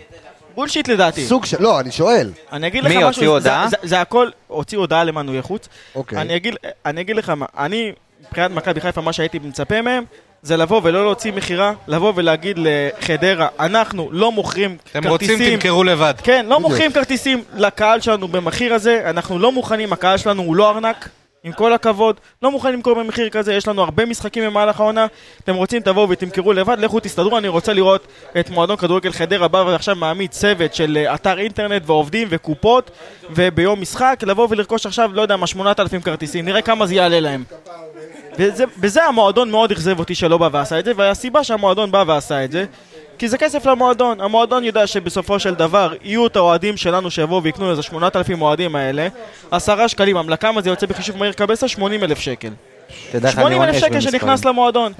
בולשיט 0.55 0.87
לדעתי. 0.87 1.25
סוג 1.25 1.45
של, 1.45 1.61
לא, 1.61 1.79
אני 1.79 1.91
שואל. 1.91 2.31
אני 2.51 2.67
אגיד 2.67 2.83
לך 2.83 2.91
מי, 2.91 2.97
משהו, 2.97 3.07
הוציאו 3.07 3.39
זה- 3.39 3.49
הודעה? 3.49 3.67
זה- 3.69 3.77
זה 3.83 4.01
הכל, 4.01 4.29
הוציאו 4.47 4.81
הודעה 4.81 5.03
למנועי 5.03 5.41
חוץ. 5.41 5.67
אוקיי. 5.95 6.21
אני 6.21 6.35
אגיד- 6.35 6.55
אני 6.85 7.01
אגיד 7.01 7.15
לך 7.15 7.29
מה, 7.29 7.45
אני, 7.57 7.91
מבחינת 8.27 8.51
מכבי 8.51 8.81
חיפה, 8.81 9.01
מה 9.01 9.13
שהייתי 9.13 9.39
מצפה 9.39 9.81
מהם, 9.81 10.03
זה 10.43 10.57
לבוא 10.57 10.81
ולא 10.83 11.03
להוציא 11.03 11.31
מכירה, 11.31 11.73
לבוא 11.87 12.13
ולהגיד 12.15 12.59
לחדרה, 12.59 13.47
אנחנו 13.59 14.09
לא 14.11 14.31
מוכרים 14.31 14.77
אתם 14.91 15.01
כרטיסים. 15.03 15.35
רוצים, 15.39 15.59
תמכרו 15.59 15.83
לבד. 15.83 16.13
כן, 16.23 16.45
לא. 16.49 16.59
מוכרים 16.59 16.91
כרטיסים 16.91 17.43
לקהל 17.55 18.01
שלנו 18.01 18.27
במחיר 18.27 18.73
הזה, 18.73 19.01
אנחנו 19.05 19.39
לא 19.39 19.51
מוכנים, 19.51 19.93
הקהל 19.93 20.17
שלנו 20.17 20.41
הוא 20.41 20.55
לא 20.55 20.69
ארנק, 20.69 21.09
עם 21.43 21.51
כל 21.51 21.73
הכבוד, 21.73 22.19
לא 22.41 22.51
מוכנים 22.51 22.73
למכור 22.73 22.93
במחיר 22.93 23.29
כזה, 23.29 23.53
יש 23.53 23.67
לנו 23.67 23.81
הרבה 23.81 24.05
משחקים 24.05 24.45
במהלך 24.45 24.79
העונה, 24.79 25.07
אתם 25.43 25.55
רוצים 25.55 25.81
תבואו 25.81 26.09
ותמכרו 26.09 26.53
לבד, 26.53 26.77
לכו 26.79 26.99
תסתדרו, 26.99 27.37
אני 27.37 27.47
רוצה 27.47 27.73
לראות 27.73 28.07
את 28.39 28.49
מועדון 28.49 28.75
כדורגל 28.75 29.11
חדרה 29.11 29.47
בא 29.47 29.57
ועכשיו 29.57 29.95
מעמיד 29.95 30.31
צוות 30.31 30.73
של 30.73 30.97
אה, 30.97 31.15
אתר 31.15 31.39
אינטרנט 31.39 31.81
ועובדים 31.85 32.27
וקופות, 32.31 32.91
וביום 33.29 33.81
משחק 33.81 34.19
לבוא 34.27 34.47
ולרכוש 34.49 34.85
עכשיו, 34.85 35.09
לא 35.13 35.21
יודע 35.21 35.35
מה, 35.35 35.47
8,000 35.47 36.01
כרטיסים, 36.01 36.45
נראה 36.45 36.61
כמה 36.61 36.85
זה 36.85 36.95
יעלה 36.95 37.19
להם. 37.19 37.43
וזה, 38.37 38.63
בזה 38.79 39.03
המועדון 39.03 39.51
מאוד 39.51 39.71
אכזב 39.71 39.99
אותי 39.99 40.15
שלא 40.15 40.37
בא 40.37 40.49
ועשה 40.51 40.79
את 40.79 40.85
זה, 40.85 40.91
והסיבה 40.95 41.43
שהמועדון 41.43 41.91
בא 41.91 42.03
ועשה 42.07 42.43
את 42.45 42.51
זה, 42.51 42.65
כי 43.17 43.27
זה 43.27 43.37
כסף 43.37 43.65
למועדון. 43.65 44.21
המועדון 44.21 44.63
יודע 44.63 44.87
שבסופו 44.87 45.39
של 45.39 45.53
דבר 45.55 45.93
יהיו 46.03 46.27
את 46.27 46.35
האוהדים 46.35 46.77
שלנו 46.77 47.11
שיבואו 47.11 47.43
ויקנו 47.43 47.71
איזה 47.71 47.81
8,000 47.81 48.41
אוהדים 48.41 48.75
האלה, 48.75 49.07
עשרה 49.51 49.87
שקלים, 49.87 50.17
עמלה 50.17 50.37
כמה 50.37 50.61
זה 50.61 50.69
יוצא 50.69 50.85
בחישוב 50.85 51.17
מהיר 51.17 51.33
קבסה? 51.33 51.67
80 51.67 52.03
אלף 52.03 52.19
שקל. 52.19 52.49
תדע 53.11 53.27
לך, 53.29 53.33
80 53.35 53.49
לירון, 53.49 53.67
אלף 53.67 53.77
שקל. 53.77 53.99
שנכנס 53.99 54.45
למועדון. 54.45 54.91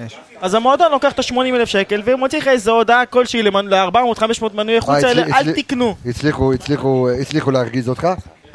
אז 0.42 0.54
המועדון 0.54 0.92
לוקח 0.92 1.12
את 1.12 1.20
ה-80 1.20 1.36
אלף 1.56 1.70
שקל 1.70 2.02
ומוציא 2.06 2.40
לך 2.40 2.48
איזה 2.48 2.72
הודעה 2.72 3.06
כלשהי 3.06 3.42
ל-400-500 3.44 4.44
מנויי 4.54 4.82
חוץ 4.82 5.04
אה, 5.04 5.10
האלה, 5.10 5.22
הצליח- 5.22 5.38
אל 5.38 5.52
תקנו. 5.54 5.96
הצליחו, 6.06 6.54
הצליחו, 6.54 7.08
הצליחו 7.22 7.52
להרגיז 7.52 7.90
אותך. 7.90 8.08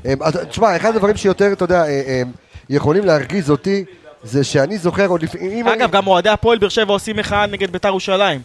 אמ, 0.06 0.12
תשמע, 0.50 0.76
אחד 0.76 0.94
הדברים 0.94 1.16
שיותר, 1.16 1.52
אתה 1.52 1.64
יודע, 1.64 1.84
אה, 1.84 2.22
אמ, 2.22 2.30
יכולים 2.70 3.04
להרגיז 3.04 3.50
אותי, 3.50 3.84
זה 4.22 4.44
שאני 4.44 4.78
זוכר 4.78 5.06
עוד 5.06 5.22
לפני... 5.22 5.62
אגב, 5.72 5.90
גם 5.90 6.06
אוהדי 6.06 6.28
הפועל 6.28 6.58
באר 6.58 6.68
שבע 6.68 6.92
עושים 6.92 7.16
מחאה 7.16 7.46
נגד 7.46 7.70
ביתר 7.72 7.88
ירושלים. 7.88 8.40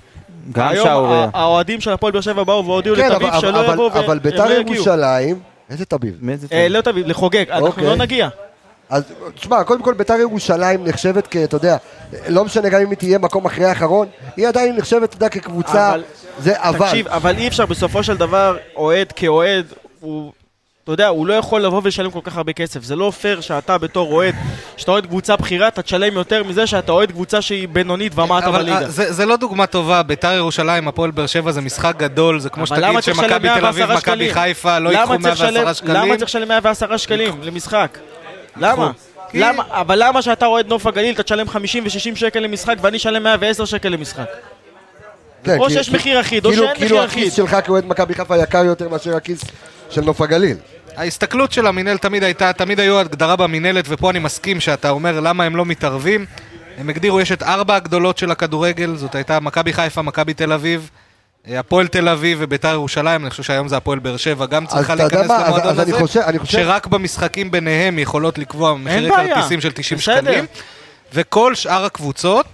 גם 0.52 0.68
היום 0.68 0.88
שערוריה. 0.88 1.30
האוהדים 1.34 1.82
של 1.82 1.92
הפועל 1.92 2.12
באר 2.14 2.22
שבע 2.22 2.44
באו 2.44 2.66
והודיעו 2.66 2.96
כן, 2.96 3.12
לתביב 3.12 3.28
אבל- 3.28 3.40
שלא 3.40 3.50
אבל- 3.66 3.74
יבואו 3.74 3.88
אבל 3.88 4.08
והם 4.08 4.20
ביתר 4.20 4.46
לא 4.46 4.54
יגיעו. 4.54 4.76
ירושלים, 4.76 5.40
איזה 5.70 5.86
תביב? 5.86 6.20
אה, 6.52 6.68
לא 6.70 6.82
תביב, 6.82 7.08
לחוגג, 7.08 7.50
אנחנו 7.50 7.68
אוקיי. 7.68 7.84
לא 7.84 7.96
נגיע. 7.96 8.30
אז 8.90 9.04
תשמע, 9.36 9.64
קודם 9.64 9.82
כל 9.84 9.94
ביתר 9.94 10.14
ירושלים 10.20 10.84
נחשבת 10.88 11.28
כ... 11.32 11.36
אתה 11.36 11.56
יודע, 11.56 11.78
לא 12.28 12.46
משנה 12.46 12.70
גם 12.70 12.82
אם 12.82 12.90
היא 12.90 12.98
תהיה 12.98 13.18
מקום 13.20 13.46
אחרי 13.46 13.66
האחרון, 13.66 14.08
היא 14.38 14.48
עדיין 14.48 14.76
נחשבת, 14.78 15.04
אתה 15.10 15.16
יודע, 15.16 15.30
כקבוצה, 15.30 15.90
אבל- 15.90 16.04
זה 16.40 16.54
אבל. 16.58 16.80
תקשיב, 16.88 17.08
אבל 17.08 17.36
אי 17.38 17.48
אפשר 17.48 17.66
בסופו 17.66 18.04
של 18.04 18.18
דבר, 18.18 18.58
אוהד 18.76 19.12
כאוהד, 19.12 19.66
הוא... 20.00 20.32
אתה 20.84 20.92
יודע, 20.92 21.08
הוא 21.08 21.28
לא 21.28 21.34
יכול 21.34 21.62
לבוא 21.62 21.82
ולשלם 21.84 22.12
כל 22.12 22.20
כך 22.24 22.38
הרבה 22.38 22.54
כסף. 22.54 22.84
זה 22.84 22.96
לא 22.96 23.12
פייר 23.12 23.42
שאתה 23.42 23.78
בתור 23.78 24.12
אוהד, 24.14 24.36
שאתה 24.78 24.92
אוהד 24.92 25.06
קבוצה 25.06 25.36
בכירה, 25.36 25.68
אתה 25.68 25.82
תשלם 25.82 26.14
יותר 26.14 26.44
מזה 26.44 26.68
שאתה 26.68 26.92
אוהד 26.92 27.12
קבוצה 27.12 27.42
שהיא 27.42 27.68
בינונית 27.68 28.12
ומטה 28.20 28.48
אבל 28.48 28.58
בליגה. 28.60 28.78
אה, 28.82 28.90
זה 28.90 29.12
זה 29.14 29.26
לא 29.26 29.36
דוגמה 29.36 29.66
טובה, 29.66 30.04
ביתר 30.04 30.32
ירושלים, 30.34 30.88
הפועל 30.88 31.12
באר 31.12 31.26
שבע 31.28 31.52
זה 31.52 31.62
משחק 31.62 31.94
גדול, 31.98 32.40
זה 32.40 32.50
כמו 32.50 32.68
שתגיד 32.68 33.02
שמכבי 33.04 33.24
תל 33.60 33.66
אביב, 33.66 33.86
110 33.86 33.96
מכבי? 33.98 34.34
חיפה 34.34 34.80
לא 34.80 34.90
ייקחו 34.90 35.14
צריך 35.22 35.34
לשלם- 35.34 35.54
110 35.54 35.74
שקלים. 35.74 35.96
למה 35.96 36.18
צריך 36.18 36.30
לשלם 36.30 36.48
110 36.48 36.98
שקלים 36.98 37.40
למשחק? 37.44 37.98
למה? 38.58 38.92
כי- 39.32 39.40
למה? 39.40 39.64
אבל 39.70 40.04
למה 40.08 40.22
שאתה 40.22 40.46
אוהד 40.46 40.68
נוף 40.68 40.88
הגליל 40.88 41.14
אתה 41.16 41.24
תשלם 41.24 41.50
50 41.50 41.84
ו-60 41.84 42.16
שקל 42.16 42.40
למשחק 42.40 42.76
ואני 42.82 42.98
אשלם 42.98 43.24
110 43.24 43.66
שקל 43.66 43.90
למשחק? 43.90 44.26
כן, 45.44 45.58
או 45.60 45.66
כי- 45.68 45.74
שיש 45.74 45.90
כי- 45.90 45.96
מחיר 45.96 46.22
אחיד, 46.22 46.46
או 46.46 46.50
כאילו- 46.52 46.66
שאין 46.66 46.76
כאילו 46.78 46.96
מחיר 46.98 47.06
אחיד. 47.06 47.24
הכיס 47.24 47.34
שלך 47.34 47.58
כאוהד 47.66 47.86
מכבי 47.86 48.14
חיפה 48.14 48.38
יקר 48.38 48.64
יותר 48.66 48.90
מאשר 48.90 49.16
הכיס 49.16 49.42
של 49.90 50.02
נוף 50.02 50.22
הגליל. 50.22 50.58
ההסתכלות 50.98 51.52
של 51.52 51.68
המינהל 51.68 51.98
תמיד 51.98 52.24
הייתה, 52.24 52.54
תמיד 52.54 52.80
היו 52.80 53.00
הגדרה 53.00 53.36
במינהלת, 53.36 53.86
ופה 53.88 54.10
אני 54.10 54.20
מסכים 54.20 54.60
שאתה 54.60 54.90
אומר 54.90 55.20
למה 55.20 55.44
הם 55.44 55.56
לא 55.56 55.66
מתערבים. 55.66 56.26
הם 56.78 56.90
הגדירו, 56.90 57.22
יש 57.22 57.32
את 57.32 57.44
ארבע 57.44 57.76
הגדולות 57.76 58.18
של 58.18 58.32
הכדורגל, 58.32 58.96
זאת 58.96 59.16
הייתה 59.16 59.40
מכבי 59.40 59.74
חיפה, 59.74 60.02
מכבי 60.02 60.34
תל 60.34 60.52
אביב, 60.52 60.90
אה, 61.50 61.60
הפועל 61.60 61.88
תל 61.88 62.10
אביב 62.10 62.38
וביתר 62.42 62.70
ירושלים, 62.74 63.22
אני 63.22 63.30
חושב 63.30 63.44
שהיום 63.44 63.68
זה 63.68 63.78
הפועל 63.78 64.00
באר 64.00 64.18
שבע, 64.18 64.46
גם 64.46 64.66
צריכה 64.66 64.96
להיכנס 64.96 65.28
מה, 65.28 65.36
אז- 65.38 65.46
למועדון 65.48 65.70
אז 65.70 65.80
אני 65.80 65.92
הזה, 65.92 66.00
חושב- 66.02 66.20
אני 66.20 66.40
חושב- 66.40 66.58
שרק 66.58 66.88
במשחקים 66.88 67.52
ביניהם 67.52 68.00
יכולות 68.00 68.38
לקבוע 68.38 68.74
מחירי. 68.76 69.10
כרטיסים 69.12 69.62
של 69.62 69.72
90 69.72 69.98
בסדר. 70.00 70.22
שקלים, 70.22 70.46
וכל 71.14 71.56
שאר 71.56 71.86
הקבוצות, 71.86 72.46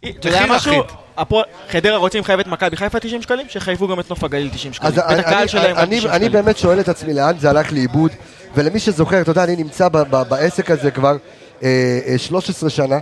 אתה 0.00 0.28
יודע 0.28 0.40
מחיר 0.46 0.52
משהו? 0.56 0.72
אחיד. 0.72 0.99
הפועל- 1.20 1.44
חדרה 1.70 1.96
רוצים 1.96 2.20
לחייב 2.20 2.40
את 2.40 2.46
מכבי 2.46 2.76
חיפה 2.76 3.00
90 3.00 3.22
שקלים? 3.22 3.46
שיחייבו 3.48 3.88
גם 3.88 4.00
את 4.00 4.10
נוף 4.10 4.24
הגליל 4.24 4.50
90 4.52 4.72
שקלים. 4.72 4.92
ואת 4.94 5.04
אני- 5.04 5.20
הקהל 5.20 5.34
אני- 5.34 5.48
שלהם 5.48 5.76
גם 5.76 5.82
אני- 5.82 5.96
90 5.96 6.10
אני 6.12 6.24
שקלים. 6.26 6.32
באמת 6.32 6.58
שואל 6.58 6.80
את 6.80 6.88
עצמי 6.88 7.14
לאן 7.14 7.38
זה 7.38 7.50
הלך 7.50 7.72
לאיבוד, 7.72 8.10
ולמי 8.54 8.78
שזוכר, 8.80 9.20
אתה 9.20 9.30
יודע, 9.30 9.44
אני 9.44 9.56
נמצא 9.56 9.88
ב- 9.88 9.98
ב- 9.98 10.22
בעסק 10.28 10.70
הזה 10.70 10.90
כבר 10.90 11.16
אה, 11.62 11.68
אה, 12.06 12.18
13 12.18 12.70
שנה, 12.70 12.98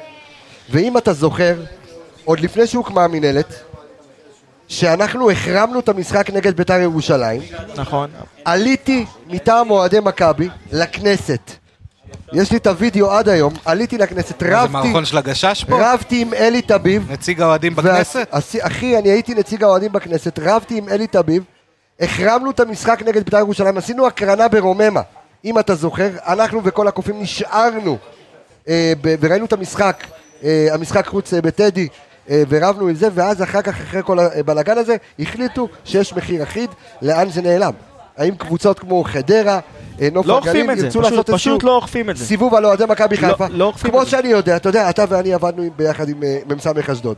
ואם 0.70 0.98
אתה 0.98 1.12
זוכר, 1.12 1.54
עוד 2.24 2.40
לפני 2.40 2.66
שהוקמה 2.66 3.04
המינהלת, 3.04 3.54
שאנחנו 4.68 5.30
החרמנו 5.30 5.80
את 5.80 5.88
המשחק 5.88 6.30
נגד 6.30 6.56
בית"ר 6.56 6.80
ירושלים, 6.80 7.40
נכון. 7.76 8.10
עליתי 8.44 9.04
מטעם 9.26 9.70
אוהדי 9.70 10.00
מכבי 10.00 10.48
לכנסת. 10.72 11.50
יש 12.32 12.50
לי 12.50 12.56
את 12.56 12.66
הוידאו 12.66 13.10
עד 13.10 13.28
היום, 13.28 13.52
עליתי 13.64 13.98
לכנסת, 13.98 14.40
זה 14.40 14.46
רבתי, 14.60 14.72
מערכון 14.72 15.04
של 15.04 15.18
הגשש 15.18 15.64
פה? 15.68 15.92
רבתי 15.92 16.22
עם 16.22 16.34
אלי 16.34 16.62
טביב. 16.62 17.12
נציג 17.12 17.40
האוהדים 17.42 17.72
וה- 17.76 17.82
בכנסת? 17.82 18.28
עשי- 18.30 18.58
אחי, 18.62 18.98
אני 18.98 19.08
הייתי 19.08 19.34
נציג 19.34 19.62
האוהדים 19.64 19.92
בכנסת, 19.92 20.38
רבתי 20.42 20.78
עם 20.78 20.88
אלי 20.88 21.06
טביב, 21.06 21.42
החרמנו 22.00 22.50
את 22.50 22.60
המשחק 22.60 23.02
נגד 23.06 23.24
בית"ר 23.24 23.38
ירושלים, 23.38 23.78
עשינו 23.78 24.06
הקרנה 24.06 24.48
ברוממה, 24.48 25.00
אם 25.44 25.58
אתה 25.58 25.74
זוכר, 25.74 26.08
אנחנו 26.26 26.64
וכל 26.64 26.88
הקופים 26.88 27.22
נשארנו 27.22 27.98
אה, 28.68 28.92
ב- 29.00 29.14
וראינו 29.20 29.44
את 29.44 29.52
המשחק, 29.52 30.04
אה, 30.44 30.68
המשחק 30.72 31.06
חוץ 31.06 31.34
אה, 31.34 31.40
בטדי, 31.40 31.88
אה, 32.30 32.42
ורבנו 32.48 32.88
עם 32.88 32.94
זה, 32.94 33.08
ואז 33.14 33.42
אחר 33.42 33.62
כך, 33.62 33.80
אחרי 33.80 34.00
כל 34.04 34.18
הבלאגן 34.18 34.78
הזה, 34.78 34.96
החליטו 35.18 35.68
שיש 35.84 36.12
מחיר 36.12 36.42
אחיד, 36.42 36.70
לאן 37.02 37.30
זה 37.30 37.42
נעלם? 37.42 37.72
האם 38.18 38.34
קבוצות 38.34 38.78
כמו 38.78 39.04
חדרה, 39.04 39.60
אה, 40.00 40.08
נוף 40.12 40.26
לא 40.26 40.38
הגליל, 40.38 40.62
אוכפים 40.70 40.84
ירצו 40.84 40.88
פשוט- 41.00 41.02
לעשות 41.02 41.26
פשוט 41.26 41.30
איזשהו 41.52 41.58
לא 41.62 41.76
אוכפים 41.76 42.10
את 42.10 42.16
זה. 42.16 42.24
סיבוב 42.24 42.54
על 42.54 42.66
אוהדי 42.66 42.84
מכבי 42.88 43.16
לא- 43.16 43.28
חיפה? 43.28 43.46
לא 43.50 43.64
אוכפים 43.64 43.90
כמו 43.90 44.00
את 44.00 44.04
זה. 44.06 44.10
שאני 44.10 44.28
יודע, 44.28 44.56
אתה 44.56 44.68
יודע, 44.68 44.90
אתה 44.90 45.04
ואני 45.08 45.34
עבדנו 45.34 45.70
ביחד 45.76 46.08
עם 46.08 46.22
אה, 46.22 46.38
מ"ס 46.56 46.66
אשדוד. 46.90 47.16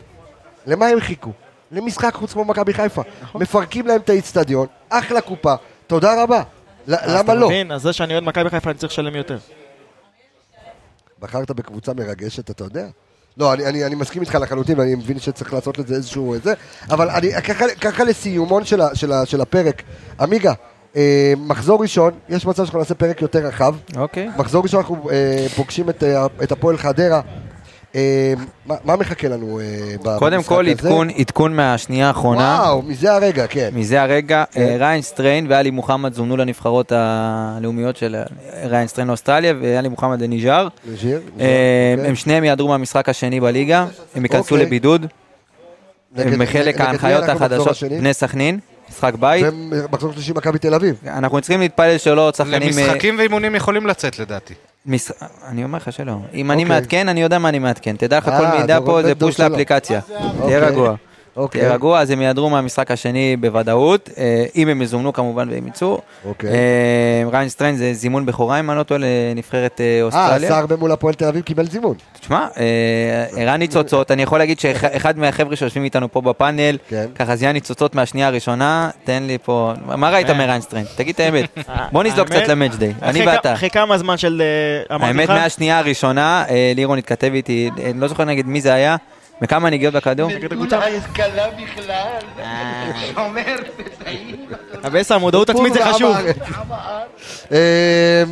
למה 0.67 0.87
הם 0.87 1.01
חיכו? 1.01 1.31
למשחק 1.73 2.15
חוץ 2.15 2.33
כמו 2.33 2.45
מכבי 2.45 2.75
חיפה. 2.75 3.03
נכון. 3.23 3.43
מפרקים 3.43 3.87
להם 3.87 4.01
את 4.01 4.11
האיצטדיון, 4.11 4.67
אחלה 4.89 5.21
קופה, 5.21 5.55
תודה 5.87 6.23
רבה. 6.23 6.43
למה 6.87 7.21
אתה 7.21 7.35
לא? 7.35 7.47
מבין? 7.47 7.73
אז 7.73 7.83
זה 7.83 7.93
שאני 7.93 8.13
אוהד 8.13 8.25
מכבי 8.25 8.51
חיפה 8.51 8.71
אני 8.71 8.79
צריך 8.79 8.93
לשלם 8.93 9.17
יותר. 9.17 9.39
בחרת 11.21 11.51
בקבוצה 11.51 11.93
מרגשת, 11.95 12.51
אתה 12.51 12.65
יודע? 12.65 12.87
לא, 13.37 13.53
אני, 13.53 13.67
אני, 13.67 13.85
אני 13.87 13.95
מסכים 13.95 14.23
איתך 14.23 14.35
לחלוטין, 14.35 14.79
ואני 14.79 14.95
מבין 14.95 15.19
שצריך 15.19 15.53
לעשות 15.55 15.79
לזה 15.79 15.95
איזשהו 15.95 16.35
זה, 16.45 16.55
אבל 16.91 17.11
אני, 17.11 17.33
ככה, 17.43 17.65
ככה 17.81 18.05
לסיומון 18.05 18.65
של, 18.65 18.81
ה, 18.81 18.95
של, 18.95 19.13
ה, 19.13 19.27
של 19.27 19.41
הפרק, 19.41 19.83
עמיגה, 20.21 20.53
אה, 20.97 21.33
מחזור 21.39 21.83
ראשון, 21.83 22.13
יש 22.29 22.47
מצב 22.47 22.65
שאנחנו 22.65 22.79
נעשה 22.79 22.95
פרק 22.95 23.23
יותר 23.23 23.39
רחב. 23.47 23.75
אוקיי. 23.97 24.29
מחזור 24.37 24.63
ראשון 24.63 24.81
אנחנו 24.81 25.11
אה, 25.11 25.47
פוגשים 25.57 25.91
את, 25.91 26.03
אה, 26.05 26.27
את 26.43 26.53
הפועל 26.53 26.77
חדרה. 26.79 27.21
אה, 27.95 28.35
מה, 28.67 28.75
מה 28.85 28.97
מחכה 28.97 29.29
לנו 29.29 29.61
אה, 29.61 29.65
ב- 30.05 30.19
קודם 30.19 30.37
במשחק 30.37 30.49
כל 30.49 30.67
הזה? 30.67 30.71
עדכון, 30.71 31.11
עדכון 31.11 31.57
מהשנייה 31.57 32.09
האחרונה. 32.09 32.59
וואו, 32.63 32.83
מזה 32.83 33.13
הרגע, 33.15 33.47
כן. 33.47 33.71
מזה 33.73 34.03
הרגע, 34.03 34.45
אה, 34.57 34.77
ריין 34.79 35.03
סטריין 35.03 35.47
ואלי 35.49 35.71
מוחמד 35.71 36.15
זומנו 36.15 36.37
לנבחרות 36.37 36.93
הלאומיות 36.95 37.97
של 37.97 38.17
אה, 38.17 38.23
ריאן 38.69 38.87
סטריין 38.87 39.09
לאוסטרליה 39.09 39.55
ועלי 39.61 39.89
מוחמד 39.89 40.23
לניג'אר. 40.23 40.69
ניג'ר, 40.91 41.09
אה, 41.41 41.93
אוקיי. 41.95 42.09
הם 42.09 42.15
שניהם 42.15 42.45
יעדרו 42.45 42.69
מהמשחק 42.69 43.09
השני 43.09 43.41
בליגה, 43.41 43.87
הם 44.15 44.23
ייכנסו 44.23 44.55
אוקיי. 44.55 44.67
לבידוד. 44.67 45.07
הם 46.17 46.39
כחלק 46.43 46.81
מההנחיות 46.81 47.25
החדשות? 47.29 47.77
בני 47.91 48.15
סכנין, 48.15 48.59
משחק 48.91 49.15
בית. 49.15 49.47
ומחזור 49.71 50.13
שלישי 50.13 50.33
מכבי 50.33 50.59
תל 50.59 50.75
אביב. 50.75 50.97
אנחנו 51.07 51.41
צריכים 51.41 51.61
להתפלל 51.61 51.99
שלא 51.99 52.27
עוד 52.27 52.35
שחקנים... 52.35 52.79
אה, 52.79 52.87
למשחקים 52.87 53.19
ואימונים 53.19 53.55
יכולים 53.55 53.87
לצאת 53.87 54.19
לדעתי. 54.19 54.55
מש... 54.87 55.11
אני 55.49 55.65
אומר 55.65 55.79
לך 55.79 55.93
שלא. 55.93 56.13
אם 56.35 56.51
אני 56.51 56.63
אוקיי. 56.63 56.77
מעדכן, 56.77 57.09
אני 57.09 57.23
יודע 57.23 57.39
מה 57.39 57.49
אני 57.49 57.59
מעדכן. 57.59 57.97
תדע 57.97 58.19
לך, 58.19 58.25
כל 58.25 58.31
אה, 58.31 58.61
מידע 58.61 58.79
דורון 58.79 59.03
פה 59.03 59.09
זה 59.09 59.15
push. 59.15 59.41
לאפליקציה. 59.41 60.01
אוקיי. 60.11 60.47
תהיה 60.47 60.59
רגוע. 60.59 60.95
אוקיי. 61.41 61.61
תהיה 61.61 61.75
רגוע, 61.75 62.01
אז 62.01 62.11
הם 62.11 62.23
יעדרו 62.23 62.51
מהמשחק 62.51 62.91
השני 62.91 63.37
בוודאות, 63.37 64.11
אה, 64.19 64.45
אם 64.57 64.69
הם 64.69 64.83
יזומנו 64.83 65.13
כמובן 65.13 65.49
והם 65.51 65.67
יצאו. 65.67 66.01
אוקיי. 66.25 66.51
אה, 66.51 67.23
ריאן 67.33 67.49
סטריין 67.49 67.77
זה 67.77 67.95
זימון 67.95 68.27
בכורה, 68.27 68.61
אם 68.61 68.71
אני 68.71 68.79
לא 68.79 68.83
טועה, 68.83 69.01
לנבחרת 69.01 69.81
אה, 69.81 69.99
אה, 69.99 70.03
אוסטרליה. 70.03 70.49
סער 70.49 70.67
במול 70.67 70.93
הפועל 70.93 71.15
תל 71.15 71.25
אביב 71.25 71.43
קיבל 71.43 71.67
זימון. 71.67 71.95
תשמע, 72.21 72.47
אה, 72.59 73.27
ערן 73.37 73.59
ניצוצות, 73.59 74.11
אני 74.11 74.23
יכול 74.23 74.39
להגיד 74.39 74.61
שאחד 74.61 75.19
מהחבר'ה 75.19 75.57
שיושבים 75.57 75.85
איתנו 75.85 76.13
פה 76.13 76.21
בפאנל, 76.21 76.77
כן. 76.89 77.07
ככה 77.15 77.37
זיהה 77.37 77.53
ניצוצות 77.53 77.95
מהשנייה 77.95 78.27
הראשונה, 78.27 78.91
תן 79.05 79.23
לי 79.23 79.39
פה, 79.45 79.73
מה 79.85 80.11
ראית 80.11 80.31
מריין 80.31 80.61
סטריין? 80.61 80.87
תגיד 80.97 81.15
את 81.15 81.21
האמת. 81.21 81.59
בוא 81.93 82.03
האמת, 82.03 82.31
קצת 82.31 82.49
למאץ' 82.49 82.75
דיי, 82.75 82.93
אני 83.03 83.27
ואתה. 83.27 83.53
אחרי 83.53 83.71
כמה 83.71 83.99
זמן 83.99 84.19
של... 84.19 84.43
אה, 84.91 84.97
האמת, 85.07 85.29
מהשנייה 85.29 85.79
הראשונה, 85.79 86.45
אה, 86.51 86.73
לירון 86.77 86.99
התכתב 86.99 87.31
איתי, 87.35 87.71
אה, 87.79 87.91
לא 87.95 88.09
זוכר 88.09 88.25
נגד 88.25 88.47
מי 88.47 88.61
זה 88.61 88.73
היה, 88.73 88.97
בכמה 89.41 89.71
נגיעות 89.71 89.95
בכדור? 89.95 90.31
מטולה 90.59 90.87
קלה 91.13 91.47
בכלל. 91.51 92.45
שומר 93.15 93.57
הבאסה, 94.85 95.15
המודעות 95.15 95.51
עצמית 95.51 95.73
זה 95.73 95.85
חשוב. 95.85 96.17
אה, 97.53 98.23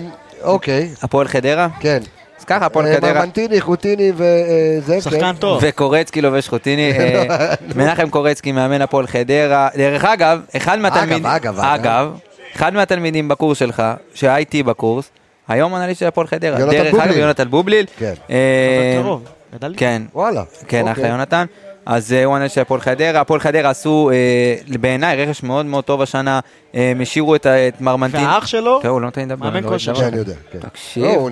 אוקיי. 0.43 0.89
הפועל 1.03 1.29
חדרה? 1.29 1.69
כן. 1.81 1.99
אז 2.39 2.45
ככה, 2.45 2.67
הפועל 2.67 2.87
אה, 2.87 2.95
חדרה. 2.97 3.13
מרמנטיני, 3.13 3.61
חוטיני 3.61 4.13
וזה, 4.15 4.99
כן. 5.11 5.35
וקורצקי 5.61 6.23
לובש 6.23 6.49
חוטיני, 6.49 6.93
אה, 6.99 7.55
מנחם 7.75 8.11
קורצקי 8.11 8.53
מאמן 8.53 8.83
הפועל 8.83 9.07
חדרה. 9.07 9.69
דרך 9.77 10.05
אגב, 10.05 10.41
אחד 10.57 10.79
מהתלמידים, 10.79 11.27
אגב, 11.27 11.59
אגב. 11.59 11.65
אגב, 11.65 12.19
אחד 12.57 12.75
מהתלמידים 12.75 13.29
בקורס 13.29 13.59
שלך, 13.59 13.83
שהיה 14.15 14.37
איתי 14.37 14.63
בקורס, 14.63 15.11
היום 15.49 15.75
אנליסט 15.75 16.01
של 16.01 16.07
הפועל 16.07 16.27
חדרה. 16.27 16.61
יונתן 16.61 16.77
דרך 16.77 16.95
אגב, 16.95 17.03
בובליל. 17.03 17.19
יונתן 17.21 17.51
בובליל. 17.51 17.87
כן. 17.99 18.15
אה, 18.31 18.99
קרוב, 19.03 19.25
גדל 19.55 19.69
לי. 19.69 19.77
כן. 19.77 20.03
וואלה. 20.15 20.43
כן, 20.69 20.81
אוקיי. 20.81 20.93
אחלה 20.93 21.09
יונתן. 21.09 21.45
אז 21.87 22.13
אה, 22.13 22.25
הוא 22.25 22.37
אנליסט 22.37 22.55
של 22.55 22.61
הפועל 22.61 22.81
חדרה. 22.81 23.21
הפועל 23.21 23.41
חדרה 23.41 23.71
עשו, 23.71 24.11
אה, 24.11 24.77
בעיניי, 24.81 25.25
רכש 25.25 25.43
מאוד 25.43 25.67
מאוד 25.67 25.85
טוב 25.85 26.03
השנה. 26.03 26.41
אה, 26.75 26.91
הם 26.91 27.01
השאירו 27.01 27.35
את 27.35 27.47
את 27.47 27.81
מרמנטין. 27.81 28.21
והאח 28.21 28.47
שלו, 28.47 28.81
טוב, 28.83 28.91
הוא 28.91 29.01
לא 29.01 29.07
נותן 29.07 29.21
לי 29.21 29.27
לדבר. 29.27 29.47
מאמן 29.47 29.65
לא 29.65 29.69
כושר. 29.69 29.95
כן, 29.95 30.05
אני 30.05 30.17
יודע, 30.17 30.35
כן. 30.53 30.59
תקשיב, 30.59 31.05
לא. 31.05 31.29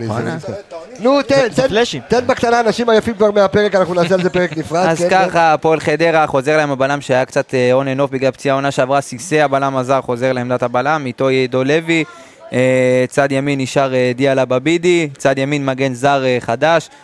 נו, 0.98 1.22
תן, 1.22 1.48
תן, 1.48 1.84
תן 2.08 2.26
בקטנה, 2.26 2.60
אנשים 2.60 2.90
עייפים 2.90 3.14
כבר 3.14 3.30
מהפרק, 3.30 3.74
אנחנו 3.74 3.94
נעשה 3.94 4.14
על 4.14 4.22
זה 4.22 4.30
פרק 4.30 4.56
נפרד. 4.56 4.86
אז 4.88 5.00
כן, 5.00 5.08
ככה, 5.10 5.52
הפועל 5.52 5.80
חדרה 5.80 6.26
חוזר 6.26 6.56
להם 6.56 6.70
הבלם 6.70 7.00
שהיה 7.00 7.24
קצת 7.24 7.54
און 7.72 7.88
אנ 7.88 8.00
אוף 8.00 8.10
בגלל 8.10 8.30
פציעה 8.30 8.54
עונה 8.54 8.70
שעברה, 8.70 9.00
סיסי 9.00 9.40
הבלם 9.40 9.76
הזר 9.76 10.00
חוזר 10.00 10.32
לעמדת 10.32 10.62
הבלם, 10.62 11.06
איתו 11.06 11.28
עידו 11.28 11.64
לוי, 11.64 12.04
אה, 12.52 13.04
צד 13.08 13.32
ימין 13.32 13.60
נשאר 13.60 13.94
אה, 13.94 14.12
דיאלה 14.14 14.44
בבידי, 14.44 15.08
צד 15.18 15.38
ימין 15.38 15.66
מגן 15.66 15.94
זר 15.94 16.24
אה, 16.24 16.36
חדש, 16.40 16.88
אה, 16.88 16.96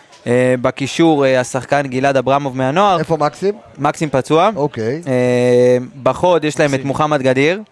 בקישור 0.61 1.27
אה, 1.27 1.40
השחקן 1.40 1.86
גלעד 1.86 2.16
אברמוב 2.16 2.57
מהנוער. 2.57 2.99
איפה 2.99 3.16
מקסים? 3.16 3.55
מקסים 3.78 4.09
פצוע. 4.11 4.51
אוקיי. 4.57 5.03
אה, 5.07 5.78
בחוד 6.03 6.44
יש 6.44 6.61
להם 6.61 6.74
את 6.74 6.85
מוחמד 6.85 7.23
גדיר. 7.23 7.62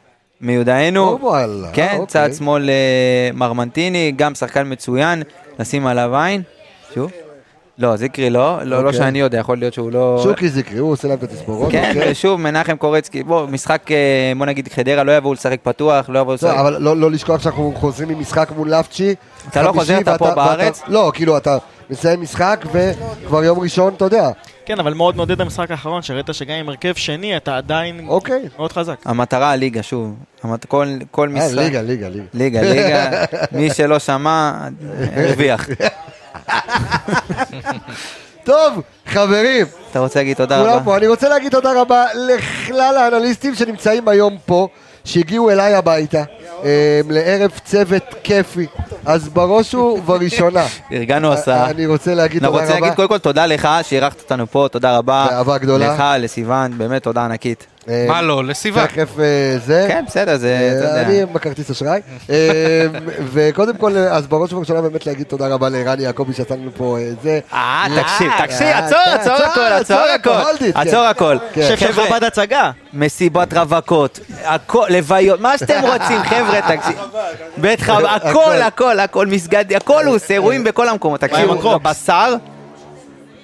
מיודענו, 0.41 1.19
כן, 1.73 1.97
אוקיי. 1.99 2.07
צד 2.07 2.35
שמאל 2.39 2.71
אה, 2.71 3.31
מרמנטיני, 3.35 4.13
גם 4.17 4.35
שחקן 4.35 4.73
מצוין, 4.73 5.23
נשים 5.59 5.87
עליו 5.87 6.17
עין, 6.17 6.43
שוב, 6.95 7.11
לא, 7.81 7.97
זיקרי 7.97 8.31
לא, 8.31 8.59
לא, 8.63 8.83
לא 8.83 8.87
אוקיי. 8.87 8.99
שאני 8.99 9.21
יודע, 9.21 9.39
יכול 9.39 9.59
להיות 9.59 9.75
שהוא 9.75 9.93
לא... 9.93 10.21
שוקי 10.23 10.49
זיקרי, 10.49 10.79
הוא 10.79 10.93
עושה 10.93 11.09
להם 11.09 11.19
את 11.19 11.23
התספורות. 11.23 11.73
כן, 11.73 11.93
אוקיי. 11.97 12.11
ושוב, 12.13 12.41
מנחם 12.41 12.77
קורצקי, 12.77 13.23
בוא, 13.23 13.47
משחק, 13.47 13.91
אה, 13.93 13.97
בוא 14.39 14.47
נגיד, 14.47 14.69
חדרה 14.73 15.03
לא 15.05 15.17
יבואו 15.17 15.33
לשחק 15.35 15.59
פתוח, 15.63 16.09
לא 16.09 16.19
יבואו 16.19 16.35
לשחק... 16.35 16.49
לא, 16.55 16.61
אבל 16.61 16.77
לא 16.81 16.97
לא 16.97 17.11
לשכוח 17.11 17.43
שאנחנו 17.43 17.73
חוזרים 17.77 18.09
ממשחק 18.09 18.49
מול 18.57 18.71
לפצ'י. 18.71 19.15
אתה 19.49 19.63
לא 19.63 19.73
חוזר, 19.73 19.99
אתה 20.01 20.19
פה 20.19 20.25
ואתה- 20.25 20.35
בארץ? 20.35 20.83
לא, 20.89 21.11
כאילו, 21.15 21.37
אתה 21.37 21.59
מסיים 21.91 22.21
משחק 22.21 22.65
וכבר 22.73 23.45
יום 23.45 23.59
ראשון, 23.61 23.95
אתה 23.97 24.05
יודע. 24.05 24.31
כן, 24.67 24.81
אבל 24.81 24.95
מאוד 24.95 25.17
מעודד 25.17 25.41
המשחק 25.41 25.71
האחרון, 25.71 26.03
שראית 26.03 26.27
שגם 26.33 26.55
עם 26.55 26.69
הרכב 26.69 26.95
שני, 26.95 27.37
אתה 27.37 27.57
עדיין 27.57 28.05
אוקיי. 28.09 28.43
מאוד 28.59 28.73
חזק. 28.73 28.95
המטרה 29.05 29.51
הליגה, 29.51 29.83
שוב, 29.83 30.15
המת- 30.43 30.65
כל, 30.65 30.87
כל 31.11 31.29
אה, 31.29 31.35
משחק... 31.35 31.59
ליגה, 31.59 31.83
ליגה, 31.83 32.09
ליגה. 32.09 32.25
ליגה, 32.35 32.63
ליגה, 32.63 33.11
מי 33.53 33.71
שלא 33.71 33.99
שמע, 33.99 34.53
הרוויח. 35.17 35.69
טוב, 38.45 38.81
חברים, 39.07 39.67
אתה 39.91 39.99
רוצה 39.99 40.19
להגיד 40.19 40.37
תודה 40.37 40.61
רבה? 40.63 40.85
פה. 40.85 40.97
אני 40.97 41.07
רוצה 41.07 41.29
להגיד 41.29 41.53
תודה 41.53 41.81
רבה 41.81 42.05
לכלל 42.15 42.97
האנליסטים 42.97 43.55
שנמצאים 43.55 44.09
היום 44.09 44.37
פה, 44.47 44.69
שהגיעו 45.05 45.51
אליי 45.51 45.75
הביתה, 45.75 46.23
אה, 46.65 47.01
לערב 47.11 47.51
צוות 47.65 48.03
כיפי. 48.23 48.67
אז 49.07 49.29
בראש 49.29 49.75
ובראשונה, 49.75 50.67
ארגנו 50.93 51.33
הסעה. 51.33 51.71
אני 51.71 51.87
רוצה 51.87 52.15
להגיד 52.15 52.45
תודה 52.47 52.63
רבה. 52.65 52.75
להגיד 52.75 52.95
קודם 52.95 53.09
כל 53.09 53.19
תודה 53.19 53.47
לך 53.47 53.69
שאירחת 53.83 54.21
אותנו 54.21 54.47
פה, 54.47 54.67
תודה 54.73 54.97
רבה. 54.99 55.27
באהבה 55.31 55.59
גדולה. 55.59 55.95
לך, 55.95 56.05
לסיוון, 56.19 56.79
באמת 56.79 57.03
תודה 57.03 57.25
ענקית. 57.25 57.67
אה, 57.89 58.05
מה 58.09 58.23
לא, 58.23 58.45
לסיבה. 58.45 58.87
תכף 58.87 59.19
אה, 59.19 59.59
זה. 59.59 59.85
כן, 59.89 60.05
בסדר, 60.07 60.37
זה, 60.37 60.73
אתה 60.79 60.87
אה, 60.87 60.91
יודע. 60.91 61.03
אני 61.03 61.27
בכרטיס 61.33 61.71
אשראי. 61.71 62.01
אה, 62.31 62.87
וקודם 63.33 63.77
כל, 63.77 63.97
אז 63.97 64.27
בראש 64.27 64.53
ובראשונה 64.53 64.83
באמת 64.83 65.07
להגיד 65.07 65.27
תודה 65.27 65.49
רבה 65.49 65.69
לערן 65.69 66.01
יעקבי 66.01 66.33
שעשה 66.33 66.55
לנו 66.55 66.71
פה 66.77 66.97
זה. 67.23 67.41
אה, 67.53 67.87
תקשיב, 68.03 68.33
תקשיב, 68.39 68.67
עצור, 68.67 68.99
עצור 68.99 69.33
עצור, 69.33 69.47
הכל, 69.47 69.61
עצור 69.61 69.97
עצור, 69.97 70.01
הכל. 70.01 70.57
it, 70.57 70.75
כן. 70.75 70.81
עצור 70.89 71.01
הכל. 71.01 71.37
כן. 71.53 71.63
שף 71.69 71.81
של 71.81 71.93
חבר'ה, 71.93 72.07
חב"ד 72.07 72.25
הצגה. 72.25 72.71
מסיבות 72.93 73.53
רווקות, 73.53 74.21
לוויות, 74.89 75.41
מה 75.41 75.59
שאתם 75.59 75.81
רוצים, 75.83 76.23
חבר'ה, 76.23 76.77
תקשיב. 76.77 76.99
בית 77.57 77.81
חב, 77.81 78.05
הכל. 78.05 78.53
הכל, 78.63 79.01
הכל, 79.01 79.27
מסגד, 79.27 79.73
הכל 79.73 80.05
הוא 80.05 80.15
עושה, 80.15 80.35
אירועים 80.35 80.65
בכל 80.65 80.89
המקומות. 80.89 81.21
תקשיבו? 81.21 81.79
בשר, 81.79 82.35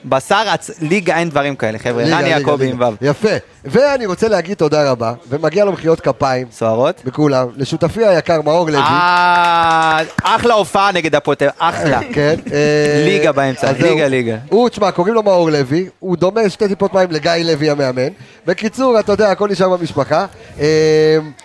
בשר, 0.09 0.45
הצ- 0.55 0.71
ליגה 0.81 1.17
אין 1.17 1.31
דברים 1.31 1.57
כאלה, 1.57 1.79
חבר'ה. 1.79 2.05
ליגה, 2.05 2.21
יעקבי. 2.29 2.71
עם 2.71 2.81
ו'. 2.81 2.85
יפה. 3.05 3.29
ואני 3.65 4.07
רוצה 4.07 4.29
להגיד 4.29 4.57
תודה 4.57 4.91
רבה, 4.91 5.13
ומגיע 5.29 5.65
לו 5.65 5.73
מחיאות 5.73 6.01
כפיים. 6.01 6.47
סוערות? 6.53 7.01
בכולם. 7.05 7.47
לשותפי 7.57 8.07
היקר 8.07 8.43
מאור 8.43 8.67
לוי. 8.71 8.77
אה, 8.79 10.01
אחלה 10.23 10.55
הופעה 10.55 10.93
נגד 10.93 11.15
הפוטר, 11.15 11.49
אחלה. 11.59 12.01
כן. 12.15 12.35
אה, 12.53 13.05
ליגה 13.07 13.33
באמצע. 13.33 13.73
ליגה, 13.73 14.09
ליגה. 14.09 14.37
הוא, 14.49 14.69
תשמע, 14.69 14.91
קוראים 14.91 15.15
לו 15.15 15.23
מאור 15.23 15.51
לוי, 15.51 15.89
הוא 15.99 16.17
דומה 16.17 16.51
שתי 16.51 16.69
טיפות 16.69 16.95
מים 16.95 17.11
לגיא 17.11 17.33
לוי 17.45 17.71
המאמן. 17.71 18.09
בקיצור, 18.47 19.01
אתה 19.01 19.13
יודע, 19.13 19.31
הכל 19.31 19.49
נשאר 19.49 19.69
במשפחה. 19.69 20.27
אה, 20.61 20.67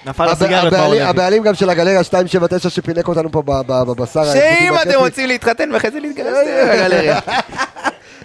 נפל 0.06 0.30
הסיגריות, 0.30 0.64
מאור 0.64 0.76
הבעלים- 0.76 1.00
לוי. 1.02 1.10
הבעלים 1.10 1.44
גם 1.44 1.54
של 1.56 1.70
הגלריה 1.70 2.00
279 2.00 2.70
שפינק 2.70 3.08
אותנו 3.08 3.32
פה 3.32 3.44
בבשר. 3.68 4.34
שאם 4.34 4.74
אתם. 4.82 4.98
רוצים 5.00 5.28
להתחתן 5.28 5.70
ואחרי 5.74 5.92
זה 5.92 6.00
להתגרש, 6.00 6.28
תראו 6.46 6.68
בגלריה. 6.74 7.20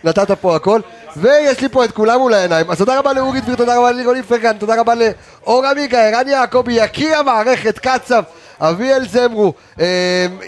נתת 0.07 0.31
פה 0.31 0.57
הכל, 0.57 0.81
ויש 1.17 1.61
לי 1.61 1.69
פה 1.69 1.85
את 1.85 1.91
כולם 1.93 2.19
מול 2.19 2.35
העיניים. 2.35 2.71
אז 2.71 2.79
תודה 2.79 2.99
רבה 2.99 3.13
לאורי 3.13 3.41
דביר, 3.41 3.55
תודה 3.57 3.79
רבה 3.79 3.91
ללירון 3.93 4.17
איפרגן, 4.17 4.57
תודה 4.59 4.81
רבה 4.81 4.93
לאור 4.95 5.67
עמיגה, 5.67 6.09
ערן 6.09 6.29
יעקבי, 6.29 6.73
יקיר 6.73 7.19
המערכת, 7.19 7.79
קצב, 7.79 8.23
אביאל 8.61 9.09
זמרו, 9.09 9.53
אה, 9.81 9.87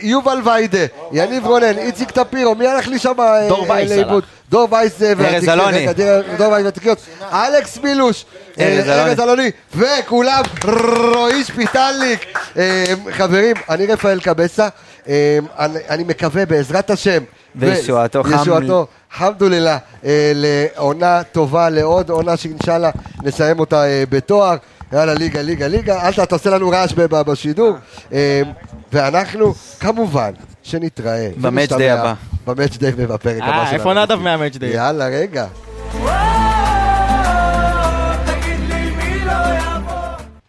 יובל 0.02 0.40
ויידה, 0.44 0.78
יניב 1.12 1.46
רונן, 1.46 1.78
איציק 1.78 2.10
טפירו, 2.10 2.54
מי 2.54 2.66
הלך 2.66 2.88
לי 2.88 2.98
שם 2.98 3.12
אה, 3.20 3.48
אה, 3.62 3.68
לאיבוד? 3.96 4.24
דור 4.50 4.68
וייס 4.70 5.02
אה, 5.02 5.12
והתקריות, 5.16 5.96
דיר- 5.96 6.36
דור 6.38 6.52
וייס 6.52 6.64
והתקריות, 6.64 6.98
אלכס 7.32 7.78
מילוש, 7.82 8.24
אה, 8.60 8.64
ארז 9.08 9.20
אלוני. 9.20 9.50
וכולם, 9.76 10.42
רועי 11.14 11.44
שפיטלניק. 11.44 12.38
אה, 12.56 12.84
חברים, 13.10 13.56
אני 13.70 13.86
רפאל 13.86 14.20
קבסה, 14.20 14.68
אה, 15.08 15.38
אני 15.58 15.78
אני 15.90 16.04
מקווה 16.04 16.46
בעזרת 16.46 16.90
השם, 16.90 17.22
וישועתו, 17.56 18.22
חם- 18.22 18.30
ישועתו, 19.14 19.34
חמדוללה, 19.34 19.78
אה, 20.04 20.32
לעונה 20.34 21.22
טובה, 21.32 21.68
לעוד 21.70 22.10
עונה 22.10 22.36
שאינשאללה 22.36 22.90
נסיים 23.22 23.60
אותה 23.60 23.84
אה, 23.84 24.04
בתואר. 24.10 24.56
יאללה, 24.92 25.14
ליגה, 25.14 25.42
ליגה, 25.42 25.66
ליגה, 25.68 26.06
אל 26.06 26.12
ת- 26.12 26.18
אתה 26.18 26.34
עושה 26.34 26.50
לנו 26.50 26.68
רעש 26.70 26.92
בשידור. 27.22 27.76
אה, 28.12 28.42
ואנחנו, 28.92 29.54
כמובן, 29.80 30.30
שנתראה. 30.62 31.28
במאץ' 31.36 31.54
ונשתמע 31.54 31.78
דיי 31.78 31.90
הבא. 31.90 32.14
במאץ' 32.46 32.76
דיי 32.76 32.92
ובפרק 32.96 33.42
הבא 33.42 33.50
אה, 33.60 33.66
שלנו. 33.66 33.78
איפה 33.78 33.94
נדב 33.94 34.14
מהמאץ' 34.14 34.56
דיי? 34.56 34.70
יאללה, 34.74 35.06
רגע. 35.06 35.46
וואו 35.94 36.27